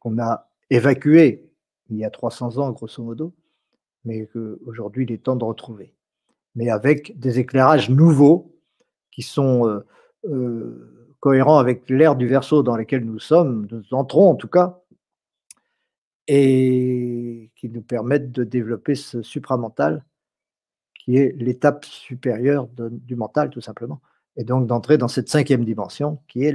qu'on 0.00 0.18
a 0.18 0.50
évacuées 0.70 1.52
il 1.90 1.98
y 1.98 2.06
a 2.06 2.10
300 2.10 2.56
ans, 2.56 2.70
grosso 2.72 3.02
modo, 3.02 3.34
mais 4.06 4.26
qu'aujourd'hui 4.32 5.04
il 5.04 5.12
est 5.12 5.22
temps 5.22 5.36
de 5.36 5.44
retrouver. 5.44 5.92
Mais 6.54 6.70
avec 6.70 7.18
des 7.18 7.38
éclairages 7.38 7.90
nouveaux 7.90 8.56
qui 9.10 9.20
sont 9.20 9.84
cohérent 11.20 11.58
avec 11.58 11.90
l'ère 11.90 12.16
du 12.16 12.26
verso 12.26 12.62
dans 12.62 12.78
lequel 12.78 13.04
nous 13.04 13.18
sommes, 13.18 13.66
nous 13.70 13.92
entrons 13.92 14.30
en 14.30 14.36
tout 14.36 14.48
cas, 14.48 14.80
et 16.28 17.50
qui 17.56 17.68
nous 17.68 17.82
permettent 17.82 18.32
de 18.32 18.42
développer 18.42 18.94
ce 18.94 19.20
supramental, 19.20 20.02
qui 20.94 21.18
est 21.18 21.36
l'étape 21.36 21.84
supérieure 21.84 22.68
du 22.68 23.16
mental, 23.16 23.50
tout 23.50 23.60
simplement, 23.60 24.00
et 24.36 24.44
donc 24.44 24.66
d'entrer 24.66 24.98
dans 24.98 25.08
cette 25.08 25.28
cinquième 25.28 25.64
dimension, 25.64 26.18
qui 26.28 26.44
est 26.44 26.52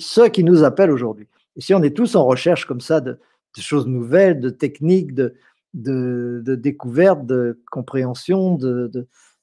ce 0.00 0.28
qui 0.28 0.44
nous 0.44 0.62
appelle 0.62 0.90
aujourd'hui. 0.90 1.26
Et 1.56 1.60
si 1.60 1.74
on 1.74 1.82
est 1.82 1.96
tous 1.96 2.14
en 2.16 2.24
recherche 2.24 2.66
comme 2.66 2.80
ça 2.80 3.00
de, 3.00 3.18
choses 3.56 3.86
nouvelles, 3.86 4.40
de 4.40 4.50
techniques, 4.50 5.14
de, 5.14 5.34
de, 5.74 6.42
de 6.44 6.54
découvertes, 6.54 7.26
de 7.26 7.60
compréhension, 7.70 8.54
de, 8.54 8.90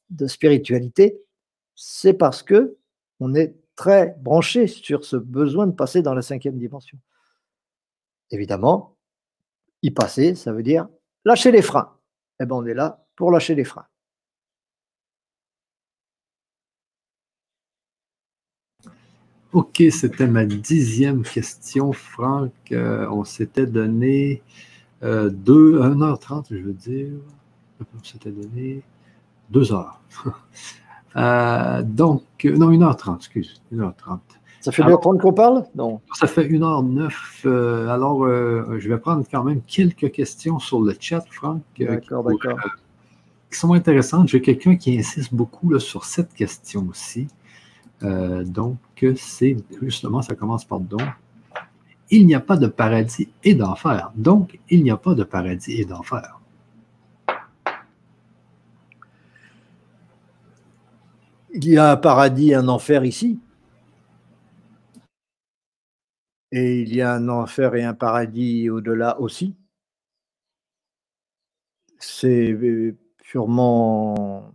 de 0.09 0.27
spiritualité, 0.27 1.21
c'est 1.75 2.13
parce 2.13 2.43
que 2.43 2.77
on 3.19 3.33
est 3.33 3.55
très 3.75 4.15
branché 4.19 4.67
sur 4.67 5.05
ce 5.05 5.15
besoin 5.15 5.67
de 5.67 5.71
passer 5.71 6.01
dans 6.01 6.13
la 6.13 6.21
cinquième 6.21 6.57
dimension. 6.57 6.97
Évidemment, 8.29 8.95
y 9.81 9.91
passer, 9.91 10.35
ça 10.35 10.51
veut 10.53 10.63
dire 10.63 10.87
lâcher 11.25 11.51
les 11.51 11.61
freins. 11.61 11.93
Eh 12.39 12.45
bien, 12.45 12.55
on 12.55 12.65
est 12.65 12.73
là 12.73 13.05
pour 13.15 13.31
lâcher 13.31 13.55
les 13.55 13.63
freins. 13.63 13.85
Ok, 19.53 19.83
c'était 19.91 20.27
ma 20.27 20.45
dixième 20.45 21.23
question, 21.23 21.91
Franck. 21.91 22.51
Euh, 22.71 23.07
on 23.09 23.25
s'était 23.25 23.65
donné 23.65 24.41
euh, 25.03 25.29
1h30, 25.29 26.45
je 26.51 26.57
veux 26.57 26.73
dire. 26.73 27.09
On 27.81 28.03
s'était 28.03 28.31
donné 28.31 28.81
2 29.49 29.73
heures. 29.73 30.01
Euh, 31.17 31.81
donc, 31.83 32.23
non, 32.45 32.71
1h30, 32.71 33.17
excuse, 33.17 33.61
1h30. 33.73 34.19
Ça 34.61 34.71
fait 34.71 34.81
1h30 34.81 35.19
qu'on 35.19 35.33
parle? 35.33 35.65
Non. 35.75 35.99
Ça 36.13 36.25
fait 36.25 36.47
1h09. 36.47 37.11
Euh, 37.45 37.89
alors, 37.89 38.23
euh, 38.23 38.77
je 38.79 38.87
vais 38.87 38.97
prendre 38.97 39.25
quand 39.29 39.43
même 39.43 39.61
quelques 39.67 40.09
questions 40.11 40.59
sur 40.59 40.79
le 40.79 40.95
chat, 40.97 41.25
Franck. 41.29 41.63
D'accord, 41.77 42.23
d'accord. 42.23 42.57
Qui 43.51 43.59
sont 43.59 43.73
intéressantes. 43.73 44.29
J'ai 44.29 44.41
quelqu'un 44.41 44.77
qui 44.77 44.97
insiste 44.97 45.33
beaucoup 45.33 45.77
sur 45.79 46.05
cette 46.05 46.33
question 46.33 46.87
aussi. 46.89 47.27
Donc, 48.01 48.77
c'est 49.15 49.57
justement, 49.81 50.21
ça 50.21 50.35
commence 50.35 50.65
par 50.65 50.79
donc. 50.79 51.01
Il 52.09 52.25
n'y 52.25 52.35
a 52.35 52.41
pas 52.41 52.57
de 52.57 52.67
paradis 52.67 53.29
et 53.43 53.55
d'enfer. 53.55 54.11
Donc, 54.15 54.59
il 54.69 54.83
n'y 54.83 54.91
a 54.91 54.97
pas 54.97 55.15
de 55.15 55.23
paradis 55.23 55.79
et 55.79 55.85
d'enfer. 55.85 56.41
Il 61.53 61.67
y 61.67 61.77
a 61.77 61.91
un 61.91 61.97
paradis 61.97 62.51
et 62.51 62.55
un 62.55 62.67
enfer 62.67 63.05
ici. 63.05 63.39
Et 66.51 66.81
il 66.81 66.93
y 66.93 67.01
a 67.01 67.13
un 67.13 67.29
enfer 67.29 67.75
et 67.75 67.83
un 67.83 67.93
paradis 67.93 68.69
au-delà 68.69 69.19
aussi. 69.19 69.55
C'est 71.99 72.57
purement. 73.17 74.53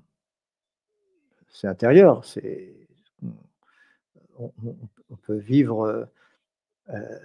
C'est 1.48 1.68
intérieur. 1.68 2.24
C'est. 2.24 2.75
On, 4.38 5.16
peut 5.22 5.38
vivre. 5.38 6.08
Euh, 6.90 7.18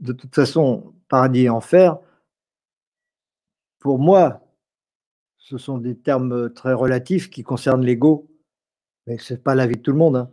de 0.00 0.12
toute 0.12 0.34
façon, 0.34 0.94
paradis 1.08 1.44
et 1.44 1.50
enfer, 1.50 1.98
pour 3.78 3.98
moi, 3.98 4.42
ce 5.38 5.58
sont 5.58 5.78
des 5.78 5.96
termes 5.96 6.52
très 6.52 6.72
relatifs 6.72 7.30
qui 7.30 7.42
concernent 7.42 7.84
l'ego, 7.84 8.28
mais 9.06 9.18
ce 9.18 9.34
n'est 9.34 9.40
pas 9.40 9.54
la 9.54 9.66
vie 9.66 9.76
de 9.76 9.82
tout 9.82 9.92
le 9.92 9.98
monde. 9.98 10.16
Hein. 10.16 10.30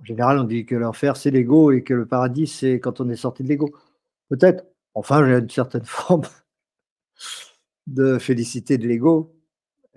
En 0.00 0.04
général, 0.04 0.38
on 0.38 0.44
dit 0.44 0.66
que 0.66 0.74
l'enfer, 0.74 1.16
c'est 1.16 1.30
l'ego 1.30 1.72
et 1.72 1.82
que 1.82 1.94
le 1.94 2.06
paradis, 2.06 2.46
c'est 2.46 2.80
quand 2.80 3.00
on 3.00 3.08
est 3.08 3.16
sorti 3.16 3.42
de 3.42 3.48
l'ego. 3.48 3.74
Peut-être. 4.28 4.64
Enfin, 4.94 5.26
j'ai 5.26 5.38
une 5.38 5.50
certaine 5.50 5.84
forme 5.84 6.22
de 7.86 8.18
félicité 8.18 8.78
de 8.78 8.86
l'ego. 8.88 9.34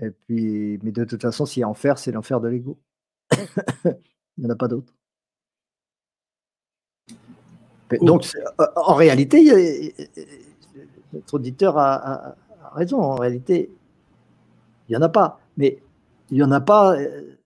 Et 0.02 0.10
puis, 0.10 0.80
mais 0.84 0.92
de 0.92 1.04
toute 1.04 1.22
façon, 1.22 1.46
s'il 1.46 1.62
y 1.62 1.64
a 1.64 1.70
enfer, 1.70 1.98
c'est 1.98 2.12
l'enfer 2.12 2.40
de 2.42 2.48
l'ego. 2.48 2.80
Il 3.86 3.96
n'y 4.40 4.48
en 4.48 4.50
a 4.50 4.56
pas 4.56 4.68
d'autre. 4.68 4.94
Donc, 8.02 8.28
euh, 8.36 8.66
en 8.76 8.96
réalité, 8.96 9.94
notre 11.14 11.36
auditeur 11.36 11.78
a, 11.78 12.36
raison. 12.74 13.00
En 13.00 13.16
réalité, 13.16 13.70
il 14.90 14.94
n'y 14.94 14.98
en 14.98 15.02
a 15.04 15.10
pas. 15.10 15.40
Mais 15.58 15.80
il 16.32 16.38
n'y 16.38 16.44
en 16.44 16.52
a 16.52 16.62
pas. 16.62 16.98
Euh, 16.98 17.38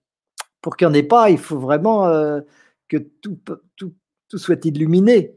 pour 0.61 0.77
qu'il 0.77 0.87
n'y 0.87 0.91
en 0.91 0.93
ait 0.93 1.03
pas, 1.03 1.29
il 1.29 1.37
faut 1.37 1.59
vraiment 1.59 2.07
euh, 2.07 2.39
que 2.87 2.97
tout, 2.97 3.37
tout, 3.75 3.93
tout 4.29 4.37
soit 4.37 4.63
illuminé. 4.63 5.35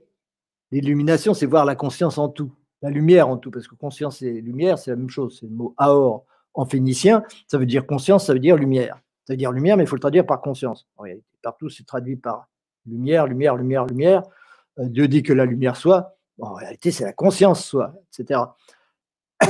L'illumination, 0.71 1.35
c'est 1.35 1.47
voir 1.47 1.65
la 1.65 1.75
conscience 1.75 2.19
en 2.19 2.29
tout, 2.29 2.53
la 2.83 2.91
lumière 2.91 3.29
en 3.29 3.37
tout, 3.37 3.51
parce 3.51 3.67
que 3.67 3.75
conscience 3.75 4.23
et 4.23 4.41
lumière, 4.41 4.79
c'est 4.79 4.93
la 4.93 4.97
même 4.97 5.11
chose. 5.11 5.39
C'est 5.41 5.47
le 5.47 5.53
mot 5.53 5.75
aor 5.77 6.25
en 6.55 6.67
phénicien, 6.67 7.23
ça 7.47 7.59
veut 7.59 7.67
dire 7.67 7.87
conscience, 7.87 8.27
ça 8.27 8.33
veut 8.33 8.39
dire 8.39 8.57
lumière. 8.57 9.01
Ça 9.25 9.35
veut 9.35 9.37
dire 9.37 9.53
lumière, 9.53 9.77
mais 9.77 9.85
il 9.85 9.87
faut 9.87 9.97
le 9.97 10.01
traduire 10.01 10.27
par 10.27 10.41
conscience. 10.41 10.89
En 10.97 11.03
réalité, 11.05 11.27
partout, 11.43 11.69
c'est 11.69 11.87
traduit 11.87 12.17
par 12.17 12.49
lumière, 12.87 13.27
lumière, 13.27 13.57
lumière, 13.57 13.85
lumière. 13.87 14.23
Euh, 14.79 14.89
Dieu 14.89 15.09
dit 15.09 15.23
que 15.23 15.33
la 15.33 15.45
lumière 15.45 15.77
soit, 15.77 16.17
en 16.41 16.55
réalité, 16.55 16.91
c'est 16.91 17.05
la 17.05 17.13
conscience 17.13 17.65
soit, 17.65 17.95
etc. 18.09 18.41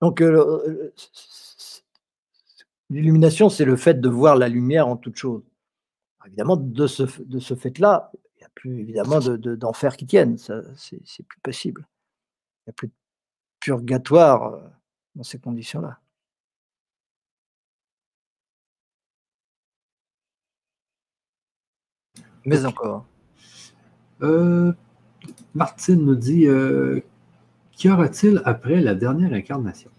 Donc, 0.00 0.20
euh, 0.20 0.92
l'illumination, 2.90 3.48
c'est 3.48 3.64
le 3.64 3.76
fait 3.76 4.00
de 4.00 4.08
voir 4.08 4.36
la 4.36 4.48
lumière 4.48 4.88
en 4.88 4.96
toute 4.96 5.16
chose. 5.16 5.42
Évidemment, 6.26 6.56
de 6.56 6.86
ce, 6.86 7.06
fait-là, 7.06 8.10
il 8.34 8.38
n'y 8.40 8.44
a 8.44 8.50
plus 8.54 8.80
évidemment 8.80 9.20
d'enfer 9.20 9.92
de, 9.92 9.96
qui 9.96 10.06
tienne, 10.06 10.36
c'est 10.38 11.22
plus 11.22 11.40
possible. 11.40 11.86
Il 12.66 12.70
n'y 12.70 12.70
a 12.70 12.72
plus 12.72 12.88
de 12.88 12.92
purgatoire 13.66 14.60
dans 15.16 15.24
ces 15.24 15.40
conditions-là. 15.40 15.98
Mais 22.44 22.64
encore. 22.64 23.04
Euh, 24.22 24.72
Martine 25.52 26.04
nous 26.04 26.14
dit 26.14 26.46
euh, 26.46 27.00
Qu'y 27.72 27.90
aura-t-il 27.90 28.40
après 28.44 28.80
la 28.80 28.94
dernière 28.94 29.32
incarnation? 29.32 29.90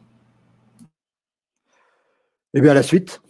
Eh 2.54 2.62
bien, 2.62 2.74
la 2.74 2.84
suite, 2.84 3.22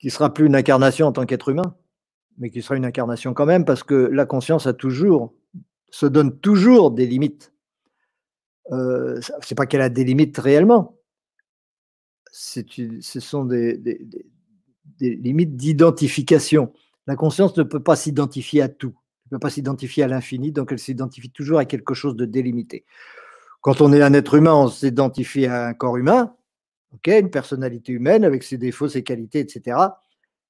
qui 0.00 0.10
sera 0.10 0.34
plus 0.34 0.46
une 0.46 0.56
incarnation 0.56 1.06
en 1.06 1.12
tant 1.12 1.24
qu'être 1.24 1.50
humain, 1.50 1.76
mais 2.36 2.50
qui 2.50 2.62
sera 2.62 2.74
une 2.74 2.84
incarnation 2.84 3.32
quand 3.32 3.46
même, 3.46 3.64
parce 3.64 3.84
que 3.84 3.94
la 3.94 4.26
conscience 4.26 4.66
a 4.66 4.72
toujours, 4.72 5.32
se 5.90 6.06
donne 6.06 6.36
toujours 6.40 6.90
des 6.90 7.06
limites. 7.06 7.52
Euh, 8.72 9.20
c'est 9.42 9.54
pas 9.54 9.66
qu'elle 9.66 9.80
a 9.80 9.88
des 9.88 10.04
limites 10.04 10.36
réellement, 10.38 10.96
ce 12.30 13.20
sont 13.20 13.44
des 13.44 13.80
limites 15.00 15.56
d'identification. 15.56 16.72
La 17.06 17.16
conscience 17.16 17.56
ne 17.56 17.62
peut 17.62 17.82
pas 17.82 17.96
s'identifier 17.96 18.62
à 18.62 18.68
tout, 18.68 18.94
ne 19.30 19.36
peut 19.36 19.40
pas 19.40 19.50
s'identifier 19.50 20.04
à 20.04 20.08
l'infini, 20.08 20.52
donc 20.52 20.72
elle 20.72 20.78
s'identifie 20.78 21.30
toujours 21.30 21.58
à 21.58 21.64
quelque 21.64 21.94
chose 21.94 22.16
de 22.16 22.26
délimité. 22.26 22.84
Quand 23.60 23.80
on 23.80 23.92
est 23.92 24.02
un 24.02 24.12
être 24.12 24.34
humain, 24.34 24.54
on 24.54 24.68
s'identifie 24.68 25.46
à 25.46 25.66
un 25.66 25.74
corps 25.74 25.96
humain, 25.96 26.34
une 27.06 27.30
personnalité 27.30 27.92
humaine 27.92 28.24
avec 28.24 28.42
ses 28.42 28.58
défauts, 28.58 28.88
ses 28.88 29.02
qualités, 29.02 29.40
etc. 29.40 29.78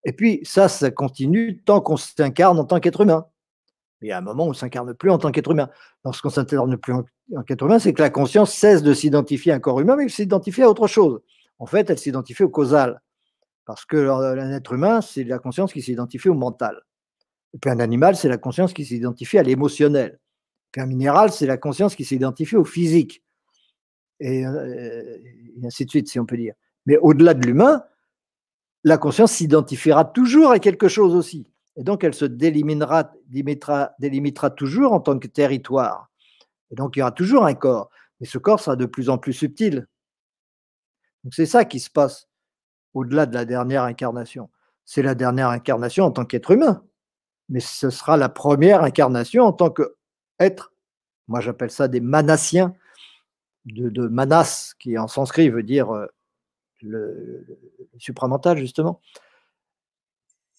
Et 0.05 0.13
puis 0.13 0.41
ça, 0.45 0.69
ça 0.69 0.91
continue 0.91 1.63
tant 1.65 1.81
qu'on 1.81 1.97
s'incarne 1.97 2.59
en 2.59 2.65
tant 2.65 2.81
qu'être 2.81 3.01
humain. 3.01 3.27
Mais 4.01 4.09
il 4.09 4.11
y 4.11 4.13
a 4.13 4.19
un 4.19 4.23
moment 4.23 4.45
où 4.45 4.49
on 4.49 4.51
ne 4.51 4.57
s'incarne 4.57 4.95
plus 4.95 5.11
en 5.11 5.19
tant 5.19 5.31
qu'être 5.31 5.51
humain. 5.51 5.69
Lorsqu'on 6.05 6.29
ne 6.29 6.35
s'incarne 6.35 6.77
plus 6.77 6.93
en, 6.93 7.03
tant 7.03 7.43
qu'être 7.43 7.65
humain, 7.65 7.79
c'est 7.79 7.93
que 7.93 8.03
la 8.03 8.11
conscience 8.11 8.53
cesse 8.53 8.83
de 8.83 8.95
s'identifier 8.95 9.53
à 9.53 9.57
un 9.57 9.61
corps 9.61 9.81
humain, 9.81 9.97
mais 9.97 10.05
elle 10.05 10.11
s'identifie 10.11 10.63
à 10.63 10.71
autre 10.71 10.87
chose. 10.87 11.21
En 11.59 11.67
fait, 11.67 11.91
elle 11.91 11.99
s'identifie 11.99 12.45
au 12.45 12.49
causal. 12.49 13.01
Parce 13.65 13.85
que 13.85 14.09
un 14.09 14.53
être 14.53 14.73
humain, 14.73 15.01
c'est 15.01 15.25
la 15.25 15.39
conscience 15.39 15.73
qui 15.73 15.83
s'identifie 15.83 16.29
au 16.29 16.35
mental. 16.35 16.81
Et 17.55 17.59
puis 17.59 17.71
un 17.71 17.81
animal, 17.81 18.17
c'est 18.17 18.29
la 18.29 18.39
conscience 18.39 18.73
qui 18.73 18.85
s'identifie 18.85 19.39
à 19.39 19.43
l'émotionnel. 19.43 20.21
Puis 20.71 20.81
un 20.81 20.87
minéral, 20.87 21.33
c'est 21.33 21.47
la 21.47 21.57
conscience 21.57 21.97
qui 21.97 22.05
s'identifie 22.05 22.57
au 22.57 22.65
physique. 22.65 23.23
Et, 24.21 24.47
euh, 24.47 25.19
et, 25.61 25.67
ainsi 25.67 25.85
de 25.85 25.91
suite, 25.91 26.09
si 26.09 26.19
on 26.19 26.27
peut 26.27 26.37
dire. 26.37 26.55
Mais 26.87 26.97
au-delà 26.99 27.35
de 27.35 27.47
l'humain, 27.47 27.85
la 28.85 28.99
conscience 28.99 29.33
s'identifiera 29.33 30.05
toujours 30.05 30.51
à 30.51 30.59
quelque 30.59 30.89
chose 30.89 31.15
aussi. 31.15 31.51
Et 31.79 31.85
donc, 31.85 32.03
elle 32.03 32.13
se 32.13 32.25
délimitera, 32.25 33.13
délimitera, 33.29 34.51
toujours 34.51 34.93
en 34.93 35.01
tant 35.01 35.19
que 35.19 35.29
territoire. 35.29 36.11
Et 36.73 36.75
donc, 36.75 36.97
il 36.97 36.99
y 36.99 37.03
aura 37.03 37.13
toujours 37.13 37.47
un 37.47 37.55
corps. 37.55 37.89
Mais 38.21 38.27
ce 38.27 38.37
corps 38.37 38.59
sera 38.59 38.75
de 38.75 38.85
plus 38.85 39.09
en 39.09 39.17
plus 39.17 39.33
subtil. 39.33 39.87
Donc, 41.23 41.35
c'est 41.35 41.47
ça 41.47 41.65
qui 41.65 41.79
se 41.79 41.89
passe 41.89 42.29
au-delà 42.95 43.27
de 43.27 43.35
la 43.35 43.45
dernière 43.45 43.85
incarnation. 43.85 44.51
C'est 44.85 45.03
la 45.03 45.15
dernière 45.15 45.51
incarnation 45.51 46.05
en 46.05 46.11
tant 46.11 46.25
qu'être 46.25 46.51
humain, 46.51 46.83
mais 47.49 47.61
ce 47.61 47.91
sera 47.91 48.17
la 48.17 48.29
première 48.29 48.83
incarnation 48.83 49.45
en 49.45 49.53
tant 49.53 49.71
qu'être. 49.71 50.73
Moi, 51.29 51.41
j'appelle 51.41 51.71
ça 51.71 51.87
des 51.87 52.01
manassiens, 52.01 52.75
de, 53.67 54.09
manas, 54.09 54.75
qui 54.81 54.99
en 54.99 55.07
sanskrit 55.07 55.49
veut 55.49 55.63
dire 55.63 55.95
euh, 55.95 56.07
le, 56.81 57.47
supramental, 57.99 58.59
justement. 58.59 59.01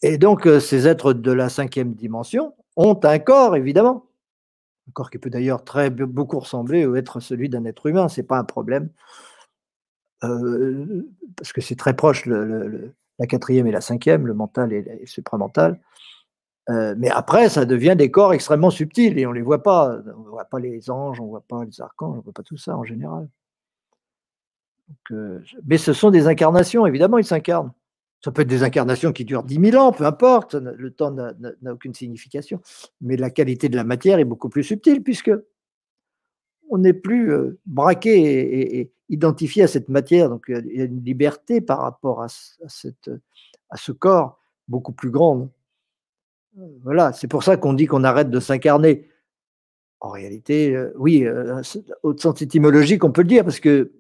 Et 0.02 0.18
donc, 0.18 0.46
euh, 0.48 0.60
ces 0.60 0.88
êtres 0.88 1.14
de 1.14 1.32
la 1.32 1.50
cinquième 1.50 1.94
dimension 1.94 2.54
ont 2.76 3.00
un 3.04 3.20
corps, 3.20 3.56
évidemment. 3.56 4.06
Un 4.88 4.92
corps 4.92 5.10
qui 5.10 5.18
peut 5.18 5.30
d'ailleurs 5.30 5.64
très 5.64 5.90
beaucoup 5.90 6.40
ressembler 6.40 6.86
ou 6.86 6.96
être 6.96 7.20
celui 7.20 7.50
d'un 7.50 7.66
être 7.66 7.86
humain, 7.86 8.08
ce 8.08 8.22
n'est 8.22 8.28
pas 8.28 8.38
un 8.38 8.44
problème. 8.44 8.90
Euh, 10.24 11.08
parce 11.38 11.54
que 11.54 11.62
c'est 11.62 11.76
très 11.76 11.96
proche, 11.96 12.26
la 12.26 13.28
quatrième 13.28 13.68
et 13.68 13.72
la 13.72 13.82
cinquième, 13.82 14.28
le 14.28 14.34
mental 14.34 14.74
et 14.74 14.82
le 14.82 15.06
supramental. 15.06 15.80
Euh, 16.70 16.96
mais 16.98 17.10
après, 17.10 17.50
ça 17.50 17.66
devient 17.66 17.96
des 17.98 18.12
corps 18.12 18.34
extrêmement 18.34 18.70
subtils 18.70 19.18
et 19.18 19.26
on 19.26 19.32
ne 19.32 19.36
les 19.36 19.42
voit 19.42 19.64
pas. 19.64 20.00
On 20.16 20.24
ne 20.24 20.30
voit 20.30 20.46
pas 20.46 20.60
les 20.60 20.90
anges, 20.90 21.20
on 21.20 21.26
ne 21.26 21.30
voit 21.30 21.44
pas 21.48 21.64
les 21.66 21.82
archanges, 21.82 22.14
on 22.14 22.18
ne 22.18 22.22
voit 22.22 22.34
pas 22.34 22.44
tout 22.44 22.58
ça 22.58 22.78
en 22.78 22.84
général. 22.84 23.28
Mais 25.66 25.78
ce 25.78 25.94
sont 25.94 26.12
des 26.12 26.28
incarnations, 26.28 26.86
évidemment, 26.86 27.18
ils 27.18 27.26
s'incarnent. 27.26 27.72
Ça 28.22 28.32
peut 28.32 28.42
être 28.42 28.50
des 28.50 28.64
incarnations 28.64 29.14
qui 29.14 29.24
durent 29.24 29.44
10 29.44 29.72
000 29.72 29.82
ans, 29.82 29.94
peu 29.94 30.06
importe, 30.06 30.56
le 30.56 30.92
temps 30.92 31.12
n'a 31.12 31.74
aucune 31.74 31.94
signification. 31.94 32.62
Mais 33.02 33.16
la 33.16 33.30
qualité 33.30 33.70
de 33.70 33.78
la 33.78 33.86
matière 33.86 34.20
est 34.20 34.26
beaucoup 34.26 34.50
plus 34.50 34.64
subtile 34.64 35.02
puisque 35.04 35.32
on 36.70 36.78
n'est 36.78 36.94
plus 36.94 37.32
euh, 37.32 37.60
braqué 37.66 38.80
et, 38.80 38.92
identifié 39.12 39.64
à 39.64 39.68
cette 39.68 39.90
matière. 39.90 40.30
Donc 40.30 40.46
il 40.50 40.78
y 40.78 40.82
a 40.82 40.86
une 40.86 41.04
liberté 41.04 41.62
par 41.62 41.80
rapport 41.80 42.22
à, 42.22 42.28
cette, 42.30 43.10
à 43.70 43.78
ce 43.78 43.92
corps 43.92 44.40
beaucoup 44.68 44.92
plus 44.92 45.10
grande. 45.10 45.50
Voilà, 46.84 47.14
c'est 47.14 47.28
pour 47.28 47.44
ça 47.44 47.58
qu'on 47.58 47.74
dit 47.74 47.86
qu'on 47.86 48.04
arrête 48.04 48.30
de 48.30 48.40
s'incarner. 48.40 49.10
En 50.02 50.10
réalité, 50.10 50.76
euh, 50.76 50.94
oui, 50.98 51.26
euh, 51.26 51.62
au 52.04 52.18
sens 52.18 52.42
étymologique, 52.42 53.04
on 53.04 53.12
peut 53.12 53.22
le 53.22 53.28
dire, 53.28 53.44
parce 53.44 53.60
que 53.60 53.92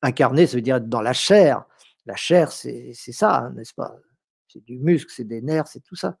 incarner, 0.00 0.46
ça 0.46 0.56
veut 0.56 0.62
dire 0.62 0.76
être 0.76 0.88
dans 0.88 1.00
la 1.00 1.12
chair. 1.12 1.64
La 2.06 2.16
chair, 2.16 2.52
c'est 2.52 2.92
ça, 2.94 3.38
hein, 3.38 3.50
n'est-ce 3.50 3.74
pas? 3.74 3.96
C'est 4.48 4.64
du 4.64 4.78
muscle, 4.78 5.10
c'est 5.14 5.24
des 5.24 5.40
nerfs, 5.40 5.68
c'est 5.68 5.82
tout 5.82 5.96
ça. 5.96 6.18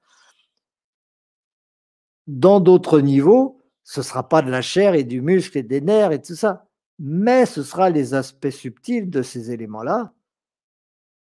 Dans 2.26 2.60
d'autres 2.60 3.00
niveaux, 3.00 3.60
ce 3.82 4.00
ne 4.00 4.04
sera 4.04 4.28
pas 4.28 4.42
de 4.42 4.50
la 4.50 4.62
chair 4.62 4.94
et 4.94 5.04
du 5.04 5.20
muscle 5.20 5.58
et 5.58 5.62
des 5.62 5.80
nerfs 5.80 6.12
et 6.12 6.22
tout 6.22 6.36
ça, 6.36 6.68
mais 6.98 7.46
ce 7.46 7.62
sera 7.62 7.90
les 7.90 8.14
aspects 8.14 8.50
subtils 8.50 9.10
de 9.10 9.22
ces 9.22 9.50
éléments-là, 9.50 10.12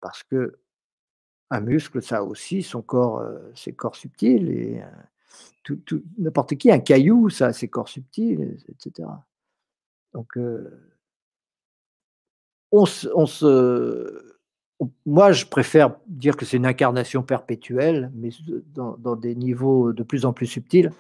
parce 0.02 0.24
que 0.24 0.60
un 1.50 1.62
muscle, 1.62 2.02
ça 2.02 2.20
a 2.20 2.24
aussi 2.24 2.64
son 2.64 2.82
corps, 2.82 3.20
euh, 3.20 3.52
ses 3.56 3.74
corps 3.74 3.96
subtils, 3.96 4.50
et 4.50 4.82
euh, 5.70 5.76
n'importe 6.18 6.56
qui, 6.56 6.72
un 6.72 6.80
caillou, 6.80 7.30
ça 7.30 7.48
a 7.48 7.54
ses 7.54 7.68
corps 7.68 7.90
subtils, 7.90 8.58
etc. 8.70 9.08
Donc, 10.14 10.38
euh, 10.38 10.94
on 12.72 12.86
se, 12.86 14.31
moi, 15.06 15.32
je 15.32 15.46
préfère 15.46 15.96
dire 16.08 16.36
que 16.36 16.46
c'est 16.46 16.58
une 16.58 16.66
incarnation 16.66 17.24
perpétuelle, 17.24 18.12
mais 18.16 18.30
dans, 18.74 19.16
des 19.16 19.36
niveaux 19.36 19.94
de 19.94 20.04
plus 20.04 20.26
en 20.26 20.34
plus 20.34 20.48
subtils 20.48 20.92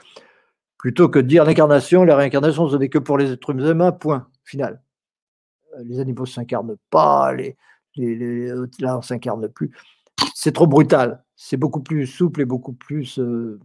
plutôt 0.77 1.09
que 1.09 1.19
de 1.19 1.27
dire 1.27 1.45
l'incarnation, 1.45 2.03
la 2.03 2.15
réincarnation, 2.15 2.67
ce 2.67 2.75
n'est 2.75 2.89
que 2.89 2.97
pour 2.97 3.17
les 3.17 3.31
êtres 3.31 3.51
humains, 3.51 3.91
point, 3.91 4.27
final. 4.43 4.81
Euh, 5.77 5.83
les 5.83 5.99
animaux 5.99 6.23
ne 6.23 6.27
s'incarnent 6.27 6.75
pas, 6.89 7.33
les, 7.33 7.55
là, 7.97 8.95
on 8.95 8.97
ne 8.97 9.03
s'incarne 9.03 9.47
plus. 9.47 9.71
C'est 10.33 10.53
trop 10.53 10.65
brutal. 10.65 11.23
C'est 11.35 11.57
beaucoup 11.57 11.81
plus 11.81 12.07
souple 12.07 12.41
et 12.41 12.45
beaucoup 12.45 12.73
plus, 12.73 13.19
euh, 13.19 13.59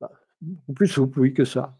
bah, 0.00 0.10
beaucoup 0.40 0.72
plus 0.72 0.88
souple, 0.88 1.20
oui, 1.20 1.34
que 1.34 1.44
ça. 1.44 1.78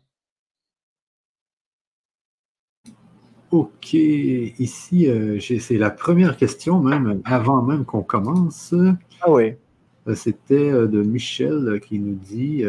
Ok, 3.53 3.93
ici, 3.93 5.11
euh, 5.11 5.39
c'est 5.39 5.77
la 5.77 5.91
première 5.91 6.39
question, 6.39 6.81
même 6.81 7.21
avant 7.27 7.61
même 7.61 7.85
qu'on 7.85 8.03
commence. 8.03 8.75
Ah 9.21 9.31
oui. 9.31 9.57
Euh, 10.09 10.15
c'était 10.15 10.71
euh, 10.73 10.87
de 10.87 11.03
Michel 11.03 11.79
qui 11.87 11.99
nous 11.99 12.15
dit 12.15 12.65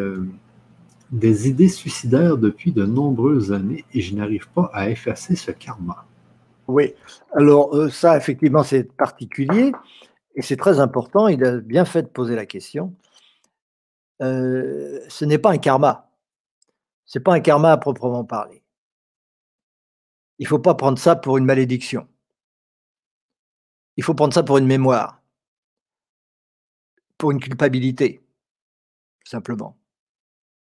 des 1.11 1.47
idées 1.47 1.69
suicidaires 1.69 2.37
depuis 2.37 2.73
de 2.73 2.85
nombreuses 2.85 3.53
années 3.53 3.85
et 3.93 4.01
je 4.01 4.13
n'arrive 4.13 4.49
pas 4.49 4.69
à 4.73 4.89
effacer 4.89 5.37
ce 5.37 5.51
karma. 5.51 6.03
Oui, 6.67 6.93
alors 7.33 7.89
ça, 7.89 8.17
effectivement, 8.17 8.63
c'est 8.63 8.91
particulier 8.91 9.71
et 10.35 10.41
c'est 10.41 10.57
très 10.57 10.81
important. 10.81 11.29
Il 11.29 11.45
a 11.45 11.61
bien 11.61 11.85
fait 11.85 12.01
de 12.01 12.07
poser 12.07 12.35
la 12.35 12.45
question. 12.45 12.93
ce 14.19 15.23
n'est 15.23 15.37
pas 15.37 15.51
un 15.51 15.59
karma. 15.59 16.09
Ce 17.05 17.19
n'est 17.19 17.23
pas 17.23 17.35
un 17.35 17.39
karma 17.39 17.71
à 17.71 17.77
proprement 17.77 18.25
parler 18.25 18.62
il 20.43 20.45
ne 20.45 20.49
faut 20.49 20.59
pas 20.59 20.75
prendre 20.75 20.99
ça 20.99 21.15
pour 21.15 21.37
une 21.37 21.45
malédiction. 21.45 22.05
Il 23.95 24.03
faut 24.03 24.13
prendre 24.13 24.33
ça 24.33 24.43
pour 24.43 24.57
une 24.57 24.65
mémoire, 24.65 25.23
pour 27.17 27.31
une 27.31 27.39
culpabilité, 27.39 28.21
simplement. 29.23 29.77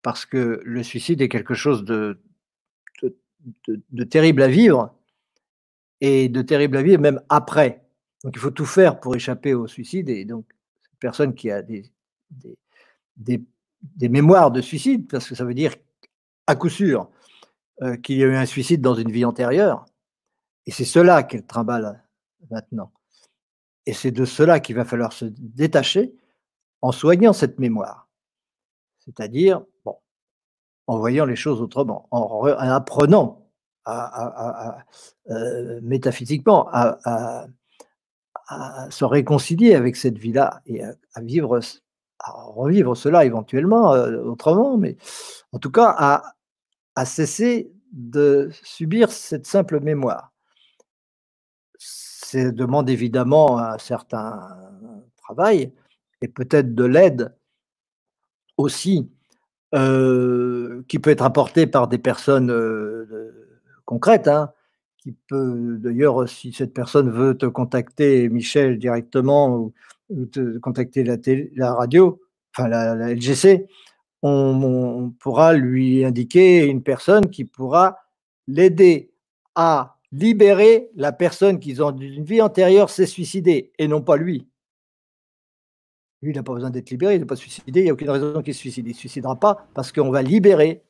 Parce 0.03 0.25
que 0.25 0.61
le 0.63 0.85
suicide 0.85 1.21
est 1.21 1.29
quelque 1.29 1.55
chose 1.55 1.83
de, 1.83 2.23
terrible 4.09 4.43
à 4.43 4.49
vivre, 4.49 4.95
et 6.01 6.29
de 6.29 6.43
terrible 6.43 6.77
à 6.77 6.83
vivre 6.83 7.03
même 7.03 7.21
après. 7.29 7.85
Donc 8.23 8.35
il 8.37 8.39
faut 8.39 8.53
tout 8.53 8.67
faire 8.67 9.01
pour 9.01 9.17
échapper 9.17 9.53
au 9.53 9.67
suicide, 9.67 10.11
et 10.11 10.25
donc 10.25 10.47
cette 10.81 11.01
personne 11.01 11.35
qui 11.35 11.51
a 11.51 11.61
des 13.17 13.45
mémoires 14.09 14.53
de 14.53 14.61
suicide, 14.61 15.09
parce 15.11 15.29
que 15.29 15.35
ça 15.35 15.45
veut 15.45 15.55
dire 15.55 15.75
à 16.47 16.55
coup 16.55 16.69
sûr 16.69 17.11
euh, 17.83 17.97
qu'il 17.97 18.17
y 18.19 18.23
a 18.23 18.27
eu 18.27 18.37
un 18.37 18.47
suicide 18.47 18.81
dans 18.81 18.95
une 18.95 19.11
vie 19.11 19.25
antérieure. 19.25 19.87
Et 20.67 20.71
c'est 20.71 20.85
cela 20.85 21.25
qu'elle 21.25 21.45
trimballe 21.45 22.01
maintenant. 22.51 22.93
Et 23.87 23.93
c'est 23.93 24.13
de 24.13 24.25
cela 24.25 24.61
qu'il 24.61 24.77
va 24.77 24.85
falloir 24.85 25.13
se 25.13 25.25
détacher 25.25 26.15
en 26.81 26.93
soignant 26.93 27.33
cette 27.33 27.59
mémoire. 27.59 28.09
C'est-à-dire, 29.01 29.65
bon, 29.85 29.97
en 30.87 30.99
voyant 30.99 31.25
les 31.25 31.35
choses 31.35 31.61
autrement, 31.61 32.07
en, 32.13 32.47
apprenant 32.47 33.49
euh, 33.89 35.81
métaphysiquement 35.83 36.69
à, 36.73 37.47
se 38.91 39.05
réconcilier 39.05 39.75
avec 39.75 39.97
cette 39.97 40.19
vie-là 40.19 40.61
et 40.67 40.85
à, 40.85 41.21
vivre, 41.21 41.59
revivre 42.21 42.97
cela 42.97 43.25
éventuellement 43.25 43.95
euh, 43.95 44.23
autrement, 44.23 44.77
mais 44.77 44.97
en 45.53 45.59
tout 45.59 45.71
cas 45.71 45.95
à, 45.97 46.35
à 46.97 47.05
cesser 47.05 47.73
de 47.93 48.51
subir 48.63 49.11
cette 49.11 49.47
simple 49.47 49.81
mémoire. 49.81 50.33
Ça 51.79 52.51
demande 52.51 52.89
évidemment 52.89 53.59
un 53.59 53.79
certain 53.79 54.49
travail 55.17 55.73
et 56.23 56.29
peut-être 56.29 56.75
de 56.75 56.85
l'aide 56.85 57.35
aussi 58.57 59.11
euh, 59.75 60.83
qui 60.89 60.99
peut 60.99 61.11
être 61.11 61.25
apportée 61.25 61.67
par 61.67 61.89
des 61.89 61.99
personnes 61.99 62.51
euh, 62.51 63.59
concrètes. 63.85 64.29
Hein, 64.29 64.53
qui 64.99 65.13
peut 65.13 65.79
d'ailleurs, 65.81 66.29
si 66.29 66.53
cette 66.53 66.73
personne 66.73 67.11
veut 67.11 67.37
te 67.37 67.47
contacter, 67.47 68.29
Michel, 68.29 68.79
directement, 68.79 69.57
ou, 69.57 69.75
te 70.27 70.59
contacter 70.59 71.05
la 71.57 71.75
radio, 71.75 72.21
enfin 72.55 72.69
la 72.69 72.95
LGC, 73.15 73.67
on, 74.23 75.11
pourra 75.19 75.53
lui 75.53 76.05
indiquer 76.05 76.65
une 76.65 76.83
personne 76.83 77.29
qui 77.29 77.45
pourra 77.45 77.99
l'aider 78.47 79.13
à 79.55 79.97
libérer 80.13 80.91
la 80.95 81.13
personne 81.13 81.59
qui, 81.59 81.75
dans 81.75 81.97
une 81.97 82.25
vie 82.25 82.41
antérieure, 82.41 82.91
s'est 82.91 83.07
suicidée, 83.07 83.73
et 83.79 83.89
non 83.89 84.03
pas 84.03 84.17
lui. 84.17 84.47
Lui, 86.21 86.31
il 86.31 86.37
n'a 86.37 86.43
pas 86.43 86.55
besoin 86.55 86.71
d'être 86.71 86.91
libéré, 86.91 87.15
il 87.15 87.21
n'est 87.21 87.27
pas 87.27 87.37
suicidé, 87.37 87.81
il 87.81 87.85
n'y 87.85 87.91
a 87.91 87.93
aucune 87.93 88.11
raison 88.11 88.43
qu'il 88.43 88.55
se 88.55 88.61
suicide. 88.61 88.87
Il 88.87 88.91
ne 88.91 88.95
se 88.95 89.01
suicidera 89.01 89.39
pas 89.39 89.67
parce 89.75 89.91
qu'on 89.91 90.11
va 90.11 90.23
libérer 90.23 90.85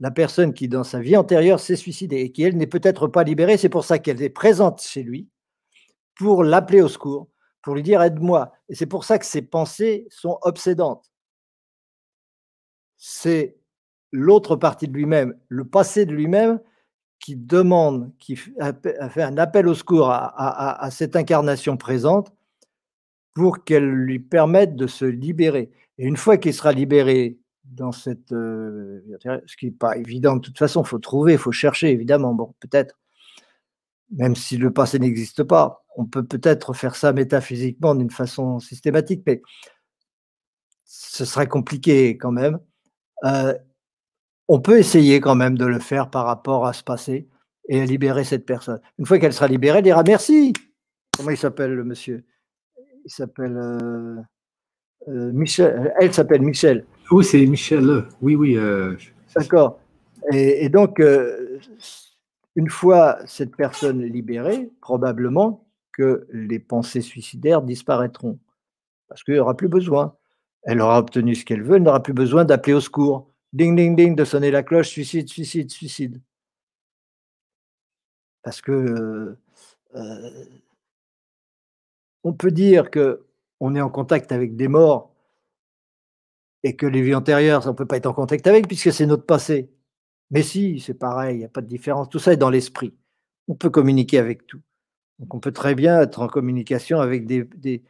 la 0.00 0.10
personne 0.10 0.54
qui, 0.54 0.68
dans 0.68 0.84
sa 0.84 1.00
vie 1.00 1.16
antérieure, 1.16 1.60
s'est 1.60 1.76
suicidée 1.76 2.20
et 2.20 2.32
qui, 2.32 2.44
elle, 2.44 2.56
n'est 2.56 2.66
peut-être 2.66 3.08
pas 3.08 3.24
libérée. 3.24 3.58
C'est 3.58 3.68
pour 3.68 3.84
ça 3.84 3.98
qu'elle 3.98 4.22
est 4.22 4.30
présente 4.30 4.80
chez 4.80 5.02
lui 5.02 5.28
pour 6.14 6.44
l'appeler 6.44 6.80
au 6.80 6.88
secours, 6.88 7.28
pour 7.62 7.74
lui 7.74 7.82
dire 7.82 8.00
aide-moi. 8.00 8.52
Et 8.70 8.74
c'est 8.74 8.86
pour 8.86 9.04
ça 9.04 9.18
que 9.18 9.26
ses 9.26 9.42
pensées 9.42 10.06
sont 10.08 10.38
obsédantes 10.42 11.10
c'est 12.98 13.56
l'autre 14.12 14.56
partie 14.56 14.88
de 14.88 14.92
lui-même, 14.92 15.34
le 15.48 15.64
passé 15.64 16.04
de 16.04 16.12
lui-même, 16.12 16.60
qui 17.20 17.36
demande, 17.36 18.12
qui 18.18 18.36
fait 18.36 18.52
un 19.22 19.38
appel 19.38 19.66
au 19.66 19.74
secours 19.74 20.10
à, 20.10 20.88
cette 20.90 21.16
incarnation 21.16 21.76
présente 21.76 22.32
pour 23.34 23.64
qu'elle 23.64 23.88
lui 23.88 24.18
permette 24.18 24.76
de 24.76 24.86
se 24.86 25.04
libérer. 25.04 25.70
Et 25.98 26.06
une 26.06 26.16
fois 26.16 26.36
qu'il 26.36 26.54
sera 26.54 26.72
libéré 26.72 27.38
dans 27.64 27.92
cette... 27.92 28.32
Euh, 28.32 29.00
ce 29.46 29.56
qui 29.56 29.66
n'est 29.66 29.72
pas 29.72 29.96
évident 29.96 30.36
de 30.36 30.40
toute 30.40 30.58
façon, 30.58 30.82
il 30.82 30.86
faut 30.86 30.98
trouver, 30.98 31.32
il 31.32 31.38
faut 31.38 31.52
chercher, 31.52 31.90
évidemment, 31.90 32.34
bon, 32.34 32.54
peut-être, 32.60 32.96
même 34.10 34.36
si 34.36 34.56
le 34.56 34.72
passé 34.72 34.98
n'existe 34.98 35.42
pas, 35.42 35.84
on 35.96 36.06
peut 36.06 36.24
peut-être 36.24 36.72
faire 36.72 36.94
ça 36.94 37.12
métaphysiquement 37.12 37.94
d'une 37.94 38.10
façon 38.10 38.60
systématique, 38.60 39.22
mais 39.26 39.42
ce 40.84 41.24
serait 41.24 41.48
compliqué 41.48 42.16
quand 42.16 42.32
même. 42.32 42.58
Euh, 43.24 43.54
on 44.48 44.60
peut 44.60 44.78
essayer 44.78 45.20
quand 45.20 45.34
même 45.34 45.58
de 45.58 45.66
le 45.66 45.78
faire 45.78 46.10
par 46.10 46.24
rapport 46.24 46.66
à 46.66 46.72
ce 46.72 46.82
passé 46.82 47.28
et 47.68 47.80
à 47.80 47.84
libérer 47.84 48.24
cette 48.24 48.46
personne. 48.46 48.80
Une 48.98 49.06
fois 49.06 49.18
qu'elle 49.18 49.32
sera 49.32 49.48
libérée, 49.48 49.78
elle 49.78 49.84
dira 49.84 50.02
merci. 50.02 50.52
Comment 51.16 51.30
il 51.30 51.36
s'appelle 51.36 51.74
le 51.74 51.84
monsieur? 51.84 52.24
Il 53.04 53.10
s'appelle 53.10 53.56
euh, 53.56 54.16
euh, 55.08 55.32
Michel. 55.32 55.92
Elle 56.00 56.14
s'appelle 56.14 56.42
Michel. 56.42 56.84
Oui, 57.10 57.24
c'est 57.24 57.44
Michel. 57.46 58.04
Oui, 58.22 58.36
oui. 58.36 58.56
D'accord. 59.34 59.80
Et, 60.32 60.68
donc, 60.68 61.02
une 62.54 62.68
fois 62.68 63.18
cette 63.26 63.56
personne 63.56 64.02
libérée, 64.02 64.70
probablement 64.80 65.66
que 65.92 66.26
les 66.32 66.58
pensées 66.58 67.00
suicidaires 67.00 67.62
disparaîtront 67.62 68.38
parce 69.08 69.24
qu'il 69.24 69.34
n'y 69.34 69.40
aura 69.40 69.56
plus 69.56 69.68
besoin. 69.68 70.14
Elle 70.68 70.82
aura 70.82 70.98
obtenu 70.98 71.34
ce 71.34 71.46
qu'elle 71.46 71.62
veut, 71.62 71.76
elle 71.76 71.82
n'aura 71.82 72.02
plus 72.02 72.12
besoin 72.12 72.44
d'appeler 72.44 72.74
au 72.74 72.80
secours. 72.82 73.32
Ding, 73.54 73.74
ding, 73.74 73.96
ding, 73.96 74.14
de 74.14 74.24
sonner 74.26 74.50
la 74.50 74.62
cloche, 74.62 74.88
suicide, 74.88 75.26
suicide, 75.26 75.70
suicide. 75.70 76.20
Parce 78.42 78.60
que 78.60 79.34
euh, 79.94 80.44
on 82.22 82.34
peut 82.34 82.50
dire 82.50 82.90
que 82.90 83.24
on 83.60 83.74
est 83.74 83.80
en 83.80 83.88
contact 83.88 84.30
avec 84.30 84.56
des 84.56 84.68
morts 84.68 85.14
et 86.62 86.76
que 86.76 86.84
les 86.84 87.00
vies 87.00 87.14
antérieures, 87.14 87.64
on 87.64 87.70
ne 87.70 87.74
peut 87.74 87.86
pas 87.86 87.96
être 87.96 88.04
en 88.04 88.12
contact 88.12 88.46
avec 88.46 88.68
puisque 88.68 88.92
c'est 88.92 89.06
notre 89.06 89.24
passé. 89.24 89.70
Mais 90.30 90.42
si, 90.42 90.80
c'est 90.80 90.92
pareil, 90.92 91.36
il 91.36 91.38
n'y 91.38 91.44
a 91.46 91.48
pas 91.48 91.62
de 91.62 91.66
différence. 91.66 92.10
Tout 92.10 92.18
ça 92.18 92.34
est 92.34 92.36
dans 92.36 92.50
l'esprit. 92.50 92.94
On 93.48 93.54
peut 93.54 93.70
communiquer 93.70 94.18
avec 94.18 94.46
tout. 94.46 94.60
Donc 95.18 95.34
on 95.34 95.40
peut 95.40 95.52
très 95.52 95.74
bien 95.74 96.02
être 96.02 96.20
en 96.20 96.28
communication 96.28 97.00
avec 97.00 97.26
des, 97.26 97.82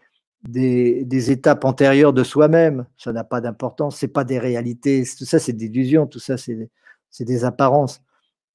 étapes 1.31 1.65
antérieures 1.65 2.12
de 2.12 2.24
soi-même. 2.24 2.86
Ça 2.97 3.12
n'a 3.12 3.24
pas 3.24 3.40
d'importance. 3.40 3.98
C'est 3.98 4.09
pas 4.09 4.24
des 4.24 4.39
réalités. 4.39 5.05
Tout 5.16 5.24
ça, 5.24 5.39
c'est 5.39 5.52
des 5.52 5.66
illusions. 5.66 6.06
Tout 6.06 6.19
ça, 6.19 6.36
c'est 6.36 7.24
des 7.24 7.44
apparences. 7.44 8.02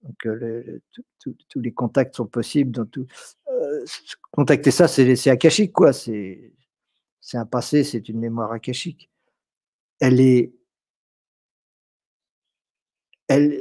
Donc, 0.04 0.26
euh, 0.26 0.82
tous 1.20 1.62
les 1.62 1.72
contacts 1.72 2.16
sont 2.16 2.26
possibles. 2.26 2.88
Tout. 2.90 3.06
Euh, 3.50 3.86
contacter 4.32 4.72
ça, 4.72 4.88
c'est 4.88 5.30
akashique, 5.30 5.72
quoi. 5.72 5.94
C'est 5.94 6.52
un 7.34 7.46
passé, 7.46 7.84
c'est 7.84 8.10
une 8.10 8.20
mémoire 8.20 8.52
akashique. 8.52 9.10
Elle 10.00 10.20
est. 10.20 10.54
Euh, 13.32 13.58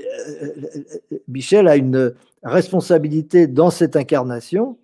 Michel 1.29 1.69
a 1.69 1.77
une 1.77 2.15
responsabilité 2.43 3.47
dans 3.47 3.71
cette 3.71 3.95
incarnation 3.95 4.79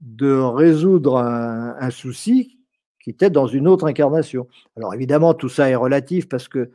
de 0.00 0.32
résoudre 0.32 1.18
un 1.18 1.90
souci 1.90 2.59
qui 3.00 3.10
était 3.10 3.30
dans 3.30 3.46
une 3.46 3.66
autre 3.66 3.86
incarnation. 3.86 4.46
Alors 4.76 4.94
évidemment, 4.94 5.34
tout 5.34 5.48
ça 5.48 5.70
est 5.70 5.74
relatif 5.74 6.28
parce 6.28 6.48
que 6.48 6.70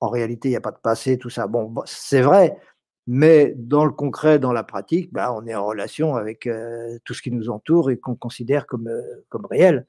en 0.00 0.08
réalité, 0.08 0.48
il 0.48 0.52
n'y 0.52 0.56
a 0.56 0.60
pas 0.60 0.70
de 0.70 0.78
passé, 0.82 1.18
tout 1.18 1.30
ça. 1.30 1.46
Bon, 1.46 1.72
c'est 1.86 2.20
vrai, 2.20 2.58
mais 3.06 3.54
dans 3.56 3.84
le 3.84 3.90
concret, 3.90 4.38
dans 4.38 4.52
la 4.52 4.64
pratique, 4.64 5.12
bah, 5.12 5.34
on 5.34 5.46
est 5.46 5.54
en 5.54 5.66
relation 5.66 6.16
avec 6.16 6.46
euh, 6.46 6.98
tout 7.04 7.14
ce 7.14 7.22
qui 7.22 7.30
nous 7.30 7.50
entoure 7.50 7.90
et 7.90 7.98
qu'on 7.98 8.14
considère 8.14 8.66
comme, 8.66 8.88
euh, 8.88 9.24
comme 9.28 9.46
réel. 9.46 9.86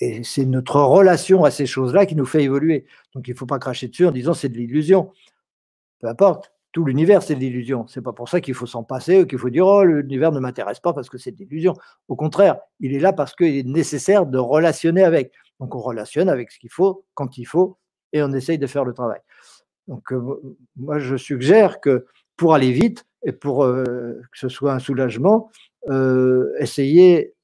Et 0.00 0.24
c'est 0.24 0.44
notre 0.44 0.80
relation 0.80 1.44
à 1.44 1.50
ces 1.50 1.66
choses-là 1.66 2.06
qui 2.06 2.16
nous 2.16 2.26
fait 2.26 2.42
évoluer. 2.42 2.86
Donc 3.14 3.28
il 3.28 3.32
ne 3.32 3.36
faut 3.36 3.46
pas 3.46 3.58
cracher 3.58 3.88
dessus 3.88 4.06
en 4.06 4.10
disant 4.10 4.34
c'est 4.34 4.48
de 4.48 4.56
l'illusion. 4.56 5.12
Peu 6.00 6.08
importe, 6.08 6.53
tout 6.74 6.84
l'univers 6.84 7.22
c'est 7.22 7.36
de 7.36 7.40
l'illusion. 7.40 7.86
C'est 7.86 8.02
pas 8.02 8.12
pour 8.12 8.28
ça 8.28 8.40
qu'il 8.40 8.52
faut 8.52 8.66
s'en 8.66 8.82
passer 8.82 9.22
ou 9.22 9.26
qu'il 9.26 9.38
faut 9.38 9.48
dire 9.48 9.64
oh 9.64 9.84
l'univers 9.84 10.32
ne 10.32 10.40
m'intéresse 10.40 10.80
pas 10.80 10.92
parce 10.92 11.08
que 11.08 11.18
c'est 11.18 11.30
de 11.30 11.38
l'illusion. 11.38 11.72
Au 12.08 12.16
contraire, 12.16 12.58
il 12.80 12.94
est 12.94 12.98
là 12.98 13.12
parce 13.12 13.34
qu'il 13.34 13.56
est 13.56 13.66
nécessaire 13.66 14.26
de 14.26 14.38
relationner 14.38 15.04
avec. 15.04 15.32
Donc 15.60 15.74
on 15.76 15.78
relationne 15.78 16.28
avec 16.28 16.50
ce 16.50 16.58
qu'il 16.58 16.70
faut 16.70 17.06
quand 17.14 17.38
il 17.38 17.44
faut 17.44 17.78
et 18.12 18.22
on 18.24 18.32
essaye 18.32 18.58
de 18.58 18.66
faire 18.66 18.84
le 18.84 18.92
travail. 18.92 19.20
Donc 19.86 20.12
euh, 20.12 20.20
moi 20.76 20.98
je 20.98 21.16
suggère 21.16 21.80
que 21.80 22.06
pour 22.36 22.54
aller 22.54 22.72
vite 22.72 23.06
et 23.24 23.30
pour 23.30 23.64
euh, 23.64 24.20
que 24.32 24.38
ce 24.38 24.48
soit 24.48 24.72
un 24.72 24.80
soulagement, 24.80 25.50
euh, 25.90 26.52
essayer 26.58 27.34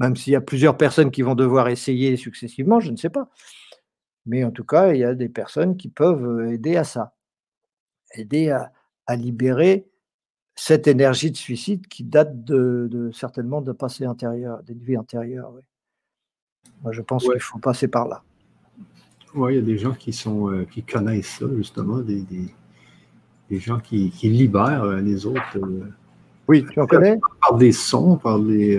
même 0.00 0.16
s'il 0.16 0.32
y 0.32 0.36
a 0.36 0.40
plusieurs 0.40 0.76
personnes 0.76 1.12
qui 1.12 1.22
vont 1.22 1.36
devoir 1.36 1.68
essayer 1.68 2.16
successivement, 2.16 2.80
je 2.80 2.90
ne 2.90 2.96
sais 2.96 3.10
pas. 3.10 3.28
Mais 4.26 4.42
en 4.42 4.50
tout 4.50 4.64
cas, 4.64 4.92
il 4.92 4.98
y 4.98 5.04
a 5.04 5.14
des 5.14 5.28
personnes 5.28 5.76
qui 5.76 5.88
peuvent 5.88 6.48
aider 6.50 6.76
à 6.76 6.84
ça, 6.84 7.12
aider 8.14 8.50
à, 8.50 8.72
libérer 9.16 9.88
cette 10.54 10.86
énergie 10.86 11.32
de 11.32 11.36
suicide 11.36 11.88
qui 11.88 12.04
date 12.04 12.44
de, 12.44 13.10
certainement 13.12 13.60
de 13.60 13.72
passé 13.72 14.06
antérieur, 14.06 14.62
d'une 14.62 14.78
vie 14.78 14.96
antérieure. 14.96 15.52
Moi, 16.82 16.92
je 16.92 17.02
pense 17.02 17.24
qu'il 17.24 17.40
faut 17.40 17.58
passer 17.58 17.88
par 17.88 18.06
là. 18.06 18.22
Oui, 19.34 19.54
il 19.54 19.56
y 19.56 19.58
a 19.58 19.62
des 19.62 19.78
gens 19.78 19.94
qui 19.94 20.12
sont 20.12 20.48
euh, 20.48 20.64
qui 20.64 20.84
connaissent 20.84 21.38
ça, 21.40 21.46
justement, 21.56 21.98
des, 21.98 22.22
gens 23.50 23.80
qui, 23.80 24.12
libèrent 24.22 24.84
euh, 24.84 25.00
les 25.00 25.26
autres. 25.26 25.58
oui, 26.46 26.64
tu 26.70 26.80
en 26.80 26.86
connais? 26.86 27.18
Par 27.40 27.56
des 27.56 27.72
sons, 27.72 28.16
par 28.16 28.38
des, 28.38 28.78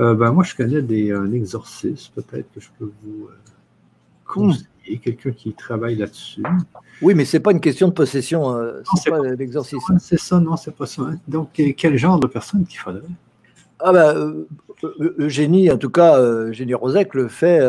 euh, 0.00 0.14
ben, 0.14 0.32
moi, 0.32 0.44
je 0.44 0.54
connais 0.54 0.82
des, 0.82 1.12
un 1.12 1.32
exorciste, 1.32 2.12
peut-être 2.14 2.50
que 2.52 2.60
je 2.60 2.68
peux 2.78 2.92
vous 3.02 3.28
euh, 3.28 3.36
conseiller, 4.34 4.98
quelqu'un 5.02 5.30
qui 5.32 5.52
travaille 5.52 5.96
là-dessus. 5.96 6.42
Oui, 7.02 7.14
mais 7.14 7.24
ce 7.24 7.36
n'est 7.36 7.42
pas 7.42 7.52
une 7.52 7.60
question 7.60 7.88
de 7.88 7.92
possession, 7.92 8.54
euh, 8.54 8.82
c'est 8.96 9.10
pas, 9.10 9.20
l'exorcisme. 9.20 9.98
C'est 9.98 10.18
ça, 10.18 10.40
non, 10.40 10.56
c'est 10.56 10.74
pas 10.74 10.86
ça. 10.86 11.02
Donc, 11.28 11.60
quel 11.76 11.96
genre 11.96 12.18
de 12.18 12.26
personne 12.26 12.64
qu'il 12.66 12.78
faudrait? 12.78 13.02
Ah 13.80 13.92
ben, 13.92 14.44
Eugénie, 15.18 15.70
en 15.70 15.78
tout 15.78 15.90
cas, 15.90 16.18
Eugénie 16.20 16.74
Rosec 16.74 17.14
le 17.14 17.28
fait 17.28 17.60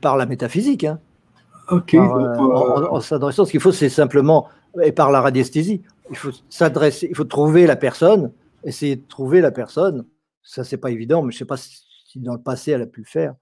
par 0.00 0.16
la 0.16 0.26
métaphysique. 0.26 0.84
Hein. 0.84 0.98
Ok. 1.70 1.94
en, 1.94 3.00
s'adressant, 3.00 3.44
ce 3.44 3.50
qu'il 3.50 3.60
faut, 3.60 3.72
c'est 3.72 3.88
simplement, 3.88 4.48
et 4.82 4.92
par 4.92 5.10
la 5.10 5.20
radiesthésie, 5.20 5.82
il 6.10 6.16
faut 6.16 6.30
s'adresser, 6.48 7.06
il 7.08 7.16
faut 7.16 7.24
trouver 7.24 7.66
la 7.66 7.76
personne, 7.76 8.32
essayer 8.64 8.96
de 8.96 9.06
trouver 9.08 9.40
la 9.40 9.50
personne 9.50 10.04
ça, 10.42 10.64
c'est 10.64 10.78
pas 10.78 10.90
évident, 10.90 11.22
mais 11.22 11.32
je 11.32 11.38
sais 11.38 11.44
pas 11.44 11.56
si 11.56 11.84
dans 12.16 12.34
le 12.34 12.42
passé 12.42 12.72
elle 12.72 12.82
a 12.82 12.86
pu 12.86 13.00
le 13.00 13.06
faire. 13.06 13.34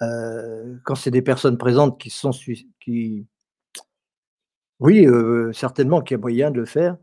Quand 0.00 0.94
c'est 0.94 1.10
des 1.10 1.22
personnes 1.22 1.56
présentes 1.56 1.98
qui 1.98 2.10
sont 2.10 2.30
qui 2.80 3.26
oui 4.78 5.06
certainement 5.54 6.02
qu'il 6.02 6.16
y 6.16 6.18
a 6.18 6.20
moyen 6.20 6.50
de 6.50 6.60
le 6.60 6.66
faire 6.66 6.98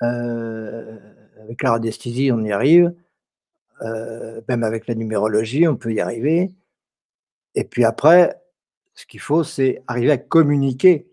avec 0.00 1.62
la 1.62 1.72
radiesthésie 1.72 2.32
on 2.32 2.42
y 2.42 2.50
arrive 2.50 2.94
même 4.48 4.62
avec 4.62 4.86
la 4.86 4.94
numérologie 4.94 5.68
on 5.68 5.76
peut 5.76 5.92
y 5.92 6.00
arriver. 6.00 6.50
Et 7.54 7.64
puis 7.64 7.84
après 7.84 8.40
ce 8.94 9.04
qu'il 9.04 9.20
faut 9.20 9.44
c'est 9.44 9.82
arriver 9.86 10.12
à 10.12 10.16
communiquer 10.18 11.06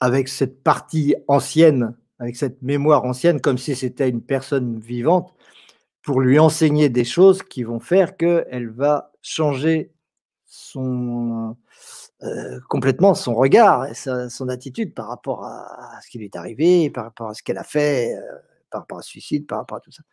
avec 0.00 0.28
cette 0.28 0.62
partie 0.62 1.14
ancienne 1.28 1.94
avec 2.18 2.36
cette 2.36 2.62
mémoire 2.62 3.04
ancienne 3.04 3.42
comme 3.42 3.58
si 3.58 3.76
c'était 3.76 4.08
une 4.08 4.22
personne 4.22 4.78
vivante 4.80 5.35
pour 6.06 6.20
lui 6.20 6.38
enseigner 6.38 6.88
des 6.88 7.04
choses 7.04 7.42
qui 7.42 7.64
vont 7.64 7.80
faire 7.80 8.16
qu'elle 8.16 8.70
va 8.70 9.12
changer 9.22 9.92
euh, 12.22 12.60
complètement 12.68 13.14
son 13.14 13.34
regard, 13.34 13.88
son 13.94 14.48
attitude 14.48 14.94
par 14.94 15.08
rapport 15.08 15.44
à, 15.44 16.00
ce 16.02 16.08
qui 16.08 16.18
lui 16.18 16.26
est 16.26 16.36
arrivé, 16.36 16.90
par 16.90 17.04
rapport 17.04 17.30
à 17.30 17.34
ce 17.34 17.42
qu'elle 17.42 17.58
a 17.58 17.64
fait, 17.64 18.14
euh, 18.14 18.20
par 18.70 18.82
rapport 18.82 18.98
à 18.98 19.02
ce 19.02 19.10
suicide, 19.10 19.48
par 19.48 19.58
rapport 19.58 19.78
à 19.78 19.80
tout 19.80 19.90
ça. 19.90 20.04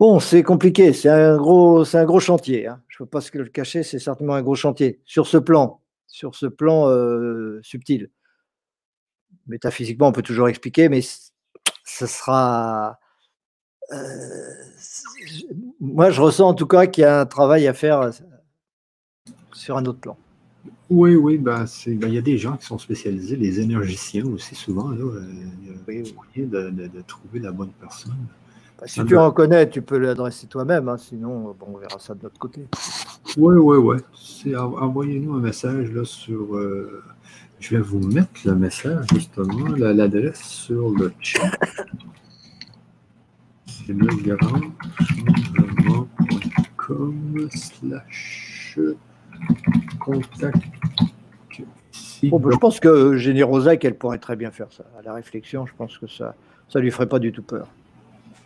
Bon, 0.00 0.18
c'est 0.18 0.42
compliqué, 0.42 0.92
c'est 0.92 1.10
un 1.10 1.36
gros, 1.36 1.96
un 1.96 2.04
gros 2.04 2.20
chantier. 2.20 2.66
Hein. 2.66 2.82
Je 2.88 2.96
ne 2.96 3.06
peux 3.06 3.10
pas 3.10 3.20
se 3.20 3.38
le 3.38 3.44
cacher, 3.44 3.84
c'est 3.84 4.00
certainement 4.00 4.34
un 4.34 4.42
gros 4.42 4.56
chantier 4.56 5.00
sur 5.04 5.28
ce 5.28 5.36
plan, 5.36 5.80
sur 6.08 6.34
ce 6.34 6.46
plan 6.46 6.88
euh, 6.88 7.60
subtil. 7.62 8.10
Métaphysiquement, 9.46 10.08
on 10.08 10.12
peut 10.12 10.22
toujours 10.22 10.48
expliquer, 10.48 10.88
mais 10.88 11.02
ce 11.02 12.06
sera 12.06 12.98
moi, 15.80 16.10
je 16.10 16.20
ressens 16.20 16.48
en 16.48 16.54
tout 16.54 16.66
cas 16.66 16.86
qu'il 16.86 17.02
y 17.02 17.04
a 17.04 17.20
un 17.20 17.26
travail 17.26 17.66
à 17.66 17.74
faire 17.74 18.00
euh, 18.00 18.10
sur 19.52 19.76
un 19.76 19.84
autre 19.84 20.00
plan. 20.00 20.16
Oui, 20.88 21.16
oui, 21.16 21.38
ben, 21.38 21.64
ben, 21.86 22.08
il 22.08 22.14
y 22.14 22.18
a 22.18 22.22
des 22.22 22.38
gens 22.38 22.56
qui 22.56 22.66
sont 22.66 22.78
spécialisés, 22.78 23.36
les 23.36 23.60
énergiciens 23.60 24.24
aussi, 24.26 24.54
souvent. 24.54 24.90
Là, 24.90 25.02
euh, 25.02 25.22
il 25.88 25.96
y 25.96 26.10
a 26.10 26.14
moyen 26.14 26.48
de, 26.48 27.00
trouver 27.06 27.40
la 27.40 27.50
bonne 27.50 27.72
personne. 27.80 28.14
Ben, 28.80 28.86
si 28.86 29.04
tu 29.04 29.16
en 29.16 29.30
connais, 29.32 29.68
tu 29.68 29.82
peux 29.82 29.98
l'adresser 29.98 30.46
toi-même, 30.46 30.88
hein, 30.88 30.96
sinon 30.98 31.56
bon, 31.58 31.66
on 31.74 31.78
verra 31.78 31.98
ça 31.98 32.14
de 32.14 32.22
l'autre 32.22 32.38
côté. 32.38 32.66
Oui, 33.36 33.56
oui, 33.56 33.78
oui. 33.78 34.54
Envoyez-nous 34.54 35.34
un 35.34 35.40
message 35.40 35.90
là, 35.92 36.04
sur. 36.04 36.58
je 37.58 37.76
vais 37.76 37.82
vous 37.82 38.00
mettre 38.00 38.40
le 38.44 38.54
message, 38.54 39.06
justement, 39.12 39.66
l'adresse 39.76 40.42
sur 40.42 40.90
le 40.90 41.12
chat 41.20 41.50
ben, 52.22 52.50
je 52.50 52.56
pense 52.56 52.80
que 52.80 53.16
Génie 53.16 53.42
Rosac, 53.42 53.84
elle 53.84 53.94
pourrait 53.94 54.18
très 54.18 54.36
bien 54.36 54.50
faire 54.50 54.68
ça. 54.70 54.84
À 54.98 55.02
la 55.02 55.12
réflexion, 55.12 55.66
je 55.66 55.72
pense 55.76 55.98
que 55.98 56.06
ça 56.06 56.34
ça 56.68 56.80
lui 56.80 56.90
ferait 56.90 57.08
pas 57.08 57.18
du 57.18 57.32
tout 57.32 57.42
peur. 57.42 57.68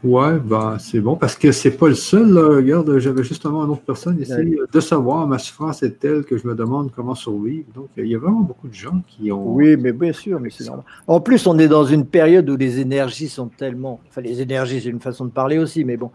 Ouais, 0.03 0.39
bah 0.39 0.77
c'est 0.79 1.01
bon, 1.01 1.15
parce 1.15 1.37
que 1.37 1.53
c'est 1.53 1.73
pas 1.73 1.89
le 1.89 1.95
seul. 1.95 2.39
Regarde, 2.39 2.99
j'avais 2.99 3.23
justement 3.23 3.65
une 3.65 3.71
autre 3.71 3.83
personne 3.83 4.19
ici 4.19 4.57
de 4.73 4.81
savoir, 4.81 5.27
ma 5.27 5.39
souffrance 5.39 5.83
est 5.83 5.99
telle 5.99 6.25
que 6.25 6.39
je 6.39 6.47
me 6.47 6.55
demande 6.55 6.91
comment 6.97 7.15
survivre. 7.15 7.67
Donc, 7.75 7.89
il 7.99 8.07
y 8.07 8.15
a 8.15 8.19
vraiment 8.19 8.41
beaucoup 8.41 8.69
de 8.69 8.75
gens 8.75 9.03
qui 9.07 9.31
ont. 9.31 9.53
Oui, 9.53 9.77
mais 9.77 9.93
bien 9.93 10.15
sûr, 10.15 10.41
mais 10.41 10.49
c'est 10.49 10.65
normal. 10.65 10.87
En 11.07 11.21
plus, 11.21 11.47
on 11.47 11.59
est 11.59 11.69
dans 11.69 11.85
une 11.85 12.07
période 12.07 12.49
où 12.49 12.57
les 12.57 12.81
énergies 12.81 13.29
sont 13.29 13.49
tellement. 13.49 14.01
Enfin, 14.09 14.23
les 14.23 14.41
énergies, 14.41 14.81
c'est 14.81 14.89
une 14.89 15.01
façon 15.01 15.27
de 15.27 15.31
parler 15.31 15.59
aussi, 15.59 15.85
mais 15.85 15.99
bon, 15.99 16.11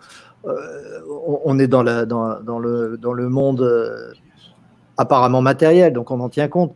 euh, 0.48 1.02
on, 1.44 1.60
est 1.60 1.68
dans, 1.68 1.84
la, 1.84 2.08
dans, 2.08 2.42
dans, 2.42 2.58
le, 2.58 2.98
dans 2.98 3.14
le 3.14 3.30
monde 3.30 3.62
euh, 3.62 4.14
apparemment 4.98 5.42
matériel, 5.42 5.94
donc 5.94 6.10
on 6.10 6.20
en 6.22 6.30
tient 6.30 6.48
compte, 6.48 6.74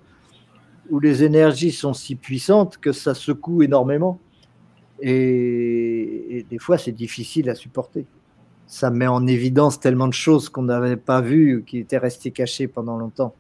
où 0.92 1.00
les 1.00 1.24
énergies 1.24 1.72
sont 1.72 1.94
si 1.94 2.16
puissantes 2.16 2.78
que 2.78 2.92
ça 2.92 3.16
secoue 3.16 3.64
énormément. 3.64 4.20
Et, 5.02 6.46
des 6.50 6.58
fois, 6.58 6.78
c'est 6.78 6.92
difficile 6.92 7.50
à 7.50 7.56
supporter. 7.56 8.06
Ça 8.68 8.90
met 8.92 9.08
en 9.08 9.26
évidence 9.28 9.80
tellement 9.80 10.08
de 10.08 10.14
choses 10.14 10.50
qu'on 10.50 10.64
n'avait 10.64 10.98
pas 10.98 11.22
vues, 11.22 11.64
qui 11.66 11.80
étaient 11.80 11.98
restées 11.98 12.32
cachées 12.32 12.68
pendant 12.68 12.98
longtemps. 12.98 13.34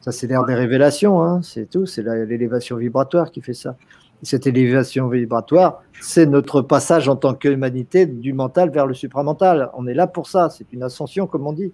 Ça, 0.00 0.12
c'est 0.12 0.26
l'air 0.26 0.44
des 0.44 0.54
révélations, 0.54 1.22
hein, 1.22 1.40
c'est 1.42 1.70
tout. 1.70 1.86
C'est 1.86 2.02
l'élévation 2.02 2.76
vibratoire 2.76 3.30
qui 3.30 3.40
fait 3.40 3.54
ça. 3.54 3.76
cette 4.22 4.46
élévation 4.46 5.08
vibratoire, 5.08 5.82
c'est 6.00 6.26
notre 6.26 6.62
passage 6.62 7.08
en 7.08 7.16
tant 7.16 7.34
qu'humanité 7.34 8.06
du 8.06 8.32
mental 8.32 8.70
vers 8.70 8.86
le 8.86 8.94
supramental. 8.94 9.70
On 9.74 9.86
est 9.86 9.94
là 9.94 10.06
pour 10.06 10.28
ça. 10.28 10.50
C'est 10.50 10.72
une 10.72 10.82
ascension, 10.82 11.26
comme 11.26 11.46
on 11.46 11.52
dit. 11.52 11.72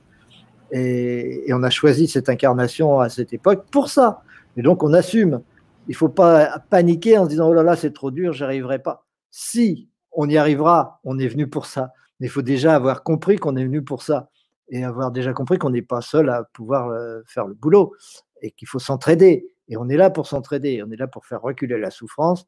Et, 0.72 1.48
et, 1.48 1.54
on 1.54 1.62
a 1.62 1.70
choisi 1.70 2.06
cette 2.06 2.28
incarnation 2.28 3.00
à 3.00 3.08
cette 3.08 3.32
époque 3.32 3.64
pour 3.72 3.88
ça. 3.88 4.22
Et 4.56 4.62
donc, 4.62 4.82
on 4.84 4.92
assume. 4.92 5.42
Il 5.88 5.92
ne 5.92 5.96
faut 5.96 6.08
pas 6.08 6.62
paniquer 6.70 7.18
en 7.18 7.24
se 7.24 7.30
disant 7.30 7.48
Oh 7.48 7.54
là 7.54 7.62
là, 7.64 7.74
c'est 7.74 7.92
trop 7.92 8.10
dur, 8.12 8.32
j'arriverai 8.32 8.78
pas 8.78 9.04
si 9.30 9.88
on 10.12 10.28
y 10.28 10.36
arrivera, 10.36 11.00
on 11.04 11.18
est 11.18 11.28
venu 11.28 11.48
pour 11.48 11.66
ça. 11.66 11.92
Mais 12.18 12.26
il 12.26 12.30
faut 12.30 12.42
déjà 12.42 12.74
avoir 12.74 13.02
compris 13.02 13.36
qu'on 13.36 13.56
est 13.56 13.64
venu 13.64 13.82
pour 13.82 14.02
ça 14.02 14.30
et 14.68 14.84
avoir 14.84 15.10
déjà 15.10 15.32
compris 15.32 15.58
qu'on 15.58 15.70
n'est 15.70 15.82
pas 15.82 16.00
seul 16.00 16.30
à 16.30 16.44
pouvoir 16.44 16.88
euh, 16.88 17.22
faire 17.26 17.46
le 17.46 17.54
boulot 17.54 17.94
et 18.42 18.50
qu'il 18.52 18.68
faut 18.68 18.78
s'entraider. 18.78 19.46
Et 19.68 19.76
on 19.76 19.88
est 19.88 19.96
là 19.96 20.10
pour 20.10 20.26
s'entraider, 20.26 20.82
on 20.86 20.90
est 20.90 20.96
là 20.96 21.06
pour 21.06 21.26
faire 21.26 21.42
reculer 21.42 21.78
la 21.78 21.90
souffrance 21.90 22.46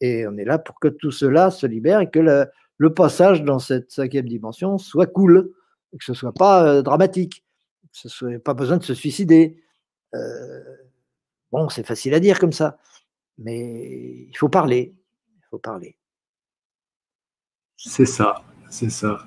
et 0.00 0.26
on 0.26 0.36
est 0.36 0.44
là 0.44 0.58
pour 0.58 0.80
que 0.80 0.88
tout 0.88 1.10
cela 1.10 1.50
se 1.50 1.66
libère 1.66 2.00
et 2.00 2.10
que 2.10 2.18
le, 2.18 2.48
passage 2.94 3.44
dans 3.44 3.60
cette 3.60 3.92
cinquième 3.92 4.28
dimension 4.28 4.76
soit 4.76 5.06
cool, 5.06 5.52
que 5.96 6.04
ce 6.04 6.14
soit 6.14 6.34
pas 6.34 6.66
euh, 6.66 6.82
dramatique, 6.82 7.44
que 7.92 7.98
ce 7.98 8.08
soit 8.08 8.42
pas 8.42 8.54
besoin 8.54 8.76
de 8.78 8.82
se 8.82 8.94
suicider. 8.94 9.62
Euh, 10.14 10.64
bon, 11.52 11.68
c'est 11.68 11.86
facile 11.86 12.12
à 12.14 12.18
dire 12.18 12.40
comme 12.40 12.52
ça, 12.52 12.78
mais 13.38 14.26
il 14.28 14.36
faut 14.36 14.48
parler, 14.48 14.96
il 15.36 15.44
faut 15.48 15.58
parler. 15.58 15.96
C'est 17.84 18.06
ça, 18.06 18.42
c'est 18.70 18.90
ça. 18.90 19.18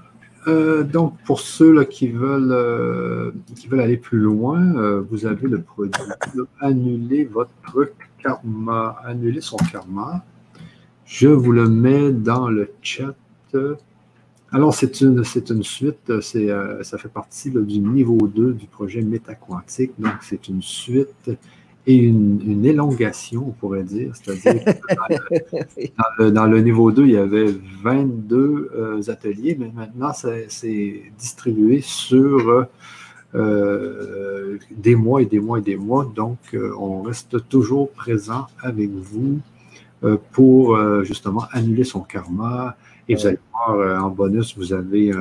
Euh, 0.47 0.83
donc, 0.83 1.17
pour 1.25 1.41
ceux 1.41 1.73
là, 1.73 1.83
qui, 1.83 2.07
veulent, 2.07 2.53
euh, 2.53 3.31
qui 3.55 3.67
veulent 3.67 3.81
aller 3.81 3.97
plus 3.97 4.19
loin, 4.19 4.75
euh, 4.77 5.01
vous 5.09 5.25
avez 5.25 5.47
le 5.47 5.61
produit 5.61 5.91
annuler 6.61 7.25
votre 7.25 7.91
karma, 8.17 8.97
annuler 9.03 9.41
son 9.41 9.57
karma. 9.57 10.23
Je 11.05 11.27
vous 11.27 11.51
le 11.51 11.67
mets 11.67 12.11
dans 12.11 12.47
le 12.47 12.71
chat 12.81 13.15
Alors, 14.51 14.73
c'est 14.73 15.01
une, 15.01 15.23
suite, 15.61 16.21
ça 16.21 16.97
fait 16.97 17.11
partie 17.13 17.51
du 17.51 17.79
niveau 17.79 18.17
2 18.25 18.53
du 18.53 18.67
projet 18.67 19.01
métaquantique. 19.01 19.91
Donc, 19.99 20.15
c'est 20.21 20.47
une 20.47 20.61
suite 20.61 21.29
et 21.87 21.95
une, 21.95 22.65
élongation, 22.65 23.45
on 23.47 23.51
pourrait 23.51 23.83
dire. 23.83 24.11
C'est-à-dire 24.15 24.63
que 26.17 26.29
dans 26.29 26.45
le, 26.45 26.59
niveau 26.61 26.91
2, 26.91 27.05
il 27.05 27.11
y 27.11 27.17
avait 27.17 27.53
22 27.83 28.71
euh, 28.73 29.01
ateliers, 29.07 29.55
mais 29.59 29.71
maintenant, 29.73 30.11
c'est 30.13 31.01
distribué 31.17 31.81
sur 31.81 32.67
euh, 33.35 34.57
des 34.71 34.95
mois 34.95 35.21
et 35.21 35.25
des 35.25 35.39
mois 35.39 35.59
et 35.59 35.61
des 35.61 35.77
mois. 35.77 36.11
Donc, 36.15 36.39
euh, 36.53 36.73
on 36.79 37.01
reste 37.01 37.47
toujours 37.49 37.91
présent 37.91 38.47
avec 38.61 38.89
vous 38.89 39.39
pour 40.33 40.77
justement 41.03 41.45
annuler 41.51 41.83
son 41.83 42.01
karma. 42.01 42.77
Et 43.09 43.15
vous 43.15 43.25
allez 43.25 43.39
voir, 43.51 44.03
en 44.03 44.09
bonus, 44.11 44.55
vous 44.55 44.71
avez 44.71 45.11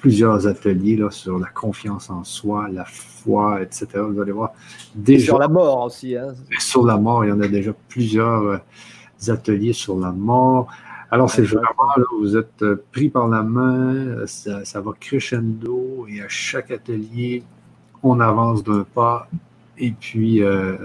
plusieurs 0.00 0.46
ateliers 0.46 0.96
là, 0.96 1.10
sur 1.10 1.38
la 1.38 1.48
confiance 1.48 2.10
en 2.10 2.24
soi, 2.24 2.68
la 2.72 2.84
foi, 2.84 3.62
etc. 3.62 3.86
Vous 3.96 4.20
allez 4.20 4.32
voir. 4.32 4.52
Déjà, 4.94 5.26
sur 5.26 5.38
la 5.38 5.48
mort 5.48 5.84
aussi. 5.84 6.16
Hein. 6.16 6.34
Sur 6.58 6.84
la 6.84 6.96
mort, 6.96 7.24
il 7.24 7.28
y 7.28 7.32
en 7.32 7.40
a 7.40 7.48
déjà 7.48 7.72
plusieurs 7.88 8.42
euh, 8.42 8.58
ateliers 9.28 9.74
sur 9.74 9.98
la 9.98 10.10
mort. 10.10 10.68
Alors, 11.10 11.28
c'est 11.28 11.42
vraiment, 11.42 11.92
là, 11.96 12.04
vous 12.18 12.36
êtes 12.36 12.62
euh, 12.62 12.82
pris 12.92 13.08
par 13.08 13.28
la 13.28 13.42
main, 13.42 14.26
ça, 14.26 14.80
va 14.80 14.92
crescendo, 14.98 16.06
et 16.08 16.22
à 16.22 16.28
chaque 16.28 16.70
atelier, 16.70 17.42
on 18.02 18.20
avance 18.20 18.62
d'un 18.62 18.84
pas, 18.94 19.28
et 19.76 19.90
puis 19.90 20.42
euh, 20.42 20.76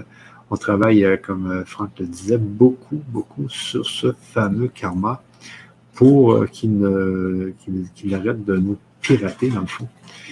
on 0.50 0.56
travaille, 0.56 1.20
comme 1.22 1.64
Franck 1.64 1.90
le 2.00 2.06
disait, 2.06 2.38
beaucoup, 2.38 3.00
beaucoup 3.08 3.48
sur 3.48 3.86
ce 3.86 4.12
fameux 4.12 4.68
karma 4.68 5.22
pour 5.94 6.44
qu'il 6.50 6.84
arrête 8.12 8.44
de 8.44 8.56
nous 8.56 8.76
pirater, 9.06 9.50
dans 9.50 9.60
le 9.60 9.66
fond. 9.66 9.88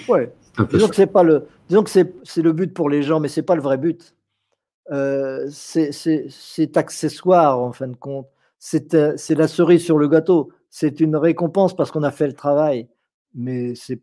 Ouais. 0.08 0.32
Disons 0.70 0.88
que 0.88 0.96
c'est 0.96 1.06
pas 1.06 1.22
le, 1.22 1.46
disons 1.68 1.82
que 1.82 1.90
c'est 1.90 2.42
le 2.42 2.52
but 2.52 2.72
pour 2.72 2.88
les 2.88 3.02
gens, 3.02 3.20
mais 3.20 3.28
c'est 3.28 3.42
pas 3.42 3.56
le 3.56 3.62
vrai 3.62 3.78
but. 3.78 4.14
Euh, 4.92 5.48
c'est 5.50 6.76
accessoire 6.76 7.58
en 7.58 7.72
fin 7.72 7.88
de 7.88 7.96
compte. 7.96 8.28
Euh, 8.94 9.14
c'est 9.16 9.34
la 9.34 9.48
cerise 9.48 9.84
sur 9.84 9.98
le 9.98 10.08
gâteau. 10.08 10.50
C'est 10.70 11.00
une 11.00 11.16
récompense 11.16 11.74
parce 11.74 11.90
qu'on 11.90 12.02
a 12.02 12.10
fait 12.10 12.26
le 12.26 12.32
travail, 12.34 12.88
mais 13.34 13.74
c'est 13.74 14.00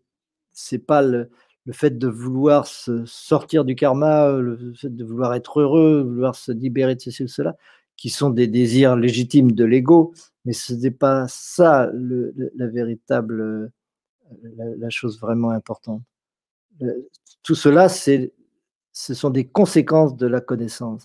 c'est 0.53 0.79
pas 0.79 1.01
le, 1.01 1.29
le, 1.65 1.73
fait 1.73 1.97
de 1.97 2.07
vouloir 2.07 2.67
se 2.67 3.05
sortir 3.05 3.63
du 3.63 3.75
karma, 3.75 4.31
le 4.31 4.73
fait 4.75 4.93
de 4.93 5.03
vouloir 5.05 5.33
être 5.33 5.61
heureux, 5.61 6.01
vouloir 6.01 6.35
se 6.35 6.51
libérer 6.51 6.95
de 6.95 7.01
ceci 7.01 7.23
ou 7.23 7.27
cela, 7.27 7.55
qui 7.95 8.09
sont 8.09 8.29
des 8.29 8.47
désirs 8.47 8.97
légitimes 8.97 9.53
de 9.53 9.63
l'ego, 9.63 10.13
mais 10.43 10.53
ce 10.53 10.73
n'est 10.73 10.91
pas 10.91 11.25
ça 11.29 11.89
le, 11.93 12.33
la 12.55 12.67
véritable 12.67 13.71
la, 14.55 14.89
chose 14.89 15.19
vraiment 15.19 15.51
importante. 15.51 16.01
Tout 17.43 17.55
cela, 17.55 17.89
ce 17.89 19.13
sont 19.13 19.29
des 19.29 19.45
conséquences 19.45 20.15
de 20.15 20.27
la 20.27 20.41
connaissance, 20.41 21.03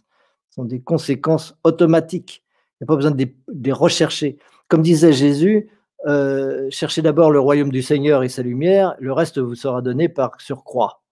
ce 0.51 0.55
sont 0.55 0.65
des 0.65 0.81
conséquences 0.81 1.57
automatiques. 1.65 2.45
Il 2.81 2.85
n'y 2.85 2.87
a 2.87 2.89
pas 2.89 2.97
besoin 2.97 3.11
de 3.11 3.27
les, 3.49 3.73
rechercher. 3.73 4.39
Comme 4.69 4.83
disait 4.83 5.13
Jésus, 5.13 5.71
euh, 6.07 6.69
cherchez 6.71 7.03
d'abord 7.03 7.31
le 7.31 7.41
royaume 7.41 7.71
du 7.71 7.83
Seigneur 7.83 8.23
et 8.23 8.29
sa 8.29 8.43
lumière, 8.43 8.95
le 8.99 9.13
reste 9.13 9.39
vous 9.39 9.55
sera 9.55 9.83
donné 9.83 10.09
par 10.09 10.41
surcroît. 10.41 11.03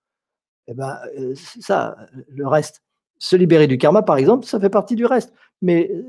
Eh 0.67 0.75
ben, 0.75 0.99
euh, 1.19 1.35
ça, 1.61 1.97
le 2.29 2.47
reste. 2.47 2.83
Se 3.19 3.37
libérer 3.37 3.67
du 3.67 3.79
karma, 3.79 4.03
par 4.03 4.17
exemple, 4.17 4.45
ça 4.45 4.61
fait 4.61 4.71
partie 4.71 4.97
du 4.97 5.07
reste. 5.07 5.33
Mais 5.63 5.91
euh, 5.91 6.03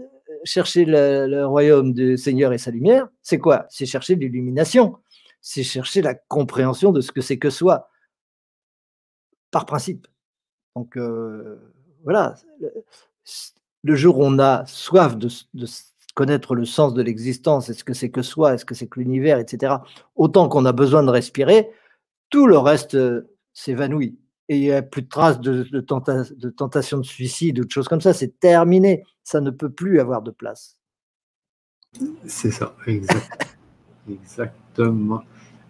chercher 0.44 0.86
le, 0.86 1.27
le 1.27 1.45
royaume 1.45 1.94
du 1.94 2.18
Seigneur 2.18 2.52
et 2.52 2.57
sa 2.57 2.72
lumière, 2.72 3.07
c'est 3.22 3.38
quoi? 3.38 3.65
C'est 3.69 3.86
chercher 3.86 4.15
l'illumination 4.15 4.98
c'est 5.47 5.61
chercher 5.61 6.01
la 6.01 6.15
compréhension 6.15 6.91
de 6.91 7.01
ce 7.01 7.11
que 7.11 7.22
c'est 7.22 7.38
que 7.38 7.51
soi, 7.51 7.91
par 9.51 9.67
principe. 9.67 10.07
Donc 10.76 10.97
euh, 10.97 11.72
voilà, 12.03 12.34
le 13.84 13.95
jour 13.95 14.17
où 14.17 14.23
on 14.23 14.39
a 14.39 14.65
soif 14.65 15.15
de, 15.17 15.30
connaître 16.15 16.55
le 16.55 16.65
sens 16.65 16.95
de 16.95 17.03
l'existence, 17.03 17.69
est-ce 17.69 17.84
que 17.84 17.93
c'est 17.93 18.09
que 18.09 18.23
soi, 18.23 18.55
est-ce 18.55 18.65
que 18.65 18.73
c'est 18.73 18.88
que 18.88 18.99
l'univers, 18.99 19.38
etc., 19.38 19.76
autant 20.15 20.49
qu'on 20.49 20.65
a 20.65 20.72
besoin 20.72 21.03
de 21.03 21.11
respirer, 21.11 21.69
tout 22.31 22.47
le 22.47 22.57
reste 22.57 22.95
euh, 22.95 23.30
s'évanouit. 23.53 24.17
Et 24.49 24.57
il 24.57 24.61
n'y 24.61 24.72
a 24.72 24.81
plus 24.81 25.03
de 25.03 25.09
traces 25.09 25.39
de, 25.39 25.61
de, 25.61 25.80
de 25.80 26.49
tentation 26.49 26.97
de 26.97 27.05
suicide 27.05 27.59
ou 27.59 27.65
de 27.65 27.72
choses 27.72 27.88
comme 27.88 28.01
ça, 28.01 28.13
c'est 28.13 28.39
terminé, 28.39 29.05
ça 29.23 29.41
ne 29.41 29.51
peut 29.51 29.69
plus 29.72 29.99
avoir 29.99 30.23
de 30.23 30.31
place. 30.31 30.76
C'est 32.26 32.51
ça, 32.51 32.76
exactement. 34.07 35.23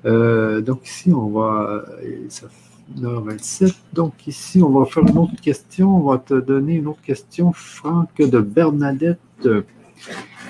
Euh, 0.05 0.61
donc 0.61 0.87
ici, 0.87 1.11
on 1.13 1.29
va... 1.29 1.85
Ça 2.29 2.47
27 2.93 3.73
Donc 3.93 4.27
ici, 4.27 4.61
on 4.61 4.69
va 4.69 4.85
faire 4.85 5.03
une 5.03 5.17
autre 5.17 5.41
question. 5.41 5.97
On 5.97 6.11
va 6.11 6.17
te 6.17 6.33
donner 6.33 6.75
une 6.75 6.87
autre 6.87 7.01
question, 7.01 7.51
Franck, 7.51 8.17
de 8.17 8.39
Bernadette. 8.39 9.19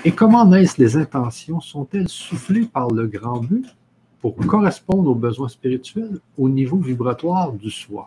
Et 0.04 0.12
comment 0.12 0.44
naissent 0.44 0.78
les 0.78 0.96
intentions? 0.96 1.60
Sont-elles 1.60 2.08
soufflées 2.08 2.66
par 2.66 2.90
le 2.90 3.06
grand 3.06 3.40
but 3.40 3.66
pour 4.20 4.36
correspondre 4.36 5.10
aux 5.10 5.14
besoins 5.14 5.48
spirituels 5.48 6.18
au 6.38 6.48
niveau 6.48 6.76
vibratoire 6.76 7.52
du 7.52 7.70
soi? 7.70 8.06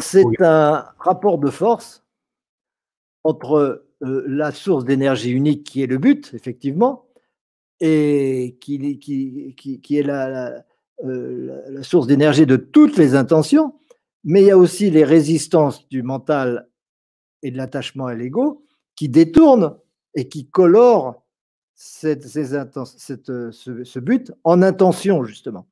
C'est 0.00 0.24
un 0.40 0.84
rapport 0.98 1.38
de 1.38 1.50
force 1.50 2.02
entre 3.22 3.84
euh, 4.02 4.24
la 4.26 4.50
source 4.50 4.84
d'énergie 4.84 5.30
unique 5.30 5.64
qui 5.64 5.82
est 5.82 5.86
le 5.86 5.98
but, 5.98 6.32
effectivement, 6.34 7.04
et 7.80 8.56
qui, 8.60 8.76
est 9.90 10.02
la, 10.02 10.64
euh, 11.04 11.62
la, 11.68 11.82
source 11.82 12.06
d'énergie 12.06 12.46
de 12.46 12.56
toutes 12.56 12.96
les 12.96 13.14
intentions, 13.14 13.74
mais 14.24 14.42
il 14.42 14.46
y 14.46 14.50
a 14.50 14.58
aussi 14.58 14.90
les 14.90 15.04
résistances 15.04 15.88
du 15.88 16.02
mental 16.02 16.68
et 17.42 17.50
de 17.50 17.56
l'attachement 17.56 18.06
à 18.06 18.14
l'ego 18.14 18.64
qui 18.96 19.08
détournent 19.08 19.76
et 20.14 20.28
qui 20.28 20.48
colorent 20.48 21.24
cette, 21.74 22.26
cette, 22.26 22.72
ce, 23.52 23.98
but 24.00 24.32
en 24.42 24.62
intention, 24.62 25.22
justement. 25.22 25.68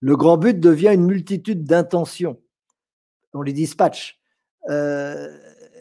Le 0.00 0.16
grand 0.16 0.38
but 0.38 0.58
devient 0.58 0.92
une 0.94 1.04
multitude 1.04 1.64
d'intentions. 1.64 2.40
On 3.34 3.42
les 3.42 3.52
dispatche. 3.52 4.18
Euh, 4.70 5.28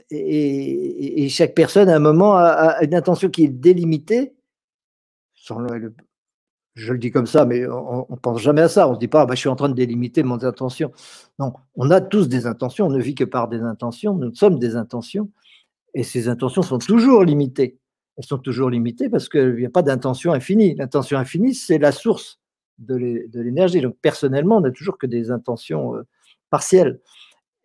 et, 0.10 1.30
chaque 1.30 1.56
personne, 1.56 1.88
à 1.88 1.96
un 1.96 2.00
moment, 2.00 2.36
a 2.36 2.84
une 2.84 2.94
intention 2.94 3.30
qui 3.30 3.46
est 3.46 3.48
délimitée 3.48 4.34
je 6.74 6.94
le 6.94 7.00
dis 7.00 7.12
comme 7.12 7.28
ça, 7.28 7.46
mais 7.46 7.68
on 7.68 8.08
ne 8.10 8.16
pense 8.16 8.40
jamais 8.42 8.62
à 8.62 8.70
ça. 8.70 8.88
On 8.88 8.92
ne 8.92 8.96
se 8.96 9.00
dit 9.00 9.08
pas, 9.08 9.26
bah, 9.26 9.36
je 9.36 9.40
suis 9.40 9.50
en 9.50 9.56
train 9.56 9.70
de 9.70 9.74
délimiter 9.74 10.24
mon 10.24 10.42
intention. 10.44 10.92
Non, 11.40 11.54
on 11.76 11.92
a 11.92 12.00
tous 12.00 12.30
des 12.30 12.46
intentions, 12.46 12.88
on 12.88 12.92
ne 12.92 13.02
vit 13.02 13.16
que 13.16 13.26
par 13.26 13.50
des 13.50 13.62
intentions, 13.62 14.14
nous 14.16 14.34
sommes 14.34 14.58
des 14.60 14.76
intentions, 14.76 15.30
et 15.94 16.04
ces 16.04 16.30
intentions 16.30 16.62
sont 16.62 16.78
toujours 16.78 17.24
limitées. 17.24 17.78
Elles 18.18 18.26
sont 18.26 18.38
toujours 18.38 18.70
limitées 18.70 19.10
parce 19.10 19.30
qu'il 19.30 19.56
n'y 19.56 19.66
a 19.66 19.70
pas 19.70 19.82
d'intention 19.82 20.32
infinie. 20.32 20.76
L'intention 20.76 21.18
infinie, 21.18 21.56
c'est 21.56 21.78
la 21.78 21.92
source 21.92 22.40
de 22.78 22.96
l'énergie. 23.34 23.82
Donc 23.82 23.98
personnellement, 24.02 24.58
on 24.58 24.62
n'a 24.62 24.72
toujours 24.72 24.98
que 24.98 25.08
des 25.08 25.32
intentions 25.32 25.96
euh, 25.96 26.04
partielles. 26.50 27.00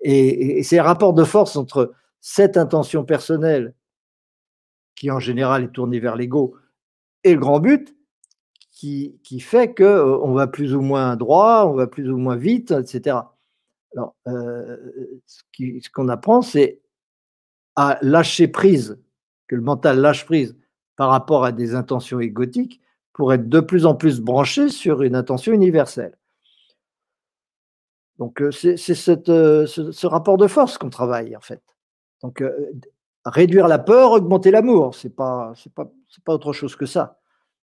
Et, 0.01 0.59
et 0.59 0.63
c'est 0.63 0.79
un 0.79 0.83
rapport 0.83 1.15
de 1.15 1.25
force 1.25 1.57
entre 1.57 1.93
cette 2.21 2.57
intention 2.57 3.05
personnelle, 3.05 3.75
qui 4.95 5.11
en 5.11 5.21
général 5.21 5.65
est 5.65 5.73
tournée 5.73 6.01
vers 6.01 6.17
l'ego, 6.17 6.57
et 7.27 7.35
le 7.35 7.41
grand 7.41 7.59
but 7.59 7.95
qui, 8.71 9.19
qui 9.25 9.41
fait 9.41 9.75
qu'on 9.75 9.85
euh, 9.85 10.35
va 10.35 10.47
plus 10.47 10.75
ou 10.75 10.81
moins 10.81 11.17
droit, 11.17 11.65
on 11.67 11.75
va 11.75 11.89
plus 11.89 12.09
ou 12.09 12.17
moins 12.19 12.37
vite, 12.37 12.71
etc. 12.71 13.17
Alors, 13.95 14.15
euh, 14.29 14.77
ce 15.27 15.91
qu'on 15.91 16.09
apprend, 16.09 16.43
c'est 16.43 16.83
à 17.75 17.99
lâcher 18.03 18.47
prise, 18.47 19.03
que 19.49 19.57
le 19.57 19.63
mental 19.63 19.99
lâche 19.99 20.25
prise 20.25 20.57
par 20.95 21.11
rapport 21.11 21.45
à 21.45 21.53
des 21.53 21.75
intentions 21.75 22.21
égotiques 22.21 22.81
pour 23.13 23.33
être 23.33 23.49
de 23.49 23.61
plus 23.61 23.87
en 23.87 23.95
plus 23.95 24.21
branché 24.21 24.69
sur 24.69 25.03
une 25.03 25.17
intention 25.17 25.53
universelle. 25.53 26.17
Donc, 28.19 28.41
euh, 28.41 28.53
c'est 28.53 28.77
ce, 28.77 29.67
ce, 29.67 30.07
rapport 30.07 30.37
de 30.37 30.47
force 30.47 30.79
qu'on 30.79 30.91
travaille, 30.91 31.37
en 31.37 31.41
fait. 31.41 31.63
Donc, 32.23 32.43
réduire 33.25 33.69
la 33.69 33.79
peur, 33.79 34.13
augmenter 34.13 34.51
l'amour. 34.51 34.95
C'est 34.95 35.15
pas, 35.15 35.53
c'est 36.17 36.25
pas 36.25 36.33
autre 36.33 36.55
chose 36.55 36.77
que 36.77 36.87
ça. 36.87 37.19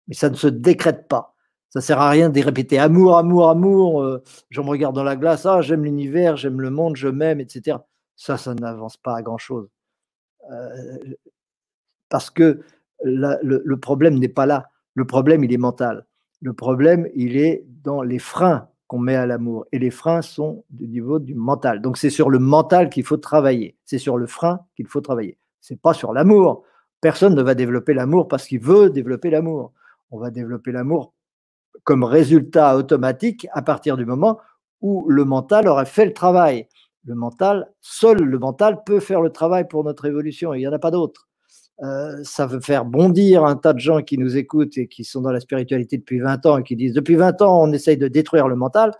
Mais 0.08 0.16
ça 0.16 0.30
ne 0.30 0.36
se 0.36 0.48
décrète 0.48 1.08
pas. 1.08 1.36
Ça 1.70 1.82
sert 1.82 2.02
à 2.02 2.10
rien 2.10 2.30
de 2.30 2.42
répéter 2.42 2.80
amour, 2.80 3.18
amour, 3.18 3.50
amour. 3.50 4.02
Euh, 4.02 4.24
je 4.50 4.60
me 4.60 4.68
regarde 4.68 4.96
dans 4.96 5.04
la 5.04 5.16
glace, 5.16 5.46
ah, 5.46 5.62
j'aime 5.62 5.84
l'univers, 5.84 6.36
j'aime 6.36 6.60
le 6.60 6.72
monde, 6.72 6.96
je 6.96 7.08
m'aime, 7.08 7.40
etc. 7.40 7.78
Ça, 8.16 8.38
ça 8.38 8.56
n'avance 8.56 8.98
pas 8.98 9.16
à 9.16 9.22
grand 9.22 9.38
chose. 9.38 9.70
Euh, 10.52 10.98
parce 12.10 12.32
que 12.32 12.62
le, 13.04 13.76
problème 13.76 14.18
n'est 14.18 14.28
pas 14.28 14.48
là. 14.48 14.72
Le 14.96 15.06
problème, 15.06 15.44
il 15.44 15.54
est 15.54 15.58
mental. 15.58 16.08
Le 16.42 16.54
problème, 16.54 17.08
il 17.14 17.38
est 17.38 17.64
dans 17.84 18.02
les 18.02 18.20
freins 18.20 18.68
qu'on 18.88 18.98
met 18.98 19.16
à 19.16 19.28
l'amour. 19.28 19.68
Et 19.72 19.78
les 19.78 19.92
freins 19.92 20.24
sont 20.24 20.66
du 20.72 20.88
niveau 20.88 21.20
du 21.20 21.36
mental. 21.36 21.82
Donc 21.82 22.00
c'est 22.00 22.10
sur 22.10 22.32
le 22.32 22.40
mental 22.40 22.90
qu'il 22.90 23.04
faut 23.04 23.18
travailler. 23.18 23.78
C'est 23.86 24.00
sur 24.00 24.18
le 24.18 24.26
frein 24.26 24.62
qu'il 24.76 24.88
faut 24.88 25.02
travailler. 25.02 25.38
C'est 25.62 25.80
pas 25.80 25.94
sur 25.94 26.14
l'amour. 26.14 26.64
Personne 27.02 27.36
ne 27.36 27.42
va 27.42 27.56
développer 27.56 27.94
l'amour 27.94 28.28
parce 28.28 28.48
qu'il 28.48 28.60
veut 28.60 28.90
développer 28.90 29.30
l'amour. 29.30 29.74
On 30.12 30.20
va 30.20 30.32
développer 30.32 30.72
l'amour 30.72 31.14
comme 31.84 32.04
résultat 32.04 32.76
automatique 32.76 33.48
à 33.54 33.62
partir 33.62 33.98
du 33.98 34.06
moment 34.06 34.40
où 34.82 35.10
le 35.10 35.26
mental 35.26 35.68
aurait 35.68 35.86
fait 35.86 36.06
le 36.06 36.14
travail. 36.14 36.68
Le 37.06 37.16
mental, 37.16 37.72
seul 37.82 38.18
le 38.18 38.40
mental 38.40 38.84
peut 38.86 39.00
faire 39.00 39.22
le 39.22 39.32
travail 39.32 39.68
pour 39.68 39.84
notre 39.84 40.06
évolution, 40.06 40.54
il 40.54 40.60
n'y 40.60 40.68
en 40.68 40.74
a 40.74 40.80
pas 40.80 40.92
d'autre. 40.92 41.28
Euh, 41.82 42.22
ça 42.24 42.46
veut 42.46 42.60
faire 42.60 42.84
bondir 42.84 43.46
un 43.46 43.56
tas 43.56 43.72
de 43.72 43.80
gens 43.80 44.02
qui 44.02 44.18
nous 44.18 44.36
écoutent 44.36 44.78
et 44.78 44.88
qui 44.88 45.06
sont 45.06 45.22
dans 45.22 45.32
la 45.32 45.40
spiritualité 45.40 45.98
depuis 45.98 46.20
20 46.20 46.46
ans 46.46 46.58
et 46.58 46.64
qui 46.64 46.76
disent 46.76 46.94
depuis 46.94 47.16
20 47.16 47.42
ans 47.42 47.64
on 47.64 47.72
essaye 47.72 47.98
de 47.98 48.08
détruire 48.08 48.48
le 48.48 48.56
mental. 48.56 48.92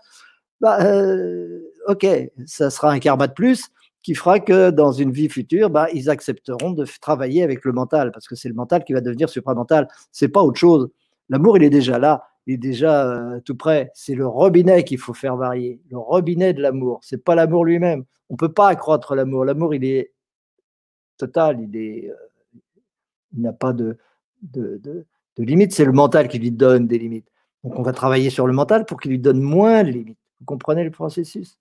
Bah, 0.60 0.78
euh, 0.82 1.60
ok, 1.88 2.06
ça 2.46 2.70
sera 2.70 2.90
un 2.90 2.98
karma 2.98 3.28
de 3.28 3.34
plus 3.34 3.70
qui 4.02 4.14
fera 4.14 4.40
que 4.40 4.70
dans 4.70 4.92
une 4.92 5.12
vie 5.12 5.28
future, 5.28 5.70
bah, 5.70 5.88
ils 5.92 6.08
accepteront 6.08 6.70
de 6.70 6.86
travailler 7.00 7.42
avec 7.42 7.64
le 7.64 7.72
mental 7.72 8.12
parce 8.12 8.26
que 8.26 8.34
c'est 8.34 8.48
le 8.48 8.54
mental 8.54 8.84
qui 8.84 8.92
va 8.92 9.00
devenir 9.00 9.28
supramental. 9.28 9.88
C'est 10.12 10.28
pas 10.28 10.42
autre 10.42 10.58
chose. 10.58 10.90
L'amour, 11.28 11.58
il 11.58 11.64
est 11.64 11.70
déjà 11.70 11.98
là, 11.98 12.24
il 12.46 12.54
est 12.54 12.58
déjà 12.58 13.06
euh, 13.06 13.40
tout 13.40 13.56
près. 13.56 13.90
C'est 13.94 14.14
le 14.14 14.26
robinet 14.26 14.84
qu'il 14.84 14.98
faut 14.98 15.14
faire 15.14 15.36
varier, 15.36 15.80
le 15.90 15.98
robinet 15.98 16.54
de 16.54 16.62
l'amour. 16.62 17.00
C'est 17.02 17.22
pas 17.22 17.34
l'amour 17.34 17.64
lui-même. 17.64 18.04
On 18.30 18.36
peut 18.36 18.52
pas 18.52 18.68
accroître 18.68 19.14
l'amour. 19.14 19.44
L'amour, 19.44 19.74
il 19.74 19.84
est 19.84 20.12
total, 21.18 21.60
il 21.60 21.76
est 21.76 22.10
il 23.32 23.40
n'y 23.40 23.48
a 23.48 23.52
pas 23.52 23.72
de, 23.72 23.98
de, 24.42 24.80
de, 24.82 25.04
limite, 25.38 25.72
c'est 25.72 25.84
le 25.84 25.92
mental 25.92 26.28
qui 26.28 26.38
lui 26.38 26.50
donne 26.50 26.86
des 26.86 26.98
limites. 26.98 27.28
Donc 27.64 27.78
on 27.78 27.82
va 27.82 27.92
travailler 27.92 28.30
sur 28.30 28.46
le 28.46 28.52
mental 28.52 28.84
pour 28.84 29.00
qu'il 29.00 29.10
lui 29.10 29.18
donne 29.18 29.40
moins 29.40 29.82
de 29.84 29.90
limites. 29.90 30.18
Vous 30.40 30.46
comprenez 30.46 30.84
le 30.84 30.90
processus? 30.90 31.58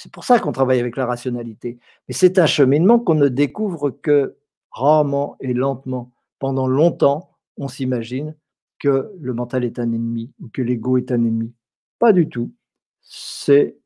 C'est 0.00 0.12
pour 0.12 0.22
ça 0.22 0.38
qu'on 0.38 0.52
travaille 0.52 0.78
avec 0.78 0.96
la 0.96 1.06
rationalité. 1.06 1.80
Mais 2.06 2.14
c'est 2.14 2.38
un 2.38 2.46
cheminement 2.46 3.00
qu'on 3.00 3.16
ne 3.16 3.26
découvre 3.26 3.90
que 3.90 4.36
rarement 4.70 5.36
et 5.40 5.52
lentement. 5.52 6.12
Pendant 6.38 6.68
longtemps, 6.68 7.32
on 7.56 7.66
s'imagine 7.66 8.36
que 8.78 9.10
le 9.18 9.34
mental 9.34 9.64
est 9.64 9.80
un 9.80 9.90
ennemi 9.92 10.30
ou 10.40 10.48
que 10.52 10.62
l'ego 10.62 10.98
est 10.98 11.10
un 11.10 11.16
ennemi. 11.16 11.52
Pas 11.98 12.12
du 12.12 12.28
tout. 12.28 12.52
C'est 13.00 13.76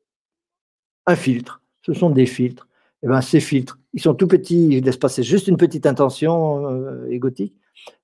un 1.07 1.15
filtre. 1.15 1.63
Ce 1.81 1.93
sont 1.93 2.11
des 2.11 2.27
filtres 2.27 2.67
eh 3.03 3.07
ben, 3.07 3.21
ces 3.21 3.41
filtres, 3.41 3.79
ils 3.93 4.01
sont 4.01 4.13
tout 4.13 4.27
petits, 4.27 4.67
ils 4.69 4.83
laissent 4.83 4.97
passer 4.97 5.23
juste 5.23 5.47
une 5.47 5.57
petite 5.57 5.85
intention 5.85 6.67
euh, 6.69 7.05
égotique. 7.09 7.53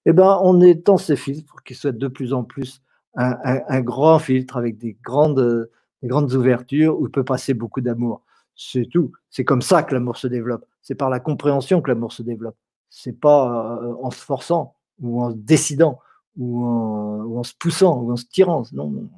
Eh 0.05 0.11
ben, 0.11 0.39
on 0.43 0.59
étend 0.61 0.97
ces 0.97 1.15
filtres 1.15 1.45
pour 1.45 1.63
qu'ils 1.63 1.77
soient 1.77 1.93
de 1.93 2.07
plus 2.07 2.33
en 2.33 2.43
plus 2.43 2.81
un, 3.15 3.81
grand 3.81 4.19
filtre 4.19 4.57
avec 4.57 4.77
des 4.77 4.97
grandes, 5.03 5.69
grandes 6.07 6.33
ouvertures 6.33 6.99
où 6.99 7.07
il 7.07 7.11
peut 7.11 7.23
passer 7.23 7.53
beaucoup 7.53 7.81
d'amour. 7.81 8.21
C'est 8.55 8.85
tout. 8.85 9.11
C'est 9.29 9.45
comme 9.45 9.61
ça 9.61 9.83
que 9.83 9.93
l'amour 9.93 10.17
se 10.17 10.27
développe. 10.27 10.65
C'est 10.81 10.95
par 10.95 11.09
la 11.09 11.19
compréhension 11.19 11.81
que 11.81 11.89
l'amour 11.89 12.11
se 12.13 12.23
développe. 12.23 12.57
C'est 12.89 13.19
pas 13.19 13.79
euh, 13.81 13.95
en 14.01 14.11
se 14.11 14.21
forçant 14.21 14.75
ou 14.99 15.23
en 15.23 15.31
se 15.31 15.35
décidant 15.35 15.99
ou 16.37 16.65
en, 16.65 17.23
ou 17.23 17.39
en, 17.39 17.43
se 17.43 17.53
poussant 17.53 18.01
ou 18.01 18.11
en 18.11 18.15
se 18.15 18.25
tirant. 18.25 18.63
Non. 18.73 19.09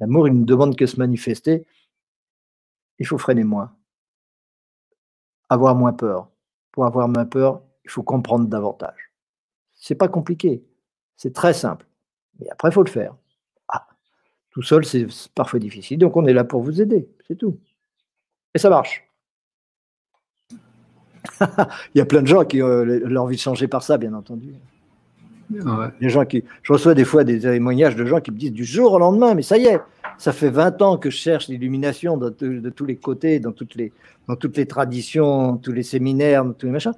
L'amour, 0.00 0.28
il 0.28 0.38
ne 0.38 0.44
demande 0.44 0.76
que 0.76 0.86
se 0.86 0.98
manifester. 0.98 1.66
Il 2.98 3.06
faut 3.06 3.18
freiner 3.18 3.44
moins 3.44 3.72
avoir 5.52 5.74
moins 5.74 5.92
peur. 5.92 6.30
Pour 6.72 6.86
avoir 6.86 7.08
moins 7.08 7.26
peur, 7.26 7.62
il 7.84 7.90
faut 7.90 8.02
comprendre 8.02 8.46
davantage. 8.48 9.12
C'est 9.72 9.94
pas 9.94 10.08
compliqué, 10.08 10.64
c'est 11.16 11.34
très 11.34 11.52
simple. 11.52 11.86
Mais 12.38 12.48
après, 12.50 12.70
il 12.70 12.72
faut 12.72 12.82
le 12.82 12.90
faire. 12.90 13.14
Tout 14.52 14.62
seul, 14.62 14.84
c'est 14.84 15.06
parfois 15.34 15.58
difficile, 15.58 15.98
donc 15.98 16.16
on 16.16 16.26
est 16.26 16.32
là 16.32 16.44
pour 16.44 16.62
vous 16.62 16.80
aider, 16.80 17.08
c'est 17.26 17.36
tout. 17.36 17.58
Et 18.54 18.58
ça 18.58 18.68
marche. 18.68 19.04
il 21.40 21.98
y 21.98 22.00
a 22.00 22.04
plein 22.04 22.22
de 22.22 22.26
gens 22.26 22.44
qui 22.44 22.62
ont 22.62 22.84
leur 22.84 23.24
envie 23.24 23.36
de 23.36 23.40
changer 23.40 23.66
par 23.66 23.82
ça, 23.82 23.96
bien 23.96 24.12
entendu. 24.12 24.54
Les 26.00 26.08
gens 26.08 26.24
qui, 26.24 26.44
je 26.62 26.72
reçois 26.72 26.94
des 26.94 27.04
fois 27.04 27.24
des 27.24 27.40
témoignages 27.40 27.96
de 27.96 28.04
gens 28.06 28.20
qui 28.20 28.30
me 28.30 28.38
disent 28.38 28.52
du 28.52 28.64
jour 28.64 28.92
au 28.92 28.98
lendemain, 28.98 29.34
mais 29.34 29.42
ça 29.42 29.58
y 29.58 29.66
est, 29.66 29.80
ça 30.18 30.32
fait 30.32 30.50
20 30.50 30.82
ans 30.82 30.98
que 30.98 31.10
je 31.10 31.16
cherche 31.16 31.48
l'illumination 31.48 32.16
de, 32.16 32.30
de, 32.30 32.70
tous 32.70 32.84
les 32.84 32.96
côtés, 32.96 33.40
dans 33.40 33.52
toutes 33.52 33.74
les, 33.74 33.92
dans 34.28 34.36
toutes 34.36 34.56
les 34.56 34.66
traditions, 34.66 35.56
tous 35.56 35.72
les 35.72 35.82
séminaires, 35.82 36.44
tous 36.58 36.66
les 36.66 36.72
machins. 36.72 36.94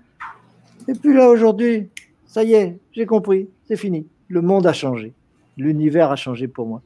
Et 0.89 0.93
puis 0.93 1.15
là, 1.15 1.29
aujourd'hui, 1.29 1.89
ça 2.27 2.45
y 2.45 2.53
est, 2.53 2.79
j'ai 2.93 3.07
compris, 3.07 3.49
c'est 3.67 3.77
fini. 3.77 4.07
Le 4.29 4.41
monde 4.41 4.67
a 4.67 4.73
changé. 4.73 5.13
L'univers 5.57 6.11
a 6.11 6.17
changé 6.17 6.49
pour 6.49 6.67
moi. 6.67 6.83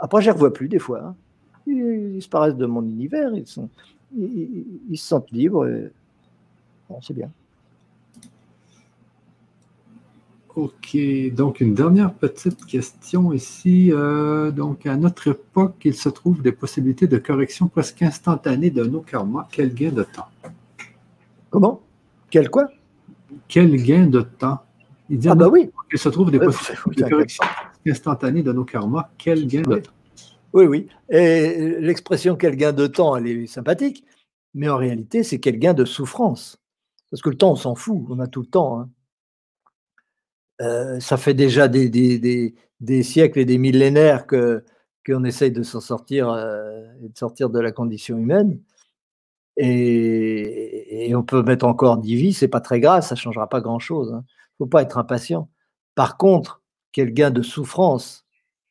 Après, 0.00 0.22
je 0.22 0.26
ne 0.26 0.32
les 0.32 0.34
revois 0.34 0.52
plus 0.52 0.68
des 0.68 0.78
fois. 0.78 1.02
Hein. 1.04 1.14
Ils, 1.66 2.12
disparaissent 2.14 2.56
de 2.56 2.66
mon 2.66 2.82
univers, 2.82 3.34
ils, 3.34 3.46
sont, 3.46 3.68
ils, 4.16 4.96
se 4.96 5.06
sentent 5.06 5.30
libres. 5.30 5.68
Bon, 6.88 6.98
c'est 7.02 7.14
bien. 7.14 7.30
Ok, 10.56 10.96
donc 11.32 11.60
une 11.60 11.74
dernière 11.74 12.12
petite 12.12 12.66
question 12.66 13.32
ici. 13.32 13.90
Euh, 13.92 14.50
donc, 14.50 14.84
à 14.84 14.96
notre 14.96 15.28
époque, 15.28 15.76
il 15.84 15.94
se 15.94 16.08
trouve 16.08 16.42
des 16.42 16.50
possibilités 16.50 17.06
de 17.06 17.18
correction 17.18 17.68
presque 17.68 18.02
instantanée 18.02 18.70
de 18.70 18.84
nos 18.84 19.00
karmas. 19.00 19.46
Quel 19.52 19.72
gain 19.72 19.92
de 19.92 20.02
temps? 20.02 20.26
Comment? 21.50 21.80
Quel 22.30 22.50
quoi? 22.50 22.68
Quel 23.46 23.76
gain 23.76 24.06
de 24.06 24.22
temps? 24.22 24.58
Il 25.08 25.18
dit 25.18 25.28
ah, 25.28 25.34
bah 25.34 25.48
oui. 25.48 25.70
Il 25.92 25.98
se 25.98 26.08
trouve 26.08 26.30
des 26.30 26.40
possibilités 26.40 27.02
de 27.04 27.08
correction 27.08 27.44
instantanée 27.86 28.42
de 28.42 28.52
nos 28.52 28.64
karmas. 28.64 29.10
Quel 29.18 29.46
gain 29.46 29.62
de 29.62 29.76
temps? 29.76 29.92
Oui, 30.52 30.66
oui. 30.66 30.88
Et 31.08 31.76
l'expression 31.80 32.36
quel 32.36 32.56
gain 32.56 32.72
de 32.72 32.86
temps, 32.86 33.16
elle 33.16 33.26
est 33.26 33.46
sympathique, 33.46 34.04
mais 34.54 34.68
en 34.68 34.76
réalité, 34.76 35.22
c'est 35.22 35.38
quel 35.38 35.58
gain 35.58 35.74
de 35.74 35.84
souffrance. 35.84 36.60
Parce 37.10 37.22
que 37.22 37.30
le 37.30 37.36
temps, 37.36 37.52
on 37.52 37.56
s'en 37.56 37.74
fout, 37.74 38.04
on 38.08 38.18
a 38.18 38.26
tout 38.26 38.40
le 38.40 38.46
temps. 38.46 38.80
Hein. 38.80 38.90
Euh, 40.60 41.00
ça 41.00 41.16
fait 41.16 41.34
déjà 41.34 41.68
des, 41.68 41.88
des, 41.88 43.02
siècles 43.02 43.38
et 43.38 43.44
des 43.44 43.58
millénaires 43.58 44.26
que 44.26 44.64
qu'on 45.06 45.24
essaye 45.24 45.50
de 45.50 45.62
s'en 45.62 45.80
sortir 45.80 46.28
euh, 46.30 46.84
et 47.02 47.08
de 47.08 47.16
sortir 47.16 47.48
de 47.48 47.58
la 47.58 47.72
condition 47.72 48.18
humaine. 48.18 48.60
Et, 49.56 51.12
on 51.14 51.22
peut 51.22 51.42
mettre 51.42 51.66
encore 51.66 51.98
10 51.98 52.14
vies, 52.16 52.32
c'est 52.32 52.48
pas 52.48 52.60
très 52.60 52.80
grave, 52.80 53.02
ça 53.02 53.14
changera 53.16 53.48
pas 53.48 53.60
grand-chose. 53.60 54.10
Il 54.12 54.14
hein. 54.16 54.24
ne 54.60 54.64
faut 54.64 54.66
pas 54.66 54.82
être 54.82 54.98
impatient. 54.98 55.50
Par 55.94 56.16
contre, 56.16 56.59
quel 56.92 57.12
gain 57.12 57.30
de 57.30 57.42
souffrance 57.42 58.24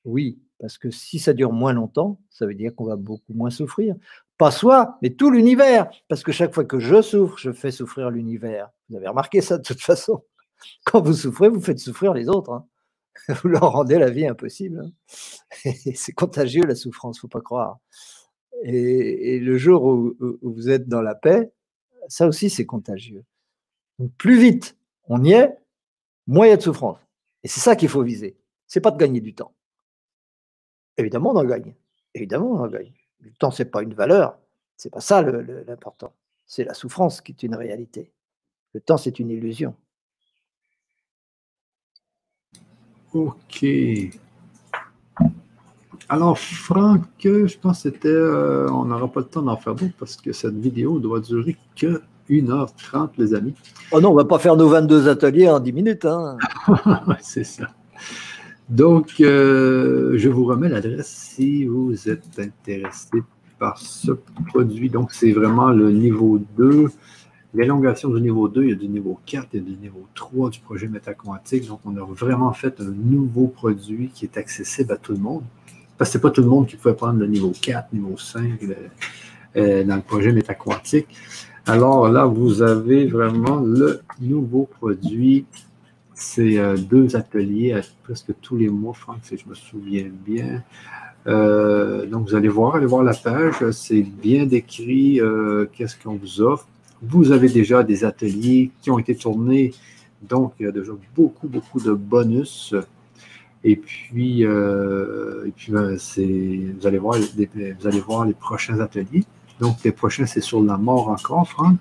Oui, 0.05 0.39
parce 0.59 0.77
que 0.77 0.91
si 0.91 1.19
ça 1.19 1.33
dure 1.33 1.53
moins 1.53 1.73
longtemps, 1.73 2.19
ça 2.29 2.45
veut 2.45 2.55
dire 2.55 2.75
qu'on 2.75 2.85
va 2.85 2.95
beaucoup 2.95 3.33
moins 3.33 3.49
souffrir. 3.49 3.95
Pas 4.37 4.51
soi, 4.51 4.97
mais 5.01 5.11
tout 5.11 5.31
l'univers. 5.31 5.89
Parce 6.07 6.23
que 6.23 6.31
chaque 6.31 6.53
fois 6.53 6.65
que 6.65 6.79
je 6.79 7.01
souffre, 7.01 7.37
je 7.37 7.51
fais 7.51 7.71
souffrir 7.71 8.09
l'univers. 8.09 8.69
Vous 8.89 8.97
avez 8.97 9.07
remarqué 9.07 9.41
ça 9.41 9.57
de 9.57 9.63
toute 9.63 9.81
façon. 9.81 10.23
Quand 10.85 11.01
vous 11.01 11.13
souffrez, 11.13 11.49
vous 11.49 11.61
faites 11.61 11.79
souffrir 11.79 12.13
les 12.13 12.29
autres. 12.29 12.51
Hein. 12.51 12.65
Vous 13.43 13.49
leur 13.49 13.73
rendez 13.73 13.97
la 13.97 14.09
vie 14.09 14.25
impossible. 14.25 14.81
Hein. 14.81 15.71
C'est 15.95 16.13
contagieux 16.13 16.63
la 16.63 16.75
souffrance, 16.75 17.19
faut 17.19 17.27
pas 17.27 17.41
croire. 17.41 17.79
Et, 18.63 19.39
le 19.39 19.57
jour 19.57 19.83
où, 19.83 20.15
vous 20.41 20.69
êtes 20.69 20.87
dans 20.87 21.01
la 21.01 21.15
paix, 21.15 21.51
ça 22.07 22.27
aussi 22.27 22.49
c'est 22.49 22.65
contagieux. 22.65 23.23
plus 24.17 24.37
vite 24.37 24.75
on 25.09 25.23
y 25.23 25.31
est, 25.31 25.57
moins 26.27 26.45
il 26.45 26.49
y 26.49 26.53
a 26.53 26.57
de 26.57 26.61
souffrance. 26.61 26.97
Et 27.43 27.47
c'est 27.47 27.59
ça 27.59 27.75
qu'il 27.75 27.89
faut 27.89 28.03
viser. 28.03 28.37
C'est 28.67 28.81
pas 28.81 28.91
de 28.91 28.97
gagner 28.97 29.21
du 29.21 29.33
temps. 29.33 29.53
Évidemment, 30.97 31.31
on 31.31 31.37
en 31.37 31.45
gagne. 31.45 31.73
Évidemment, 32.13 32.51
on 32.51 32.59
en 32.59 32.67
gagne. 32.67 32.91
Le 33.21 33.31
temps, 33.31 33.51
c'est 33.51 33.65
pas 33.65 33.81
une 33.81 33.93
valeur. 33.93 34.37
C'est 34.75 34.89
pas 34.91 35.01
ça 35.01 35.21
l'important. 35.21 36.13
C'est 36.45 36.63
la 36.63 36.73
souffrance 36.73 37.21
qui 37.21 37.31
est 37.31 37.43
une 37.43 37.55
réalité. 37.55 38.11
Le 38.73 38.81
temps, 38.81 38.97
c'est 38.97 39.19
une 39.19 39.29
illusion. 39.29 39.75
OK. 43.13 43.65
Alors, 46.07 46.37
Franck, 46.37 47.03
je 47.19 47.57
pense 47.57 47.83
que 47.83 47.89
c'était. 47.89 48.07
Euh, 48.09 48.69
on 48.71 48.85
n'aura 48.85 49.07
pas 49.07 49.19
le 49.21 49.27
temps 49.27 49.41
d'en 49.41 49.57
faire 49.57 49.75
d'autres 49.75 49.95
parce 49.97 50.15
que 50.17 50.31
cette 50.31 50.55
vidéo 50.55 50.99
doit 50.99 51.19
durer 51.19 51.57
que 51.75 52.01
1h30, 52.29 53.09
les 53.17 53.33
amis. 53.33 53.53
Oh 53.91 53.99
non, 54.01 54.09
on 54.09 54.13
ne 54.13 54.17
va 54.17 54.25
pas 54.25 54.39
faire 54.39 54.55
nos 54.55 54.69
22 54.69 55.07
ateliers 55.07 55.49
en 55.49 55.59
10 55.59 55.73
minutes. 55.73 56.05
Hein. 56.05 56.37
C'est 57.21 57.43
ça. 57.43 57.67
Donc, 58.69 59.15
euh, 59.19 60.13
je 60.17 60.29
vous 60.29 60.45
remets 60.45 60.69
l'adresse 60.69 61.07
si 61.07 61.65
vous 61.65 62.07
êtes 62.07 62.39
intéressé 62.39 63.23
par 63.57 63.77
ce 63.79 64.11
produit. 64.47 64.89
Donc, 64.89 65.11
c'est 65.11 65.31
vraiment 65.31 65.69
le 65.69 65.91
niveau 65.91 66.39
2 66.55 66.89
l'élongation 67.53 68.09
du 68.09 68.21
niveau 68.21 68.47
2, 68.47 68.63
il 68.63 68.69
y 68.69 68.73
a 68.73 68.75
du 68.75 68.87
niveau 68.87 69.19
4 69.25 69.55
et 69.55 69.59
du 69.59 69.75
niveau 69.75 70.07
3 70.15 70.49
du 70.49 70.59
projet 70.59 70.87
Métaquantique. 70.87 71.67
Donc, 71.67 71.79
on 71.85 71.95
a 71.97 72.05
vraiment 72.05 72.53
fait 72.53 72.79
un 72.79 72.91
nouveau 72.91 73.47
produit 73.47 74.09
qui 74.13 74.25
est 74.25 74.37
accessible 74.37 74.93
à 74.93 74.97
tout 74.97 75.13
le 75.13 75.19
monde. 75.19 75.43
Parce 75.97 76.09
que 76.09 76.13
ce 76.13 76.17
n'est 76.17 76.21
pas 76.21 76.31
tout 76.31 76.41
le 76.41 76.47
monde 76.47 76.67
qui 76.67 76.75
pouvait 76.77 76.93
prendre 76.93 77.19
le 77.19 77.27
niveau 77.27 77.51
4, 77.59 77.91
niveau 77.93 78.17
5 78.17 78.59
euh, 79.57 79.83
dans 79.83 79.95
le 79.95 80.01
projet 80.01 80.31
Métaquantique. 80.31 81.07
Alors 81.69 82.09
là, 82.09 82.25
vous 82.25 82.63
avez 82.63 83.05
vraiment 83.05 83.57
le 83.59 84.01
nouveau 84.19 84.67
produit. 84.79 85.45
C'est 86.15 86.57
euh, 86.57 86.75
deux 86.75 87.15
ateliers 87.15 87.73
à 87.73 87.81
presque 88.01 88.31
tous 88.41 88.57
les 88.57 88.69
mois, 88.69 88.95
Franck, 88.95 89.19
si 89.21 89.37
je 89.37 89.47
me 89.47 89.53
souviens 89.53 90.09
bien. 90.25 90.63
Euh, 91.27 92.07
donc, 92.07 92.27
vous 92.27 92.33
allez 92.33 92.47
voir, 92.47 92.77
allez 92.77 92.87
voir 92.87 93.03
la 93.03 93.13
page. 93.13 93.69
C'est 93.69 94.01
bien 94.01 94.47
décrit 94.47 95.21
qu'est-ce 95.73 95.95
qu'on 95.95 96.15
vous 96.15 96.41
offre. 96.41 96.67
Vous 97.03 97.31
avez 97.31 97.49
déjà 97.49 97.83
des 97.83 98.03
ateliers 98.03 98.71
qui 98.81 98.89
ont 98.89 98.97
été 98.97 99.13
tournés, 99.13 99.71
donc 100.23 100.53
il 100.59 100.65
y 100.65 100.69
a 100.69 100.71
déjà 100.71 100.93
beaucoup, 101.15 101.47
beaucoup 101.47 101.79
de 101.79 101.93
bonus. 101.93 102.73
Et 103.63 103.75
puis, 103.75 104.43
ben, 104.43 105.51
vous 105.69 106.87
allez 106.87 106.97
voir 107.99 108.25
les 108.25 108.33
prochains 108.33 108.79
ateliers. 108.79 109.23
Donc, 109.59 109.77
les 109.83 109.91
prochains, 109.91 110.25
c'est 110.25 110.41
sur 110.41 110.61
la 110.63 110.77
mort 110.77 111.09
encore, 111.09 111.47
Franck. 111.47 111.77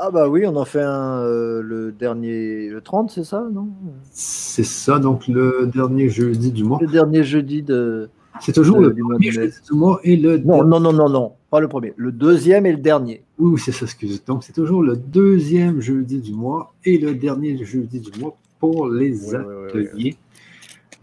Ah 0.00 0.10
bah 0.12 0.28
oui, 0.28 0.46
on 0.46 0.54
en 0.54 0.64
fait 0.64 0.82
un 0.82 1.24
le 1.24 1.92
dernier, 1.98 2.68
le 2.68 2.80
30, 2.80 3.10
c'est 3.10 3.24
ça, 3.24 3.44
non? 3.52 3.68
C'est 4.12 4.64
ça, 4.64 5.00
donc 5.00 5.26
le 5.26 5.68
dernier 5.72 6.08
jeudi 6.08 6.52
du 6.52 6.62
mois. 6.62 6.78
Le 6.80 6.86
dernier 6.86 7.24
jeudi 7.24 7.64
de, 7.64 8.08
c'est 8.40 8.52
toujours 8.52 8.78
le 8.78 8.94
premier 8.94 9.30
du 9.30 9.72
mois 9.72 10.00
et 10.04 10.16
le 10.16 10.38
non, 10.38 10.62
non, 10.64 10.78
non, 10.80 10.92
non, 10.92 11.08
non, 11.08 11.32
pas 11.50 11.60
le 11.60 11.68
premier. 11.68 11.94
Le 11.96 12.12
deuxième 12.12 12.66
et 12.66 12.72
le 12.72 12.78
dernier. 12.78 13.24
Oui, 13.38 13.60
c'est 13.60 13.72
ça, 13.72 13.86
excusez. 13.86 14.20
Donc, 14.26 14.44
c'est 14.44 14.52
toujours 14.52 14.82
le 14.82 14.96
deuxième 14.96 15.80
jeudi 15.80 16.20
du 16.20 16.32
mois 16.32 16.74
et 16.84 16.98
le 16.98 17.14
dernier 17.14 17.64
jeudi 17.64 18.00
du 18.00 18.20
mois 18.20 18.36
pour 18.60 18.88
les 18.88 19.34
ateliers. 19.34 20.16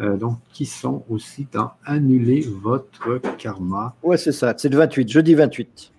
Euh, 0.02 0.18
donc, 0.18 0.40
qui 0.52 0.66
sont 0.66 1.06
aussi 1.10 1.48
dans 1.54 1.72
Annuler 1.86 2.46
votre 2.62 3.18
karma. 3.38 3.96
Oui, 4.04 4.18
c'est 4.18 4.34
ça, 4.34 4.54
c'est 4.58 4.68
le 4.68 4.78
28, 4.78 5.10
jeudi 5.10 5.36
28. 5.36 5.92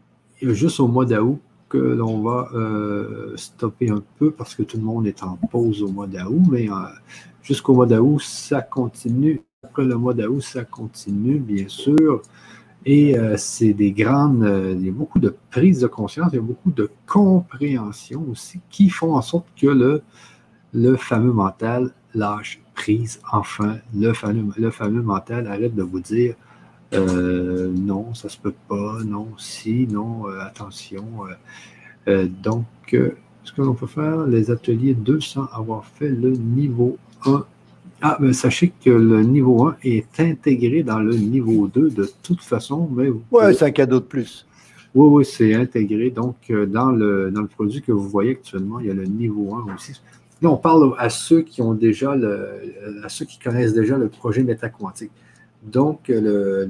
Et 0.42 0.54
juste 0.54 0.80
au 0.80 0.88
mois 0.88 1.06
d'août 1.06 1.40
que 1.70 1.78
l'on 1.78 2.20
va 2.20 2.50
euh, 2.54 3.34
stopper 3.36 3.88
un 3.88 4.02
peu 4.18 4.30
parce 4.30 4.54
que 4.54 4.62
tout 4.64 4.76
le 4.76 4.82
monde 4.82 5.06
est 5.06 5.22
en 5.22 5.36
pause 5.36 5.82
au 5.82 5.88
mois 5.88 6.06
d'août, 6.06 6.42
mais 6.50 6.68
euh, 6.68 6.74
jusqu'au 7.42 7.72
mois 7.72 7.86
d'août, 7.86 8.20
ça 8.20 8.60
continue 8.60 9.40
après 9.62 9.86
le 9.86 9.96
mois 9.96 10.12
d'août, 10.12 10.42
ça 10.42 10.64
continue, 10.64 11.38
bien 11.38 11.68
sûr. 11.68 12.20
Et 12.84 13.16
c'est 13.36 13.72
des 13.72 13.90
grandes, 13.90 14.48
il 14.78 14.86
y 14.86 14.88
a 14.88 14.92
beaucoup 14.92 15.18
de 15.18 15.34
prise 15.50 15.80
de 15.80 15.88
conscience, 15.88 16.28
il 16.32 16.36
y 16.36 16.38
a 16.38 16.42
beaucoup 16.42 16.70
de 16.70 16.88
compréhension 17.04 18.24
aussi 18.30 18.60
qui 18.70 18.90
font 18.90 19.16
en 19.16 19.22
sorte 19.22 19.46
que 19.60 19.66
le, 19.66 20.02
le 20.72 20.94
fameux 20.94 21.32
mental 21.32 21.90
lâche 22.14 22.60
prise. 22.76 23.20
Enfin, 23.32 23.78
le 23.94 24.12
fameux, 24.12 24.52
le 24.56 24.70
fameux 24.70 25.02
mental 25.02 25.48
arrête 25.48 25.74
de 25.74 25.82
vous 25.82 26.00
dire 26.00 26.34
euh, 26.94 27.72
non, 27.76 28.14
ça 28.14 28.28
se 28.28 28.38
peut 28.38 28.54
pas, 28.68 28.98
non, 29.04 29.28
si, 29.38 29.88
non, 29.90 30.26
attention. 30.40 31.04
donc, 32.06 32.64
ce 32.90 33.52
que 33.52 33.62
l'on 33.62 33.74
peut 33.74 33.88
faire, 33.88 34.26
les 34.26 34.50
ateliers 34.50 34.94
2 34.94 35.20
sans 35.20 35.46
avoir 35.52 35.84
fait 35.84 36.08
le 36.08 36.30
niveau 36.30 36.96
1 37.24 37.44
ah, 38.02 38.18
ben, 38.20 38.32
sachez 38.32 38.72
que 38.84 38.90
le 38.90 39.22
niveau 39.22 39.68
1 39.68 39.76
est 39.82 40.20
intégré 40.20 40.82
dans 40.82 40.98
le 40.98 41.16
niveau 41.16 41.66
2 41.66 41.90
de 41.90 42.10
toute 42.22 42.42
façon. 42.42 42.88
Mais 42.94 43.08
oui, 43.08 43.54
c'est 43.54 43.64
un 43.64 43.70
cadeau 43.70 44.00
de 44.00 44.04
plus. 44.04 44.46
Oui, 44.94 45.08
oui, 45.08 45.24
c'est 45.24 45.54
intégré. 45.54 46.10
Donc, 46.10 46.36
euh, 46.50 46.66
dans 46.66 46.90
le, 46.90 47.30
dans 47.30 47.40
le 47.40 47.46
produit 47.46 47.80
que 47.80 47.92
vous 47.92 48.08
voyez 48.08 48.32
actuellement, 48.32 48.80
il 48.80 48.86
y 48.86 48.90
a 48.90 48.94
le 48.94 49.06
niveau 49.06 49.54
1 49.54 49.74
aussi. 49.74 50.00
Là, 50.42 50.50
on 50.50 50.56
parle 50.56 50.94
à 50.98 51.08
ceux 51.08 51.42
qui 51.42 51.62
ont 51.62 51.74
déjà 51.74 52.12
à 52.12 53.08
ceux 53.08 53.24
qui 53.24 53.38
connaissent 53.38 53.72
déjà 53.72 53.96
le 53.96 54.08
projet 54.08 54.42
métaquantique. 54.42 55.12
Donc, 55.62 56.08
le, 56.08 56.68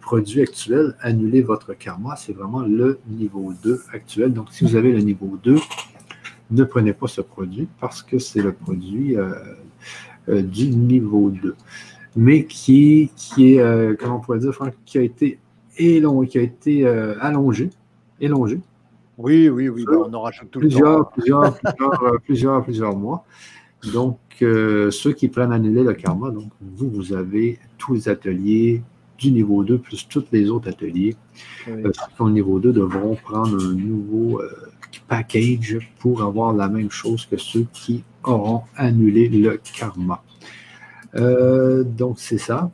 produit 0.00 0.42
actuel, 0.42 0.96
annuler 1.00 1.42
votre 1.42 1.72
karma, 1.74 2.16
c'est 2.16 2.32
vraiment 2.32 2.62
le 2.62 2.98
niveau 3.08 3.52
2 3.62 3.80
actuel. 3.92 4.32
Donc, 4.32 4.48
si 4.50 4.64
vous 4.64 4.74
avez 4.74 4.92
le 4.92 5.00
niveau 5.00 5.38
2, 5.42 5.56
ne 6.50 6.64
prenez 6.64 6.92
pas 6.92 7.06
ce 7.06 7.20
produit 7.20 7.68
parce 7.80 8.02
que 8.02 8.18
c'est 8.18 8.42
le 8.42 8.52
produit 8.52 9.16
euh, 9.16 9.32
euh, 10.28 10.42
du 10.42 10.68
niveau 10.68 11.30
2, 11.30 11.54
mais 12.16 12.44
qui, 12.44 13.10
est, 13.38 13.58
euh, 13.60 13.94
comment 13.98 14.16
on 14.16 14.20
pourrait 14.20 14.38
dire, 14.38 14.58
qui 14.84 14.98
a 14.98 15.02
été, 15.02 15.38
qui 15.76 16.38
a 16.38 16.42
été 16.42 16.86
allongé, 17.20 17.70
élongé. 18.20 18.60
Oui, 19.18 19.48
oui, 19.48 19.68
oui, 19.68 19.84
ben, 19.86 19.96
on 20.06 20.12
aura 20.12 20.30
tout 20.30 20.58
plusieurs, 20.58 20.98
le 20.98 21.04
temps. 21.04 21.10
Plusieurs, 21.16 21.58
plusieurs, 21.58 22.20
plusieurs, 22.22 22.64
plusieurs, 22.64 22.96
mois. 22.96 23.24
Donc, 23.92 24.18
ceux 24.40 25.12
qui 25.16 25.28
prennent 25.28 25.52
annuler 25.52 25.82
le 25.82 25.94
karma, 25.94 26.30
donc 26.30 26.50
vous, 26.60 26.90
vous 26.90 27.12
avez 27.12 27.58
tous 27.78 27.94
les 27.94 28.08
ateliers 28.08 28.82
du 29.18 29.32
niveau 29.32 29.64
2 29.64 29.78
plus 29.78 30.06
tous 30.08 30.26
les 30.32 30.50
autres 30.50 30.68
ateliers. 30.68 31.16
Oui. 31.66 31.82
ceux 31.84 31.90
qui 31.90 32.20
ont 32.20 32.26
le 32.26 32.32
niveau 32.32 32.58
2 32.58 32.72
devront 32.72 33.14
prendre 33.14 33.56
un 33.56 33.72
nouveau 33.72 34.42
package 35.08 35.78
pour 35.98 36.22
avoir 36.22 36.52
la 36.52 36.68
même 36.68 36.90
chose 36.90 37.26
que 37.26 37.36
ceux 37.36 37.66
qui 37.72 38.04
auront 38.24 38.62
annulé 38.76 39.28
le 39.28 39.60
karma. 39.78 40.22
Euh, 41.14 41.82
donc, 41.84 42.18
c'est 42.18 42.38
ça. 42.38 42.70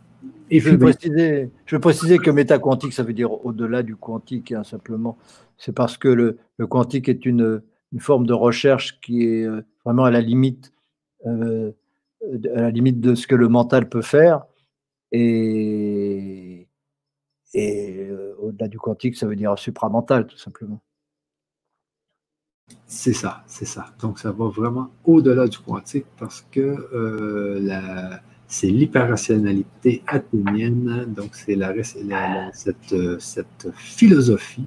Et 0.52 0.60
je, 0.60 0.68
veux 0.68 0.78
préciser, 0.78 1.50
je 1.64 1.76
veux 1.76 1.80
préciser 1.80 2.18
que 2.18 2.30
métaquantique, 2.30 2.92
ça 2.92 3.02
veut 3.02 3.14
dire 3.14 3.44
au-delà 3.46 3.82
du 3.82 3.96
quantique, 3.96 4.52
hein, 4.52 4.64
simplement. 4.64 5.16
C'est 5.56 5.72
parce 5.72 5.96
que 5.96 6.08
le, 6.08 6.38
quantique 6.68 7.08
est 7.08 7.24
une, 7.24 7.62
forme 7.98 8.26
de 8.26 8.34
recherche 8.34 9.00
qui 9.00 9.24
est 9.24 9.44
euh, 9.44 9.62
vraiment 9.82 10.04
à 10.04 10.10
la 10.10 10.20
limite, 10.20 10.74
euh, 11.24 11.72
à 12.54 12.60
la 12.60 12.70
limite 12.70 13.00
de 13.00 13.14
ce 13.14 13.26
que 13.26 13.34
le 13.34 13.48
mental 13.48 13.88
peut 13.88 14.02
faire. 14.02 14.44
Et, 15.10 16.68
et 17.54 18.10
au-delà 18.38 18.68
du 18.68 18.78
quantique, 18.78 19.16
ça 19.16 19.26
veut 19.26 19.36
dire 19.36 19.58
supramental, 19.58 20.26
tout 20.26 20.38
simplement. 20.38 20.82
C'est 22.86 23.14
ça, 23.14 23.42
c'est 23.46 23.64
ça. 23.64 23.86
Donc, 24.00 24.18
ça 24.18 24.32
va 24.32 24.48
vraiment 24.48 24.90
au-delà 25.04 25.48
du 25.48 25.58
quantique 25.58 26.04
parce 26.18 26.42
que 26.50 26.60
euh, 26.60 28.18
c'est 28.52 28.68
l'hyperrationalité 28.68 30.02
athénienne, 30.06 31.06
donc 31.16 31.30
c'est 31.32 31.54
la, 31.54 31.72
cette, 32.52 33.72
philosophie 33.74 34.66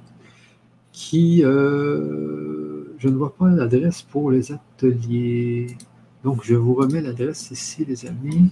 qui, 0.90 1.44
euh, 1.44 2.82
je 2.98 3.08
ne 3.08 3.14
vois 3.14 3.36
pas 3.36 3.48
l'adresse 3.48 4.02
pour 4.02 4.32
les 4.32 4.50
ateliers. 4.50 5.68
Donc, 6.24 6.42
je 6.42 6.56
vous 6.56 6.74
remets 6.74 7.00
l'adresse 7.00 7.52
ici, 7.52 7.84
les 7.84 8.06
amis. 8.06 8.50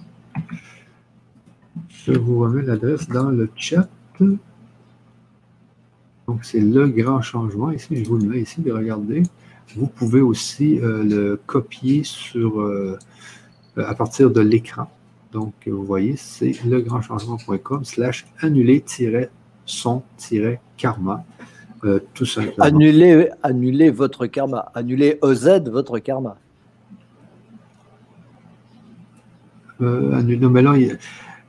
Je 1.88 2.12
vous 2.12 2.38
remets 2.38 2.62
l'adresse 2.62 3.08
dans 3.08 3.30
le 3.30 3.50
chat. 3.56 3.88
Donc, 6.28 6.44
c'est 6.44 6.60
le 6.60 6.86
grand 6.86 7.22
changement. 7.22 7.72
Ici, 7.72 7.96
je 7.96 8.08
vous 8.08 8.18
le 8.18 8.28
mets 8.28 8.42
ici, 8.42 8.62
regardez. 8.70 9.24
Vous 9.74 9.88
pouvez 9.88 10.20
aussi 10.20 10.78
euh, 10.78 11.02
le 11.02 11.40
copier 11.44 12.04
euh, 12.36 12.96
à 13.76 13.96
partir 13.96 14.30
de 14.30 14.40
l'écran. 14.40 14.88
Donc, 15.34 15.52
vous 15.66 15.84
voyez, 15.84 16.16
c'est 16.16 16.64
legrandchangement.com 16.64 17.84
slash 17.84 18.24
annuler-son-karma. 18.40 21.24
Euh, 21.82 21.98
tout 22.14 22.24
simplement. 22.24 22.64
Annuler, 22.64 23.30
annuler 23.42 23.90
votre 23.90 24.26
karma. 24.26 24.70
Annuler 24.76 25.18
EZ 25.24 25.64
votre 25.66 25.98
karma. 25.98 26.36
non, 29.80 30.50
mais 30.50 30.62
là, 30.62 30.74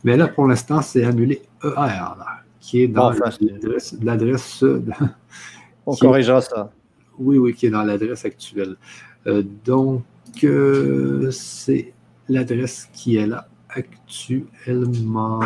mais 0.03 0.17
là, 0.17 0.29
pour 0.29 0.47
l'instant, 0.47 0.81
c'est 0.81 1.05
annuler 1.05 1.43
ER, 1.63 2.15
qui 2.59 2.81
est 2.81 2.87
dans 2.87 3.13
l'adresse. 4.01 4.65
On 5.85 5.95
corrigera 5.95 6.41
ça. 6.41 6.71
Oui, 7.19 7.37
oui, 7.37 7.53
qui 7.53 7.67
est 7.67 7.69
dans 7.69 7.83
l'adresse 7.83 8.25
actuelle. 8.25 8.77
Euh, 9.27 9.43
donc, 9.63 10.01
euh, 10.43 11.29
c'est 11.29 11.93
l'adresse 12.27 12.89
qui 12.91 13.17
est 13.17 13.27
là 13.27 13.47
actuellement. 13.75 15.39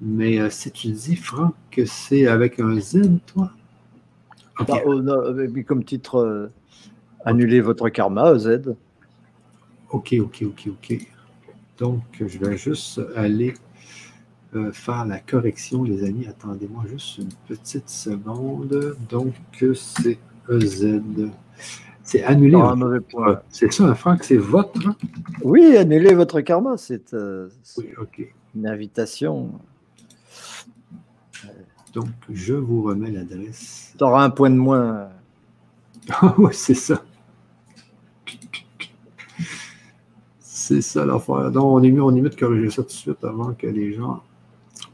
Mais 0.00 0.40
euh, 0.40 0.48
si 0.48 0.70
tu 0.70 0.88
dis, 0.88 1.16
Franck, 1.16 1.54
que 1.70 1.84
c'est 1.84 2.26
avec 2.26 2.58
un 2.58 2.80
Z, 2.80 3.20
toi? 3.26 3.52
Bah, 4.66 4.78
oh, 4.86 5.02
comme 5.66 5.84
titre, 5.84 6.50
annuler 7.24 7.60
votre 7.60 7.88
karma, 7.88 8.38
Z. 8.38 8.74
OK, 9.90 10.14
OK, 10.20 10.44
OK, 10.46 10.68
OK. 10.68 10.98
Donc, 11.78 12.02
je 12.18 12.38
vais 12.38 12.56
juste 12.58 13.00
aller 13.16 13.54
faire 14.72 15.06
la 15.06 15.18
correction, 15.18 15.82
les 15.82 16.04
amis. 16.04 16.26
Attendez-moi 16.26 16.84
juste 16.90 17.18
une 17.18 17.32
petite 17.48 17.88
seconde. 17.88 18.96
Donc, 19.08 19.34
c'est 19.74 20.18
EZ. 20.50 21.00
C'est 22.10 22.24
annuler. 22.24 22.56
un 22.56 22.74
mauvais 22.74 22.98
point. 22.98 23.40
C'est 23.50 23.72
ça, 23.72 23.94
Franck, 23.94 24.24
c'est 24.24 24.36
votre. 24.36 24.80
Oui, 25.44 25.76
annuler 25.76 26.12
votre 26.12 26.40
karma. 26.40 26.76
C'est 26.76 27.14
euh, 27.14 27.48
une 28.56 28.66
invitation. 28.66 29.52
Donc, 31.94 32.08
je 32.28 32.54
vous 32.54 32.82
remets 32.82 33.12
l'adresse. 33.12 33.94
Tu 33.96 34.02
auras 34.02 34.24
un 34.24 34.30
point 34.30 34.50
de 34.50 34.56
moins. 34.56 35.10
oui, 36.38 36.50
c'est 36.52 36.74
ça. 36.74 37.00
C'est 40.40 40.82
ça 40.82 41.06
l'affaire. 41.06 41.52
Donc, 41.52 41.64
on 41.64 41.80
est, 41.84 41.92
mieux, 41.92 42.02
on 42.02 42.12
est 42.16 42.20
mieux 42.20 42.30
de 42.30 42.34
corriger 42.34 42.70
ça 42.70 42.82
tout 42.82 42.88
de 42.88 42.92
suite 42.92 43.22
avant 43.22 43.54
que 43.54 43.68
les 43.68 43.94
gens 43.94 44.20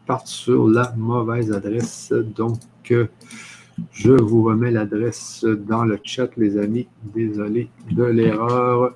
partent 0.05 0.26
sur 0.26 0.68
la 0.68 0.93
mauvaise 0.94 1.51
adresse. 1.51 2.12
Donc, 2.12 2.60
euh, 2.90 3.06
je 3.92 4.12
vous 4.12 4.42
remets 4.42 4.70
l'adresse 4.70 5.44
dans 5.44 5.84
le 5.84 5.98
chat, 6.02 6.28
les 6.36 6.58
amis. 6.58 6.88
Désolé 7.14 7.70
de 7.90 8.04
l'erreur. 8.04 8.94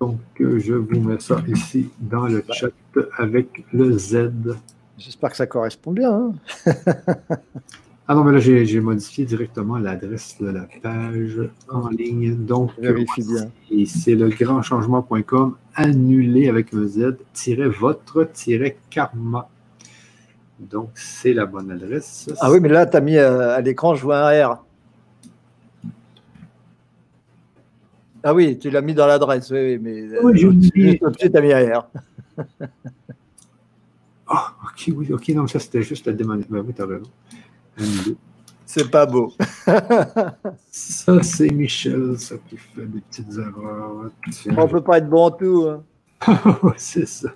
Donc, 0.00 0.20
je 0.38 0.74
vous 0.74 1.00
mets 1.00 1.20
ça 1.20 1.42
ici 1.48 1.88
dans 2.00 2.26
le 2.26 2.44
chat 2.52 2.70
avec 3.18 3.64
le 3.72 3.96
Z. 3.98 4.30
J'espère 4.98 5.30
que 5.30 5.36
ça 5.36 5.46
correspond 5.46 5.92
bien. 5.92 6.12
Hein. 6.12 6.34
Ah 8.08 8.14
non, 8.14 8.22
mais 8.22 8.30
là, 8.30 8.38
j'ai 8.38 8.80
modifié 8.80 9.24
directement 9.24 9.78
l'adresse 9.78 10.36
de 10.40 10.46
la 10.46 10.68
page 10.80 11.40
en 11.68 11.88
ligne. 11.88 12.36
Donc, 12.36 12.70
c'est 12.78 14.14
le 14.14 14.28
grandchangement.com 14.28 15.56
annulé 15.74 16.48
avec 16.48 16.72
un 16.72 16.86
Z, 16.86 17.16
votre-karma. 17.80 19.48
Donc, 20.58 20.90
c'est 20.94 21.34
la 21.34 21.46
bonne 21.46 21.70
adresse. 21.70 22.30
Ah 22.40 22.50
oui, 22.50 22.60
mais 22.60 22.68
là, 22.68 22.86
tu 22.86 22.96
as 22.96 23.00
mis 23.00 23.16
euh, 23.16 23.56
à, 23.56 23.60
l'écran, 23.60 23.94
je 23.94 24.02
vois 24.02 24.28
un 24.28 24.48
R. 24.48 24.64
Ah 28.22 28.34
oui, 28.34 28.58
tu 28.58 28.70
l'as 28.70 28.80
mis 28.80 28.94
dans 28.94 29.06
l'adresse, 29.06 29.50
oui, 29.50 29.78
mais 29.78 30.02
euh, 30.02 30.20
oui, 30.22 30.38
je 30.38 30.48
mis... 30.48 30.98
tout 30.98 31.10
de 31.10 31.18
suite, 31.18 31.32
tu 31.32 31.38
as 31.38 31.40
mis 31.40 31.52
un 31.52 31.78
R. 31.78 31.88
oh, 34.30 34.34
ok, 34.64 34.92
oui, 34.96 35.12
ok, 35.12 35.28
non, 35.28 35.46
ça 35.46 35.58
c'était 35.60 35.82
juste 35.82 36.06
la 36.06 36.12
demande. 36.12 36.44
Ben 36.48 36.64
oui, 36.66 36.72
t'as 36.74 36.86
raison. 36.86 37.10
C'est 38.64 38.90
pas 38.90 39.06
beau. 39.06 39.32
ça, 40.70 41.22
c'est 41.22 41.50
Michel, 41.50 42.18
ça 42.18 42.34
qui 42.48 42.56
fait 42.56 42.86
des 42.86 43.00
petites 43.00 43.32
erreurs. 43.38 44.10
On 44.56 44.68
peut 44.68 44.82
pas 44.82 44.98
être 44.98 45.08
bon 45.08 45.26
en 45.26 45.30
tout. 45.30 45.68
Hein. 45.68 45.84
c'est 46.76 47.06
ça. 47.06 47.28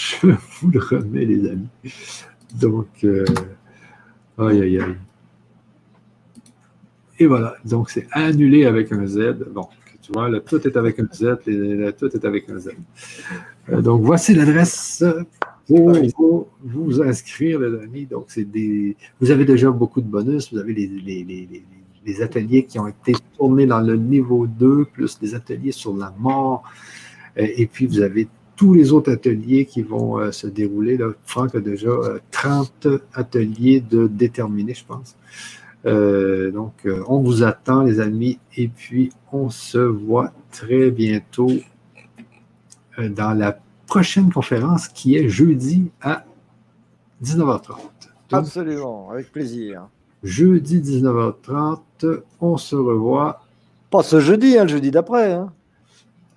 Je 0.22 0.28
vous 0.60 0.70
le 0.70 0.80
remets, 0.80 1.26
les 1.26 1.50
amis. 1.50 1.68
Donc, 2.58 2.88
euh, 3.04 3.24
aïe, 4.38 4.62
aïe, 4.62 4.80
aïe. 4.80 4.96
Et 7.18 7.26
voilà, 7.26 7.54
donc 7.66 7.90
c'est 7.90 8.06
annulé 8.12 8.64
avec 8.64 8.92
un 8.92 9.06
Z. 9.06 9.36
Bon, 9.52 9.68
tu 10.00 10.10
vois, 10.12 10.30
le 10.30 10.40
tout 10.40 10.66
est 10.66 10.74
avec 10.74 10.98
un 11.00 11.08
Z, 11.12 11.40
le 11.46 11.90
tout 11.90 12.08
est 12.16 12.24
avec 12.24 12.48
un 12.48 12.58
Z. 12.58 12.70
Euh, 13.68 13.82
donc, 13.82 14.00
voici 14.02 14.34
l'adresse 14.34 15.04
pour 15.66 15.92
vous, 16.62 17.02
inscrire, 17.02 17.60
les 17.60 17.82
amis. 17.82 18.06
Donc, 18.06 18.24
c'est 18.28 18.50
des. 18.50 18.96
Vous 19.20 19.30
avez 19.30 19.44
déjà 19.44 19.70
beaucoup 19.70 20.00
de 20.00 20.08
bonus. 20.08 20.50
Vous 20.50 20.58
avez 20.58 20.72
les, 20.72 22.22
ateliers 22.22 22.64
qui 22.64 22.78
ont 22.78 22.88
été 22.88 23.12
tournés 23.36 23.66
dans 23.66 23.80
le 23.80 23.96
niveau 23.96 24.46
2, 24.46 24.86
plus 24.86 25.18
des 25.18 25.34
ateliers 25.34 25.72
sur 25.72 25.94
la 25.94 26.14
mort. 26.18 26.62
Et 27.36 27.66
puis, 27.66 27.84
vous 27.86 28.00
avez 28.00 28.28
tous 28.60 28.74
les 28.74 28.92
autres 28.92 29.10
ateliers 29.10 29.64
qui 29.64 29.80
vont 29.80 30.18
euh, 30.18 30.32
se 30.32 30.46
dérouler. 30.46 30.98
Là. 30.98 31.06
Franck 31.24 31.54
a 31.54 31.60
déjà 31.60 31.88
30 32.30 32.84
euh, 32.84 32.98
ateliers 33.14 33.80
de 33.80 34.06
déterminés, 34.06 34.74
je 34.74 34.84
pense. 34.84 35.16
donc, 36.52 36.74
on 37.08 37.22
vous 37.22 37.42
attend, 37.42 37.84
les 37.84 38.00
amis, 38.00 38.38
et 38.54 38.68
puis 38.68 39.12
on 39.32 39.48
se 39.48 39.78
voit 39.78 40.30
très 40.52 40.90
bientôt 40.90 41.50
dans 42.98 43.32
la 43.32 43.58
prochaine 43.86 44.30
conférence 44.30 44.88
qui 44.88 45.16
est 45.16 45.30
jeudi 45.30 45.90
à 46.02 46.26
19h30. 47.24 47.78
Absolument, 48.30 49.08
avec 49.10 49.32
plaisir. 49.32 49.88
Jeudi 50.22 50.80
19h30, 50.80 51.80
on 52.42 52.58
se 52.58 52.76
revoit. 52.76 53.40
Pas 53.90 54.02
ce 54.02 54.20
jeudi, 54.20 54.58
hein, 54.58 54.64
le 54.64 54.68
jeudi 54.68 54.90
d'après. 54.90 55.32
Hein. 55.32 55.50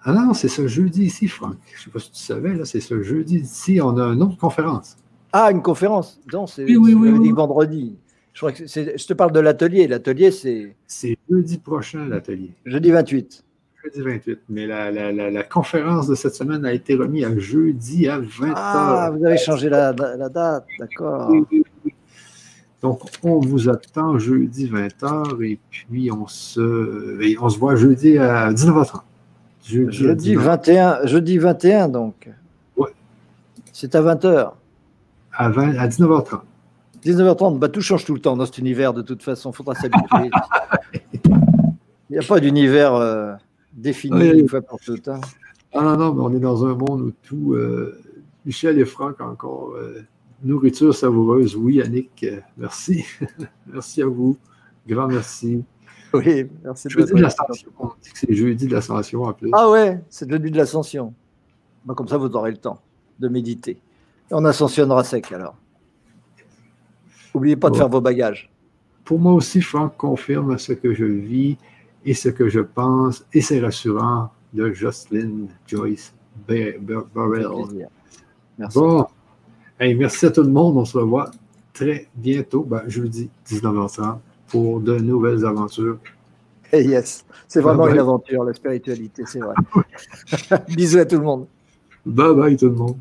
Ah 0.06 0.12
non, 0.12 0.34
c'est 0.34 0.50
ce 0.50 0.68
jeudi 0.68 1.06
ici, 1.06 1.28
Franck. 1.28 1.56
Je 1.74 1.80
ne 1.80 1.84
sais 1.86 1.90
pas 1.92 2.00
si 2.00 2.12
tu 2.12 2.20
savais, 2.20 2.54
là, 2.54 2.66
c'est 2.66 2.82
ce 2.82 3.02
jeudi 3.02 3.40
ici, 3.40 3.80
on 3.82 3.98
a 3.98 4.08
une 4.08 4.22
autre 4.22 4.38
conférence. 4.38 4.98
Ah, 5.32 5.52
une 5.52 5.62
conférence 5.62 6.20
Non, 6.32 6.46
c'est 6.46 6.64
oui, 6.66 6.94
oui, 6.94 7.32
vendredi. 7.32 7.98
Je, 8.34 8.40
crois 8.40 8.52
que 8.52 8.66
je 8.66 9.06
te 9.06 9.14
parle 9.14 9.32
de 9.32 9.40
l'atelier. 9.40 9.88
L'atelier, 9.88 10.32
c'est. 10.32 10.76
C'est 10.88 11.18
jeudi 11.30 11.58
prochain, 11.58 12.08
l'atelier. 12.08 12.52
Jeudi 12.66 12.92
28 12.92 13.44
jeudi 13.84 14.02
28. 14.02 14.40
Mais 14.50 14.68
la, 14.68 15.44
conférence 15.44 16.08
de 16.08 16.16
cette 16.16 16.36
semaine 16.36 16.66
a 16.66 16.74
été 16.74 16.96
remise 16.96 17.26
à 17.26 17.38
jeudi 17.38 18.08
à 18.08 18.20
20h. 18.20 18.54
Ah, 18.56 19.12
vous 19.14 19.26
avez 19.26 19.38
changé 19.38 19.70
la, 19.70 19.94
date, 19.94 20.66
d'accord. 20.80 21.32
Donc, 22.82 23.02
on 23.24 23.40
vous 23.40 23.70
attend 23.70 24.18
jeudi 24.20 24.70
20h 24.70 25.42
et 25.44 25.60
puis 25.70 26.12
on 26.12 26.28
se, 26.28 27.40
on 27.42 27.50
se 27.50 27.58
voit 27.58 27.76
jeudi 27.76 28.18
à 28.18 28.52
19h30. 28.52 29.02
Jeudi, 29.64 30.36
21, 30.36 31.06
jeudi 31.06 31.38
21, 31.38 31.90
donc. 31.90 32.30
Ouais. 32.78 32.90
C'est 33.72 33.96
à 33.96 34.02
20h. 34.02 34.52
À, 35.32 35.50
20, 35.50 35.78
à 35.78 35.88
19h30. 35.88 36.42
19h30, 37.06 37.60
bah, 37.60 37.70
tout 37.70 37.82
change 37.82 38.06
tout 38.06 38.14
le 38.14 38.20
temps 38.20 38.38
dans 38.38 38.46
cet 38.46 38.58
univers, 38.58 38.94
de 38.94 39.02
toute 39.02 39.24
façon, 39.24 39.52
il 39.52 39.56
faudra 39.56 39.76
s'habituer. 39.76 40.30
Il 42.10 42.18
n'y 42.18 42.24
a 42.24 42.28
pas 42.28 42.40
d'univers. 42.40 42.94
Euh, 42.94 43.34
défini 43.74 44.30
une 44.30 44.48
fois 44.48 44.62
pour 44.62 44.80
tout 44.80 44.98
temps. 44.98 45.22
Ah 45.74 45.82
non, 45.82 45.98
non, 45.98 46.14
mais 46.14 46.22
on 46.22 46.36
est 46.36 46.40
dans 46.40 46.66
un 46.66 46.76
monde 46.76 47.02
où 47.02 47.12
tout. 47.24 47.54
Euh, 47.54 48.00
Michel 48.46 48.80
et 48.80 48.86
Franck 48.86 49.22
encore. 49.22 49.74
Euh, 49.76 50.04
nourriture 50.44 50.94
savoureuse, 50.94 51.56
oui, 51.56 51.76
Yannick, 51.76 52.24
euh, 52.24 52.40
merci. 52.58 53.06
merci 53.68 54.02
à 54.02 54.08
vous. 54.08 54.38
Grand 54.88 55.08
merci. 55.08 55.64
Oui, 56.26 56.48
merci. 56.64 56.90
Jeudi 56.90 57.14
de 57.14 57.22
l'ascension. 57.22 57.72
On 57.80 57.88
dit 58.02 58.12
que 58.12 58.20
c'est 58.20 58.34
jeudi 58.34 58.68
de 58.68 58.74
l'ascension 58.74 59.24
en 59.24 59.34
plus. 59.34 59.50
Ah 59.52 59.70
ouais, 59.70 60.00
c'est 60.10 60.30
jeudi 60.30 60.52
de 60.52 60.58
l'ascension. 60.58 61.14
Bah, 61.86 61.96
comme 61.96 62.08
ça, 62.08 62.18
vous 62.18 62.30
aurez 62.36 62.52
le 62.52 62.58
temps 62.58 62.80
de 63.20 63.28
méditer. 63.28 63.80
on 64.32 64.46
ascensionnera 64.46 65.04
sec 65.04 65.32
alors. 65.32 65.56
N'oubliez 67.34 67.56
pas 67.56 67.72
de 67.72 67.76
faire 67.76 67.90
vos 67.90 68.02
bagages. 68.02 68.52
Pour 69.06 69.20
moi 69.20 69.34
aussi, 69.34 69.62
Franck 69.62 69.98
confirme 69.98 70.58
ce 70.60 70.74
que 70.74 70.94
je 70.94 71.06
vis 71.06 71.58
et 72.06 72.14
ce 72.14 72.30
que 72.30 72.48
je 72.48 72.60
pense, 72.60 73.26
et 73.34 73.42
c'est 73.42 73.60
rassurant, 73.60 74.30
de 74.54 74.72
Jocelyn 74.72 75.48
Joyce 75.68 76.14
Burrell. 76.48 77.48
Merci. 78.60 78.78
Bon, 78.78 79.08
merci 79.80 80.26
à 80.28 80.32
tout 80.32 80.44
le 80.44 80.50
monde. 80.50 80.78
On 80.78 80.86
se 80.86 80.98
revoit 80.98 81.32
très 81.74 82.08
bientôt, 82.16 82.64
ben, 82.64 82.84
jeudi 82.88 83.32
19h30, 83.48 84.20
pour 84.54 84.80
de 84.80 85.00
nouvelles 85.00 85.44
aventures. 85.46 85.98
Hey 86.72 86.88
yes, 86.88 87.26
c'est 87.48 87.60
vraiment 87.60 87.88
une 87.88 87.98
aventure, 87.98 88.44
la 88.44 88.54
spiritualité, 88.54 89.24
c'est 89.26 89.40
vrai. 89.40 89.56
Bisous 90.68 91.00
à 91.00 91.06
tout 91.06 91.18
le 91.18 91.24
monde. 91.24 91.48
Bye 92.06 92.36
bye 92.36 92.56
tout 92.56 92.68
le 92.68 92.76
monde. 92.76 92.98